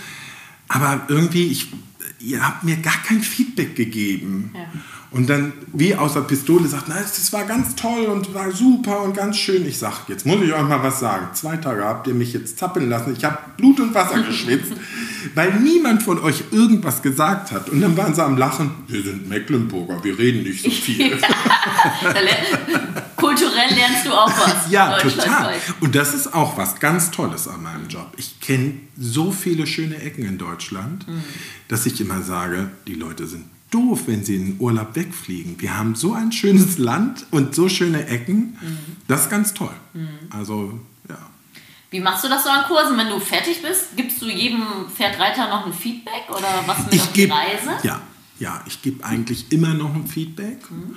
Aber 0.68 1.02
irgendwie, 1.08 1.48
ich, 1.48 1.74
ihr 2.20 2.46
habt 2.46 2.64
mir 2.64 2.78
gar 2.78 2.98
kein 3.04 3.22
Feedback 3.22 3.76
gegeben. 3.76 4.52
Ja. 4.54 4.66
Und 5.12 5.28
dann, 5.28 5.54
wie 5.74 5.96
aus 5.96 6.14
der 6.14 6.22
Pistole, 6.22 6.68
sagt, 6.68 6.86
na, 6.88 7.00
das 7.00 7.34
war 7.34 7.44
ganz 7.46 7.76
toll 7.76 8.06
und 8.06 8.32
war 8.36 8.52
super 8.52 9.02
und 9.02 9.16
ganz 9.16 9.38
schön. 9.38 9.66
Ich 9.66 9.80
sage, 9.80 9.96
jetzt 10.08 10.24
muss 10.28 10.40
ich 10.44 10.54
euch 10.54 10.62
mal 10.62 10.84
was 10.84 11.00
sagen. 11.00 11.30
Zwei 11.34 11.58
Tage 11.58 11.84
habt 11.84 12.06
ihr 12.08 12.14
mich 12.14 12.32
jetzt 12.34 12.60
zappeln 12.60 12.90
lassen. 12.90 13.16
Ich 13.18 13.24
habe 13.24 13.40
Blut 13.58 13.80
und 13.80 13.96
Wasser 13.96 14.22
geschwitzt, 14.22 14.72
weil 15.34 15.52
niemand 15.62 16.04
von 16.04 16.20
euch 16.20 16.44
irgendwas 16.52 17.02
gesagt 17.02 17.52
hat. 17.52 17.70
Und 17.70 17.82
dann 17.82 17.98
waren 17.98 18.14
sie 18.14 18.24
am 18.24 18.38
Lachen, 18.38 18.70
wir 18.88 19.02
sind 19.02 19.28
Mecklenburger, 19.28 20.04
wir 20.04 20.20
reden 20.20 20.44
nicht 20.44 20.64
so 20.64 20.70
viel. 20.70 21.18
Kulturell 23.16 23.74
lernst 23.74 24.06
du 24.06 24.12
auch 24.12 24.30
was. 24.30 24.70
Ja, 24.70 25.00
total. 25.00 25.56
Und 25.80 25.96
das 25.96 26.14
ist 26.14 26.36
auch 26.36 26.56
was 26.56 26.80
ganz 26.80 27.10
Tolles 27.10 27.48
an 27.48 27.64
meinem 27.64 27.88
Job. 27.88 28.12
Ich 28.18 28.40
kenne 28.42 28.74
so 28.96 29.32
viele 29.32 29.66
schöne 29.66 30.00
Ecken 30.04 30.24
in 30.26 30.38
Deutschland, 30.38 31.08
mhm. 31.08 31.24
dass 31.68 31.88
ich 31.88 32.00
immer 32.00 32.22
sage, 32.22 32.70
die 32.86 32.94
Leute 32.94 33.26
sind 33.26 33.46
doof, 33.72 34.04
wenn 34.08 34.24
sie 34.24 34.36
in 34.36 34.46
den 34.46 34.60
Urlaub 34.60 34.96
wegfliegen. 34.96 35.60
Wir 35.60 35.78
haben 35.78 35.96
so 35.96 36.14
ein 36.14 36.32
schönes 36.32 36.78
Land 36.78 37.26
und 37.32 37.56
so 37.56 37.70
schöne 37.70 38.08
Ecken. 38.08 38.58
Mhm. 38.62 38.78
Das 39.08 39.24
ist 39.24 39.30
ganz 39.30 39.54
toll. 39.54 39.76
Mhm. 39.94 40.08
Also, 40.30 40.80
ja. 41.08 41.18
Wie 41.92 42.00
machst 42.00 42.24
du 42.24 42.30
das 42.30 42.44
so 42.44 42.50
an 42.50 42.66
Kursen? 42.66 42.98
Wenn 42.98 43.10
du 43.10 43.20
fertig 43.20 43.62
bist, 43.62 43.96
gibst 43.96 44.22
du 44.22 44.28
jedem 44.28 44.64
Pferdreiter 44.94 45.50
noch 45.50 45.66
ein 45.66 45.74
Feedback 45.74 46.30
oder 46.30 46.64
was 46.66 46.86
mit 46.86 46.96
ich 46.96 47.02
auf 47.02 47.14
die 47.14 47.26
Reise? 47.26 47.72
Ja, 47.84 48.02
ja, 48.40 48.62
ich 48.68 48.82
gebe 48.82 49.04
eigentlich 49.04 49.52
immer 49.52 49.74
noch 49.74 49.94
ein 49.94 50.08
Feedback. 50.08 50.70
Mhm 50.70 50.96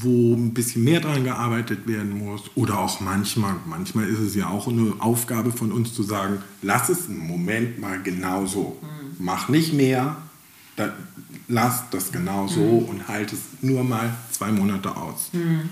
wo 0.00 0.34
ein 0.34 0.54
bisschen 0.54 0.84
mehr 0.84 1.00
dran 1.00 1.24
gearbeitet 1.24 1.86
werden 1.86 2.16
muss. 2.16 2.42
Oder 2.54 2.78
auch 2.78 3.00
manchmal, 3.00 3.56
manchmal 3.66 4.08
ist 4.08 4.20
es 4.20 4.34
ja 4.34 4.48
auch 4.48 4.68
eine 4.68 4.94
Aufgabe 5.00 5.52
von 5.52 5.72
uns 5.72 5.94
zu 5.94 6.02
sagen, 6.02 6.42
lass 6.62 6.88
es 6.88 7.08
einen 7.08 7.26
Moment 7.26 7.78
mal 7.78 8.00
genau 8.02 8.46
so. 8.46 8.78
Mhm. 8.80 9.16
Mach 9.18 9.48
nicht 9.48 9.72
mehr, 9.72 10.16
lass 11.52 11.84
das 11.90 12.10
genau 12.10 12.48
so 12.48 12.60
mhm. 12.60 12.88
und 12.88 13.08
halt 13.08 13.32
es 13.32 13.40
nur 13.60 13.84
mal 13.84 14.12
zwei 14.30 14.50
Monate 14.50 14.96
aus. 14.96 15.28
Mhm. 15.32 15.68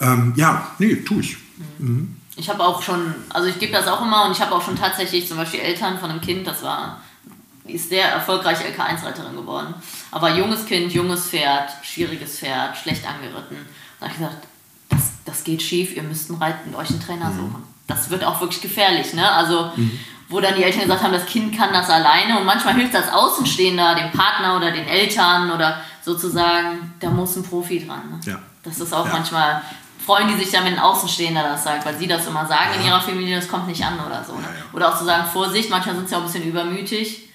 Ähm, 0.00 0.32
ja, 0.36 0.68
nee, 0.78 0.96
tue 0.96 1.20
ich. 1.20 1.36
Mhm. 1.78 1.86
mhm. 1.86 2.16
Ich 2.36 2.50
habe 2.50 2.64
auch 2.64 2.82
schon, 2.82 3.14
also 3.28 3.48
ich 3.48 3.60
gebe 3.60 3.70
das 3.70 3.86
auch 3.86 4.04
immer 4.04 4.24
und 4.24 4.32
ich 4.32 4.40
habe 4.40 4.52
auch 4.56 4.62
schon 4.62 4.74
tatsächlich 4.74 5.28
zum 5.28 5.36
Beispiel 5.36 5.60
Eltern 5.60 6.00
von 6.00 6.10
einem 6.10 6.20
Kind, 6.20 6.44
das 6.44 6.64
war, 6.64 7.00
die 7.64 7.74
ist 7.74 7.90
sehr 7.90 8.08
erfolgreich 8.08 8.58
LK1-Reiterin 8.58 9.36
geworden. 9.36 9.72
Aber 10.10 10.34
junges 10.36 10.66
Kind, 10.66 10.92
junges 10.92 11.28
Pferd, 11.28 11.70
schwieriges 11.84 12.40
Pferd, 12.40 12.76
schlecht 12.76 13.06
angeritten. 13.06 13.58
Da 14.00 14.06
habe 14.06 14.14
ich 14.14 14.18
gesagt, 14.18 14.48
das, 14.88 15.12
das 15.24 15.44
geht 15.44 15.62
schief, 15.62 15.94
ihr 15.94 16.02
müsst 16.02 16.28
einen 16.28 16.40
Reiten, 16.40 16.74
euch 16.74 16.90
einen 16.90 17.00
Trainer 17.00 17.30
suchen. 17.30 17.62
Das 17.86 18.10
wird 18.10 18.24
auch 18.24 18.40
wirklich 18.40 18.62
gefährlich, 18.62 19.14
ne? 19.14 19.30
Also, 19.30 19.70
wo 20.28 20.40
dann 20.40 20.54
die 20.56 20.64
Eltern 20.64 20.82
gesagt 20.82 21.02
haben, 21.02 21.12
das 21.12 21.26
Kind 21.26 21.56
kann 21.56 21.72
das 21.72 21.90
alleine 21.90 22.38
und 22.38 22.46
manchmal 22.46 22.74
hilft 22.74 22.94
das 22.94 23.12
Außenstehender, 23.12 23.94
dem 23.94 24.10
Partner 24.12 24.56
oder 24.56 24.70
den 24.70 24.86
Eltern 24.86 25.50
oder 25.50 25.80
sozusagen, 26.02 26.94
da 27.00 27.10
muss 27.10 27.36
ein 27.36 27.42
Profi 27.44 27.86
dran. 27.86 28.02
Ne? 28.10 28.20
Ja. 28.24 28.38
Das 28.62 28.78
ist 28.80 28.92
auch 28.92 29.06
Ja. 29.06 29.12
manchmal, 29.12 29.62
freuen 30.04 30.28
die 30.28 30.34
sich 30.42 30.50
dann, 30.50 30.64
wenn 30.64 30.74
ein 30.74 30.80
Außenstehender 30.80 31.42
das 31.42 31.64
sagt, 31.64 31.84
weil 31.86 31.96
sie 31.98 32.06
das 32.06 32.26
immer 32.26 32.46
sagen 32.46 32.78
in 32.78 32.86
ihrer 32.86 33.00
Familie, 33.00 33.36
das 33.36 33.48
kommt 33.48 33.66
nicht 33.68 33.84
an 33.84 33.94
oder 34.04 34.24
so. 34.24 34.34
Ne? 34.34 34.42
Ja, 34.42 34.48
ja. 34.48 34.64
Oder 34.72 34.88
auch 34.92 34.98
zu 34.98 35.04
sagen, 35.04 35.24
Vorsicht, 35.32 35.70
manchmal 35.70 35.96
sind 35.96 36.08
sie 36.08 36.14
auch 36.14 36.20
ein 36.20 36.26
bisschen 36.26 36.44
übermütig. 36.48 37.28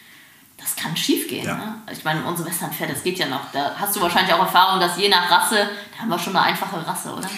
Das 0.58 0.76
kann 0.76 0.96
schief 0.98 1.28
gehen. 1.30 1.46
Ja. 1.46 1.56
Ne? 1.56 1.76
Ich 1.92 2.04
meine, 2.04 2.22
unsere 2.26 2.50
Westernpferde, 2.50 2.94
das 2.94 3.04
geht 3.04 3.18
ja 3.18 3.28
noch. 3.28 3.40
Da 3.54 3.72
hast 3.80 3.96
du 3.96 4.02
wahrscheinlich 4.02 4.34
auch 4.34 4.40
Erfahrung, 4.40 4.80
dass 4.80 4.98
je 4.98 5.08
nach 5.08 5.32
Rasse, 5.32 5.70
da 5.96 6.02
haben 6.02 6.10
wir 6.10 6.20
schon 6.20 6.36
eine 6.36 6.46
einfache 6.48 6.86
Rasse, 6.86 7.14
oder? 7.14 7.30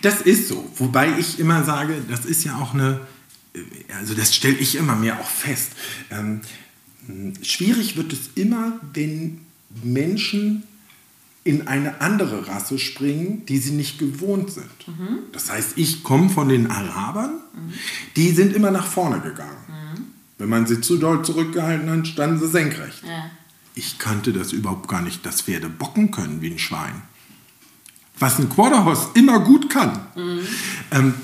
Das 0.00 0.20
ist 0.20 0.48
so. 0.48 0.64
Wobei 0.76 1.08
ich 1.18 1.40
immer 1.40 1.64
sage, 1.64 2.00
das 2.08 2.24
ist 2.24 2.44
ja 2.44 2.52
auch 2.56 2.72
eine, 2.74 3.00
also 3.96 4.14
das 4.14 4.34
stelle 4.34 4.56
ich 4.56 4.74
immer 4.76 4.96
mehr 4.96 5.20
auch 5.20 5.28
fest. 5.28 5.72
Ähm, 6.10 6.40
schwierig 7.42 7.96
wird 7.96 8.12
es 8.12 8.30
immer, 8.34 8.80
wenn 8.94 9.40
Menschen 9.82 10.64
in 11.44 11.66
eine 11.66 12.00
andere 12.00 12.46
Rasse 12.46 12.78
springen, 12.78 13.46
die 13.46 13.58
sie 13.58 13.70
nicht 13.70 13.98
gewohnt 13.98 14.50
sind. 14.50 14.66
Das 15.32 15.50
heißt, 15.50 15.72
ich 15.76 16.02
komme 16.02 16.28
von 16.28 16.48
den 16.48 16.70
Arabern, 16.70 17.40
die 18.16 18.32
sind 18.32 18.54
immer 18.54 18.70
nach 18.70 18.86
vorne 18.86 19.20
gegangen. 19.20 19.56
Wenn 20.36 20.48
man 20.48 20.66
sie 20.66 20.80
zu 20.80 20.98
doll 20.98 21.24
zurückgehalten 21.24 21.90
hat, 21.90 22.06
standen 22.06 22.38
sie 22.38 22.48
senkrecht. 22.48 23.02
Ja. 23.04 23.30
Ich 23.74 23.98
kannte 23.98 24.32
das 24.32 24.52
überhaupt 24.52 24.88
gar 24.88 25.02
nicht, 25.02 25.24
dass 25.24 25.42
Pferde 25.42 25.68
bocken 25.68 26.10
können 26.10 26.42
wie 26.42 26.50
ein 26.50 26.58
Schwein. 26.58 27.02
Was 28.18 28.38
ein 28.38 28.48
Quarterhorse 28.48 29.08
immer 29.14 29.40
gut 29.40 29.70
kann. 29.70 30.00
Ähm, 30.90 31.14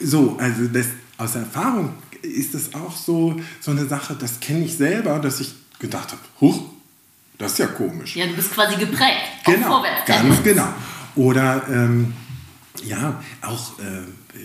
so, 0.00 0.36
also 0.38 0.66
das, 0.68 0.86
aus 1.18 1.34
Erfahrung 1.34 1.94
ist 2.22 2.54
es 2.54 2.74
auch 2.74 2.96
so, 2.96 3.40
so 3.60 3.70
eine 3.70 3.86
Sache, 3.86 4.16
das 4.18 4.40
kenne 4.40 4.64
ich 4.64 4.76
selber, 4.76 5.18
dass 5.18 5.40
ich 5.40 5.54
gedacht 5.78 6.12
habe, 6.12 6.20
huch, 6.40 6.62
das 7.38 7.52
ist 7.52 7.58
ja 7.58 7.66
komisch. 7.66 8.16
ja, 8.16 8.26
du 8.26 8.34
bist 8.34 8.52
quasi 8.52 8.76
geprägt. 8.76 9.18
Genau, 9.44 9.66
Vorwärts. 9.66 10.06
ganz 10.06 10.42
genau. 10.42 10.68
Oder 11.16 11.66
ähm, 11.68 12.12
ja, 12.84 13.20
auch, 13.42 13.78
äh, 13.80 14.38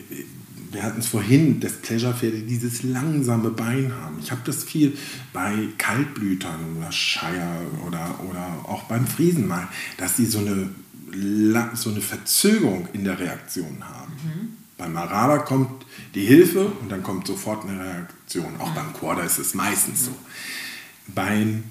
wir 0.71 0.83
hatten 0.83 0.99
es 0.99 1.07
vorhin, 1.07 1.59
dass 1.59 1.73
Pleasure-Pferde 1.73 2.39
dieses 2.41 2.83
langsame 2.83 3.51
Bein 3.51 3.93
haben. 4.01 4.17
Ich 4.21 4.31
habe 4.31 4.41
das 4.43 4.63
viel 4.63 4.97
bei 5.31 5.53
Kaltblütern 5.77 6.77
oder 6.77 6.91
Shire 6.91 7.61
oder, 7.85 8.19
oder 8.27 8.47
auch 8.63 8.83
beim 8.83 9.07
Friesen 9.07 9.47
mal, 9.47 9.67
dass 9.97 10.17
sie 10.17 10.25
so 10.25 10.39
eine, 10.39 10.69
so 11.75 11.89
eine 11.91 12.01
Verzögerung 12.01 12.87
in 12.93 13.05
der 13.05 13.17
Reaktion 13.19 13.77
haben. 13.81 14.13
Beim 14.77 14.97
Araber 14.97 15.39
kommt 15.39 15.85
die 16.15 16.25
Hilfe 16.25 16.65
und 16.65 16.91
dann 16.91 17.03
kommt 17.03 17.27
sofort 17.27 17.65
eine 17.65 17.79
Reaktion. 17.79 18.57
Auch 18.59 18.71
beim 18.71 18.93
Quarter 18.93 19.23
ist 19.23 19.39
es 19.39 19.53
meistens 19.53 20.05
so. 20.05 20.11
Beim, 21.07 21.63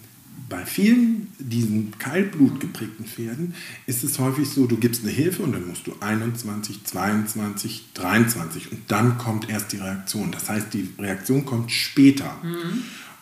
bei 0.48 0.64
vielen 0.64 1.32
diesen 1.38 1.98
Kaltblut 1.98 2.60
geprägten 2.60 3.04
Pferden 3.04 3.54
ist 3.86 4.04
es 4.04 4.18
häufig 4.18 4.48
so, 4.48 4.66
du 4.66 4.76
gibst 4.76 5.02
eine 5.02 5.12
Hilfe 5.12 5.42
und 5.42 5.52
dann 5.52 5.66
musst 5.66 5.86
du 5.86 5.94
21, 6.00 6.84
22, 6.84 7.84
23 7.94 8.72
und 8.72 8.82
dann 8.88 9.18
kommt 9.18 9.48
erst 9.48 9.72
die 9.72 9.78
Reaktion. 9.78 10.30
Das 10.30 10.48
heißt, 10.48 10.72
die 10.72 10.88
Reaktion 10.98 11.44
kommt 11.44 11.72
später. 11.72 12.36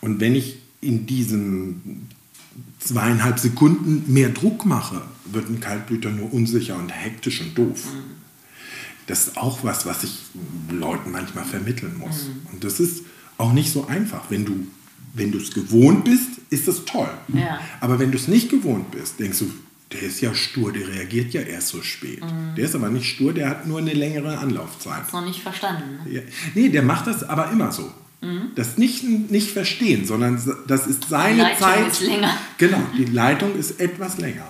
Und 0.00 0.20
wenn 0.20 0.34
ich 0.34 0.58
in 0.80 1.06
diesen 1.06 2.08
zweieinhalb 2.78 3.38
Sekunden 3.38 4.12
mehr 4.12 4.28
Druck 4.28 4.66
mache, 4.66 5.02
wird 5.24 5.48
ein 5.48 5.60
Kaltblüter 5.60 6.10
nur 6.10 6.32
unsicher 6.32 6.76
und 6.76 6.90
hektisch 6.90 7.40
und 7.40 7.56
doof. 7.56 7.88
Das 9.06 9.26
ist 9.28 9.36
auch 9.36 9.64
was, 9.64 9.86
was 9.86 10.04
ich 10.04 10.18
Leuten 10.70 11.10
manchmal 11.12 11.44
vermitteln 11.44 11.98
muss. 11.98 12.28
Und 12.52 12.64
das 12.64 12.80
ist 12.80 13.02
auch 13.38 13.52
nicht 13.52 13.70
so 13.72 13.86
einfach. 13.86 14.30
Wenn 14.30 14.44
du 14.44 14.66
wenn 15.14 15.30
du 15.30 15.38
es 15.38 15.52
gewohnt 15.54 16.04
bist, 16.04 16.28
ist 16.50 16.66
es 16.68 16.84
toll. 16.84 17.08
Ja. 17.28 17.60
Aber 17.80 17.98
wenn 17.98 18.10
du 18.10 18.18
es 18.18 18.28
nicht 18.28 18.50
gewohnt 18.50 18.90
bist, 18.90 19.20
denkst 19.20 19.38
du, 19.38 19.50
der 19.92 20.02
ist 20.02 20.20
ja 20.20 20.34
stur, 20.34 20.72
der 20.72 20.88
reagiert 20.88 21.32
ja 21.32 21.40
erst 21.42 21.68
so 21.68 21.82
spät. 21.82 22.20
Der 22.56 22.64
ist 22.64 22.74
aber 22.74 22.90
nicht 22.90 23.08
stur, 23.08 23.32
der 23.32 23.48
hat 23.48 23.66
nur 23.66 23.78
eine 23.78 23.92
längere 23.92 24.38
Anlaufzeit. 24.38 25.02
Ist 25.06 25.12
noch 25.12 25.24
nicht 25.24 25.40
verstanden. 25.40 26.00
Ne? 26.04 26.14
Ja. 26.16 26.20
Nee, 26.54 26.68
der 26.68 26.82
macht 26.82 27.06
das 27.06 27.22
aber 27.22 27.52
immer 27.52 27.70
so. 27.70 27.92
Mhm. 28.20 28.50
Das 28.56 28.76
nicht, 28.76 29.04
nicht 29.04 29.52
verstehen, 29.52 30.04
sondern 30.04 30.42
das 30.66 30.86
ist 30.88 31.08
seine 31.08 31.34
Die 31.34 31.40
Leitung 31.42 31.58
Zeit. 31.60 31.86
ist 31.92 32.00
länger. 32.00 32.36
Genau, 32.58 32.82
die 32.98 33.04
Leitung 33.04 33.56
ist 33.56 33.80
etwas 33.80 34.18
länger. 34.18 34.48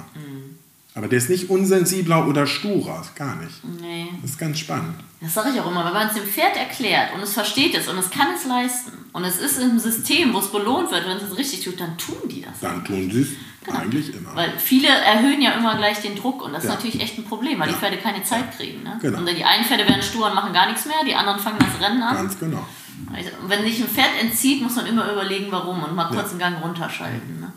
Aber 0.96 1.08
der 1.08 1.18
ist 1.18 1.28
nicht 1.28 1.50
unsensibler 1.50 2.28
oder 2.28 2.46
sturer, 2.46 3.02
gar 3.16 3.34
nicht. 3.36 3.64
Nee. 3.80 4.08
Das 4.22 4.30
ist 4.30 4.38
ganz 4.38 4.60
spannend. 4.60 4.94
Das 5.20 5.34
sage 5.34 5.50
ich 5.52 5.60
auch 5.60 5.68
immer, 5.68 5.84
wenn 5.84 5.92
man 5.92 6.06
es 6.06 6.14
dem 6.14 6.22
Pferd 6.24 6.56
erklärt 6.56 7.14
und 7.14 7.20
es 7.22 7.32
versteht 7.32 7.74
es 7.74 7.88
und 7.88 7.98
es 7.98 8.10
kann 8.10 8.28
es 8.36 8.46
leisten 8.46 8.92
und 9.12 9.24
es 9.24 9.38
ist 9.40 9.58
im 9.60 9.78
System, 9.80 10.32
wo 10.32 10.38
es 10.38 10.52
belohnt 10.52 10.92
wird, 10.92 11.04
wenn 11.08 11.16
es 11.16 11.24
es 11.24 11.36
richtig 11.36 11.64
tut, 11.64 11.80
dann 11.80 11.98
tun 11.98 12.16
die 12.30 12.42
das. 12.42 12.60
Dann 12.60 12.84
tun 12.84 13.10
sie 13.10 13.22
es 13.22 13.74
eigentlich 13.74 14.10
immer. 14.10 14.20
Genau. 14.30 14.36
Weil 14.36 14.52
viele 14.58 14.86
erhöhen 14.88 15.42
ja 15.42 15.52
immer 15.52 15.76
gleich 15.76 16.00
den 16.00 16.14
Druck 16.14 16.44
und 16.44 16.52
das 16.52 16.62
Ja. 16.62 16.70
ist 16.70 16.76
natürlich 16.76 17.00
echt 17.00 17.18
ein 17.18 17.24
Problem, 17.24 17.58
weil 17.58 17.68
Ja. 17.68 17.74
die 17.74 17.80
Pferde 17.80 17.96
keine 17.96 18.22
Zeit 18.22 18.56
kriegen. 18.56 18.84
Ne? 18.84 18.96
Genau. 19.02 19.18
Und 19.18 19.28
die 19.28 19.44
einen 19.44 19.64
Pferde 19.64 19.88
werden 19.88 20.02
stur 20.02 20.26
und 20.28 20.34
machen 20.36 20.52
gar 20.52 20.66
nichts 20.68 20.84
mehr, 20.86 20.96
die 21.04 21.14
anderen 21.16 21.40
fangen 21.40 21.58
das 21.58 21.80
Rennen 21.84 22.02
an. 22.02 22.14
Ganz 22.14 22.38
genau. 22.38 22.64
Also, 23.12 23.30
wenn 23.48 23.62
sich 23.64 23.80
ein 23.80 23.88
Pferd 23.88 24.10
entzieht, 24.20 24.62
muss 24.62 24.76
man 24.76 24.86
immer 24.86 25.10
überlegen, 25.10 25.46
warum 25.50 25.82
und 25.82 25.96
mal 25.96 26.04
kurz 26.04 26.26
Ja. 26.26 26.30
einen 26.30 26.38
Gang 26.38 26.62
runterschalten. 26.62 27.40
Ne? 27.40 27.52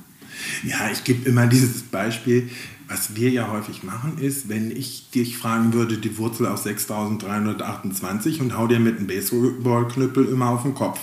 Ja, 0.63 0.89
ich 0.91 1.03
gebe 1.03 1.29
immer 1.29 1.45
dieses 1.45 1.83
Beispiel. 1.83 2.49
Was 2.89 3.15
wir 3.15 3.29
ja 3.31 3.49
häufig 3.49 3.83
machen, 3.83 4.17
ist, 4.17 4.47
wenn 4.49 4.71
ich 4.71 5.09
dich 5.11 5.37
fragen 5.37 5.73
würde, 5.73 5.97
die 5.97 6.17
Wurzel 6.17 6.45
aus 6.47 6.63
6328 6.63 8.41
und 8.41 8.57
hau 8.57 8.67
dir 8.67 8.79
mit 8.79 8.97
einem 8.97 9.07
Baseballknüppel 9.07 10.25
immer 10.29 10.49
auf 10.49 10.63
den 10.63 10.73
Kopf. 10.73 10.99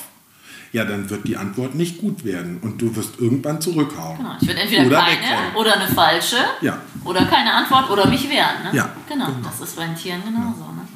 Ja, 0.72 0.84
dann 0.84 1.08
wird 1.08 1.28
die 1.28 1.36
Antwort 1.36 1.74
nicht 1.76 1.98
gut 1.98 2.24
werden 2.24 2.58
und 2.62 2.82
du 2.82 2.96
wirst 2.96 3.20
irgendwann 3.20 3.60
zurückhauen. 3.60 4.16
Genau. 4.16 4.34
Ich 4.40 4.48
würde 4.48 4.60
entweder 4.60 4.86
Oder 4.86 4.98
keine 5.00 5.12
wegrennen. 5.20 5.54
oder 5.56 5.74
eine 5.80 5.88
falsche 5.94 6.36
Ja. 6.62 6.80
oder 7.04 7.24
keine 7.26 7.52
Antwort 7.52 7.90
oder 7.90 8.08
mich 8.08 8.28
wehren. 8.28 8.64
Ne? 8.64 8.70
Ja, 8.76 8.90
Genau. 9.08 9.26
genau. 9.26 9.38
das 9.44 9.60
ist 9.60 9.76
bei 9.76 9.86
den 9.86 9.94
Tieren 9.94 10.22
genauso. 10.24 10.64
Ne? 10.72 10.88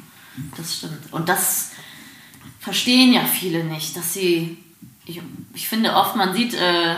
Das 0.57 0.75
stimmt. 0.77 0.97
Und 1.11 1.29
das 1.29 1.71
verstehen 2.59 3.13
ja 3.13 3.21
viele 3.23 3.63
nicht, 3.63 3.95
dass 3.95 4.13
sie. 4.13 4.57
Ich, 5.05 5.21
ich 5.53 5.67
finde 5.69 5.93
oft, 5.95 6.15
man 6.17 6.33
sieht 6.33 6.53
äh, 6.55 6.95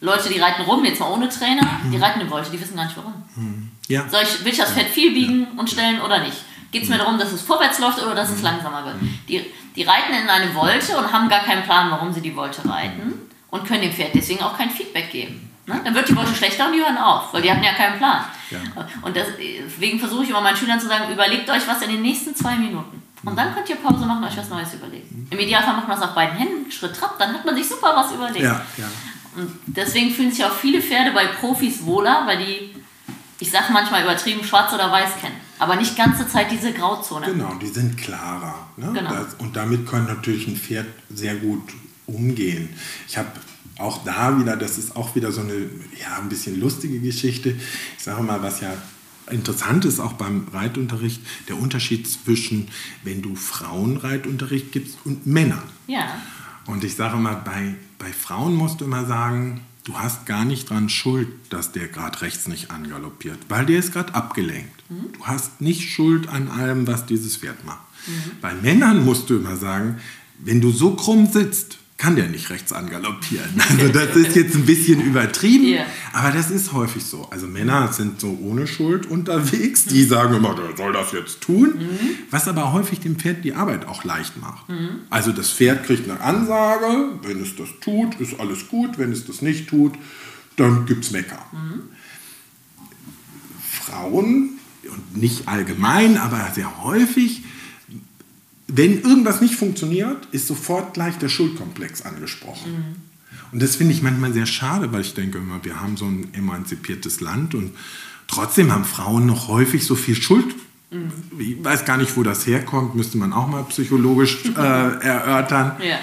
Leute, 0.00 0.28
die 0.30 0.40
reiten 0.40 0.62
rum, 0.62 0.84
jetzt 0.84 0.98
mal 1.00 1.10
ohne 1.10 1.28
Trainer, 1.28 1.66
die 1.92 1.96
reiten 1.98 2.20
eine 2.20 2.30
Wolte, 2.30 2.50
die 2.50 2.60
wissen 2.60 2.76
gar 2.76 2.84
nicht 2.84 2.96
warum. 2.96 3.70
Ja, 3.88 4.08
Soll 4.08 4.22
ich, 4.22 4.44
will 4.44 4.52
ich 4.52 4.58
das 4.58 4.72
Pferd 4.72 4.88
viel 4.88 5.12
biegen 5.12 5.46
und 5.58 5.68
stellen 5.68 6.00
oder 6.00 6.20
nicht? 6.20 6.36
Geht 6.70 6.84
es 6.84 6.88
mir 6.88 6.98
darum, 6.98 7.18
dass 7.18 7.32
es 7.32 7.42
vorwärts 7.42 7.78
läuft 7.80 8.00
oder 8.02 8.14
dass 8.14 8.30
es 8.30 8.42
langsamer 8.42 8.84
wird? 8.84 8.96
Die, 9.28 9.44
die 9.76 9.82
reiten 9.82 10.14
in 10.14 10.28
eine 10.28 10.54
Wolte 10.54 10.96
und 10.96 11.12
haben 11.12 11.28
gar 11.28 11.40
keinen 11.44 11.64
Plan, 11.64 11.90
warum 11.90 12.12
sie 12.12 12.20
die 12.20 12.34
Wolte 12.36 12.66
reiten 12.68 13.12
und 13.50 13.66
können 13.66 13.82
dem 13.82 13.92
Pferd 13.92 14.14
deswegen 14.14 14.42
auch 14.42 14.56
kein 14.56 14.70
Feedback 14.70 15.10
geben. 15.10 15.50
Ne? 15.66 15.80
Dann 15.84 15.94
wird 15.94 16.08
die 16.08 16.16
Wolte 16.16 16.34
schlechter 16.34 16.66
und 16.66 16.72
die 16.72 16.80
hören 16.80 16.96
auf, 16.96 17.32
weil 17.34 17.42
die 17.42 17.50
hatten 17.50 17.62
ja 17.62 17.72
keinen 17.74 17.98
Plan. 17.98 18.24
Ja. 18.50 18.58
Und 19.02 19.14
deswegen 19.16 19.98
versuche 19.98 20.24
ich 20.24 20.30
immer 20.30 20.40
meinen 20.40 20.56
Schülern 20.56 20.80
zu 20.80 20.88
sagen, 20.88 21.12
überlegt 21.12 21.50
euch 21.50 21.66
was 21.68 21.82
in 21.82 21.90
den 21.90 22.02
nächsten 22.02 22.34
zwei 22.34 22.56
Minuten. 22.56 23.02
Und 23.22 23.36
dann 23.38 23.52
könnt 23.54 23.68
ihr 23.68 23.76
Pause 23.76 24.06
machen 24.06 24.24
und 24.24 24.30
euch 24.30 24.36
was 24.36 24.48
Neues 24.48 24.72
überlegen. 24.72 25.28
Im 25.30 25.38
Idealfall 25.38 25.74
macht 25.74 25.88
man 25.88 26.00
das 26.00 26.08
auf 26.08 26.14
beiden 26.14 26.36
Händen, 26.36 26.70
Schritt, 26.72 26.96
Trab, 26.96 27.18
dann 27.18 27.34
hat 27.34 27.44
man 27.44 27.54
sich 27.54 27.68
super 27.68 27.92
was 27.94 28.12
überlegt. 28.12 28.40
ja, 28.40 28.62
ja. 28.78 28.86
Und 29.36 29.50
deswegen 29.66 30.10
fühlen 30.10 30.32
sich 30.32 30.44
auch 30.44 30.54
viele 30.54 30.82
Pferde 30.82 31.12
bei 31.12 31.26
Profis 31.26 31.84
wohler, 31.84 32.22
weil 32.26 32.38
die, 32.38 32.74
ich 33.38 33.50
sag 33.50 33.70
manchmal 33.70 34.02
übertrieben, 34.02 34.44
schwarz 34.44 34.72
oder 34.72 34.90
weiß 34.90 35.20
kennen. 35.20 35.36
Aber 35.58 35.76
nicht 35.76 35.96
ganze 35.96 36.26
Zeit 36.26 36.50
diese 36.50 36.72
Grauzone. 36.72 37.26
Genau, 37.26 37.54
die 37.54 37.68
sind 37.68 37.96
klarer. 37.96 38.68
Ne? 38.76 38.92
Genau. 38.94 39.10
Das, 39.10 39.34
und 39.38 39.54
damit 39.56 39.86
kann 39.88 40.06
natürlich 40.06 40.46
ein 40.48 40.56
Pferd 40.56 40.86
sehr 41.10 41.36
gut 41.36 41.62
umgehen. 42.06 42.70
Ich 43.08 43.16
habe 43.18 43.28
auch 43.78 44.04
da 44.04 44.38
wieder, 44.38 44.56
das 44.56 44.78
ist 44.78 44.96
auch 44.96 45.14
wieder 45.14 45.32
so 45.32 45.40
eine 45.40 45.54
ja, 46.00 46.18
ein 46.18 46.28
bisschen 46.28 46.60
lustige 46.60 46.98
Geschichte. 47.00 47.56
Ich 47.96 48.02
sage 48.02 48.22
mal, 48.22 48.42
was 48.42 48.60
ja 48.60 48.72
interessant 49.30 49.84
ist, 49.84 50.00
auch 50.00 50.14
beim 50.14 50.46
Reitunterricht, 50.52 51.22
der 51.48 51.56
Unterschied 51.58 52.08
zwischen, 52.08 52.68
wenn 53.04 53.22
du 53.22 53.34
Frauenreitunterricht 53.36 54.72
gibst 54.72 54.98
und 55.04 55.26
Männern. 55.26 55.62
Ja. 55.86 56.20
Und 56.66 56.84
ich 56.84 56.94
sage 56.94 57.16
mal, 57.16 57.34
bei, 57.34 57.74
bei 58.00 58.12
Frauen 58.12 58.54
musst 58.56 58.80
du 58.80 58.86
immer 58.86 59.04
sagen, 59.04 59.60
du 59.84 59.94
hast 59.94 60.26
gar 60.26 60.44
nicht 60.44 60.70
dran 60.70 60.88
schuld, 60.88 61.28
dass 61.50 61.70
der 61.70 61.86
gerade 61.86 62.22
rechts 62.22 62.48
nicht 62.48 62.70
angaloppiert, 62.72 63.38
weil 63.48 63.66
der 63.66 63.78
ist 63.78 63.92
gerade 63.92 64.14
abgelenkt. 64.14 64.82
Du 65.12 65.26
hast 65.26 65.60
nicht 65.60 65.88
Schuld 65.88 66.28
an 66.28 66.48
allem, 66.48 66.86
was 66.86 67.06
dieses 67.06 67.36
Pferd 67.36 67.64
macht. 67.64 67.80
Bei 68.40 68.54
Männern 68.54 69.04
musst 69.04 69.30
du 69.30 69.36
immer 69.36 69.56
sagen, 69.56 69.98
wenn 70.38 70.60
du 70.60 70.70
so 70.70 70.94
krumm 70.94 71.26
sitzt, 71.26 71.78
kann 72.00 72.16
der 72.16 72.28
nicht 72.28 72.48
rechts 72.48 72.72
angaloppieren. 72.72 73.50
Also 73.70 73.88
das 73.88 74.16
ist 74.16 74.34
jetzt 74.34 74.54
ein 74.54 74.64
bisschen 74.64 75.02
übertrieben, 75.02 75.66
Ja. 75.66 75.84
aber 76.14 76.30
das 76.32 76.50
ist 76.50 76.72
häufig 76.72 77.04
so. 77.04 77.28
Also 77.30 77.46
Männer 77.46 77.92
sind 77.92 78.20
so 78.20 78.38
ohne 78.42 78.66
Schuld 78.66 79.04
unterwegs, 79.04 79.84
die 79.84 80.04
sagen 80.04 80.34
immer, 80.34 80.54
der 80.54 80.74
soll 80.76 80.94
das 80.94 81.12
jetzt 81.12 81.42
tun, 81.42 81.74
was 82.30 82.48
aber 82.48 82.72
häufig 82.72 83.00
dem 83.00 83.16
Pferd 83.16 83.44
die 83.44 83.52
Arbeit 83.52 83.86
auch 83.86 84.02
leicht 84.04 84.40
macht. 84.40 84.64
Also 85.10 85.30
das 85.32 85.50
Pferd 85.50 85.84
kriegt 85.84 86.08
eine 86.10 86.18
Ansage, 86.20 87.10
wenn 87.22 87.40
es 87.42 87.54
das 87.56 87.68
tut, 87.82 88.18
ist 88.18 88.40
alles 88.40 88.66
gut, 88.68 88.96
wenn 88.98 89.12
es 89.12 89.26
das 89.26 89.42
nicht 89.42 89.68
tut, 89.68 89.92
dann 90.56 90.86
gibt 90.86 91.04
es 91.04 91.10
Mecker. 91.10 91.44
Frauen, 93.70 94.58
und 94.90 95.16
nicht 95.16 95.46
allgemein, 95.48 96.16
aber 96.16 96.50
sehr 96.54 96.82
häufig, 96.82 97.42
wenn 98.72 99.02
irgendwas 99.02 99.40
nicht 99.40 99.54
funktioniert, 99.54 100.26
ist 100.32 100.46
sofort 100.46 100.94
gleich 100.94 101.18
der 101.18 101.28
Schuldkomplex 101.28 102.02
angesprochen. 102.02 102.72
Mhm. 102.72 102.96
Und 103.52 103.62
das 103.62 103.76
finde 103.76 103.94
ich 103.94 104.02
manchmal 104.02 104.32
sehr 104.32 104.46
schade, 104.46 104.92
weil 104.92 105.00
ich 105.00 105.14
denke 105.14 105.38
immer, 105.38 105.64
wir 105.64 105.80
haben 105.80 105.96
so 105.96 106.04
ein 106.06 106.32
emanzipiertes 106.34 107.20
Land 107.20 107.54
und 107.54 107.72
trotzdem 108.28 108.72
haben 108.72 108.84
Frauen 108.84 109.26
noch 109.26 109.48
häufig 109.48 109.84
so 109.84 109.94
viel 109.96 110.14
Schuld. 110.14 110.54
Mhm. 110.90 111.10
Ich 111.38 111.64
weiß 111.64 111.84
gar 111.84 111.96
nicht, 111.96 112.16
wo 112.16 112.22
das 112.22 112.46
herkommt, 112.46 112.94
müsste 112.94 113.18
man 113.18 113.32
auch 113.32 113.48
mal 113.48 113.64
psychologisch 113.64 114.44
äh, 114.44 114.50
erörtern. 114.58 115.72
Ja. 115.82 115.98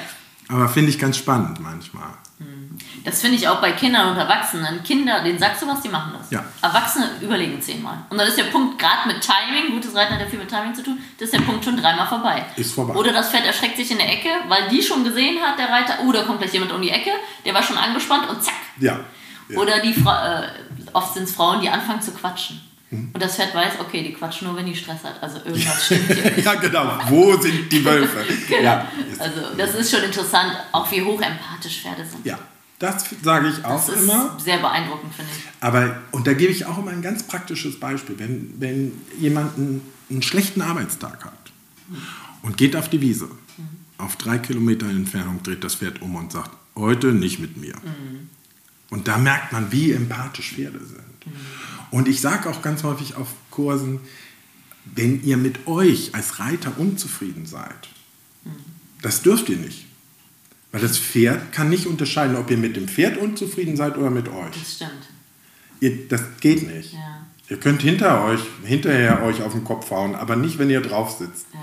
Aber 0.50 0.68
finde 0.70 0.90
ich 0.90 1.00
ganz 1.00 1.18
spannend 1.18 1.60
manchmal. 1.62 2.10
Das 3.04 3.22
finde 3.22 3.38
ich 3.38 3.48
auch 3.48 3.62
bei 3.62 3.72
Kindern 3.72 4.12
und 4.12 4.18
Erwachsenen. 4.18 4.84
Kinder, 4.84 5.24
denen 5.24 5.40
sagst 5.40 5.62
du 5.62 5.68
was, 5.68 5.82
die 5.82 5.90
machen 5.90 6.14
das. 6.18 6.30
Ja. 6.30 6.44
Erwachsene 6.62 7.10
überlegen 7.22 7.60
zehnmal. 7.62 7.98
Und 8.10 8.18
dann 8.18 8.28
ist 8.28 8.38
der 8.38 8.46
Punkt, 8.46 8.78
gerade 8.78 9.08
mit 9.08 9.22
Timing, 9.22 9.72
gutes 9.72 9.96
Reiten 9.96 10.14
hat 10.14 10.22
ja 10.22 10.28
viel 10.28 10.40
mit 10.40 10.50
Timing 10.50 10.76
zu 10.76 10.84
tun, 10.84 11.00
das 11.18 11.30
ist 11.30 11.34
der 11.34 11.42
Punkt 11.42 11.64
schon 11.64 11.78
dreimal 11.78 12.06
vorbei. 12.06 12.46
Ist 12.56 12.76
vorbei. 12.76 12.94
Oder 12.96 13.14
das 13.14 13.32
Pferd 13.32 13.46
erschreckt 13.46 13.78
sich 13.78 13.90
in 13.90 13.98
der 13.98 14.12
Ecke, 14.12 14.30
weil 14.48 14.70
die 14.70 14.84
schon 14.84 15.04
gesehen 15.04 15.42
hat, 15.42 15.58
der 15.58 15.70
Reiter, 15.70 16.00
oh, 16.06 16.12
da 16.12 16.24
kommt 16.24 16.40
gleich 16.40 16.54
jemand 16.54 16.72
um 16.74 16.82
die 16.82 16.92
Ecke, 16.92 17.12
der 17.46 17.54
war 17.54 17.64
schon 17.64 17.78
angespannt 17.78 18.30
und 18.30 18.44
zack. 18.44 18.56
Ja. 18.80 19.00
ja. 19.50 19.58
Oder 19.58 19.80
die 19.80 19.94
Fra 19.94 20.44
äh, 20.44 20.48
oft 20.94 21.14
sind 21.14 21.24
es 21.24 21.34
Frauen, 21.34 21.62
die 21.62 21.70
anfangen 21.70 22.02
zu 22.02 22.12
quatschen. 22.12 22.62
Hm. 22.90 23.10
Und 23.14 23.22
das 23.22 23.36
Pferd 23.36 23.54
weiß, 23.54 23.80
okay, 23.80 24.04
die 24.04 24.14
quatschen 24.14 24.48
nur, 24.48 24.56
wenn 24.56 24.66
die 24.66 24.76
Stress 24.76 25.04
hat. 25.04 25.22
Also 25.22 25.38
irgendwas 25.46 25.86
stimmt 25.86 26.08
hier. 26.08 26.40
ja, 26.40 26.56
genau. 26.56 27.00
Wo 27.10 27.38
sind 27.38 27.72
die 27.72 27.84
Wölfe? 27.84 28.26
genau. 28.48 28.62
Ja. 28.62 28.92
Also 29.20 29.42
das 29.58 29.76
ist 29.76 29.92
schon 29.92 30.04
interessant, 30.04 30.54
auch 30.72 30.90
wie 30.92 31.02
hoch 31.02 31.22
empathisch 31.22 31.82
Pferde 31.82 32.06
sind. 32.06 32.26
Ja. 32.26 32.40
Das 32.80 33.06
sage 33.24 33.50
ich 33.50 33.66
auch 33.66 33.84
das 33.84 33.90
ist 33.90 34.04
immer. 34.04 34.38
Sehr 34.40 34.60
beeindruckend, 34.60 35.12
finde 35.14 35.32
ich. 35.36 35.44
Aber, 35.62 36.00
und 36.12 36.28
da 36.28 36.34
gebe 36.34 36.52
ich 36.52 36.66
auch 36.66 36.78
immer 36.78 36.92
ein 36.92 37.02
ganz 37.02 37.24
praktisches 37.24 37.80
Beispiel. 37.80 38.20
Wenn, 38.20 38.54
wenn 38.60 39.02
jemand 39.20 39.58
einen, 39.58 39.82
einen 40.12 40.22
schlechten 40.22 40.62
Arbeitstag 40.62 41.26
hat 41.26 41.52
und 42.44 42.56
geht 42.56 42.76
auf 42.76 42.88
die 42.88 43.02
Wiese, 43.02 43.26
mhm. 43.26 43.68
auf 43.98 44.16
drei 44.16 44.38
Kilometer 44.38 44.88
Entfernung 44.88 45.42
dreht 45.42 45.64
das 45.64 45.74
Pferd 45.74 46.04
um 46.04 46.16
und 46.16 46.32
sagt, 46.32 46.52
heute 46.76 47.08
nicht 47.08 47.40
mit 47.40 47.58
mir. 47.58 47.74
Mhm. 47.78 48.30
Und 48.90 49.08
da 49.08 49.18
merkt 49.18 49.52
man, 49.52 49.72
wie 49.72 49.92
empathisch 49.92 50.54
Pferde 50.54 50.80
sind. 50.80 51.26
Mhm. 51.26 51.32
Und 51.92 52.08
ich 52.08 52.22
sage 52.22 52.50
auch 52.50 52.62
ganz 52.62 52.84
häufig 52.84 53.16
auf 53.16 53.28
Kursen, 53.52 54.00
wenn 54.86 55.24
ihr 55.24 55.38
mit 55.38 55.68
euch 55.68 56.16
als 56.16 56.40
Reiter 56.40 56.72
unzufrieden 56.78 57.46
seid, 57.46 57.90
mhm. 58.44 58.52
das 59.02 59.22
dürft 59.22 59.50
ihr 59.50 59.58
nicht. 59.58 59.86
Weil 60.72 60.82
das 60.82 60.98
Pferd 60.98 61.52
kann 61.52 61.70
nicht 61.70 61.86
unterscheiden, 61.86 62.36
ob 62.36 62.52
ihr 62.52 62.58
mit 62.58 62.76
dem 62.76 62.88
Pferd 62.88 63.18
unzufrieden 63.18 63.78
seid 63.78 63.98
oder 63.98 64.10
mit 64.10 64.28
euch. 64.28 64.60
Das 64.60 64.74
stimmt. 64.74 64.92
Ihr, 65.80 66.08
das 66.08 66.22
geht 66.42 66.68
nicht. 66.68 66.94
Ja. 66.94 67.26
Ihr 67.50 67.60
könnt 67.60 67.82
hinter 67.82 68.26
euch, 68.26 68.42
hinterher 68.64 69.24
euch 69.24 69.42
auf 69.42 69.54
den 69.54 69.64
Kopf 69.64 69.90
hauen, 69.92 70.16
aber 70.16 70.36
nicht, 70.36 70.60
wenn 70.60 70.70
ihr 70.70 70.82
drauf 70.82 71.12
sitzt. 71.18 71.48
Ja. 71.54 71.60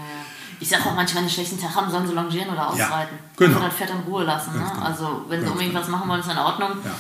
Ich 0.61 0.69
sage 0.69 0.85
auch 0.85 0.95
manchmal, 0.95 1.23
wenn 1.23 1.29
sie 1.29 1.41
einen 1.41 1.47
schlechten 1.47 1.61
Tag 1.61 1.75
haben, 1.75 1.91
sollen 1.91 2.07
sie 2.07 2.15
longieren 2.15 2.49
oder 2.49 2.69
ausreiten. 2.69 3.19
Ja, 3.19 3.47
genau. 3.47 3.59
Und 3.59 3.65
das 3.67 3.75
Pferd 3.75 3.91
in 3.91 3.97
Ruhe 4.11 4.25
lassen. 4.25 4.55
Ne? 4.55 4.71
Genau. 4.73 4.87
Also, 4.87 5.25
wenn 5.29 5.41
sie 5.41 5.47
unbedingt 5.47 5.73
genau. 5.73 5.83
was 5.83 5.91
machen 5.91 6.09
wollen, 6.09 6.21
ist 6.21 6.31
in 6.31 6.39
Ordnung. 6.39 6.71
Ja. 6.85 6.95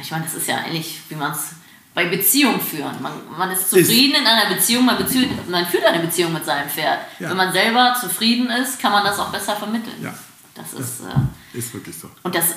Ich 0.00 0.10
meine, 0.10 0.24
das 0.24 0.34
ist 0.34 0.48
ja 0.48 0.64
ähnlich, 0.66 1.00
wie 1.08 1.14
man 1.14 1.32
es 1.32 1.50
bei 1.94 2.06
Beziehungen 2.06 2.60
führen. 2.60 3.02
Man, 3.02 3.12
man 3.36 3.50
ist 3.50 3.70
zufrieden 3.70 4.14
ist. 4.14 4.20
in 4.20 4.26
einer 4.26 4.54
Beziehung, 4.54 4.84
man, 4.84 4.96
man, 5.48 5.66
führt 5.66 5.84
eine 5.84 5.98
Beziehung 5.98 6.32
mit 6.32 6.44
seinem 6.44 6.68
Pferd. 6.68 7.00
Ja. 7.18 7.30
Wenn 7.30 7.36
man 7.36 7.52
selber 7.52 7.96
zufrieden 8.00 8.50
ist, 8.50 8.80
kann 8.80 8.92
man 8.92 9.04
das 9.04 9.18
auch 9.18 9.30
besser 9.30 9.56
vermitteln. 9.56 9.96
Ja. 10.02 10.14
Das 10.54 10.72
ist. 10.74 11.00
Äh, 11.00 11.58
ist 11.58 11.74
wirklich 11.74 11.96
so. 11.96 12.08
Und 12.22 12.34
das, 12.34 12.54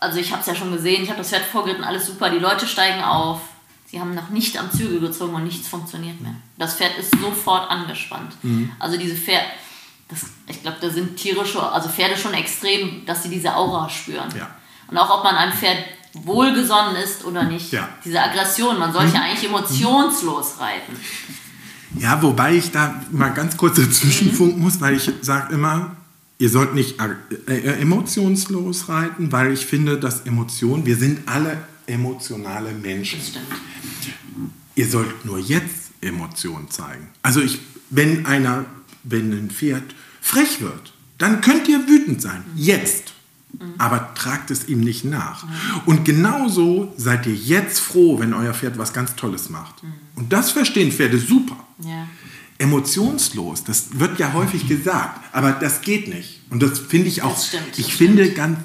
also 0.00 0.18
ich 0.18 0.30
habe 0.32 0.40
es 0.40 0.46
ja 0.46 0.54
schon 0.54 0.72
gesehen, 0.72 1.02
ich 1.02 1.08
habe 1.08 1.18
das 1.18 1.30
Pferd 1.30 1.44
vorgeritten, 1.44 1.84
alles 1.84 2.06
super, 2.06 2.30
die 2.30 2.38
Leute 2.38 2.66
steigen 2.66 3.02
auf. 3.02 3.40
Sie 3.86 4.00
haben 4.00 4.14
noch 4.14 4.30
nicht 4.30 4.58
am 4.58 4.70
Zügel 4.70 5.00
gezogen 5.00 5.34
und 5.34 5.44
nichts 5.44 5.68
funktioniert 5.68 6.20
mehr. 6.20 6.34
Das 6.58 6.74
Pferd 6.74 6.98
ist 6.98 7.12
sofort 7.20 7.70
angespannt. 7.70 8.34
Mhm. 8.42 8.72
Also 8.78 8.98
diese 8.98 9.14
Pferd, 9.14 9.44
das, 10.08 10.24
ich 10.48 10.60
glaube, 10.62 10.78
da 10.80 10.90
sind 10.90 11.16
tierische, 11.16 11.62
also 11.62 11.88
Pferde 11.88 12.16
schon 12.16 12.34
extrem, 12.34 13.06
dass 13.06 13.22
sie 13.22 13.28
diese 13.28 13.54
Aura 13.54 13.88
spüren. 13.88 14.28
Ja. 14.36 14.50
Und 14.88 14.98
auch 14.98 15.18
ob 15.18 15.24
man 15.24 15.36
einem 15.36 15.52
Pferd 15.52 15.78
wohlgesonnen 16.14 16.96
ist 16.96 17.24
oder 17.24 17.44
nicht. 17.44 17.72
Ja. 17.72 17.88
Diese 18.04 18.22
Aggression, 18.22 18.78
man 18.78 18.92
sollte 18.92 19.10
mhm. 19.10 19.22
eigentlich 19.22 19.48
emotionslos 19.48 20.60
reiten. 20.60 20.96
Ja, 21.98 22.20
wobei 22.22 22.54
ich 22.54 22.70
da 22.70 23.02
mal 23.10 23.30
ganz 23.30 23.56
kurz 23.56 23.76
dazwischen 23.76 24.32
mhm. 24.36 24.60
muss, 24.60 24.80
weil 24.80 24.96
ich 24.96 25.10
sage 25.20 25.54
immer, 25.54 25.96
ihr 26.38 26.48
sollt 26.48 26.74
nicht 26.74 26.96
äh, 27.00 27.54
äh, 27.54 27.80
emotionslos 27.80 28.88
reiten, 28.88 29.32
weil 29.32 29.52
ich 29.52 29.66
finde, 29.66 29.98
dass 29.98 30.22
Emotionen, 30.22 30.86
wir 30.86 30.96
sind 30.96 31.28
alle 31.28 31.58
emotionale 31.86 32.72
Menschen. 32.72 33.18
Das 33.18 33.28
stimmt. 33.28 33.46
Ihr 34.74 34.88
sollt 34.88 35.24
nur 35.24 35.38
jetzt 35.38 35.92
Emotionen 36.00 36.70
zeigen. 36.70 37.08
Also 37.22 37.40
ich, 37.40 37.58
wenn 37.90 38.26
einer, 38.26 38.64
wenn 39.04 39.32
ein 39.32 39.50
Pferd 39.50 39.94
frech 40.20 40.60
wird, 40.60 40.92
dann 41.18 41.40
könnt 41.40 41.68
ihr 41.68 41.86
wütend 41.88 42.20
sein. 42.20 42.44
Jetzt. 42.56 43.13
Aber 43.78 44.14
tragt 44.14 44.50
es 44.50 44.68
ihm 44.68 44.80
nicht 44.80 45.04
nach. 45.04 45.46
Und 45.86 46.04
genauso 46.04 46.92
seid 46.96 47.26
ihr 47.26 47.34
jetzt 47.34 47.80
froh, 47.80 48.18
wenn 48.18 48.34
euer 48.34 48.54
Pferd 48.54 48.78
was 48.78 48.92
ganz 48.92 49.16
Tolles 49.16 49.50
macht. 49.50 49.82
Und 50.14 50.32
das 50.32 50.50
verstehen 50.52 50.92
Pferde 50.92 51.18
super. 51.18 51.56
Ja 51.80 52.06
emotionslos. 52.58 53.64
Das 53.64 53.98
wird 53.98 54.18
ja 54.18 54.32
häufig 54.32 54.68
gesagt, 54.68 55.20
aber 55.32 55.52
das 55.52 55.80
geht 55.80 56.08
nicht. 56.08 56.40
Und 56.50 56.62
das 56.62 56.78
finde 56.78 57.08
ich 57.08 57.22
auch. 57.22 57.40
Stimmt, 57.40 57.78
ich 57.78 57.94
finde 57.94 58.30
ganz, 58.30 58.58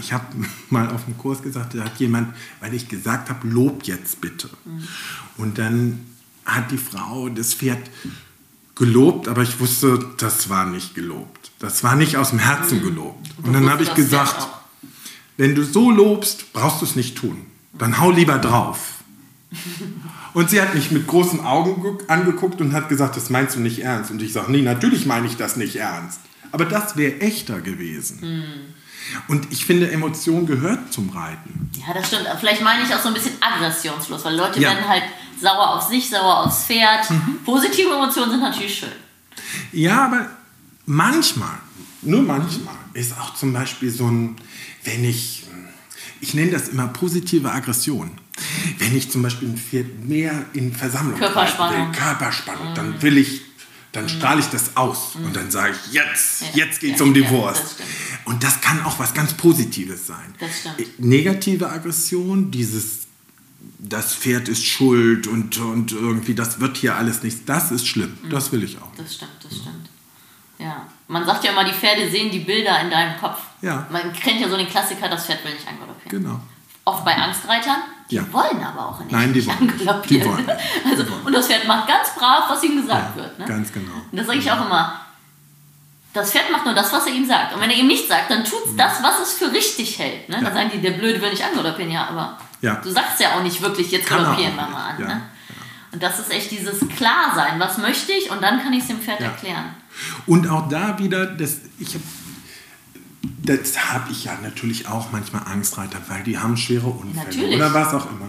ich 0.00 0.12
habe 0.12 0.24
mal 0.70 0.88
auf 0.90 1.04
dem 1.04 1.18
Kurs 1.18 1.42
gesagt, 1.42 1.74
da 1.74 1.84
hat 1.84 1.98
jemand, 1.98 2.34
weil 2.60 2.74
ich 2.74 2.88
gesagt 2.88 3.28
habe, 3.28 3.46
lob 3.48 3.84
jetzt 3.84 4.20
bitte. 4.20 4.48
Mhm. 4.64 4.88
Und 5.36 5.58
dann 5.58 6.00
hat 6.44 6.70
die 6.70 6.78
Frau 6.78 7.28
das 7.28 7.54
Pferd 7.54 7.90
gelobt, 8.76 9.26
aber 9.26 9.42
ich 9.42 9.58
wusste, 9.58 9.98
das 10.18 10.48
war 10.48 10.66
nicht 10.66 10.94
gelobt. 10.94 11.50
Das 11.58 11.82
war 11.82 11.96
nicht 11.96 12.16
aus 12.16 12.30
dem 12.30 12.38
Herzen 12.38 12.78
mhm. 12.78 12.82
gelobt. 12.82 13.28
Und 13.42 13.52
dann 13.52 13.68
habe 13.68 13.82
ich 13.82 13.94
gesagt, 13.94 14.46
wenn 15.36 15.54
du 15.54 15.64
so 15.64 15.90
lobst, 15.90 16.52
brauchst 16.52 16.82
du 16.82 16.84
es 16.84 16.94
nicht 16.94 17.16
tun. 17.16 17.46
Dann 17.72 17.98
hau 17.98 18.10
lieber 18.10 18.38
drauf. 18.38 18.78
Und 20.34 20.50
sie 20.50 20.60
hat 20.60 20.74
mich 20.74 20.90
mit 20.90 21.06
großen 21.06 21.40
Augen 21.40 21.98
angeguckt 22.08 22.60
und 22.60 22.74
hat 22.74 22.90
gesagt, 22.90 23.16
das 23.16 23.30
meinst 23.30 23.56
du 23.56 23.60
nicht 23.60 23.78
ernst. 23.78 24.10
Und 24.10 24.20
ich 24.20 24.34
sage, 24.34 24.52
nee, 24.52 24.60
natürlich 24.60 25.06
meine 25.06 25.26
ich 25.26 25.38
das 25.38 25.56
nicht 25.56 25.76
ernst. 25.76 26.20
Aber 26.52 26.66
das 26.66 26.98
wäre 26.98 27.22
echter 27.22 27.62
gewesen. 27.62 28.18
Mhm. 28.20 28.74
Und 29.28 29.50
ich 29.50 29.64
finde, 29.64 29.90
Emotion 29.90 30.44
gehört 30.44 30.92
zum 30.92 31.08
Reiten. 31.08 31.70
Ja, 31.74 31.94
das 31.94 32.08
stimmt. 32.08 32.26
Vielleicht 32.38 32.60
meine 32.60 32.84
ich 32.84 32.94
auch 32.94 33.00
so 33.00 33.08
ein 33.08 33.14
bisschen 33.14 33.32
aggressionslos, 33.40 34.26
weil 34.26 34.36
Leute 34.36 34.60
ja. 34.60 34.72
werden 34.72 34.86
halt 34.86 35.04
sauer 35.40 35.76
auf 35.76 35.82
sich, 35.82 36.08
sauer 36.08 36.44
aufs 36.44 36.64
Pferd. 36.64 37.10
Mhm. 37.10 37.40
Positive 37.44 37.88
Emotionen 37.92 38.32
sind 38.32 38.40
natürlich 38.40 38.78
schön. 38.78 38.88
Ja, 39.72 40.06
aber 40.06 40.30
manchmal, 40.86 41.58
nur 42.02 42.22
manchmal, 42.22 42.74
ist 42.94 43.18
auch 43.18 43.34
zum 43.34 43.52
Beispiel 43.52 43.90
so 43.90 44.08
ein, 44.08 44.36
wenn 44.84 45.04
ich, 45.04 45.44
ich 46.20 46.34
nenne 46.34 46.50
das 46.50 46.68
immer 46.68 46.88
positive 46.88 47.50
Aggression. 47.50 48.10
Wenn 48.78 48.96
ich 48.96 49.10
zum 49.10 49.22
Beispiel 49.22 49.48
ein 49.48 49.56
Pferd 49.56 50.04
mehr 50.04 50.44
in 50.52 50.74
Versammlung 50.74 51.18
Körperspannung, 51.18 51.88
will, 51.88 51.98
Körperspannung, 51.98 52.70
mhm. 52.70 52.74
dann 52.74 53.02
will 53.02 53.16
ich, 53.16 53.42
dann 53.92 54.04
mhm. 54.04 54.08
strahle 54.08 54.40
ich 54.40 54.46
das 54.46 54.76
aus 54.76 55.14
mhm. 55.14 55.26
und 55.26 55.36
dann 55.36 55.50
sage 55.50 55.74
ich, 55.74 55.92
jetzt, 55.92 56.42
ja. 56.42 56.66
jetzt 56.66 56.80
geht 56.80 56.94
es 56.94 57.00
ja, 57.00 57.06
um 57.06 57.14
die 57.14 57.20
ja, 57.20 57.30
Wurst. 57.30 57.76
Das 57.78 57.86
und 58.26 58.42
das 58.42 58.60
kann 58.60 58.82
auch 58.84 58.98
was 58.98 59.14
ganz 59.14 59.34
Positives 59.34 60.06
sein. 60.06 60.34
Äh, 60.78 60.84
negative 60.98 61.70
Aggression, 61.70 62.50
dieses, 62.50 63.05
das 63.78 64.14
Pferd 64.14 64.48
ist 64.48 64.64
schuld 64.64 65.26
und, 65.26 65.58
und 65.58 65.92
irgendwie, 65.92 66.34
das 66.34 66.60
wird 66.60 66.76
hier 66.76 66.96
alles 66.96 67.22
nichts, 67.22 67.44
das 67.44 67.70
ist 67.70 67.86
schlimm. 67.86 68.18
Mhm. 68.22 68.30
Das 68.30 68.52
will 68.52 68.62
ich 68.62 68.76
auch. 68.78 68.94
Das 68.96 69.14
stimmt, 69.14 69.32
das 69.42 69.52
stimmt. 69.52 69.88
Ja, 70.58 70.86
man 71.08 71.24
sagt 71.26 71.44
ja 71.44 71.52
immer, 71.52 71.64
die 71.64 71.72
Pferde 71.72 72.08
sehen 72.10 72.30
die 72.30 72.40
Bilder 72.40 72.80
in 72.80 72.90
deinem 72.90 73.18
Kopf. 73.18 73.38
Ja. 73.62 73.86
Man 73.90 74.12
kennt 74.12 74.40
ja 74.40 74.48
so 74.48 74.56
den 74.56 74.68
Klassiker, 74.68 75.08
das 75.08 75.26
Pferd 75.26 75.44
will 75.44 75.52
nicht 75.52 75.68
angaloppieren. 75.68 76.22
Genau. 76.22 76.40
Oft 76.84 77.04
bei 77.04 77.14
Angstreitern, 77.14 77.78
die 78.10 78.16
ja. 78.16 78.32
wollen 78.32 78.62
aber 78.62 78.88
auch 78.88 79.00
nicht, 79.00 79.12
Nein, 79.12 79.32
die 79.32 79.46
wollen. 79.46 80.02
Die 80.08 80.24
wollen. 80.24 80.50
Also, 80.88 81.04
und 81.24 81.32
das 81.32 81.46
Pferd 81.46 81.66
macht 81.66 81.88
ganz 81.88 82.14
brav, 82.16 82.48
was 82.48 82.62
ihm 82.62 82.80
gesagt 82.80 83.16
ja, 83.16 83.22
wird. 83.22 83.38
Ne? 83.38 83.44
Ganz 83.44 83.72
genau. 83.72 83.92
Und 84.10 84.18
das 84.18 84.26
sage 84.26 84.38
ich 84.38 84.50
auch 84.50 84.64
immer. 84.64 85.00
Das 86.12 86.30
Pferd 86.30 86.50
macht 86.50 86.64
nur 86.64 86.74
das, 86.74 86.90
was 86.92 87.06
er 87.06 87.12
ihm 87.12 87.26
sagt. 87.26 87.54
Und 87.54 87.60
wenn 87.60 87.70
er 87.70 87.76
ihm 87.76 87.88
nicht 87.88 88.08
sagt, 88.08 88.30
dann 88.30 88.42
tut 88.42 88.64
es 88.64 88.76
das, 88.76 89.02
was 89.02 89.20
es 89.20 89.34
für 89.34 89.52
richtig 89.52 89.98
hält. 89.98 90.28
Ne? 90.30 90.40
Dann 90.42 90.54
sagen 90.54 90.70
die, 90.72 90.80
der 90.80 90.92
Blöde 90.92 91.20
will 91.20 91.30
nicht 91.30 91.44
angaloppieren, 91.44 91.92
ja, 91.92 92.06
aber 92.06 92.38
ja. 92.60 92.76
du 92.76 92.90
sagst 92.90 93.20
ja 93.20 93.36
auch 93.36 93.42
nicht 93.42 93.60
wirklich, 93.62 93.90
jetzt 93.90 94.08
galoppieren 94.08 94.54
wir 94.54 94.66
mal 94.68 94.90
an. 94.90 94.98
Ne? 94.98 95.22
Und 95.92 96.02
das 96.02 96.18
ist 96.18 96.30
echt 96.30 96.50
dieses 96.50 96.80
Klarsein, 96.96 97.58
was 97.58 97.78
möchte 97.78 98.12
ich 98.12 98.30
und 98.30 98.42
dann 98.42 98.62
kann 98.62 98.72
ich 98.72 98.80
es 98.80 98.88
dem 98.88 99.00
Pferd 99.00 99.20
erklären. 99.20 99.70
Und 100.26 100.48
auch 100.48 100.68
da 100.68 100.98
wieder, 100.98 101.26
das, 101.26 101.60
ich 101.78 101.94
habe 101.94 102.04
das 103.42 103.92
habe 103.92 104.10
ich 104.10 104.24
ja 104.24 104.36
natürlich 104.42 104.88
auch 104.88 105.12
manchmal 105.12 105.42
Angstreiter, 105.46 105.98
weil 106.08 106.22
die 106.22 106.38
haben 106.38 106.56
schwere 106.56 106.86
Unfälle 106.86 107.26
natürlich. 107.26 107.56
oder 107.56 107.74
was 107.74 107.94
auch 107.94 108.06
immer. 108.10 108.28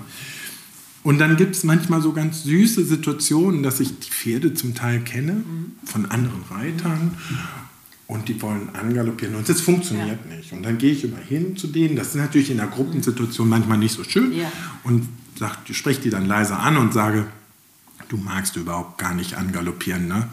Und 1.03 1.19
dann 1.19 1.37
gibt 1.37 1.55
es 1.55 1.63
manchmal 1.63 2.01
so 2.01 2.11
ganz 2.11 2.43
süße 2.43 2.83
Situationen, 2.83 3.63
dass 3.63 3.79
ich 3.79 3.97
die 3.99 4.09
Pferde 4.09 4.53
zum 4.53 4.75
Teil 4.75 4.99
kenne 5.01 5.33
mhm. 5.33 5.75
von 5.85 6.05
anderen 6.05 6.43
Reitern 6.49 7.17
und 8.07 8.29
die 8.29 8.41
wollen 8.41 8.69
angaloppieren 8.73 9.35
und 9.35 9.47
das 9.47 9.61
funktioniert 9.61 10.19
ja. 10.29 10.35
nicht. 10.35 10.53
Und 10.53 10.63
dann 10.63 10.77
gehe 10.77 10.91
ich 10.91 11.03
immer 11.03 11.17
hin 11.17 11.57
zu 11.57 11.67
denen. 11.67 11.95
Das 11.95 12.09
ist 12.09 12.15
natürlich 12.15 12.49
in 12.49 12.57
der 12.57 12.67
Gruppensituation 12.67 13.47
manchmal 13.49 13.77
nicht 13.77 13.93
so 13.93 14.03
schön. 14.03 14.33
Ja. 14.33 14.51
Und 14.83 15.07
spreche 15.71 16.01
die 16.01 16.09
dann 16.09 16.25
leise 16.25 16.57
an 16.57 16.77
und 16.77 16.93
sage, 16.93 17.27
du 18.09 18.17
magst 18.17 18.55
überhaupt 18.55 18.97
gar 18.97 19.13
nicht 19.13 19.35
angaloppieren, 19.35 20.07
ne? 20.07 20.27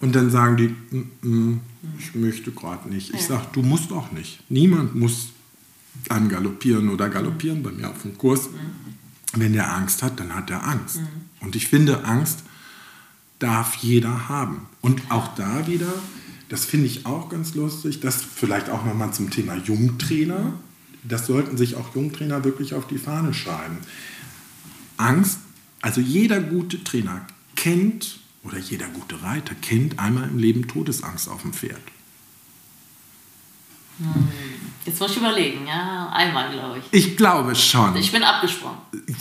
Und 0.00 0.14
dann 0.14 0.30
sagen 0.30 0.56
die, 0.56 0.68
"Mm, 0.68 1.28
mm, 1.28 1.60
ich 1.98 2.14
möchte 2.14 2.50
gerade 2.50 2.88
nicht. 2.88 3.14
Ich 3.14 3.24
sage, 3.24 3.46
du 3.52 3.62
musst 3.62 3.92
auch 3.92 4.12
nicht. 4.12 4.42
Niemand 4.50 4.94
muss 4.94 5.28
angaloppieren 6.08 6.90
oder 6.90 7.08
galoppieren 7.08 7.62
bei 7.62 7.70
mir 7.72 7.88
auf 7.90 8.02
dem 8.02 8.18
Kurs. 8.18 8.50
Wenn 9.34 9.52
der 9.52 9.74
Angst 9.74 10.02
hat, 10.02 10.20
dann 10.20 10.34
hat 10.34 10.50
er 10.50 10.66
Angst. 10.66 11.00
Und 11.40 11.56
ich 11.56 11.68
finde, 11.68 12.04
Angst 12.04 12.40
darf 13.38 13.76
jeder 13.76 14.28
haben. 14.28 14.66
Und 14.80 15.02
auch 15.10 15.34
da 15.34 15.66
wieder, 15.66 15.92
das 16.48 16.64
finde 16.64 16.86
ich 16.86 17.06
auch 17.06 17.28
ganz 17.28 17.54
lustig, 17.54 18.00
das 18.00 18.22
vielleicht 18.22 18.70
auch 18.70 18.84
nochmal 18.84 19.12
zum 19.12 19.30
Thema 19.30 19.56
Jungtrainer. 19.56 20.52
Das 21.02 21.26
sollten 21.26 21.56
sich 21.56 21.76
auch 21.76 21.94
Jungtrainer 21.94 22.44
wirklich 22.44 22.74
auf 22.74 22.86
die 22.86 22.98
Fahne 22.98 23.34
schreiben. 23.34 23.78
Angst, 24.96 25.38
also 25.80 26.00
jeder 26.00 26.40
gute 26.40 26.82
Trainer 26.82 27.26
kennt 27.54 28.20
oder 28.42 28.58
jeder 28.58 28.86
gute 28.88 29.22
Reiter 29.22 29.54
kennt 29.54 29.98
einmal 29.98 30.28
im 30.28 30.38
Leben 30.38 30.68
Todesangst 30.68 31.28
auf 31.28 31.42
dem 31.42 31.52
Pferd. 31.52 31.80
Jetzt 34.86 35.00
muss 35.00 35.10
ich 35.10 35.16
überlegen, 35.16 35.66
ja, 35.66 36.08
einmal 36.12 36.48
glaube 36.52 36.78
ich. 36.78 36.84
Ich 36.92 37.16
glaube 37.16 37.56
schon. 37.56 37.96
Ich 37.96 38.12
bin 38.12 38.22
abgesprungen. 38.22 38.78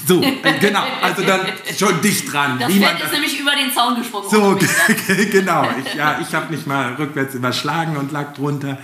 So, 0.08 0.22
genau. 0.60 0.84
Also 1.02 1.24
dann 1.24 1.42
schon 1.76 2.00
dicht 2.02 2.32
dran. 2.32 2.60
Das 2.60 2.70
wie 2.70 2.80
man 2.80 2.90
Pferd 2.90 3.06
ist 3.06 3.14
nämlich 3.14 3.40
über 3.40 3.52
den 3.56 3.74
Zaun 3.74 3.96
gesprungen. 3.96 4.30
So, 4.30 4.56
genau. 5.32 5.68
Ich, 5.84 5.96
ja, 5.96 6.20
ich 6.22 6.36
habe 6.36 6.56
mich 6.56 6.68
mal 6.68 6.94
rückwärts 6.94 7.34
überschlagen 7.34 7.98
und 7.98 8.12
lag 8.12 8.36
drunter 8.36 8.78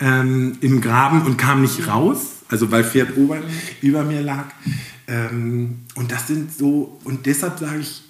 ähm, 0.00 0.58
im 0.60 0.80
Graben 0.80 1.22
und 1.22 1.36
kam 1.36 1.62
nicht 1.62 1.86
raus, 1.86 2.18
also 2.48 2.70
weil 2.72 2.82
Pferd 2.82 3.16
ober, 3.16 3.38
über 3.80 4.02
mir 4.02 4.20
lag. 4.20 4.46
Ähm, 5.06 5.84
und 5.94 6.10
das 6.10 6.26
sind 6.26 6.52
so, 6.52 6.98
und 7.04 7.26
deshalb 7.26 7.60
sage 7.60 7.78
ich, 7.78 8.02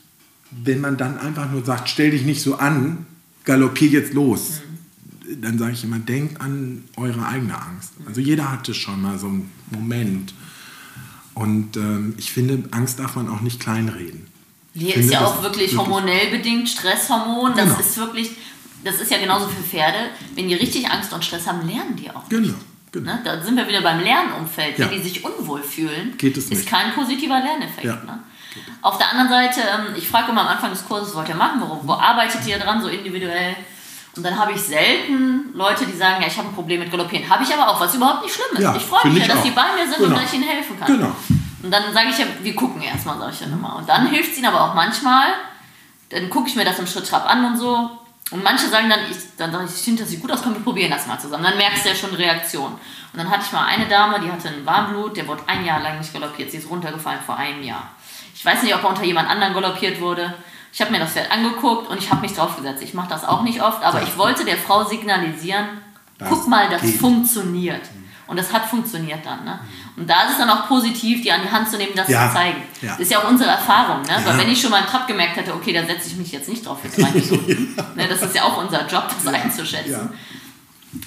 wenn 0.50 0.80
man 0.80 0.96
dann 0.96 1.18
einfach 1.18 1.50
nur 1.50 1.62
sagt, 1.62 1.90
stell 1.90 2.10
dich 2.10 2.22
nicht 2.22 2.40
so 2.40 2.56
an, 2.56 3.06
galoppier 3.44 3.88
jetzt 3.88 4.14
los, 4.14 4.62
dann 5.40 5.58
sage 5.58 5.72
ich 5.72 5.84
immer, 5.84 5.98
denkt 5.98 6.40
an 6.40 6.84
eure 6.96 7.26
eigene 7.26 7.54
Angst. 7.60 7.92
Also 8.06 8.20
jeder 8.20 8.50
hatte 8.50 8.74
schon 8.74 9.02
mal 9.02 9.18
so 9.18 9.26
einen 9.26 9.50
Moment. 9.70 10.32
Und 11.34 11.76
ähm, 11.76 12.14
ich 12.18 12.32
finde, 12.32 12.68
Angst 12.72 12.98
darf 12.98 13.14
man 13.16 13.28
auch 13.28 13.40
nicht 13.40 13.60
kleinreden. 13.60 14.26
Hier 14.74 14.96
ist 14.96 15.10
ja 15.10 15.24
auch 15.24 15.42
wirklich 15.42 15.76
hormonell 15.76 16.30
bedingt 16.30 16.68
Stresshormon. 16.68 17.52
Das 17.56 17.66
Genau. 17.66 17.78
ist 17.80 17.96
wirklich, 17.96 18.30
das 18.84 19.00
ist 19.00 19.10
ja 19.10 19.18
genauso 19.18 19.48
für 19.48 19.62
Pferde. 19.62 19.98
Wenn 20.34 20.48
die 20.48 20.54
richtig 20.54 20.90
Angst 20.90 21.12
und 21.12 21.24
Stress 21.24 21.46
haben, 21.46 21.66
lernen 21.68 21.96
die 21.96 22.10
auch. 22.10 22.28
Genau, 22.28 22.54
genau. 22.92 23.12
Ne? 23.12 23.20
Da 23.24 23.42
sind 23.42 23.56
wir 23.56 23.66
wieder 23.68 23.82
beim 23.82 24.00
Lernumfeld. 24.00 24.78
Ja. 24.78 24.90
Wenn 24.90 24.96
die 24.98 25.08
sich 25.08 25.24
unwohl 25.24 25.62
fühlen, 25.62 26.16
Geht 26.16 26.36
es 26.36 26.44
ist 26.44 26.50
nicht. 26.50 26.66
kein 26.68 26.92
positiver 26.94 27.40
Lerneffekt. 27.40 27.84
Ja. 27.84 27.96
Ne? 28.04 28.20
Auf 28.82 28.98
der 28.98 29.10
anderen 29.12 29.28
Seite, 29.28 29.60
ähm, 29.60 29.94
ich 29.96 30.08
frage 30.08 30.30
immer 30.32 30.42
am 30.42 30.48
Anfang 30.48 30.70
des 30.70 30.84
Kurses, 30.84 31.08
was 31.10 31.16
wollt 31.16 31.28
ihr 31.28 31.34
machen? 31.36 31.60
Wo, 31.60 31.80
wo 31.86 31.92
arbeitet 31.92 32.46
ihr 32.46 32.58
dran, 32.58 32.80
so 32.82 32.88
individuell? 32.88 33.54
Und 34.16 34.24
dann 34.24 34.36
habe 34.38 34.52
ich 34.52 34.60
selten 34.60 35.50
Leute, 35.54 35.86
die 35.86 35.96
sagen, 35.96 36.20
ja, 36.20 36.26
ich 36.28 36.36
habe 36.36 36.48
ein 36.48 36.54
Problem 36.54 36.80
mit 36.80 36.90
Galoppieren. 36.90 37.28
Habe 37.30 37.44
ich 37.44 37.52
aber 37.54 37.68
auch, 37.68 37.80
was 37.80 37.94
überhaupt 37.94 38.22
nicht 38.22 38.34
schlimm 38.34 38.56
ist. 38.56 38.62
Ja, 38.62 38.74
ich 38.74 38.82
freue 38.82 39.10
mich 39.12 39.22
ja, 39.22 39.28
dass 39.28 39.38
auch. 39.38 39.42
die 39.44 39.50
bei 39.50 39.62
mir 39.76 39.86
sind 39.86 39.98
Genau. 39.98 40.08
und 40.08 40.22
dass 40.22 40.32
ich 40.32 40.38
ihnen 40.38 40.48
helfen 40.48 40.78
kann. 40.78 40.86
Genau. 40.88 41.12
Und 41.62 41.70
dann 41.70 41.92
sage 41.92 42.08
ich 42.10 42.18
ja, 42.18 42.26
wir 42.40 42.54
gucken 42.54 42.82
erstmal, 42.82 43.18
sage 43.18 43.32
ich 43.32 43.38
dann 43.40 43.52
immer. 43.52 43.76
Und 43.76 43.88
dann 43.88 44.08
hilft 44.08 44.32
es 44.32 44.38
ihnen 44.38 44.46
aber 44.46 44.62
auch 44.64 44.74
manchmal, 44.74 45.28
dann 46.10 46.28
gucke 46.30 46.48
ich 46.48 46.56
mir 46.56 46.64
das 46.64 46.78
im 46.78 46.86
Schritt-Trab 46.86 47.28
an 47.30 47.44
und 47.44 47.58
so. 47.58 47.90
Und 48.30 48.44
manche 48.44 48.66
sagen 48.68 48.90
dann, 48.90 49.00
ich, 49.10 49.16
dann 49.36 49.52
sage 49.52 49.64
ich, 49.66 49.70
ich 49.74 49.82
finde, 49.82 50.02
das 50.02 50.10
sieht 50.10 50.20
gut 50.20 50.30
aus, 50.32 50.42
komm, 50.42 50.54
wir 50.54 50.60
probieren 50.62 50.90
das 50.90 51.06
mal 51.06 51.18
zusammen. 51.18 51.44
Dann 51.44 51.56
merkst 51.56 51.84
du 51.84 51.88
ja 51.90 51.94
schon 51.94 52.14
Reaktion. 52.14 52.72
Und 52.72 52.78
dann 53.14 53.30
hatte 53.30 53.42
ich 53.46 53.52
mal 53.52 53.64
eine 53.64 53.86
Dame, 53.86 54.20
die 54.20 54.30
hatte 54.30 54.48
ein 54.48 54.66
Warmblut, 54.66 55.16
der 55.16 55.26
wurde 55.26 55.42
ein 55.46 55.64
Jahr 55.64 55.80
lang 55.80 55.98
nicht 55.98 56.12
galoppiert. 56.12 56.50
Sie 56.50 56.58
ist 56.58 56.68
runtergefallen 56.68 57.20
vor 57.24 57.36
einem 57.36 57.62
Jahr. 57.62 57.90
Ich 58.34 58.44
weiß 58.44 58.62
nicht, 58.62 58.74
ob 58.74 58.82
er 58.84 58.90
unter 58.90 59.04
jemand 59.04 59.28
anderen 59.30 59.54
galoppiert 59.54 60.00
wurde. 60.00 60.34
Ich 60.72 60.80
habe 60.80 60.90
mir 60.90 60.98
das 61.00 61.12
Pferd 61.12 61.30
angeguckt 61.32 61.88
und 61.90 61.98
ich 61.98 62.10
habe 62.10 62.20
mich 62.20 62.34
draufgesetzt. 62.34 62.82
Ich 62.82 62.94
mache 62.94 63.08
das 63.08 63.24
auch 63.24 63.42
nicht 63.42 63.62
oft, 63.62 63.82
aber 63.82 64.02
ich 64.02 64.16
wollte 64.18 64.44
der 64.44 64.56
Frau 64.58 64.84
signalisieren, 64.84 65.66
Das 66.18 66.28
guck 66.28 66.46
mal, 66.48 66.68
das 66.68 66.82
geht. 66.82 66.96
funktioniert. 67.00 67.82
Und 68.26 68.36
das 68.38 68.52
hat 68.52 68.66
funktioniert 68.66 69.24
dann. 69.24 69.42
Ne? 69.46 69.58
Und 69.96 70.08
da 70.08 70.24
ist 70.24 70.32
es 70.32 70.38
dann 70.38 70.50
auch 70.50 70.68
positiv, 70.68 71.22
die 71.22 71.32
an 71.32 71.40
die 71.42 71.50
Hand 71.50 71.70
zu 71.70 71.78
nehmen, 71.78 71.92
das 71.96 72.08
Ja. 72.08 72.28
zu 72.28 72.34
zeigen. 72.34 72.62
Ja. 72.82 72.90
Das 72.90 73.00
ist 73.00 73.10
ja 73.10 73.18
auch 73.20 73.28
unsere 73.28 73.48
Erfahrung. 73.48 74.02
Ne? 74.02 74.08
Ja. 74.10 74.26
Weil 74.26 74.38
wenn 74.40 74.50
ich 74.50 74.60
schon 74.60 74.70
mal 74.70 74.80
im 74.80 74.86
Trab 74.86 75.06
gemerkt 75.06 75.36
hätte, 75.38 75.54
okay, 75.54 75.72
da 75.72 75.82
setze 75.86 76.08
ich 76.08 76.16
mich 76.16 76.30
jetzt 76.30 76.46
nicht 76.48 76.66
drauf 76.66 76.78
für 76.82 76.90
zwei 76.90 77.10
Minuten. 77.10 77.74
ne? 77.94 78.06
Das 78.06 78.20
ist 78.20 78.34
ja 78.34 78.42
auch 78.42 78.58
unser 78.62 78.86
Job, 78.86 79.08
das 79.24 79.32
einzuschätzen. 79.34 80.10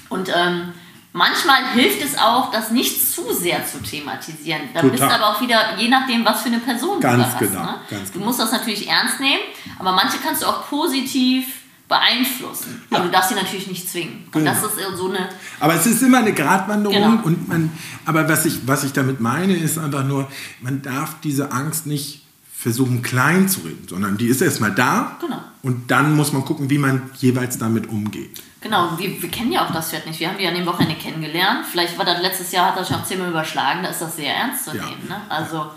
Und 0.08 0.28
ähm, 0.34 0.72
manchmal 1.12 1.72
hilft 1.74 2.02
es 2.02 2.16
auch, 2.18 2.50
das 2.50 2.70
nicht 2.70 3.12
zu 3.12 3.32
sehr 3.32 3.64
zu 3.66 3.78
thematisieren. 3.82 4.62
Da 4.74 4.82
bist 4.82 5.02
du 5.02 5.06
aber 5.10 5.28
auch 5.36 5.40
wieder, 5.40 5.76
je 5.78 5.88
nachdem, 5.88 6.24
was 6.24 6.42
für 6.42 6.48
eine 6.48 6.58
Person 6.58 7.00
Ganz 7.00 7.16
du 7.16 7.22
da 7.22 7.30
hast. 7.32 7.38
genau, 7.38 7.62
Ne? 7.62 7.74
ganz 7.90 8.06
Du 8.08 8.14
genau. 8.14 8.26
musst 8.26 8.40
das 8.40 8.52
natürlich 8.52 8.88
ernst 8.88 9.20
nehmen, 9.20 9.40
aber 9.78 9.92
manche 9.92 10.18
kannst 10.22 10.42
du 10.42 10.46
auch 10.46 10.68
positiv 10.68 11.46
beeinflussen. 11.88 12.82
Aber 12.90 13.00
Ja. 13.00 13.04
du 13.06 13.10
darfst 13.12 13.28
sie 13.30 13.34
natürlich 13.34 13.66
nicht 13.66 13.88
zwingen. 13.88 14.24
Und 14.26 14.32
Genau. 14.32 14.50
das 14.52 14.62
ist 14.62 14.96
so 14.96 15.08
eine 15.10 15.28
Aber 15.60 15.74
es 15.74 15.84
ist 15.86 16.02
immer 16.02 16.18
eine 16.18 16.32
Gratwanderung 16.32 16.96
Genau. 16.96 17.22
und 17.24 17.48
man, 17.48 17.70
aber 18.06 18.28
was 18.28 18.46
ich, 18.46 18.66
was 18.66 18.84
ich 18.84 18.92
damit 18.92 19.20
meine, 19.20 19.54
ist 19.54 19.78
einfach 19.78 20.04
nur, 20.04 20.28
man 20.62 20.80
darf 20.82 21.16
diese 21.22 21.52
Angst 21.52 21.86
nicht 21.86 22.22
versuchen 22.56 23.02
klein 23.02 23.48
zu 23.48 23.60
reden, 23.60 23.86
sondern 23.88 24.16
die 24.16 24.26
ist 24.28 24.40
erstmal 24.40 24.72
da 24.72 25.16
Genau. 25.20 25.42
und 25.62 25.90
dann 25.90 26.16
muss 26.16 26.32
man 26.32 26.44
gucken, 26.44 26.70
wie 26.70 26.78
man 26.78 27.10
jeweils 27.18 27.58
damit 27.58 27.88
umgeht. 27.88 28.40
Genau, 28.62 28.96
wir, 28.96 29.20
wir 29.20 29.30
kennen 29.30 29.50
ja 29.52 29.66
auch 29.66 29.72
das 29.72 29.90
Pferd 29.90 30.06
nicht. 30.06 30.20
Wir 30.20 30.28
haben 30.28 30.38
die 30.38 30.46
an 30.46 30.54
dem 30.54 30.66
Wochenende 30.66 30.94
kennengelernt. 30.94 31.66
Vielleicht 31.70 31.98
war 31.98 32.04
das 32.04 32.20
letztes 32.22 32.52
Jahr, 32.52 32.68
hat 32.68 32.76
das 32.76 32.88
schon 32.88 32.96
auch 32.98 33.04
zehnmal 33.04 33.28
überschlagen. 33.30 33.82
Da 33.82 33.88
ist 33.90 34.00
das 34.00 34.14
sehr 34.16 34.34
ernst 34.34 34.64
zu 34.66 34.76
Ja. 34.76 34.84
nehmen. 34.84 35.08
Ne? 35.08 35.20
Also, 35.28 35.70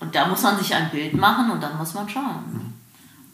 und 0.00 0.14
da 0.14 0.26
muss 0.26 0.42
man 0.42 0.58
sich 0.58 0.74
ein 0.74 0.90
Bild 0.90 1.12
machen 1.14 1.50
und 1.50 1.62
dann 1.62 1.76
muss 1.76 1.92
man 1.94 2.08
schauen. 2.08 2.44
Ne? 2.52 2.60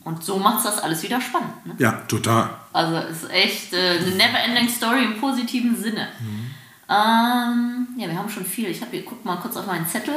Und 0.03 0.25
so 0.25 0.39
macht 0.39 0.59
es 0.59 0.65
das 0.65 0.79
alles 0.83 1.03
wieder 1.03 1.21
spannend. 1.21 1.65
Ne? 1.67 1.75
Ja, 1.79 1.93
total. 2.09 2.51
Also, 2.73 2.97
es 2.97 3.23
ist 3.23 3.31
echt 3.31 3.73
äh, 3.75 3.99
eine 3.99 4.11
never-ending 4.17 4.69
Story 4.69 5.05
im 5.05 5.21
positiven 5.21 5.77
Sinne. 5.81 6.09
Mhm. 6.19 6.51
Ähm, 6.89 7.89
ja, 7.97 8.09
wir 8.09 8.19
haben 8.19 8.29
schon 8.29 8.45
viel. 8.45 8.69
Ich 8.71 8.81
habe 8.81 8.91
hier, 8.91 9.05
guck 9.05 9.25
mal 9.25 9.37
kurz 9.37 9.57
auf 9.57 9.67
meinen 9.67 9.87
Zettel. 9.87 10.15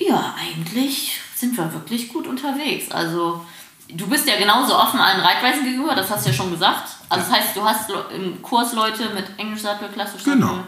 Ja, 0.00 0.34
eigentlich 0.38 1.20
sind 1.36 1.56
wir 1.56 1.72
wirklich 1.72 2.08
gut 2.12 2.26
unterwegs. 2.26 2.90
Also, 2.90 3.44
du 3.88 4.06
bist 4.08 4.26
ja 4.26 4.36
genauso 4.38 4.76
offen 4.76 5.00
allen 5.00 5.20
Reitweisen 5.20 5.64
gegenüber, 5.64 5.94
das 5.94 6.10
hast 6.10 6.26
du 6.26 6.30
ja 6.30 6.36
schon 6.36 6.50
gesagt. 6.50 6.88
Also, 7.08 7.30
das 7.30 7.38
heißt, 7.38 7.56
du 7.56 7.64
hast 7.64 7.90
im 8.14 8.42
Kurs 8.42 8.72
Leute 8.72 9.10
mit 9.14 9.26
Englischsattel, 9.38 9.88
klassischsattel. 9.88 10.40
Genau. 10.40 10.66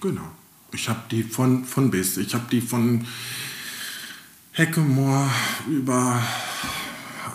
Genau. 0.00 0.28
Ich 0.72 0.88
habe 0.88 1.00
die 1.10 1.22
von, 1.22 1.64
von 1.64 1.90
bis. 1.90 2.16
Ich 2.18 2.34
habe 2.34 2.44
die 2.50 2.60
von 2.60 3.06
Heckemoor 4.52 5.30
über 5.66 6.22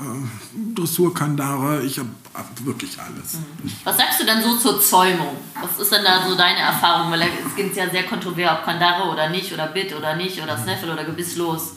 äh, 0.01 0.75
Dressurkandare. 0.75 1.84
Ich 1.84 1.97
habe 1.97 2.09
hab 2.34 2.65
wirklich 2.65 2.97
alles. 2.99 3.38
Was 3.84 3.97
sagst 3.97 4.19
du 4.19 4.25
denn 4.25 4.41
so 4.41 4.55
zur 4.57 4.79
Zäumung? 4.79 5.36
Was 5.59 5.79
ist 5.79 5.91
denn 5.91 6.03
da 6.03 6.27
so 6.27 6.36
deine 6.36 6.59
Erfahrung? 6.59 7.11
Weil 7.11 7.23
es 7.23 7.55
gibt 7.55 7.75
ja 7.75 7.89
sehr 7.89 8.03
kontrovers, 8.03 8.59
ob 8.59 8.65
Kandare 8.65 9.09
oder 9.09 9.29
nicht, 9.29 9.51
oder 9.51 9.67
Bit 9.67 9.95
oder 9.95 10.15
nicht, 10.15 10.41
oder 10.41 10.57
Snaffle 10.57 10.93
oder 10.93 11.05
gebisslos. 11.05 11.75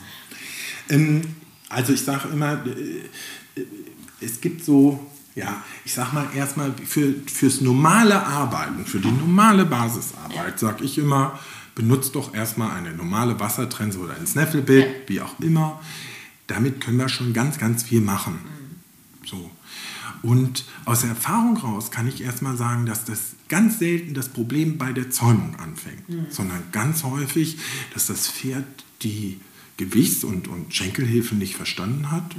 Ähm, 0.90 1.36
also 1.68 1.92
ich 1.92 2.04
sage 2.04 2.28
immer, 2.28 2.54
äh, 2.66 3.08
es 4.20 4.40
gibt 4.40 4.64
so, 4.64 5.04
ja, 5.34 5.62
ich 5.84 5.92
sag 5.94 6.12
mal 6.12 6.28
erstmal 6.34 6.72
für, 6.72 7.14
fürs 7.26 7.60
normale 7.60 8.24
Arbeiten, 8.26 8.86
für 8.86 8.98
die 9.00 9.10
normale 9.10 9.64
Basisarbeit, 9.66 10.58
sage 10.58 10.84
ich 10.84 10.98
immer, 10.98 11.38
benutzt 11.74 12.14
doch 12.14 12.34
erstmal 12.34 12.70
eine 12.70 12.92
normale 12.94 13.38
Wassertrense 13.38 13.98
oder 13.98 14.14
ein 14.16 14.26
Snafflebild, 14.26 14.86
Ja. 14.86 14.92
wie 15.08 15.20
auch 15.20 15.38
immer. 15.40 15.80
Damit 16.46 16.80
können 16.80 16.96
wir 16.98 17.08
schon 17.08 17.32
ganz, 17.32 17.58
ganz 17.58 17.82
viel 17.82 18.00
machen. 18.00 18.38
So. 19.26 19.50
Und 20.22 20.64
aus 20.86 21.00
der 21.02 21.10
Erfahrung 21.10 21.56
raus 21.58 21.90
kann 21.90 22.08
ich 22.08 22.22
erstmal 22.22 22.56
sagen, 22.56 22.86
dass 22.86 23.04
das 23.04 23.34
ganz 23.48 23.78
selten 23.78 24.14
das 24.14 24.28
Problem 24.30 24.78
bei 24.78 24.92
der 24.92 25.10
Zäumung 25.10 25.56
anfängt, 25.56 26.02
sondern 26.30 26.62
ganz 26.72 27.04
häufig, 27.04 27.58
dass 27.92 28.06
das 28.06 28.26
Pferd 28.28 28.64
die 29.02 29.38
Gewichts- 29.76 30.24
und, 30.24 30.48
und 30.48 30.74
Schenkelhilfe 30.74 31.34
nicht 31.34 31.54
verstanden 31.56 32.10
hat 32.10 32.34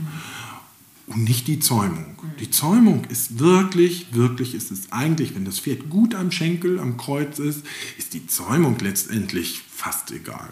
und 1.07 1.23
nicht 1.23 1.47
die 1.47 1.59
Zäumung. 1.59 2.17
Die 2.39 2.51
Zäumung 2.51 3.05
ist 3.05 3.39
wirklich, 3.39 4.13
wirklich, 4.13 4.53
ist 4.53 4.71
es 4.71 4.91
eigentlich, 4.91 5.35
wenn 5.35 5.45
das 5.45 5.59
Pferd 5.59 5.89
gut 5.89 6.13
am 6.13 6.31
Schenkel, 6.31 6.79
am 6.79 6.97
Kreuz 6.97 7.39
ist, 7.39 7.65
ist 7.97 8.13
die 8.13 8.27
Zäumung 8.27 8.77
letztendlich 8.79 9.61
fast 9.73 10.11
egal. 10.11 10.49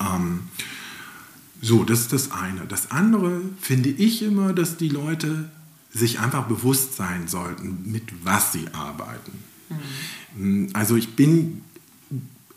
Ähm, 0.00 0.40
so, 1.60 1.84
das 1.84 2.00
ist 2.00 2.12
das 2.12 2.30
eine. 2.32 2.62
Das 2.66 2.90
andere 2.90 3.40
finde 3.60 3.90
ich 3.90 4.22
immer, 4.22 4.52
dass 4.52 4.76
die 4.76 4.88
Leute 4.88 5.50
sich 5.92 6.20
einfach 6.20 6.46
bewusst 6.46 6.96
sein 6.96 7.28
sollten, 7.28 7.82
mit 7.84 8.24
was 8.24 8.52
sie 8.52 8.66
arbeiten. 8.72 9.32
Also 10.72 10.96
ich 10.96 11.14
bin 11.14 11.62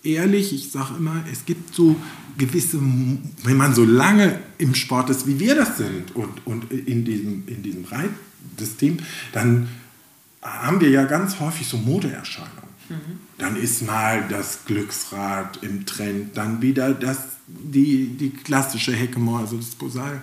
ehrlich, 0.05 0.53
ich 0.53 0.71
sage 0.71 0.95
immer, 0.97 1.23
es 1.31 1.45
gibt 1.45 1.73
so 1.73 1.95
gewisse, 2.37 2.79
wenn 2.79 3.57
man 3.57 3.73
so 3.73 3.85
lange 3.85 4.39
im 4.57 4.75
Sport 4.75 5.09
ist, 5.09 5.27
wie 5.27 5.39
wir 5.39 5.55
das 5.55 5.77
sind 5.77 6.15
und, 6.15 6.45
und 6.45 6.71
in, 6.71 7.05
diesem, 7.05 7.47
in 7.47 7.63
diesem 7.63 7.85
Reitsystem, 7.85 8.97
dann 9.31 9.67
haben 10.41 10.79
wir 10.81 10.89
ja 10.89 11.05
ganz 11.05 11.39
häufig 11.39 11.67
so 11.67 11.77
Modeerscheinungen. 11.77 12.65
Dann 13.37 13.55
ist 13.55 13.81
mal 13.81 14.25
das 14.29 14.65
Glücksrad 14.65 15.63
im 15.63 15.85
Trend, 15.85 16.37
dann 16.37 16.61
wieder 16.61 16.93
das, 16.93 17.17
die, 17.47 18.07
die 18.09 18.29
klassische 18.29 18.93
Heckemoor, 18.93 19.39
also 19.39 19.57
das 19.57 19.69
Posal. 19.71 20.21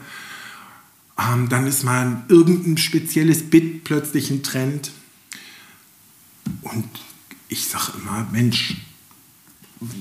Ähm, 1.18 1.48
dann 1.48 1.66
ist 1.66 1.82
mal 1.82 2.22
irgendein 2.28 2.78
spezielles 2.78 3.42
Bit 3.50 3.84
plötzlich 3.84 4.30
ein 4.30 4.42
Trend. 4.42 4.92
Und 6.62 6.88
ich 7.48 7.66
sage 7.66 7.98
immer, 8.00 8.26
Mensch, 8.32 8.76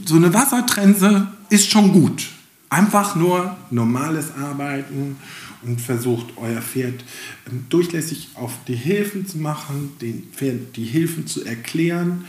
so 0.06 0.16
eine 0.16 0.34
Wassertrense 0.34 1.28
ist 1.50 1.70
schon 1.70 1.92
gut. 1.92 2.30
Einfach 2.70 3.16
nur 3.16 3.58
normales 3.70 4.34
Arbeiten 4.36 5.18
und 5.64 5.82
versucht 5.82 6.28
euer 6.38 6.62
Pferd 6.62 7.04
ähm, 7.50 7.66
durchlässig 7.70 8.30
auf 8.36 8.54
die 8.68 8.76
Hilfen 8.76 9.28
zu 9.28 9.38
machen, 9.38 9.92
den 10.02 10.24
Pferd 10.34 10.76
die 10.76 10.86
Hilfen 10.86 11.28
zu 11.28 11.44
erklären. 11.44 12.26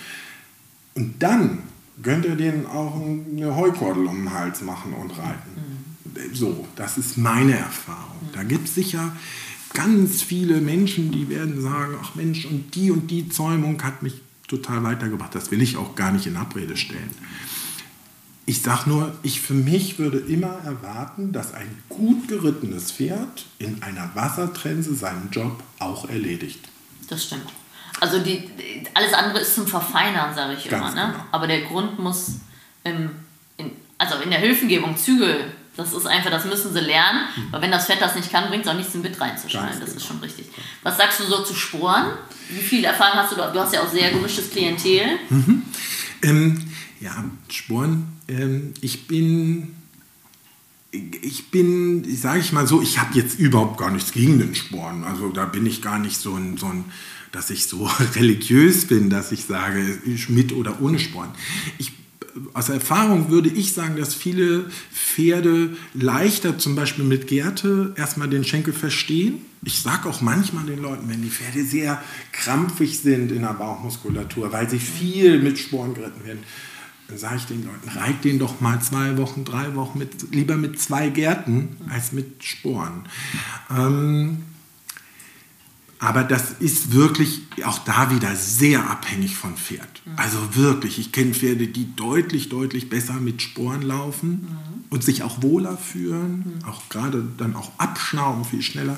Und 0.95 1.23
dann 1.23 1.61
könnt 2.03 2.25
ihr 2.25 2.37
denen 2.37 2.67
auch 2.67 3.01
eine 3.01 3.55
Heukordel 3.55 4.07
um 4.07 4.17
den 4.17 4.35
Hals 4.35 4.63
machen 4.63 4.93
und 4.93 5.11
reiten. 5.11 5.51
Mhm. 5.57 6.35
So, 6.35 6.67
das 6.77 6.99
ist 6.99 7.17
meine 7.17 7.57
Erfahrung. 7.57 8.19
Mhm. 8.23 8.35
Da 8.35 8.43
gibt 8.43 8.69
es 8.69 8.75
sicher 8.75 9.13
ganz 9.73 10.23
viele 10.23 10.61
Menschen, 10.61 11.13
die 11.13 11.29
werden 11.29 11.61
sagen, 11.61 11.95
ach 12.03 12.15
Mensch, 12.15 12.45
und 12.45 12.75
die 12.75 12.91
und 12.91 13.11
die 13.11 13.29
Zäumung 13.29 13.83
hat 13.83 14.03
mich 14.03 14.21
total 14.53 14.85
weitergebracht. 14.85 15.35
Das 15.35 15.51
will 15.51 15.63
ich 15.63 15.77
auch 15.77 15.95
gar 15.95 16.13
nicht 16.13 16.27
in 16.27 16.37
Abrede 16.37 16.77
stellen. 16.77 17.11
Ich 18.45 18.61
sage 18.61 18.91
nur, 18.91 19.15
ich 19.23 19.41
für 19.41 19.55
mich 19.55 19.99
würde 19.99 20.19
immer 20.19 20.59
erwarten, 20.65 21.33
dass 21.33 21.55
ein 21.55 21.83
gut 21.89 22.29
gerittenes 22.29 22.91
Pferd 22.93 23.47
in 23.59 23.83
einer 23.83 24.11
Wassertrense 24.15 24.95
seinen 24.95 25.31
Job 25.31 25.63
auch 25.79 26.09
erledigt. 26.09 26.69
Das 27.09 27.25
stimmt. 27.25 27.47
Also 28.01 28.19
die, 28.19 28.51
alles 28.95 29.15
andere 29.15 29.41
ist 29.41 29.55
zum 29.55 29.67
Verfeinern, 29.67 30.35
sage 30.35 30.55
ich 30.55 30.69
Ganz 30.69 30.93
immer. 30.93 31.07
Ne? 31.07 31.13
Genau. 31.13 31.25
Aber 31.31 31.47
der 31.47 31.63
Grund 31.63 31.99
muss, 31.99 32.33
im, 32.85 33.11
in, 33.57 33.71
also 33.97 34.17
in 34.17 34.31
der 34.31 34.41
Hilfengebung, 34.41 34.97
Zügel, 34.97 35.53
das 35.77 35.93
ist 35.93 36.07
einfach, 36.07 36.31
das 36.31 36.45
müssen 36.45 36.73
sie 36.73 36.81
lernen. 36.81 37.21
Mhm. 37.35 37.53
Weil 37.53 37.63
wenn 37.63 37.71
das 37.71 37.87
Pferd 37.87 38.01
das 38.01 38.15
nicht 38.15 38.31
kann, 38.31 38.49
bringt 38.49 38.65
es 38.65 38.71
auch 38.71 38.77
nichts, 38.77 38.95
ein 38.95 39.03
Bit 39.03 39.21
reinzuschneiden. 39.21 39.81
Das 39.81 39.91
genau. 39.91 39.97
ist 39.97 40.07
schon 40.07 40.19
richtig. 40.19 40.47
Was 40.83 40.97
sagst 40.99 41.21
du 41.21 41.25
so 41.25 41.43
zu 41.43 41.55
Sporen? 41.55 42.13
Wie 42.51 42.61
viel 42.61 42.85
Erfahrung 42.85 43.19
hast 43.19 43.33
du 43.33 43.37
da? 43.37 43.51
Du 43.51 43.59
hast 43.59 43.73
ja 43.73 43.83
auch 43.83 43.91
sehr 43.91 44.11
gemischtes 44.11 44.51
Klientel. 44.51 45.19
Mhm. 45.31 45.63
Ähm, 46.23 46.71
ja, 47.01 47.25
Sporen. 47.49 48.19
Ähm, 48.29 48.75
ich 48.81 49.07
bin 49.07 49.75
ich 50.93 51.51
bin, 51.51 52.05
sage 52.15 52.41
ich 52.41 52.53
mal 52.53 52.67
so, 52.67 52.83
ich 52.83 52.99
habe 52.99 53.15
jetzt 53.15 53.39
überhaupt 53.39 53.79
gar 53.79 53.91
nichts 53.91 54.13
gegen 54.13 54.39
den 54.39 54.55
Sporen. 54.55 55.05
Also 55.05 55.31
da 55.31 55.47
bin 55.47 55.65
ich 55.65 55.81
gar 55.81 55.99
nicht 55.99 56.19
so 56.19 56.35
ein, 56.37 56.59
so 56.59 56.67
ein 56.67 56.85
dass 57.33 57.49
ich 57.49 57.67
so 57.67 57.85
religiös 58.15 58.87
bin, 58.87 59.09
dass 59.09 59.33
ich 59.33 59.47
sage, 59.47 59.99
mit 60.29 60.53
oder 60.53 60.83
ohne 60.83 60.99
Sporen. 60.99 61.31
Ich, 61.79 61.93
aus 62.55 62.69
Erfahrung 62.69 63.31
würde 63.31 63.49
ich 63.49 63.73
sagen, 63.73 63.97
dass 63.97 64.15
viele 64.15 64.71
Pferde 64.93 65.77
leichter 65.95 66.59
zum 66.59 66.75
Beispiel 66.75 67.05
mit 67.05 67.27
Gerte 67.27 67.95
erstmal 67.97 68.29
den 68.29 68.45
Schenkel 68.45 68.73
verstehen. 68.73 69.43
Ich 69.65 69.81
sage 69.81 70.09
auch 70.09 70.21
manchmal 70.21 70.65
den 70.65 70.81
Leuten, 70.81 71.09
wenn 71.09 71.23
die 71.23 71.31
Pferde 71.31 71.65
sehr 71.65 72.03
krampfig 72.33 72.99
sind 72.99 73.31
in 73.31 73.43
der 73.43 73.55
Bauchmuskulatur, 73.55 74.53
weil 74.53 74.69
sie 74.69 74.79
viel 74.79 75.41
mit 75.41 75.59
Sporen 75.59 75.95
geritten 75.95 76.25
werden, 76.25 76.41
dann 77.09 77.19
sage 77.19 77.37
ich 77.37 77.45
den 77.45 77.65
Leuten, 77.65 77.89
reit 77.99 78.25
den 78.25 78.39
doch 78.39 78.61
mal 78.61 78.81
zwei 78.81 79.17
Wochen, 79.19 79.45
drei 79.45 79.75
Wochen 79.75 79.99
mit, 79.99 80.35
lieber 80.35 80.57
mit 80.57 80.81
zwei 80.81 81.11
Gärten 81.11 81.77
als 81.91 82.13
mit 82.13 82.43
Sporen. 82.43 83.05
Ähm, 83.71 84.39
aber 86.03 86.25
das 86.25 86.51
ist 86.59 86.93
wirklich 86.93 87.43
auch 87.65 87.79
da 87.79 88.11
wieder 88.11 88.35
sehr 88.35 88.91
abhängig 88.91 89.37
von 89.37 89.57
Pferd. 89.57 90.03
Mhm. 90.05 90.13
Also 90.17 90.57
wirklich, 90.57 90.99
ich 90.99 91.13
kenne 91.13 91.33
Pferde, 91.33 91.69
die 91.69 91.95
deutlich, 91.95 92.49
deutlich 92.49 92.91
besser 92.91 93.15
mit 93.15 93.41
Sporen 93.41 93.83
laufen 93.83 94.31
mhm. 94.31 94.85
und 94.91 95.05
sich 95.05 95.23
auch 95.23 95.43
wohler 95.43 95.77
fühlen, 95.77 96.59
mhm. 96.59 96.69
auch 96.69 96.89
gerade 96.89 97.25
dann 97.39 97.55
auch 97.55 97.71
abschnauben 97.79 98.45
viel 98.45 98.63
schneller. 98.63 98.97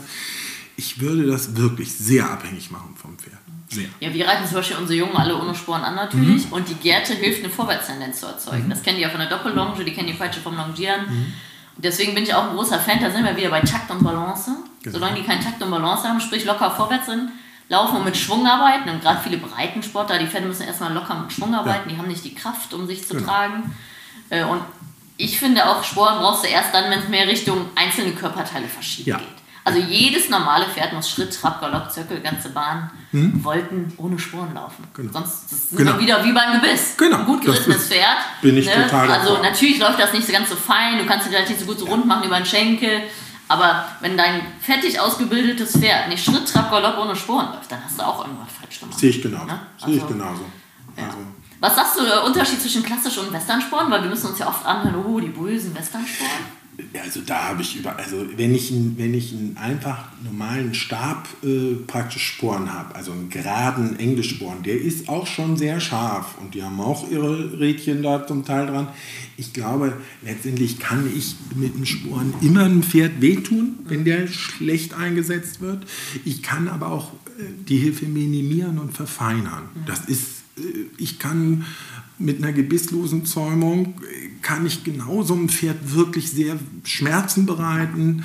Ich 0.78 0.98
würde 0.98 1.26
das 1.26 1.56
wirklich 1.56 1.93
sehr 1.93 2.31
abhängig 2.31 2.70
machen 2.70 2.94
vom 2.97 3.18
Pferd. 3.18 3.36
Sehr. 3.68 3.89
Ja, 4.01 4.14
wir 4.14 4.26
reiten 4.26 4.47
zum 4.47 4.56
Beispiel 4.56 4.78
unsere 4.78 4.98
Jungen 4.98 5.16
alle 5.16 5.39
ohne 5.39 5.55
Sporen 5.55 5.82
an 5.82 5.97
natürlich 5.97 6.47
mhm. 6.47 6.52
und 6.55 6.70
die 6.70 6.74
Gerte 6.74 7.12
hilft, 7.12 7.40
eine 7.40 7.51
Vorwärtstendenz 7.51 8.20
zu 8.20 8.26
erzeugen. 8.26 8.64
Mhm. 8.64 8.70
Das 8.70 8.82
kennen 8.82 8.97
die 8.97 9.06
auch 9.06 9.10
von 9.10 9.20
der 9.20 9.28
Doppellonge, 9.28 9.85
die 9.85 9.93
kennen 9.93 10.09
die 10.09 10.14
falsche 10.14 10.40
vom 10.40 10.56
Longieren. 10.56 11.02
Mhm. 11.06 11.32
Deswegen 11.76 12.14
bin 12.14 12.22
ich 12.24 12.32
auch 12.32 12.48
ein 12.48 12.56
großer 12.56 12.78
Fan, 12.78 13.01
da 13.01 13.10
sind 13.10 13.24
wir 13.24 13.36
wieder 13.36 13.51
bei 13.51 13.60
Takt 13.60 13.90
und 13.90 14.02
Balance. 14.02 14.52
Genau. 14.85 14.98
Solange 14.98 15.16
die 15.16 15.23
keinen 15.23 15.43
Takt 15.43 15.62
und 15.62 15.70
Balance 15.70 16.06
haben, 16.06 16.20
sprich 16.20 16.44
locker 16.44 16.70
vorwärts 16.70 17.06
sind, 17.06 17.31
laufen 17.70 17.97
und 17.97 18.05
mit 18.05 18.16
Schwung 18.16 18.47
arbeiten. 18.47 18.90
Und 18.90 19.01
gerade 19.01 19.19
viele 19.24 19.39
Breitensportler, 19.39 20.19
die 20.19 20.27
Pferde 20.27 20.47
müssen 20.47 20.62
erstmal 20.62 20.93
locker 20.93 21.15
mit 21.15 21.32
Schwung 21.32 21.55
arbeiten, 21.55 21.89
ja. 21.89 21.94
die 21.94 21.98
haben 21.98 22.09
nicht 22.09 22.24
die 22.24 22.35
Kraft, 22.35 22.73
um 22.74 22.86
sich 22.86 23.06
zu 23.06 23.15
genau. 23.15 23.27
tragen. 23.27 23.74
Äh, 24.28 24.44
und 24.44 24.61
ich 25.16 25.39
finde 25.39 25.66
auch, 25.66 25.82
Sporen 25.82 26.19
brauchst 26.19 26.44
du 26.44 26.48
erst 26.48 26.74
dann, 26.74 26.90
wenn 26.90 26.98
es 26.98 27.09
mehr 27.09 27.27
Richtung 27.27 27.66
einzelne 27.74 28.12
Körperteile 28.12 28.69
verschieben 28.69 29.11
ja. 29.11 29.16
geht. 29.16 29.28
Also 29.66 29.78
jedes 29.78 30.28
normale 30.28 30.66
Pferd 30.66 30.93
muss 30.93 31.09
Schritt, 31.09 31.35
Trab, 31.35 31.59
Galopp, 31.62 31.90
Zirkel, 31.90 32.20
ganze 32.20 32.51
Bahn, 32.51 32.90
hm? 33.12 33.43
Wollten 33.43 33.90
ohne 33.97 34.19
Sporen 34.19 34.52
laufen. 34.52 34.85
Genau. 34.93 35.11
Sonst 35.11 35.44
das 35.51 35.59
ist 35.59 35.77
genau. 35.77 35.98
wieder 35.98 36.23
wie 36.23 36.32
beim 36.32 36.61
Gebiss. 36.61 36.94
Genau. 36.98 37.19
Ein 37.19 37.24
gut 37.24 37.43
gerittenes 37.43 37.89
Pferd. 37.89 38.19
Bin 38.43 38.59
ich 38.59 38.66
ne? 38.66 38.85
total 38.85 39.11
Also 39.11 39.40
natürlich 39.40 39.78
läuft 39.78 39.98
das 39.98 40.12
nicht 40.12 40.27
so 40.27 40.32
ganz 40.35 40.51
so 40.51 40.56
fein, 40.56 40.98
du 40.98 41.06
kannst 41.06 41.28
es 41.28 41.32
relativ 41.32 41.59
so 41.59 41.65
gut 41.65 41.78
so 41.78 41.86
rund 41.86 42.05
machen 42.05 42.24
über 42.24 42.36
den 42.36 42.44
Schenkel. 42.44 43.05
Aber 43.55 43.85
wenn 44.01 44.16
dein 44.16 44.43
fertig 44.60 44.98
ausgebildetes 44.98 45.78
Pferd 45.78 46.09
nicht 46.09 46.24
Schritt, 46.24 46.48
Trab, 46.48 46.72
Galopp 46.72 46.98
ohne 46.98 47.14
Sporen 47.14 47.52
läuft, 47.52 47.70
dann 47.70 47.85
hast 47.85 47.97
du 47.97 48.02
auch 48.02 48.26
irgendwas 48.26 48.48
falsch 48.60 48.81
gemacht. 48.81 48.98
Sehe 48.98 49.10
ich 49.10 49.22
genauso. 49.22 49.47
Ne? 49.47 49.60
Also, 49.76 49.86
Sehe 49.86 49.97
ich 49.97 50.02
also, 50.02 50.14
genauso. 50.14 50.44
Ja. 50.97 51.05
Also. 51.05 51.18
Was 51.60 51.76
sagst 51.76 52.01
du, 52.01 52.05
der 52.05 52.24
Unterschied 52.24 52.60
zwischen 52.60 52.82
klassisch 52.82 53.16
und 53.18 53.32
Westernsporen? 53.32 53.93
Weil 53.93 54.02
wir 54.02 54.10
müssen 54.10 54.26
uns 54.26 54.40
ja 54.40 54.48
oft 54.48 54.66
anhören, 54.66 55.05
oh, 55.06 55.20
die 55.20 55.28
bösen 55.28 55.72
Westernsporen 55.72 56.64
also 57.01 57.21
da 57.21 57.49
habe 57.49 57.63
ich 57.63 57.77
über, 57.77 57.97
also 57.97 58.25
wenn 58.37 58.55
ich, 58.55 58.73
wenn 58.97 59.15
ich 59.15 59.33
einen 59.33 59.57
einfach 59.57 60.09
normalen 60.23 60.75
Stab 60.75 61.29
äh, 61.43 61.75
praktisch 61.87 62.27
Sporen 62.27 62.73
habe, 62.73 62.95
also 62.95 63.13
einen 63.13 63.31
geraden 63.31 63.99
Englischsporen, 63.99 64.63
der 64.63 64.81
ist 64.81 65.09
auch 65.09 65.27
schon 65.27 65.57
sehr 65.57 65.81
scharf 65.81 66.37
und 66.41 66.55
die 66.55 66.63
haben 66.63 66.81
auch 66.81 67.09
ihre 67.11 67.59
Rädchen 67.59 68.03
da 68.03 68.27
zum 68.27 68.45
Teil 68.45 68.67
dran. 68.67 68.89
Ich 69.37 69.53
glaube, 69.53 69.97
letztendlich 70.23 70.79
kann 70.79 71.09
ich 71.15 71.37
mit 71.55 71.75
dem 71.75 71.87
Sporen 71.87 72.35
immer 72.41 72.65
einem 72.65 72.83
Pferd 72.83 73.21
wehtun, 73.21 73.77
wenn 73.85 74.05
der 74.05 74.27
schlecht 74.27 74.95
eingesetzt 74.95 75.61
wird. 75.61 75.85
Ich 76.25 76.43
kann 76.43 76.69
aber 76.69 76.89
auch 76.89 77.13
äh, 77.39 77.45
die 77.69 77.79
Hilfe 77.79 78.07
minimieren 78.07 78.79
und 78.79 78.95
verfeinern. 78.95 79.69
Das 79.87 80.07
ist, 80.07 80.43
äh, 80.57 80.63
ich 80.99 81.19
kann 81.19 81.65
mit 82.19 82.39
einer 82.39 82.53
gebisslosen 82.53 83.27
Zäumung 83.27 84.01
kann 84.45 84.65
ich 84.66 84.85
genauso 84.85 85.35
einem 85.35 85.49
Pferd 85.49 85.95
wirklich 85.95 86.31
sehr 86.31 86.57
Schmerzen 86.85 87.47
bereiten 87.47 88.25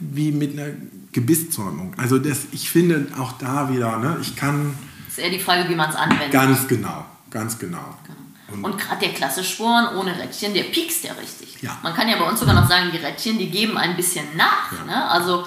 wie 0.00 0.32
mit 0.32 0.58
einer 0.58 0.72
Gebisszäumung. 1.12 1.94
Also 1.96 2.18
das, 2.18 2.40
ich 2.52 2.70
finde 2.70 3.06
auch 3.18 3.32
da 3.38 3.72
wieder, 3.72 3.98
ne, 3.98 4.18
ich 4.20 4.36
kann... 4.36 4.76
Das 5.06 5.18
ist 5.18 5.24
eher 5.24 5.30
die 5.30 5.38
Frage, 5.38 5.68
wie 5.68 5.76
man 5.76 5.88
es 5.88 5.96
anwendet. 5.96 6.32
Ganz 6.32 6.66
genau, 6.66 7.04
ganz 7.30 7.58
genau. 7.58 7.96
genau. 8.04 8.18
Und, 8.52 8.64
und 8.64 8.78
gerade 8.80 9.06
der 9.06 9.14
klassische 9.14 9.52
Sporen 9.52 9.96
ohne 9.96 10.18
Rädchen, 10.18 10.54
der 10.54 10.64
piekst 10.64 11.04
ja 11.04 11.12
richtig. 11.12 11.62
Ja. 11.62 11.78
Man 11.84 11.94
kann 11.94 12.08
ja 12.08 12.18
bei 12.18 12.28
uns 12.28 12.40
sogar 12.40 12.54
noch 12.54 12.68
sagen, 12.68 12.90
die 12.92 12.98
Rädchen, 12.98 13.38
die 13.38 13.48
geben 13.48 13.78
ein 13.78 13.96
bisschen 13.96 14.24
nach. 14.36 14.72
Ja. 14.72 14.84
Ne? 14.84 15.08
Also 15.08 15.46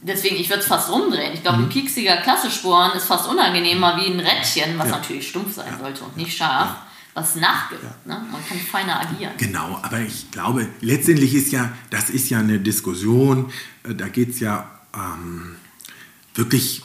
deswegen, 0.00 0.36
ich 0.36 0.48
würde 0.48 0.62
es 0.62 0.66
fast 0.66 0.90
rumdrehen. 0.90 1.34
Ich 1.34 1.42
glaube, 1.42 1.58
mhm. 1.58 1.64
ein 1.64 1.68
pieksiger 1.68 2.16
Klassesporen 2.16 2.92
ist 2.92 3.04
fast 3.04 3.28
unangenehmer 3.28 3.98
wie 3.98 4.06
ein 4.06 4.18
Rädchen, 4.18 4.78
was 4.78 4.88
ja. 4.88 4.96
natürlich 4.96 5.28
stumpf 5.28 5.54
sein 5.54 5.74
sollte 5.78 6.04
und 6.04 6.16
nicht 6.16 6.34
scharf 6.34 6.85
was 7.16 7.34
nachgibt. 7.36 7.82
Ja. 7.82 8.14
Ne? 8.14 8.26
Man 8.30 8.46
kann 8.46 8.58
feiner 8.58 9.00
agieren. 9.00 9.32
Genau, 9.38 9.80
aber 9.82 10.00
ich 10.00 10.30
glaube, 10.30 10.68
letztendlich 10.82 11.34
ist 11.34 11.50
ja, 11.50 11.72
das 11.90 12.10
ist 12.10 12.28
ja 12.28 12.40
eine 12.40 12.60
Diskussion, 12.60 13.50
äh, 13.84 13.94
da 13.94 14.08
geht 14.08 14.30
es 14.30 14.40
ja 14.40 14.70
ähm, 14.94 15.56
wirklich 16.34 16.82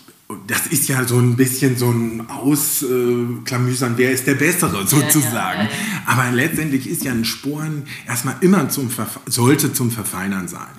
das 0.47 0.67
ist 0.67 0.87
ja 0.87 1.05
so 1.05 1.19
ein 1.19 1.35
bisschen 1.35 1.75
so 1.75 1.91
ein 1.91 2.29
Ausklamüsern, 2.29 3.97
wer 3.97 4.13
ist 4.13 4.27
der 4.27 4.35
Bessere 4.35 4.87
sozusagen. 4.87 5.33
Ja, 5.33 5.63
ja, 5.63 5.69
ja, 5.69 6.03
Aber 6.05 6.31
letztendlich 6.31 6.87
ist 6.87 7.03
ja 7.03 7.11
ein 7.11 7.25
Sporen 7.25 7.83
erstmal 8.07 8.35
immer 8.39 8.69
zum 8.69 8.89
sollte 9.25 9.73
zum 9.73 9.91
Verfeinern 9.91 10.47
sein. 10.47 10.69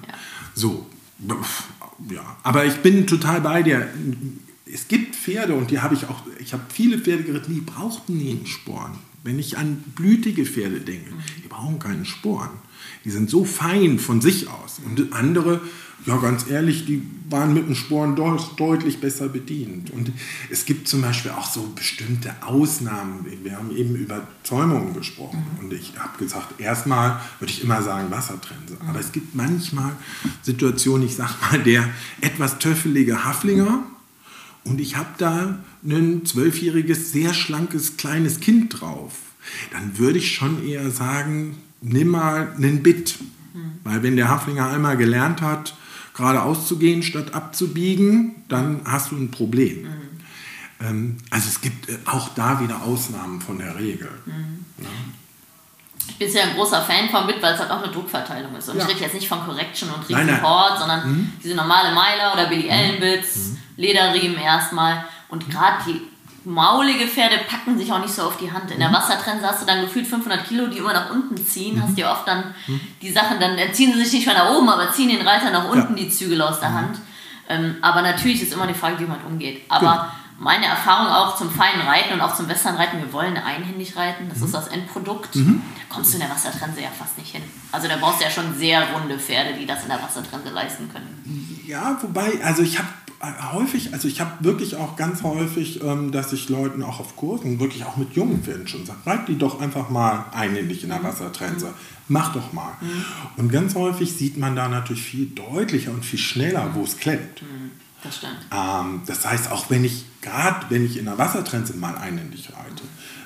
So, 0.55 0.89
ja. 2.09 2.37
Aber 2.43 2.65
ich 2.65 2.77
bin 2.77 3.07
total 3.07 3.43
bei 3.43 3.62
dir. 3.62 3.89
Es 4.65 4.89
gibt 4.89 5.16
Pferde 5.16 5.53
und 5.53 5.70
die 5.70 5.81
habe 5.81 5.95
ich 5.95 6.07
auch, 6.09 6.23
ich 6.39 6.55
habe 6.55 6.62
viele 6.73 6.99
Pferde 6.99 7.24
geritten, 7.24 7.55
die 7.55 7.61
brauchten 7.61 8.16
nie 8.16 8.31
einen 8.31 8.47
Sporen. 8.47 8.93
Wenn 9.24 9.39
ich 9.39 9.57
an 9.59 9.77
blütige 9.94 10.44
Pferde 10.44 10.81
denke, 10.81 11.12
die 11.44 11.49
brauchen 11.49 11.78
keinen 11.78 12.05
Sporen. 12.05 12.51
Die 13.05 13.11
sind 13.11 13.31
so 13.31 13.44
fein 13.44 13.99
von 13.99 14.20
sich 14.20 14.49
aus. 14.49 14.81
Und 14.85 15.12
andere, 15.12 15.61
ja 16.07 16.16
ganz 16.16 16.49
ehrlich, 16.49 16.86
die 16.86 17.03
waren 17.31 17.55
mit 17.55 17.66
den 17.66 17.74
Sporen 17.74 18.16
deut 18.16 18.59
deutlich 18.59 19.01
besser 19.01 19.28
bedient. 19.28 19.90
Und 19.90 20.12
es 20.51 20.65
gibt 20.65 20.89
zum 20.89 21.03
Beispiel 21.03 21.31
auch 21.32 21.51
so 21.51 21.73
bestimmte 21.74 22.35
Ausnahmen. 22.43 23.27
Wir 23.43 23.57
haben 23.57 23.74
eben 23.77 23.94
über 23.94 24.27
Zäumungen 24.43 24.94
gesprochen. 24.94 25.44
Mhm. 25.55 25.65
Und 25.65 25.73
ich 25.73 25.93
habe 25.97 26.19
gesagt, 26.19 26.61
erstmal 26.61 27.20
würde 27.39 27.53
ich 27.53 27.62
immer 27.62 27.82
sagen 27.82 28.11
Wassertrense. 28.11 28.77
Aber 28.89 29.01
es 29.01 29.12
gibt 29.12 29.35
manchmal 29.35 29.97
Situationen, 30.43 31.07
ich 31.07 31.15
sage 31.15 31.35
mal, 31.51 31.62
der 31.62 31.89
etwas 32.20 32.59
töffelige 32.59 33.24
Haflinger, 33.24 33.85
und 34.64 34.80
ich 34.80 34.97
habe 34.97 35.09
da 35.18 35.59
ein 35.84 36.24
zwölfjähriges, 36.24 37.12
sehr 37.12 37.34
schlankes, 37.34 37.97
kleines 37.97 38.40
Kind 38.40 38.80
drauf, 38.80 39.12
dann 39.72 39.98
würde 39.98 40.18
ich 40.18 40.34
schon 40.34 40.66
eher 40.66 40.90
sagen, 40.90 41.56
nimm 41.80 42.09
mal 42.09 42.52
einen 42.56 42.82
Bit. 42.82 43.16
Mhm. 43.55 43.72
Weil 43.84 44.02
wenn 44.02 44.16
der 44.16 44.28
Haflinger 44.28 44.68
einmal 44.70 44.97
gelernt 44.97 45.43
hat, 45.43 45.74
geradeaus 46.14 46.68
zu 46.68 46.78
gehen, 46.78 47.02
statt 47.02 47.34
abzubiegen, 47.34 48.36
dann 48.48 48.80
hast 48.84 49.10
du 49.10 49.16
ein 49.16 49.30
Problem. 49.30 49.86
Ähm, 50.80 51.16
also 51.30 51.48
es 51.48 51.60
gibt 51.60 51.89
äh, 51.89 51.98
auch 52.06 52.30
da 52.34 52.60
wieder 52.60 52.82
Ausnahmen 52.82 53.40
von 53.40 53.59
der 53.59 53.76
Regel. 53.78 54.09
Ja. 54.78 54.86
Ich 56.09 56.18
bin 56.18 56.32
ja 56.32 56.43
ein 56.43 56.55
großer 56.55 56.82
Fan 56.82 57.09
von 57.10 57.26
Bit, 57.26 57.40
weil 57.40 57.55
es 57.55 57.60
halt 57.60 57.70
auch 57.70 57.82
eine 57.82 57.93
Druckverteilung 57.93 58.55
ist. 58.56 58.68
Und 58.68 58.76
Ja. 58.76 58.84
ich 58.84 58.90
rede 58.90 59.01
jetzt 59.01 59.14
nicht 59.14 59.28
von 59.28 59.40
Correction 59.40 59.89
und. 59.90 60.09
Report, 60.09 60.78
sondern 60.78 61.32
diese 61.43 61.55
normale 61.55 61.94
Meiler 61.94 62.32
oder 62.34 62.48
Billy 62.48 62.70
Allen 62.70 63.01
Bits, 63.01 63.36
Mhm. 63.36 63.59
Lederriemen 63.77 64.39
erstmal. 64.39 65.05
Und 65.28 65.49
gerade 65.51 65.77
die 65.86 66.01
maulige 66.44 67.07
Pferde 67.07 67.36
packen 67.49 67.78
sich 67.78 67.93
auch 67.93 68.01
nicht 68.01 68.12
so 68.12 68.23
auf 68.23 68.36
die 68.36 68.51
Hand. 68.51 68.70
In 68.70 68.77
Mhm. 68.77 68.81
der 68.81 68.93
Wassertrense 68.93 69.47
hast 69.47 69.62
du 69.62 69.66
dann 69.66 69.81
gefühlt 69.82 70.07
500 70.07 70.44
Kilo, 70.47 70.66
die 70.66 70.78
immer 70.78 70.93
nach 70.93 71.11
unten 71.11 71.36
ziehen. 71.47 71.77
Mhm. 71.77 71.82
Hast 71.82 71.97
dir 71.97 72.11
oft 72.11 72.27
dann 72.27 72.55
die 73.01 73.11
Sachen, 73.12 73.39
dann 73.40 73.57
ziehen 73.73 73.93
sie 73.94 74.03
sich 74.05 74.12
nicht 74.15 74.27
mehr 74.27 74.35
nach 74.36 74.51
oben, 74.51 74.69
aber 74.69 74.93
ziehen 74.93 75.09
den 75.09 75.27
Reiter 75.27 75.51
nach 75.51 75.69
unten 75.69 75.94
die 75.97 76.09
Zügel 76.11 76.43
aus 76.43 76.59
der 76.61 76.70
Mhm. 76.70 76.74
Hand. 76.74 76.99
Ähm, 77.49 77.77
aber 77.81 78.03
natürlich 78.03 78.43
ist 78.43 78.53
immer 78.53 78.66
die 78.66 78.74
Frage, 78.74 78.99
wie 79.01 79.05
man 79.05 79.20
umgeht. 79.24 79.62
Aber 79.69 79.81
Genau. 79.90 80.05
meine 80.51 80.66
Erfahrung 80.66 81.07
auch 81.12 81.36
zum 81.36 81.51
feinen 81.51 81.82
Reiten 81.82 82.12
und 82.15 82.20
auch 82.20 82.35
zum 82.35 82.49
Westernreiten, 82.49 82.99
wir 83.01 83.12
wollen 83.12 83.36
einhändig 83.36 83.94
reiten, 83.97 84.28
das 84.28 84.39
Mhm. 84.39 84.44
ist 84.47 84.55
das 84.55 84.69
Endprodukt. 84.69 85.35
Da 85.36 85.40
kommst 85.94 86.11
du 86.12 86.15
in 86.16 86.20
der 86.23 86.31
Wassertrense 86.31 86.81
ja 86.81 86.89
fast 86.97 87.19
nicht 87.19 87.32
hin. 87.32 87.43
Also 87.70 87.86
da 87.89 87.97
brauchst 87.99 88.20
du 88.20 88.24
ja 88.24 88.31
schon 88.31 88.53
sehr 88.57 88.82
runde 88.93 89.19
Pferde, 89.19 89.55
die 89.55 89.66
das 89.66 89.82
in 89.85 89.89
der 89.90 90.03
Wassertrense 90.03 90.49
leisten 90.51 90.90
können. 90.93 91.62
Ja, 91.66 91.97
wobei, 92.01 92.40
also 92.43 92.62
ich 92.62 92.78
habe 92.78 92.89
häufig, 93.53 93.93
also 93.93 94.09
ich 94.09 94.20
habe 94.20 94.44
wirklich 94.44 94.77
auch 94.77 94.97
ganz 94.97 95.23
häufig, 95.23 95.82
ähm, 95.82 96.11
dass 96.11 96.32
ich 96.32 96.49
Leuten 96.49 96.82
auch 96.82 96.99
auf 97.01 97.16
Kursen, 97.16 97.61
wirklich 97.61 97.85
auch 97.85 97.97
mit 97.97 98.15
jungen 98.15 98.43
schon 98.66 98.85
sage, 98.85 98.99
reit 99.07 99.28
die 99.28 99.39
doch 99.39 99.61
einfach 99.61 99.90
mal 99.90 100.27
einhändig 100.32 100.82
in 100.82 100.89
der 100.89 101.03
Wassertrense. 101.03 101.73
Mach 102.09 102.32
doch 102.32 102.53
mal. 102.53 102.73
Und 103.36 103.51
ganz 103.51 103.74
häufig 103.74 104.12
sieht 104.12 104.36
man 104.36 104.57
da 104.57 104.69
natürlich 104.69 105.03
viel 105.03 105.27
deutlicher 105.27 105.93
und 105.93 106.05
viel 106.05 106.19
schneller, 106.19 106.70
wo 106.74 106.82
es 106.82 106.99
klemmt. 106.99 107.43
Das 108.03 108.16
stimmt. 108.16 108.39
Ähm, 108.51 109.03
das 109.07 109.24
heißt, 109.24 109.51
auch 109.53 109.70
wenn 109.70 109.85
ich, 109.85 110.05
gerade 110.20 110.66
wenn 110.70 110.85
ich 110.85 110.99
in 110.99 111.05
der 111.05 111.16
Wassertrense 111.16 111.77
mal 111.77 111.97
einhändig 111.97 112.51
reite, 112.51 112.82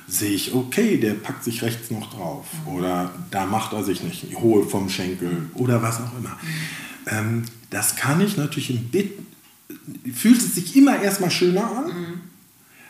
sehe 0.07 0.31
ich, 0.31 0.55
okay, 0.55 0.99
der 0.99 1.15
packt 1.15 1.43
sich 1.43 1.63
rechts 1.63 1.91
noch 1.91 2.13
drauf 2.13 2.47
oder 2.67 3.11
da 3.31 3.47
macht 3.47 3.73
er 3.73 3.83
sich 3.83 4.03
nicht 4.03 4.27
hohe 4.37 4.65
vom 4.65 4.89
Schenkel 4.89 5.51
oder 5.55 5.83
was 5.83 6.01
auch 6.01 6.17
immer. 6.19 6.37
Ähm, 7.07 7.45
das 7.71 7.97
kann 7.97 8.21
ich 8.21 8.37
natürlich 8.37 8.71
im 8.71 8.89
Bit, 8.89 9.19
fühlt 10.15 10.39
es 10.39 10.55
sich 10.55 10.77
immer 10.77 11.01
erstmal 11.03 11.31
schöner 11.31 11.65
an, 11.71 11.93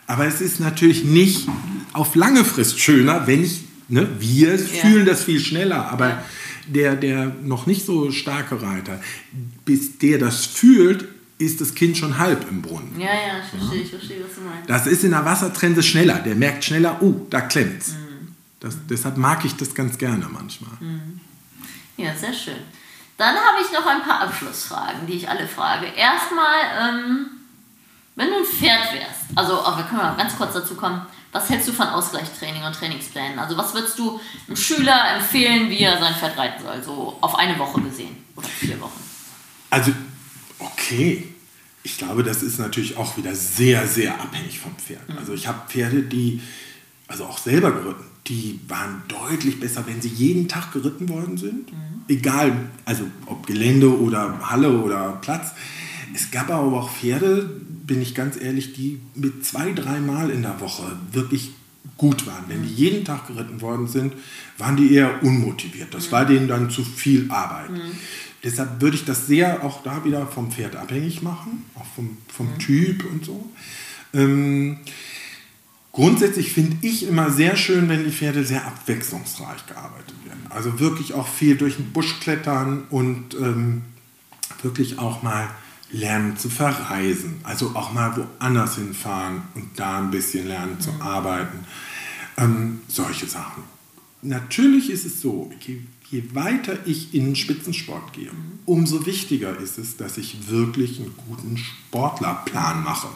aber 0.07 0.25
es 0.27 0.41
ist 0.41 0.59
natürlich 0.59 1.03
nicht 1.03 1.47
auf 1.93 2.15
lange 2.15 2.43
Frist 2.45 2.79
schöner, 2.79 3.27
wenn 3.27 3.43
ich, 3.43 3.61
ne, 3.89 4.07
wir 4.19 4.51
Ja. 4.55 4.57
fühlen 4.57 5.05
das 5.05 5.23
viel 5.23 5.39
schneller, 5.39 5.89
aber 5.91 6.23
der, 6.67 6.95
der 6.95 7.35
noch 7.43 7.65
nicht 7.67 7.85
so 7.85 8.11
starke 8.11 8.61
Reiter, 8.61 8.99
bis 9.65 9.97
der 9.99 10.17
das 10.17 10.45
fühlt, 10.45 11.07
ist 11.39 11.61
das 11.61 11.75
Kind 11.75 11.97
schon 11.97 12.17
halb 12.17 12.49
im 12.49 12.61
Brunnen. 12.61 12.99
Ja, 12.99 13.05
ja, 13.05 13.39
ich 13.43 13.49
verstehe, 13.59 13.81
ich 13.83 13.89
verstehe, 13.89 14.17
was 14.27 14.35
du 14.35 14.41
meinst. 14.41 14.69
Das 14.69 14.87
ist 14.87 15.03
in 15.03 15.11
der 15.11 15.23
Wassertrense 15.23 15.83
schneller. 15.83 16.15
Der 16.19 16.35
merkt 16.35 16.65
schneller, 16.65 16.97
oh, 17.01 17.27
da 17.29 17.41
klemmt's. 17.41 17.89
Mhm. 17.89 18.29
Das, 18.59 18.75
deshalb 18.89 19.17
mag 19.17 19.45
ich 19.45 19.53
das 19.55 19.75
ganz 19.75 19.97
gerne 19.99 20.27
manchmal. 20.31 20.71
Ja, 21.95 22.15
sehr 22.15 22.33
schön. 22.33 22.55
Dann 23.17 23.35
habe 23.35 23.57
ich 23.61 23.71
noch 23.71 23.85
ein 23.85 24.03
paar 24.03 24.21
Abschlussfragen, 24.21 25.07
die 25.07 25.13
ich 25.13 25.29
alle 25.29 25.47
frage. 25.47 25.87
Erstmal, 25.87 26.61
ähm, 26.79 27.25
wenn 28.15 28.29
du 28.29 28.37
ein 28.37 28.45
Pferd 28.45 28.93
wärst, 28.93 29.25
also 29.35 29.59
aber 29.63 29.77
wir 29.77 29.83
können 29.85 30.01
mal 30.01 30.15
ganz 30.15 30.37
kurz 30.37 30.53
dazu 30.53 30.75
kommen, 30.75 31.01
was 31.31 31.49
hältst 31.49 31.67
du 31.67 31.73
von 31.73 31.87
Ausgleichstraining 31.87 32.63
und 32.63 32.73
Trainingsplänen? 32.73 33.37
Also 33.37 33.57
was 33.57 33.73
würdest 33.73 33.97
du 33.99 34.19
einem 34.47 34.55
Schüler 34.55 35.15
empfehlen, 35.15 35.69
wie 35.69 35.79
er 35.79 35.99
sein 35.99 36.15
Pferd 36.15 36.37
reiten 36.37 36.63
soll, 36.63 36.81
so 36.83 37.17
auf 37.21 37.35
eine 37.35 37.57
Woche 37.59 37.81
gesehen 37.81 38.15
oder 38.35 38.47
vier 38.47 38.79
Wochen? 38.79 39.03
Also, 39.69 39.91
okay. 40.59 41.33
Ich 41.83 41.97
glaube, 41.97 42.23
das 42.23 42.43
ist 42.43 42.59
natürlich 42.59 42.97
auch 42.97 43.15
wieder 43.17 43.33
sehr, 43.33 43.87
sehr 43.87 44.19
abhängig 44.19 44.59
vom 44.59 44.75
Pferd. 44.75 45.07
Mhm. 45.07 45.17
Also 45.19 45.33
ich 45.33 45.47
habe 45.47 45.67
Pferde, 45.69 46.01
die, 46.01 46.41
also 47.07 47.25
auch 47.25 47.37
selber 47.37 47.71
geritten, 47.71 48.05
die 48.27 48.59
waren 48.67 49.03
deutlich 49.07 49.59
besser, 49.59 49.85
wenn 49.87 50.01
sie 50.01 50.09
jeden 50.09 50.49
Tag 50.49 50.73
geritten 50.73 51.07
worden 51.07 51.37
sind. 51.37 51.71
Mhm. 51.71 51.96
Egal, 52.07 52.53
also 52.85 53.03
ob 53.25 53.47
Gelände 53.47 53.99
oder 53.99 54.49
Halle 54.49 54.81
oder 54.81 55.17
Platz. 55.21 55.51
Es 56.13 56.31
gab 56.31 56.49
aber 56.49 56.79
auch 56.79 56.89
Pferde, 56.89 57.49
bin 57.85 58.01
ich 58.01 58.15
ganz 58.15 58.39
ehrlich, 58.39 58.73
die 58.73 58.99
mit 59.15 59.45
zwei, 59.45 59.73
dreimal 59.73 60.29
in 60.29 60.41
der 60.41 60.59
Woche 60.59 60.83
wirklich 61.11 61.51
gut 61.97 62.25
waren. 62.27 62.45
Wenn 62.47 62.63
die 62.63 62.73
jeden 62.73 63.05
Tag 63.05 63.27
geritten 63.27 63.61
worden 63.61 63.87
sind, 63.87 64.13
waren 64.57 64.77
die 64.77 64.93
eher 64.93 65.23
unmotiviert. 65.23 65.93
Das 65.93 66.11
war 66.11 66.25
denen 66.25 66.47
dann 66.47 66.69
zu 66.69 66.83
viel 66.83 67.29
Arbeit. 67.29 67.69
Deshalb 68.43 68.81
würde 68.81 68.95
ich 68.95 69.05
das 69.05 69.27
sehr 69.27 69.63
auch 69.63 69.83
da 69.83 70.05
wieder 70.05 70.27
vom 70.27 70.51
Pferd 70.51 70.75
abhängig 70.75 71.21
machen, 71.21 71.65
auch 71.75 71.85
vom, 71.95 72.17
vom 72.27 72.57
Typ 72.59 73.03
und 73.11 73.25
so. 73.25 73.49
Ähm, 74.13 74.77
grundsätzlich 75.97 76.53
finde 76.53 76.77
ich 76.81 77.07
immer 77.07 77.31
sehr 77.31 77.55
schön, 77.55 77.89
wenn 77.89 78.03
die 78.03 78.11
Pferde 78.11 78.45
sehr 78.45 78.67
abwechslungsreich 78.67 79.65
gearbeitet 79.65 80.13
werden. 80.25 80.45
Also 80.49 80.79
wirklich 80.79 81.15
auch 81.15 81.27
viel 81.27 81.57
durch 81.57 81.77
den 81.77 81.91
Busch 81.91 82.19
klettern 82.19 82.83
und 82.91 83.33
ähm, 83.33 83.81
wirklich 84.61 84.99
auch 84.99 85.23
mal 85.23 85.49
lernen 85.89 86.37
zu 86.37 86.51
verreisen. 86.51 87.39
Also 87.41 87.71
auch 87.73 87.93
mal 87.93 88.15
woanders 88.15 88.75
hinfahren 88.75 89.41
und 89.55 89.71
da 89.77 89.97
ein 89.97 90.11
bisschen 90.11 90.47
lernen 90.47 90.79
zu 90.79 90.91
arbeiten. 90.99 91.65
Ähm, 92.37 92.81
solche 92.87 93.25
Sachen. 93.25 93.63
Natürlich 94.21 94.91
ist 94.91 95.03
es 95.03 95.19
so, 95.19 95.51
je, 95.61 95.79
je 96.11 96.23
weiter 96.33 96.77
ich 96.85 97.15
in 97.15 97.25
den 97.25 97.35
Spitzensport 97.35 98.13
gehe, 98.13 98.29
umso 98.65 99.07
wichtiger 99.07 99.57
ist 99.57 99.79
es, 99.79 99.97
dass 99.97 100.19
ich 100.19 100.47
wirklich 100.47 100.99
einen 100.99 101.15
guten 101.27 101.57
Sportlerplan 101.57 102.83
mache. 102.83 103.07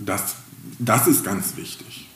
Das, 0.00 0.34
das 0.78 1.06
ist 1.06 1.24
ganz 1.24 1.56
wichtig. 1.56 2.06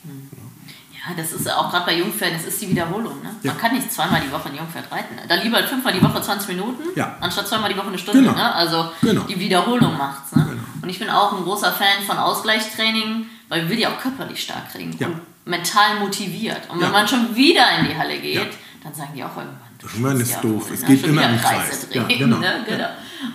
Ja, 0.93 1.13
das 1.17 1.33
ist 1.33 1.49
auch 1.51 1.69
gerade 1.69 1.85
bei 1.85 1.97
Jungpferden, 1.97 2.37
das 2.37 2.47
ist 2.47 2.61
die 2.61 2.69
Wiederholung. 2.69 3.21
Ne? 3.21 3.35
Ja. 3.43 3.51
Man 3.51 3.61
kann 3.61 3.73
nicht 3.75 3.91
zweimal 3.91 4.21
die 4.21 4.31
Woche 4.31 4.47
ein 4.49 4.55
Jungpferd 4.55 4.89
reiten. 4.89 5.15
Dann 5.27 5.41
lieber 5.43 5.61
fünfmal 5.63 5.91
die 5.91 6.01
Woche 6.01 6.21
20 6.21 6.47
Minuten, 6.49 6.83
Ja. 6.95 7.17
anstatt 7.19 7.45
zweimal 7.47 7.69
die 7.73 7.77
Woche 7.77 7.87
eine 7.89 7.97
Stunde. 7.97 8.21
Genau. 8.21 8.33
Ne? 8.33 8.55
Also 8.55 8.89
Genau. 9.01 9.21
die 9.23 9.37
Wiederholung 9.37 9.97
macht's. 9.97 10.33
Ne? 10.33 10.45
Genau. 10.49 10.61
Und 10.81 10.89
ich 10.89 10.99
bin 10.99 11.09
auch 11.09 11.33
ein 11.37 11.43
großer 11.43 11.73
Fan 11.73 12.03
von 12.07 12.17
Ausgleichstraining, 12.17 13.25
weil 13.49 13.63
wir 13.63 13.69
will 13.69 13.77
die 13.77 13.87
auch 13.87 13.99
körperlich 13.99 14.41
stark 14.43 14.71
kriegen 14.71 14.95
Ja. 14.97 15.07
und 15.07 15.19
mental 15.45 15.99
motiviert. 15.99 16.69
Und 16.69 16.79
wenn 16.79 16.91
man 16.91 17.05
schon 17.05 17.35
wieder 17.35 17.65
in 17.79 17.87
die 17.87 17.97
Halle 17.97 18.17
geht, 18.19 18.53
dann 18.81 18.93
sagen 18.93 19.11
die 19.13 19.23
auch 19.25 19.35
irgendwann, 19.35 19.59
du 19.79 19.87
Irgendwann 19.87 20.21
ist 20.21 20.37
doof. 20.41 20.71
Es 20.71 20.81
ne? 20.83 20.87
geht 20.87 21.05
immer 21.05 21.29
im 21.29 21.37
Kreis. 21.37 21.89
drehen, 21.89 22.07
genau. 22.07 22.37
Ne? 22.37 22.63
genau. 22.65 22.87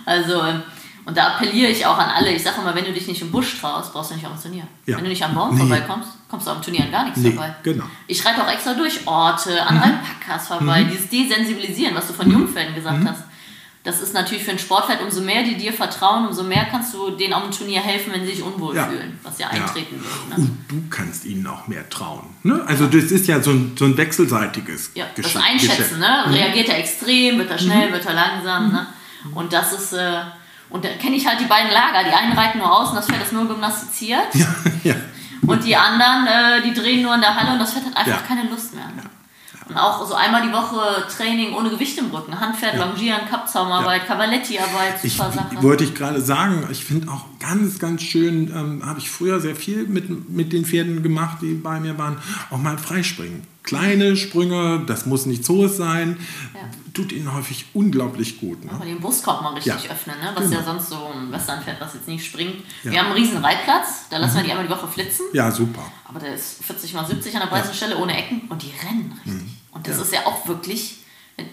Also, 0.07 0.43
ähm, 0.43 0.63
und 1.09 1.17
da 1.17 1.29
appelliere 1.29 1.71
ich 1.71 1.85
auch 1.87 1.99
an 1.99 2.11
alle. 2.11 2.31
Ich 2.33 2.43
sage 2.45 2.61
immer, 2.61 2.75
wenn 2.75 2.85
du 2.85 2.93
dich 2.93 3.09
nicht 3.09 3.21
im 3.23 3.31
Busch 3.33 3.59
traust, 3.61 3.93
brauchst 3.93 4.11
du 4.11 4.15
nicht 4.15 4.27
auf 4.27 4.35
dem 4.35 4.43
Turnier. 4.43 4.65
Ja. 4.87 4.97
Wenn 4.97 5.05
du 5.05 5.11
nicht 5.11 5.25
am 5.25 5.35
Baum 5.35 5.53
Nee. 5.55 5.59
vorbeikommst, 5.61 6.11
kommst 6.31 6.47
du 6.47 6.51
am 6.53 6.63
Turnier 6.63 6.85
an 6.85 6.93
gar 6.93 7.05
nichts 7.05 7.19
Nee, 7.21 7.33
vorbei. 7.33 7.55
genau. 7.65 7.85
Ich 8.07 8.25
reite 8.25 8.45
auch 8.45 8.51
extra 8.53 8.75
durch 8.75 9.07
Orte, 9.07 9.61
an 9.67 9.79
Alpakas 9.79 10.47
vorbei, 10.49 10.85
dieses 10.85 11.09
Desensibilisieren, 11.09 11.95
was 11.97 12.07
du 12.07 12.13
von 12.13 12.31
Jungpferden 12.31 12.75
gesagt 12.75 13.05
hast. 13.09 13.25
Das 13.85 14.03
ist 14.03 14.13
natürlich 14.13 14.45
für 14.45 14.51
ein 14.51 14.59
Sportpferd, 14.59 15.01
umso 15.01 15.23
mehr 15.23 15.45
die 15.45 15.57
dir 15.57 15.73
vertrauen, 15.73 16.27
umso 16.27 16.43
mehr 16.43 16.67
kannst 16.71 16.93
du 16.93 17.11
denen 17.13 17.33
auf 17.33 17.45
dem 17.45 17.53
Turnier 17.53 17.81
helfen, 17.81 18.13
wenn 18.13 18.21
sie 18.27 18.35
sich 18.35 18.43
unwohl 18.43 18.77
Ja. 18.77 18.87
fühlen, 18.89 19.19
was 19.23 19.39
ja 19.39 19.47
Ja. 19.47 19.63
eintreten 19.63 19.95
wird. 20.05 20.29
Ne? 20.29 20.35
Und 20.45 20.59
du 20.69 20.83
kannst 20.91 21.25
ihnen 21.25 21.47
auch 21.47 21.67
mehr 21.69 21.89
trauen. 21.89 22.27
Ne? 22.43 22.63
Also 22.67 22.87
das 22.87 23.05
ist 23.05 23.27
ja 23.29 23.41
so 23.41 23.51
ein, 23.51 23.77
so 23.79 23.87
ein 23.87 23.97
wechselseitiges 23.97 24.91
Ja, 24.95 25.07
das 25.17 25.25
Gesche- 25.27 25.41
Einschätzen, 25.41 25.69
Geschäft. 25.79 25.93
Mhm. 25.95 26.01
ne? 26.01 26.25
Reagiert 26.35 26.69
er 26.69 26.79
extrem, 26.79 27.39
wird 27.39 27.51
er 27.51 27.59
schnell, 27.59 27.91
wird 27.93 28.05
er 28.05 28.15
langsam, 28.15 28.73
ne? 28.73 28.87
Und 29.35 29.53
das 29.55 29.73
ist, 29.73 29.93
äh, 29.95 30.21
und 30.71 30.85
da 30.85 30.89
kenne 31.01 31.17
ich 31.17 31.27
halt 31.27 31.41
die 31.41 31.47
beiden 31.47 31.71
Lager. 31.73 32.05
Die 32.09 32.15
einen 32.15 32.33
reiten 32.33 32.59
nur 32.59 32.71
aus 32.71 32.91
und 32.91 32.97
das 32.97 33.07
Pferd 33.07 33.23
ist 33.23 33.33
nur 33.33 33.47
gymnastiziert. 33.49 34.35
Ja, 34.35 34.47
ja. 34.85 34.95
Und 35.47 35.65
die 35.65 35.77
anderen, 35.77 36.27
äh, 36.27 36.63
die 36.63 36.75
drehen 36.75 37.03
nur 37.03 37.15
in 37.15 37.21
der 37.21 37.35
Halle 37.35 37.53
und 37.53 37.59
das 37.59 37.73
Pferd 37.73 37.87
hat 37.87 37.97
einfach 37.97 38.21
Ja. 38.21 38.27
keine 38.27 38.49
Lust 38.51 38.75
mehr. 38.75 38.85
Ne? 38.87 39.03
Und 39.69 39.77
auch 39.77 40.07
so 40.07 40.15
einmal 40.15 40.41
die 40.43 40.53
Woche 40.53 41.05
Training 41.15 41.53
ohne 41.55 41.69
Gewicht 41.69 41.99
im 41.99 42.07
Rücken. 42.11 42.39
Handpferd, 42.41 42.79
Longieren, 42.79 43.21
Kappzaumarbeit, 43.29 44.07
Cavaletti-Arbeit, 44.07 44.95
Ich, 45.05 45.15
super 45.17 45.31
Sache. 45.31 45.63
wollte 45.63 45.85
ich 45.85 45.95
gerade 45.95 46.21
sagen, 46.23 46.67
ich 46.71 46.85
finde 46.85 47.11
auch 47.13 47.27
ganz, 47.39 47.79
ganz 47.79 48.01
schön, 48.03 48.51
ähm, 48.55 48.83
habe 48.87 48.99
ich 48.99 49.11
früher 49.11 49.41
sehr 49.41 49.55
viel 49.55 49.87
mit, 49.87 50.31
mit 50.31 50.53
den 50.55 50.65
Pferden 50.65 51.03
gemacht, 51.03 51.39
die 51.43 51.53
bei 51.55 51.81
mir 51.81 51.99
waren, 51.99 52.17
auch 52.51 52.57
mal 52.59 52.79
Freispringen. 52.79 53.43
Kleine 53.69 54.17
Sprünge, 54.17 54.83
das 54.87 55.05
muss 55.05 55.27
nichts 55.27 55.47
Hohes 55.49 55.77
sein, 55.77 56.17
Ja. 56.55 56.61
tut 56.95 57.13
ihnen 57.13 57.33
häufig 57.35 57.67
unglaublich 57.75 58.41
gut. 58.41 58.65
Ne? 58.65 58.71
Aber 58.73 58.85
den 58.87 58.99
Brustkorb 58.99 59.43
mal 59.43 59.53
richtig 59.53 59.85
Ja. 59.85 59.91
öffnen, 59.91 60.17
ne? 60.21 60.31
was 60.35 60.45
Genau. 60.45 60.57
ja 60.57 60.65
sonst 60.65 60.89
so 60.89 60.97
ein 61.15 61.31
Westernpferd, 61.31 61.79
was 61.81 61.93
jetzt 61.95 62.09
nicht 62.09 62.25
springt. 62.25 62.55
Ja. 62.57 62.63
Mhm. 62.89 62.91
Wir 62.93 62.99
haben 63.01 63.07
einen 63.13 63.15
riesen 63.17 63.45
Reitplatz, 63.45 64.09
da 64.09 64.17
lassen 64.17 64.37
wir 64.39 64.45
die 64.45 64.51
einmal 64.53 64.67
die 64.67 64.73
Woche 64.73 64.89
flitzen. 64.89 65.27
Ja, 65.35 65.51
super. 65.51 65.83
Aber 66.07 66.19
der 66.19 66.35
ist 66.35 66.65
40 66.65 66.95
mal 66.95 67.05
70 67.07 67.35
an 67.35 67.43
der 67.43 67.49
breiten 67.49 67.75
Stelle 67.75 67.99
ohne 67.99 68.17
Ecken 68.17 68.43
und 68.49 68.63
die 68.63 68.73
rennen 68.87 69.13
richtig. 69.27 69.53
Und 69.73 69.87
das 69.87 69.97
Mhm. 69.97 70.03
Ist 70.03 70.13
ja 70.15 70.21
auch 70.27 70.49
wirklich. 70.49 70.95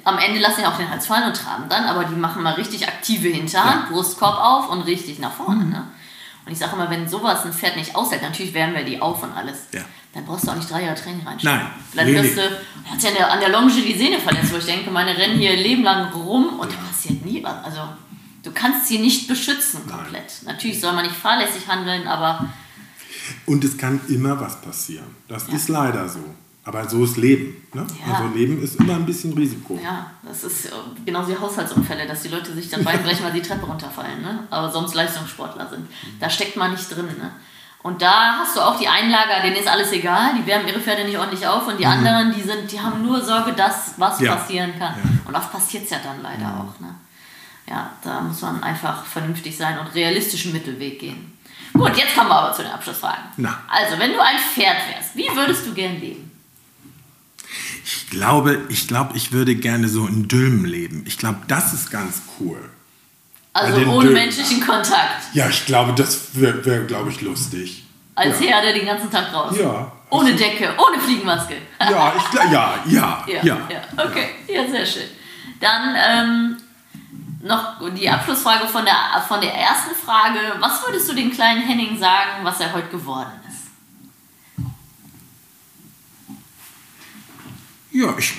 Am 0.03 0.17
Ende 0.17 0.39
lassen 0.39 0.61
die 0.61 0.65
auch 0.65 0.77
den 0.77 0.89
Hals 0.89 1.05
fallen 1.05 1.27
und 1.27 1.35
traben 1.35 1.65
dann, 1.69 1.83
aber 1.83 2.05
die 2.05 2.15
machen 2.15 2.41
mal 2.41 2.53
richtig 2.53 2.87
aktive 2.87 3.27
Hinterhand, 3.27 3.89
Brustkorb 3.89 4.35
auf 4.39 4.69
und 4.71 4.81
richtig 4.81 5.19
nach 5.19 5.33
vorne. 5.33 5.63
Mhm. 5.65 5.69
Ne? 5.71 5.87
Und 6.45 6.51
ich 6.51 6.57
sage 6.57 6.75
immer, 6.75 6.89
wenn 6.89 7.07
sowas 7.09 7.43
ein 7.45 7.53
Pferd 7.53 7.75
nicht 7.75 7.95
aushält, 7.95 8.21
natürlich 8.23 8.53
wärmen 8.55 8.75
wir 8.75 8.83
die 8.83 8.99
auf 9.01 9.21
und 9.21 9.31
alles, 9.33 9.65
Ja. 9.73 9.81
Dann 10.15 10.25
brauchst 10.25 10.47
du 10.47 10.51
auch 10.51 10.55
nicht 10.55 10.71
drei 10.71 10.83
Jahre 10.83 10.95
Training 10.95 11.27
reinstellen. 11.27 11.59
Nein, 11.59 11.69
Vielleicht 11.91 12.23
wirst 12.23 12.37
du, 12.37 12.41
er 12.41 12.91
hat 12.91 13.03
ja 13.03 13.09
an 13.09 13.15
der, 13.15 13.31
an 13.33 13.39
der 13.41 13.49
Longe 13.49 13.73
die 13.73 13.97
Sehne 13.97 14.17
verletzt, 14.17 14.53
wo 14.53 14.57
ich 14.57 14.65
denke, 14.65 14.89
meine 14.89 15.15
rennen 15.15 15.37
hier 15.37 15.57
Leben 15.57 15.83
lang 15.83 16.09
rum 16.13 16.57
und 16.57 16.71
da 16.71 16.77
passiert 16.77 17.25
nie 17.25 17.43
was. 17.43 17.65
Also 17.65 17.81
du 18.41 18.51
kannst 18.53 18.87
sie 18.87 18.99
nicht 18.99 19.27
beschützen 19.27 19.81
komplett. 19.85 20.31
Nein. 20.43 20.55
Natürlich 20.55 20.79
soll 20.79 20.93
man 20.93 21.05
nicht 21.05 21.17
fahrlässig 21.17 21.67
handeln, 21.67 22.07
aber. 22.07 22.47
Und 23.45 23.65
es 23.65 23.77
kann 23.77 23.99
immer 24.07 24.39
was 24.39 24.61
passieren. 24.61 25.07
Das 25.27 25.47
ja. 25.49 25.55
ist 25.55 25.67
leider 25.67 26.07
so. 26.07 26.23
Aber 26.63 26.87
so 26.87 27.03
ist 27.03 27.17
Leben. 27.17 27.61
Ne? 27.73 27.85
Ja. 28.07 28.13
Also 28.13 28.33
Leben 28.33 28.63
ist 28.63 28.79
immer 28.79 28.95
ein 28.95 29.05
bisschen 29.05 29.33
Risiko. 29.33 29.77
Ja, 29.83 30.11
das 30.23 30.45
ist 30.45 30.71
genauso 31.05 31.29
wie 31.29 31.37
Haushaltsunfälle, 31.37 32.07
dass 32.07 32.21
die 32.21 32.29
Leute 32.29 32.53
sich 32.53 32.69
dann 32.69 32.85
beibrechen, 32.85 33.23
weil 33.25 33.33
die 33.33 33.41
Treppe 33.41 33.65
runterfallen, 33.65 34.21
ne? 34.21 34.47
aber 34.49 34.71
sonst 34.71 34.95
Leistungssportler 34.95 35.69
sind. 35.69 35.87
Da 36.21 36.29
steckt 36.29 36.55
man 36.55 36.71
nicht 36.71 36.89
drin. 36.89 37.05
Ne? 37.05 37.31
Und 37.85 38.01
da 38.01 38.39
hast 38.39 38.55
du 38.55 38.61
auch 38.61 38.79
die 38.79 38.87
Einlager, 38.87 39.43
denen 39.43 39.57
ist 39.57 39.67
alles 39.67 39.91
egal, 39.91 40.31
die 40.35 40.47
wärmen 40.47 40.67
ihre 40.67 40.79
Pferde 40.79 41.05
nicht 41.05 41.19
ordentlich 41.19 41.45
auf 41.45 41.67
und 41.67 41.79
die 41.79 41.85
mhm. 41.85 41.91
anderen, 41.91 42.33
die 42.33 42.41
sind, 42.41 42.71
die 42.71 42.81
haben 42.81 43.03
nur 43.03 43.23
Sorge, 43.23 43.53
dass 43.53 43.93
was 43.97 44.19
ja. 44.19 44.33
passieren 44.33 44.71
kann. 44.79 44.95
Ja. 44.95 45.03
Und 45.23 45.35
oft 45.35 45.51
passiert 45.51 45.83
es 45.83 45.91
ja 45.91 45.99
dann 46.03 46.23
leider 46.23 46.47
mhm. 46.47 46.61
auch. 46.61 46.79
Ne? 46.79 46.95
Ja, 47.69 47.91
da 48.03 48.21
muss 48.21 48.41
man 48.41 48.63
einfach 48.63 49.05
vernünftig 49.05 49.55
sein 49.55 49.77
und 49.77 49.93
realistischen 49.93 50.51
Mittelweg 50.51 50.99
gehen. 50.99 51.37
Gut, 51.73 51.95
jetzt 51.95 52.15
kommen 52.15 52.29
wir 52.29 52.35
aber 52.35 52.55
zu 52.55 52.63
den 52.63 52.71
Abschlussfragen. 52.71 53.25
Na. 53.37 53.59
Also, 53.67 53.99
wenn 53.99 54.13
du 54.13 54.19
ein 54.19 54.39
Pferd 54.39 54.77
wärst, 54.89 55.15
wie 55.15 55.29
würdest 55.35 55.67
du 55.67 55.73
gern 55.75 55.99
leben? 55.99 56.31
Ich 57.83 58.09
glaube, 58.09 58.61
ich 58.69 58.87
glaube, 58.87 59.15
ich 59.15 59.31
würde 59.31 59.53
gerne 59.53 59.89
so 59.89 60.07
in 60.07 60.27
Dülmen 60.27 60.65
leben. 60.65 61.03
Ich 61.05 61.19
glaube, 61.19 61.41
das 61.47 61.71
ist 61.71 61.91
ganz 61.91 62.23
cool. 62.39 62.67
Also 63.55 63.89
ohne 63.89 64.09
menschlichen 64.09 64.59
Kontakt. 64.59 65.33
Ja, 65.33 65.47
ich 65.47 65.65
glaube, 65.65 65.93
das 65.93 66.27
wäre, 66.33 66.65
wär, 66.65 66.81
glaube 66.81 67.09
ich, 67.09 67.21
lustig. 67.21 67.85
Als 68.13 68.41
ja. 68.41 68.47
Herde 68.47 68.73
den 68.73 68.85
ganzen 68.85 69.09
Tag 69.09 69.33
raus. 69.33 69.55
Ja. 69.57 69.93
Ohne 70.09 70.33
also, 70.33 70.43
Decke, 70.43 70.73
ohne 70.77 71.01
Fliegenmaske. 71.01 71.55
ja, 71.79 72.13
ich, 72.17 72.33
ja, 72.33 72.43
ja, 72.51 72.83
ja, 72.85 73.23
ja, 73.25 73.41
ja. 73.43 74.03
Okay, 74.05 74.27
ja, 74.49 74.67
sehr 74.67 74.85
schön. 74.85 75.07
Dann 75.61 75.95
ähm, 75.95 76.57
noch 77.43 77.89
die 77.91 78.09
Abschlussfrage 78.09 78.67
von 78.67 78.83
der, 78.83 79.23
von 79.25 79.39
der 79.39 79.53
ersten 79.53 79.95
Frage. 79.95 80.39
Was 80.59 80.85
würdest 80.85 81.07
du 81.09 81.13
dem 81.13 81.31
kleinen 81.31 81.61
Henning 81.61 81.97
sagen, 81.97 82.43
was 82.43 82.59
er 82.59 82.73
heute 82.73 82.89
geworden 82.89 83.31
ist? 83.47 83.71
Ja, 87.91 88.13
ich 88.17 88.33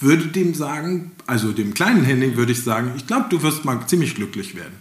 würde 0.00 0.28
dem 0.28 0.54
sagen, 0.54 1.12
also 1.26 1.52
dem 1.52 1.74
kleinen 1.74 2.04
Henning 2.04 2.36
würde 2.36 2.52
ich 2.52 2.62
sagen, 2.62 2.92
ich 2.96 3.06
glaube, 3.06 3.26
du 3.28 3.42
wirst 3.42 3.64
mal 3.64 3.86
ziemlich 3.86 4.14
glücklich 4.14 4.54
werden. 4.54 4.78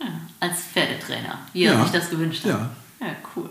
Ja, 0.00 0.06
als 0.40 0.60
Pferdetrainer, 0.72 1.38
wie 1.52 1.64
er 1.64 1.74
ja. 1.74 1.82
sich 1.82 1.92
das 1.92 2.10
gewünscht 2.10 2.44
hat. 2.44 2.50
Ja. 2.50 2.70
ja, 3.00 3.16
cool. 3.36 3.50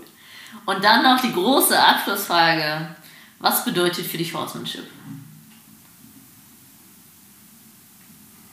Und 0.65 0.83
dann 0.83 1.03
noch 1.03 1.21
die 1.21 1.31
große 1.31 1.77
Abschlussfrage. 1.77 2.95
Was 3.39 3.65
bedeutet 3.65 4.05
für 4.05 4.17
dich 4.17 4.33
Horsemanship? 4.33 4.85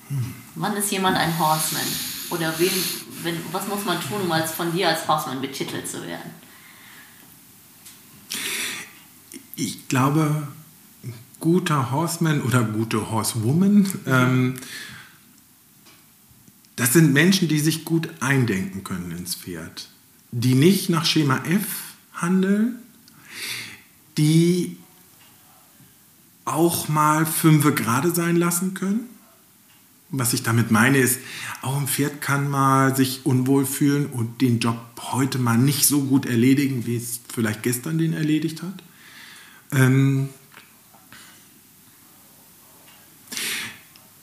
Hm. 0.09 0.35
Wann 0.55 0.77
ist 0.77 0.90
jemand 0.90 1.16
ein 1.16 1.39
Horseman? 1.39 1.85
Oder 2.31 2.55
wen, 2.59 2.70
wenn, 3.23 3.36
was 3.53 3.69
muss 3.69 3.85
man 3.85 4.01
tun, 4.01 4.23
um 4.23 4.32
als 4.32 4.53
von 4.53 4.73
dir 4.73 4.89
als 4.89 5.07
Horseman 5.07 5.40
betitelt 5.40 5.89
zu 5.89 6.07
werden? 6.07 6.31
ich 9.59 9.89
glaube, 9.89 10.47
guter 11.40 11.90
Horseman 11.90 12.43
oder 12.43 12.62
gute 12.62 13.10
Horsewoman, 13.10 13.89
ähm, 14.06 14.55
das 16.77 16.93
sind 16.93 17.12
Menschen, 17.12 17.48
die 17.48 17.59
sich 17.59 17.85
gut 17.85 18.09
eindenken 18.20 18.85
können 18.85 19.10
ins 19.10 19.35
Pferd, 19.35 19.89
die 20.31 20.55
nicht 20.55 20.90
nach 20.90 21.05
Schema 21.05 21.39
F 21.44 21.94
handeln, 22.12 22.77
die 24.16 24.77
auch 26.44 26.89
mal 26.89 27.27
fünfe 27.27 27.74
gerade 27.74 28.15
sein 28.15 28.36
lassen 28.36 28.74
können. 28.74 29.01
Was 30.10 30.32
ich 30.32 30.43
damit 30.43 30.70
meine 30.70 30.98
ist, 30.98 31.19
auch 31.60 31.77
ein 31.77 31.86
Pferd 31.86 32.23
kann 32.23 32.48
mal 32.48 32.97
sich 32.97 33.27
unwohl 33.27 33.66
fühlen 33.66 34.06
und 34.06 34.40
den 34.40 34.59
Job 34.59 34.78
heute 35.12 35.39
mal 35.39 35.59
nicht 35.59 35.85
so 35.85 36.02
gut 36.02 36.24
erledigen, 36.24 36.86
wie 36.86 36.97
es 36.97 37.20
vielleicht 37.32 37.62
gestern 37.62 37.98
den 37.98 38.15
erledigt 38.15 38.62
hat 38.62 38.82
ähm, 39.73 40.28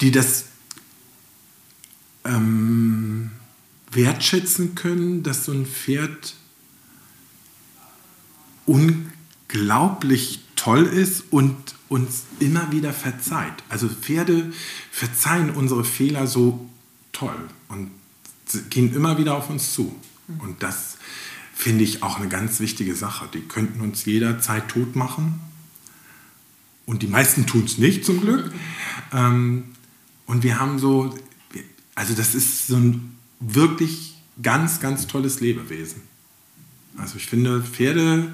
die 0.02 0.12
das 0.12 0.46
ähm, 2.26 3.32
wertschätzen 3.92 4.76
können, 4.76 5.24
dass 5.24 5.46
so 5.46 5.52
ein 5.52 5.66
Pferd 5.66 6.36
unglaublich 8.66 10.42
toll 10.56 10.86
ist 10.86 11.26
und 11.32 11.56
uns 11.88 12.24
immer 12.40 12.72
wieder 12.72 12.92
verzeiht. 12.94 13.54
Also 13.70 13.88
Pferde 13.88 14.52
verzeihen 14.92 15.52
unsere 15.52 15.86
Fehler 15.86 16.28
so 16.28 16.68
toll 17.12 17.38
und 17.70 17.92
gehen 18.70 18.94
immer 18.94 19.18
wieder 19.18 19.36
auf 19.36 19.50
uns 19.50 19.74
zu. 19.74 19.96
Und 20.40 20.64
das 20.64 20.98
finde 21.54 21.84
ich 21.84 22.04
auch 22.04 22.20
eine 22.20 22.28
ganz 22.28 22.60
wichtige 22.60 22.96
Sache. 22.96 23.30
Die 23.34 23.42
könnten 23.42 23.82
uns 23.82 24.06
jederzeit 24.06 24.68
tot 24.68 24.96
machen. 24.96 25.40
Und 26.86 27.02
die 27.02 27.08
meisten 27.08 27.48
tun 27.48 27.64
es 27.66 27.78
nicht, 27.78 28.06
zum 28.06 28.22
Glück. 28.22 28.52
Ähm, 29.12 29.75
und 30.26 30.44
wir 30.44 30.60
haben 30.60 30.80
so, 30.80 31.16
also 31.94 32.14
das 32.14 32.36
ist 32.36 32.68
so 32.68 32.76
ein 32.76 33.18
wirklich 33.40 34.16
ganz, 34.42 34.80
ganz 34.80 35.08
tolles 35.08 35.40
Lebewesen. 35.40 36.02
Also 36.98 37.18
ich 37.18 37.26
finde, 37.26 37.62
Pferde, 37.62 38.34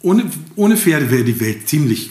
ohne, 0.00 0.30
ohne 0.56 0.76
Pferde 0.76 1.10
wäre 1.10 1.24
die 1.24 1.38
Welt 1.40 1.68
ziemlich 1.68 2.10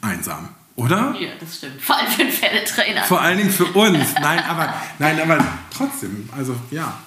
einsam, 0.00 0.48
oder? 0.74 1.14
Ja, 1.18 1.30
das 1.38 1.58
stimmt. 1.58 1.80
Vor 1.80 1.96
allem 1.96 2.10
für 2.10 2.22
einen 2.22 2.32
Pferdetrainer. 2.32 3.02
Vor 3.04 3.20
allen 3.20 3.38
Dingen 3.38 3.50
für 3.50 3.66
uns. 3.66 4.14
Nein, 4.20 4.42
aber, 4.44 4.74
nein, 4.98 5.20
aber 5.20 5.46
trotzdem, 5.70 6.28
also 6.32 6.56
ja 6.70 6.98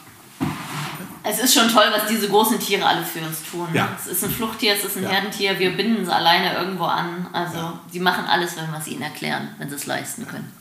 es 1.30 1.40
ist 1.40 1.54
schon 1.54 1.70
toll, 1.70 1.86
was 1.92 2.08
diese 2.08 2.28
großen 2.28 2.60
Tiere 2.60 2.86
alle 2.86 3.06
für 3.06 3.20
uns 3.20 3.44
tun. 3.50 3.68
Ja. 3.74 3.96
Es 4.00 4.08
ist 4.08 4.24
ein 4.24 4.32
Fluchttier, 4.32 4.74
es 4.74 4.84
ist 4.84 4.98
ein 4.98 5.04
ja. 5.04 5.10
Herdentier, 5.10 5.58
wir 5.60 5.76
binden 5.76 6.06
sie 6.06 6.14
alleine 6.14 6.54
irgendwo 6.54 6.86
an. 6.86 7.28
Also 7.32 7.58
ja. 7.58 7.80
sie 7.92 8.00
machen 8.00 8.26
alles, 8.26 8.58
wenn 8.58 8.70
wir 8.72 8.80
es 8.80 8.88
ihnen 8.88 9.02
erklären, 9.02 9.50
wenn 9.58 9.70
sie 9.70 9.76
es 9.76 9.86
leisten 9.86 10.28
können. 10.28 10.52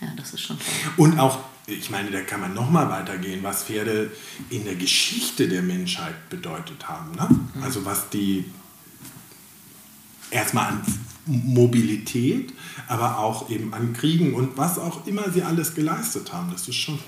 Ja, 0.00 0.08
das 0.16 0.34
ist 0.34 0.40
schon 0.40 0.58
toll. 0.58 0.92
Und 0.96 1.18
auch, 1.18 1.38
ich 1.66 1.90
meine, 1.90 2.10
da 2.10 2.20
kann 2.22 2.40
man 2.40 2.54
nochmal 2.54 2.90
weitergehen, 2.90 3.42
was 3.42 3.64
Pferde 3.64 4.10
in 4.50 4.64
der 4.64 4.74
Geschichte 4.74 5.48
der 5.48 5.62
Menschheit 5.62 6.28
bedeutet 6.28 6.88
haben. 6.88 7.12
Ne? 7.12 7.28
Mhm. 7.54 7.62
Also 7.62 7.84
was 7.84 8.10
die 8.10 8.44
erstmal 10.30 10.68
an 10.68 10.82
Mobilität, 11.26 12.52
aber 12.88 13.18
auch 13.18 13.48
eben 13.50 13.72
an 13.72 13.92
Kriegen 13.92 14.34
und 14.34 14.56
was 14.56 14.78
auch 14.78 15.06
immer 15.06 15.30
sie 15.30 15.42
alles 15.42 15.74
geleistet 15.74 16.32
haben. 16.32 16.50
Das 16.50 16.66
ist 16.68 16.76
schon... 16.76 16.98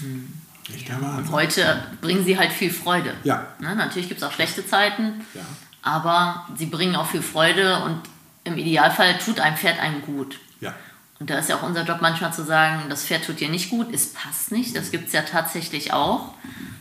Mhm 0.00 0.45
Wahnsinn. 0.68 1.32
Heute 1.32 1.82
bringen 2.00 2.24
sie 2.24 2.38
halt 2.38 2.52
viel 2.52 2.72
Freude. 2.72 3.14
Ja. 3.24 3.46
Ne? 3.60 3.74
Natürlich 3.74 4.08
gibt 4.08 4.20
es 4.20 4.26
auch 4.26 4.32
schlechte 4.32 4.66
Zeiten, 4.66 5.24
ja. 5.34 5.42
aber 5.82 6.46
sie 6.56 6.66
bringen 6.66 6.96
auch 6.96 7.06
viel 7.06 7.22
Freude 7.22 7.82
und 7.84 8.00
im 8.44 8.58
Idealfall 8.58 9.18
tut 9.18 9.40
ein 9.40 9.56
Pferd 9.56 9.80
einem 9.80 10.02
gut. 10.02 10.38
Ja. 10.60 10.74
Und 11.18 11.30
da 11.30 11.38
ist 11.38 11.48
ja 11.48 11.56
auch 11.56 11.62
unser 11.62 11.84
Job 11.84 11.98
manchmal 12.00 12.32
zu 12.32 12.44
sagen, 12.44 12.84
das 12.88 13.04
Pferd 13.04 13.24
tut 13.24 13.40
dir 13.40 13.48
nicht 13.48 13.70
gut, 13.70 13.92
es 13.92 14.12
passt 14.12 14.52
nicht, 14.52 14.76
das 14.76 14.90
gibt 14.90 15.08
es 15.08 15.12
ja 15.12 15.22
tatsächlich 15.22 15.92
auch. 15.92 16.34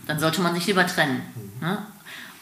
Dann 0.07 0.19
sollte 0.19 0.41
man 0.41 0.53
sich 0.53 0.67
lieber 0.67 0.85
trennen. 0.85 1.21
Mhm. 1.35 1.67
Ne? 1.67 1.77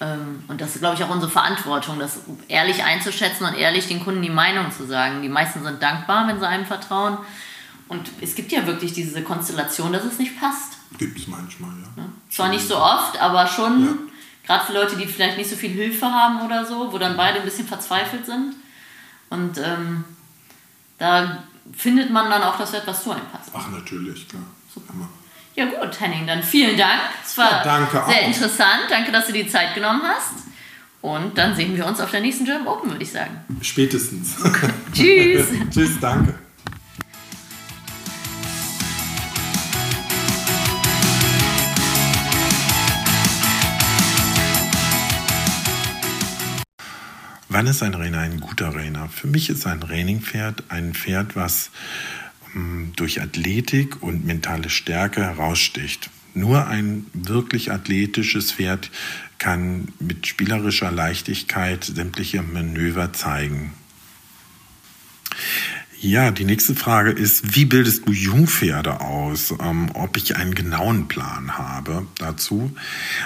Ähm, 0.01 0.43
und 0.47 0.59
das 0.59 0.75
ist, 0.75 0.79
glaube 0.79 0.95
ich, 0.95 1.03
auch 1.03 1.09
unsere 1.09 1.31
Verantwortung, 1.31 1.99
das 1.99 2.19
ehrlich 2.47 2.83
einzuschätzen 2.83 3.45
und 3.45 3.55
ehrlich 3.55 3.87
den 3.87 4.03
Kunden 4.03 4.21
die 4.21 4.29
Meinung 4.29 4.71
zu 4.71 4.85
sagen. 4.85 5.21
Die 5.21 5.29
meisten 5.29 5.63
sind 5.63 5.81
dankbar, 5.81 6.27
wenn 6.27 6.39
sie 6.39 6.47
einem 6.47 6.65
vertrauen. 6.65 7.17
Und 7.87 8.09
es 8.21 8.35
gibt 8.35 8.51
ja 8.51 8.65
wirklich 8.65 8.93
diese 8.93 9.21
Konstellation, 9.21 9.93
dass 9.93 10.03
es 10.03 10.19
nicht 10.19 10.39
passt. 10.39 10.77
Gibt 10.97 11.17
es 11.17 11.27
manchmal, 11.27 11.71
ja. 11.71 12.03
ja. 12.03 12.09
Zwar 12.29 12.49
nicht 12.49 12.67
so 12.67 12.77
oft, 12.77 13.19
aber 13.21 13.47
schon, 13.47 13.85
ja. 13.85 13.93
gerade 14.45 14.65
für 14.65 14.73
Leute, 14.73 14.95
die 14.95 15.05
vielleicht 15.05 15.37
nicht 15.37 15.49
so 15.49 15.55
viel 15.55 15.71
Hilfe 15.71 16.05
haben 16.05 16.41
oder 16.45 16.65
so, 16.65 16.91
wo 16.91 16.97
dann 16.97 17.17
beide 17.17 17.39
ein 17.39 17.45
bisschen 17.45 17.67
verzweifelt 17.67 18.25
sind. 18.25 18.55
Und 19.29 19.57
ähm, 19.57 20.03
da 20.97 21.43
findet 21.75 22.11
man 22.11 22.29
dann 22.29 22.43
auch 22.43 22.57
das 22.57 22.73
Wert, 22.73 22.85
was 22.85 23.03
zu 23.03 23.11
einem 23.11 23.25
passt. 23.27 23.49
Ach, 23.53 23.69
natürlich, 23.69 24.27
klar. 24.27 24.43
Super. 24.73 24.93
Ja 25.55 25.65
gut, 25.65 25.99
Henning, 25.99 26.25
dann 26.25 26.41
vielen 26.41 26.77
Dank. 26.77 27.01
Es 27.23 27.37
war 27.37 27.65
ja, 27.65 27.87
sehr 27.87 28.03
auch. 28.03 28.27
interessant. 28.27 28.83
Danke, 28.89 29.11
dass 29.11 29.27
du 29.27 29.33
die 29.33 29.47
Zeit 29.47 29.75
genommen 29.75 30.01
hast. 30.03 30.47
Und 31.01 31.37
dann 31.37 31.55
sehen 31.55 31.75
wir 31.75 31.85
uns 31.85 31.99
auf 31.99 32.11
der 32.11 32.21
nächsten 32.21 32.45
German 32.45 32.67
Open, 32.67 32.89
würde 32.89 33.03
ich 33.03 33.11
sagen. 33.11 33.41
Spätestens. 33.61 34.37
Tschüss. 34.93 35.47
Tschüss, 35.69 35.99
danke. 35.99 36.33
Wann 47.53 47.67
ist 47.67 47.83
ein 47.83 47.91
Trainer 47.91 48.17
ein 48.17 48.39
guter 48.39 48.71
Trainer? 48.73 49.09
Für 49.09 49.27
mich 49.27 49.51
ist 49.51 49.67
ein 49.67 49.79
Trainingpferd 49.79 50.63
ein 50.69 50.95
Pferd, 50.95 51.35
was 51.35 51.69
hm, 52.53 52.93
durch 52.95 53.21
Athletik 53.21 54.01
und 54.01 54.25
mentale 54.25 54.71
Stärke 54.71 55.21
heraussticht. 55.21 56.09
Nur 56.33 56.65
ein 56.65 57.05
wirklich 57.13 57.71
athletisches 57.71 58.53
Pferd 58.53 58.89
kann 59.37 59.89
mit 59.99 60.25
spielerischer 60.25 60.91
Leichtigkeit 60.91 61.83
sämtliche 61.83 62.41
Manöver 62.41 63.13
zeigen. 63.13 63.73
Ja, 66.03 66.31
die 66.31 66.43
nächste 66.43 66.75
Frage 66.75 67.11
ist, 67.11 67.55
wie 67.55 67.63
bildest 67.63 68.05
du 68.05 68.11
Jungpferde 68.11 68.99
aus? 68.99 69.55
Ähm, 69.63 69.89
ob 69.93 70.17
ich 70.17 70.35
einen 70.35 70.53
genauen 70.53 71.07
Plan 71.07 71.57
habe 71.57 72.05
dazu. 72.17 72.75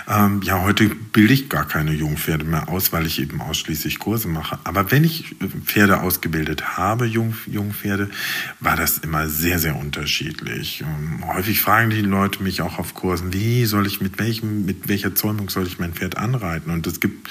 Ähm, 0.08 0.42
ja, 0.44 0.62
heute 0.62 0.88
bilde 0.88 1.34
ich 1.34 1.50
gar 1.50 1.68
keine 1.68 1.92
Jungpferde 1.92 2.46
mehr 2.46 2.70
aus, 2.70 2.94
weil 2.94 3.08
ich 3.08 3.20
eben 3.20 3.42
ausschließlich 3.42 3.98
Kurse 3.98 4.28
mache. 4.28 4.60
Aber 4.64 4.92
wenn 4.92 5.04
ich 5.04 5.36
Pferde 5.66 6.02
ausgebildet 6.02 6.78
habe, 6.78 7.08
Jung, 7.08 7.34
Jungpferde, 7.48 8.12
war 8.60 8.76
das 8.76 9.00
immer 9.00 9.28
sehr, 9.28 9.58
sehr 9.58 9.76
unterschiedlich. 9.76 10.82
Ähm, 10.82 11.28
häufig 11.28 11.62
fragen 11.62 11.90
die 11.90 12.02
Leute 12.02 12.44
mich 12.44 12.62
auch 12.62 12.78
auf 12.78 12.94
Kursen, 12.94 13.34
wie 13.34 13.66
soll 13.66 13.88
ich 13.88 14.02
mit 14.02 14.20
welchem, 14.20 14.66
mit 14.68 14.88
welcher 14.88 15.16
Zäumung 15.16 15.50
soll 15.50 15.66
ich 15.66 15.80
mein 15.80 15.94
Pferd 15.94 16.18
anreiten? 16.18 16.72
Und 16.72 16.86
es 16.86 17.00
gibt 17.00 17.28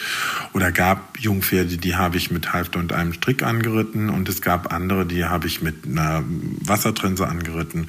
oder 0.55 0.73
gab 0.73 1.21
Jungpferde, 1.21 1.77
die 1.77 1.95
habe 1.95 2.17
ich 2.17 2.33
mit 2.33 2.53
Halfter 2.53 2.81
und 2.81 2.93
einem 2.93 3.13
Strick 3.13 3.45
angeritten 3.45 4.11
und 4.11 4.29
es 4.29 4.43
gab 4.43 4.73
andere, 4.73 5.07
die 5.07 5.25
habe 5.25 5.36
ich 5.45 5.61
mit 5.61 5.87
einer 5.87 6.25
Wassertrense 6.61 7.29
angeritten 7.29 7.89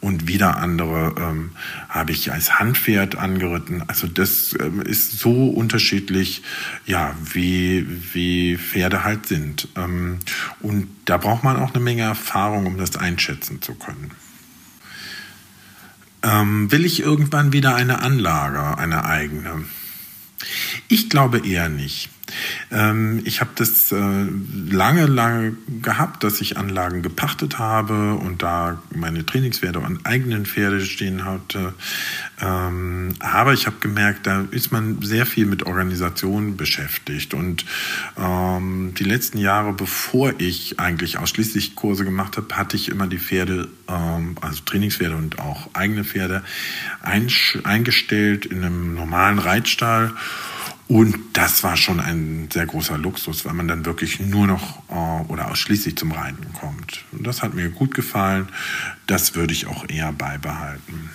und 0.00 0.26
wieder 0.26 0.56
andere 0.56 1.14
ähm, 1.18 1.50
habe 1.88 2.12
ich 2.12 2.32
als 2.32 2.58
Handpferd 2.58 3.16
angeritten. 3.16 3.84
Also 3.86 4.08
das 4.08 4.56
ähm, 4.58 4.80
ist 4.82 5.20
so 5.20 5.48
unterschiedlich, 5.50 6.42
ja, 6.86 7.14
wie, 7.32 7.86
wie 8.14 8.56
Pferde 8.56 9.04
halt 9.04 9.26
sind. 9.26 9.68
Ähm, 9.76 10.18
und 10.60 10.88
da 11.04 11.18
braucht 11.18 11.44
man 11.44 11.56
auch 11.56 11.74
eine 11.74 11.84
Menge 11.84 12.02
Erfahrung, 12.02 12.66
um 12.66 12.78
das 12.78 12.96
einschätzen 12.96 13.62
zu 13.62 13.74
können. 13.74 14.10
Ähm, 16.22 16.72
will 16.72 16.84
ich 16.84 17.00
irgendwann 17.00 17.52
wieder 17.52 17.76
eine 17.76 18.00
Anlage, 18.00 18.76
eine 18.78 19.04
eigene? 19.04 19.64
Ich 20.88 21.10
glaube 21.10 21.46
eher 21.46 21.68
nicht. 21.68 22.08
Ähm, 22.70 23.20
ich 23.24 23.40
habe 23.40 23.50
das 23.54 23.92
äh, 23.92 24.26
lange, 24.70 25.06
lange 25.06 25.56
gehabt, 25.82 26.24
dass 26.24 26.40
ich 26.40 26.56
Anlagen 26.56 27.02
gepachtet 27.02 27.58
habe 27.58 28.14
und 28.14 28.42
da 28.42 28.82
meine 28.94 29.24
Trainingspferde 29.24 29.80
und 29.80 30.06
eigenen 30.06 30.46
Pferde 30.46 30.80
stehen 30.80 31.24
hatte. 31.24 31.74
Ähm, 32.40 33.14
aber 33.20 33.52
ich 33.52 33.66
habe 33.66 33.76
gemerkt, 33.80 34.26
da 34.26 34.46
ist 34.50 34.72
man 34.72 35.00
sehr 35.02 35.26
viel 35.26 35.46
mit 35.46 35.64
Organisation 35.64 36.56
beschäftigt. 36.56 37.34
Und 37.34 37.64
ähm, 38.18 38.94
die 38.98 39.04
letzten 39.04 39.38
Jahre, 39.38 39.72
bevor 39.72 40.32
ich 40.38 40.78
eigentlich 40.80 41.18
ausschließlich 41.18 41.76
Kurse 41.76 42.04
gemacht 42.04 42.36
habe, 42.36 42.56
hatte 42.56 42.76
ich 42.76 42.88
immer 42.88 43.06
die 43.06 43.18
Pferde, 43.18 43.68
also 43.86 44.62
Trainingspferde 44.64 45.16
und 45.16 45.38
auch 45.38 45.70
eigene 45.72 46.04
Pferde, 46.04 46.42
eingestellt 47.00 48.46
in 48.46 48.62
einem 48.62 48.94
normalen 48.94 49.38
Reitstall. 49.38 50.12
Und 50.88 51.18
das 51.34 51.62
war 51.62 51.76
schon 51.76 52.00
ein 52.00 52.48
sehr 52.50 52.64
großer 52.64 52.96
Luxus, 52.96 53.44
weil 53.44 53.52
man 53.52 53.68
dann 53.68 53.84
wirklich 53.84 54.20
nur 54.20 54.46
noch 54.46 54.82
äh, 54.88 55.30
oder 55.30 55.50
ausschließlich 55.50 55.96
zum 55.96 56.12
Reiten 56.12 56.50
kommt. 56.54 57.04
Und 57.12 57.26
das 57.26 57.42
hat 57.42 57.52
mir 57.52 57.68
gut 57.68 57.94
gefallen. 57.94 58.48
Das 59.06 59.34
würde 59.34 59.52
ich 59.52 59.66
auch 59.66 59.86
eher 59.86 60.12
beibehalten. 60.12 61.10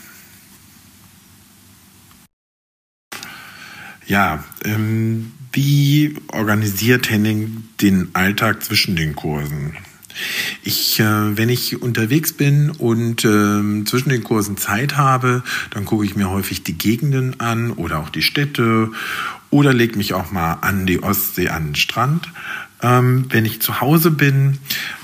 Ja, 4.06 4.44
ähm, 4.64 5.32
wie 5.54 6.18
organisiert 6.28 7.10
Henning 7.10 7.64
den 7.82 8.10
Alltag 8.14 8.64
zwischen 8.64 8.96
den 8.96 9.16
Kursen? 9.16 9.76
Ich, 10.64 11.00
äh, 11.00 11.38
wenn 11.38 11.50
ich 11.50 11.82
unterwegs 11.82 12.34
bin 12.34 12.70
und 12.70 13.26
äh, 13.26 13.84
zwischen 13.86 14.10
den 14.10 14.24
Kursen 14.24 14.58
Zeit 14.58 14.98
habe, 14.98 15.44
dann 15.72 15.86
gucke 15.86 16.06
ich 16.06 16.16
mir 16.16 16.30
häufig 16.30 16.64
die 16.64 16.78
Gegenden 16.78 17.40
an 17.40 17.72
oder 17.72 18.00
auch 18.00 18.10
die 18.10 18.22
Städte 18.22 18.92
oder 19.54 19.72
lege 19.72 19.98
mich 19.98 20.14
auch 20.14 20.32
mal 20.32 20.54
an 20.62 20.88
die 20.88 21.02
Ostsee, 21.04 21.50
an 21.50 21.68
den 21.68 21.76
Strand. 21.76 22.28
Ähm, 22.82 23.28
wenn 23.30 23.46
ich 23.46 23.62
zu 23.62 23.80
Hause 23.80 24.12
bin, 24.12 24.58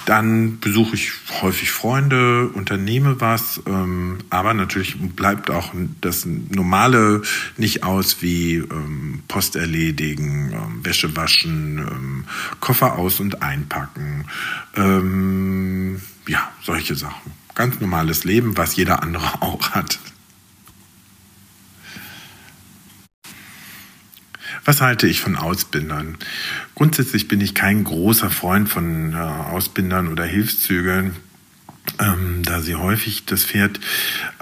dann 0.05 0.59
besuche 0.59 0.95
ich 0.95 1.11
häufig 1.41 1.71
Freunde, 1.71 2.49
unternehme 2.49 3.21
was, 3.21 3.61
ähm, 3.67 4.17
aber 4.31 4.53
natürlich 4.55 4.97
bleibt 5.15 5.51
auch 5.51 5.71
das 6.01 6.25
Normale 6.25 7.21
nicht 7.57 7.83
aus 7.83 8.21
wie 8.21 8.55
ähm, 8.55 9.21
Post 9.27 9.55
erledigen, 9.55 10.51
ähm, 10.51 10.83
Wäsche 10.83 11.15
waschen, 11.15 11.77
ähm, 11.77 12.25
Koffer 12.59 12.97
aus- 12.97 13.19
und 13.19 13.43
einpacken. 13.43 14.25
Ähm, 14.75 16.01
ja, 16.27 16.51
solche 16.63 16.95
Sachen. 16.95 17.31
Ganz 17.53 17.79
normales 17.79 18.23
Leben, 18.23 18.57
was 18.57 18.75
jeder 18.75 19.03
andere 19.03 19.27
auch 19.41 19.71
hat. 19.71 19.99
Was 24.65 24.81
halte 24.81 25.07
ich 25.07 25.21
von 25.21 25.35
Ausbindern? 25.35 26.17
Grundsätzlich 26.75 27.27
bin 27.27 27.41
ich 27.41 27.55
kein 27.55 27.83
großer 27.83 28.29
Freund 28.29 28.69
von 28.69 29.13
äh, 29.13 29.17
Ausbindern 29.17 30.07
oder 30.07 30.25
Hilfszügeln. 30.25 31.15
Ähm, 31.97 32.43
da 32.43 32.61
sie 32.61 32.75
häufig 32.75 33.25
das 33.25 33.45
Pferd 33.45 33.79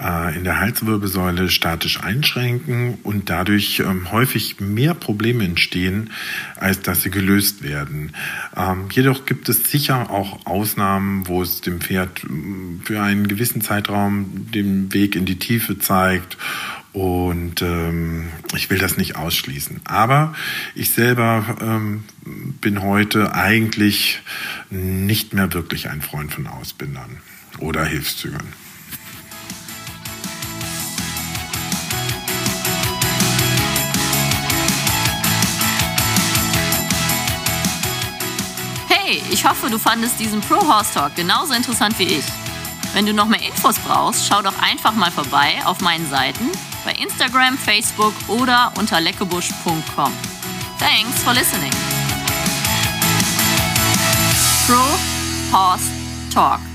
äh, 0.00 0.36
in 0.36 0.44
der 0.44 0.60
Halswirbelsäule 0.60 1.50
statisch 1.50 2.00
einschränken 2.00 2.98
und 3.02 3.30
dadurch 3.30 3.80
ähm, 3.80 4.12
häufig 4.12 4.60
mehr 4.60 4.94
Probleme 4.94 5.44
entstehen, 5.44 6.10
als 6.56 6.82
dass 6.82 7.02
sie 7.02 7.10
gelöst 7.10 7.62
werden. 7.62 8.12
Ähm, 8.56 8.88
jedoch 8.92 9.24
gibt 9.24 9.48
es 9.48 9.70
sicher 9.70 10.10
auch 10.10 10.46
Ausnahmen, 10.46 11.26
wo 11.26 11.42
es 11.42 11.60
dem 11.60 11.80
Pferd 11.80 12.22
mm, 12.28 12.82
für 12.84 13.00
einen 13.00 13.26
gewissen 13.28 13.60
Zeitraum 13.60 14.50
den 14.52 14.92
Weg 14.92 15.16
in 15.16 15.24
die 15.24 15.38
Tiefe 15.38 15.78
zeigt 15.78 16.36
und 16.92 17.62
ähm, 17.62 18.28
ich 18.54 18.70
will 18.70 18.78
das 18.78 18.96
nicht 18.96 19.16
ausschließen. 19.16 19.80
Aber 19.84 20.34
ich 20.74 20.90
selber 20.90 21.56
ähm, 21.60 22.04
bin 22.60 22.82
heute 22.82 23.34
eigentlich 23.34 24.20
nicht 24.70 25.34
mehr 25.34 25.52
wirklich 25.52 25.90
ein 25.90 26.02
Freund 26.02 26.32
von 26.32 26.46
Ausbindern 26.46 27.18
oder 27.58 27.84
Hilfszügern. 27.84 28.46
Hey, 38.88 39.22
ich 39.30 39.44
hoffe, 39.44 39.70
du 39.70 39.78
fandest 39.78 40.18
diesen 40.18 40.40
Pro 40.40 40.56
Horse 40.66 40.94
Talk 40.94 41.14
genauso 41.16 41.54
interessant 41.54 41.98
wie 41.98 42.04
ich. 42.04 42.24
Wenn 42.94 43.04
du 43.04 43.12
noch 43.12 43.28
mehr 43.28 43.42
Infos 43.42 43.78
brauchst, 43.78 44.26
schau 44.26 44.40
doch 44.40 44.58
einfach 44.62 44.94
mal 44.94 45.10
vorbei 45.10 45.58
auf 45.64 45.80
meinen 45.80 46.08
Seiten 46.08 46.50
bei 46.88 46.94
Instagram, 46.94 47.58
Facebook 47.58 48.14
oder 48.28 48.72
unter 48.78 48.98
leckebusch.com. 48.98 50.12
Thanks 50.78 51.22
for 51.22 51.34
listening. 51.34 51.72
Pro 54.66 54.76
Horse 55.52 55.90
Talk. 56.32 56.67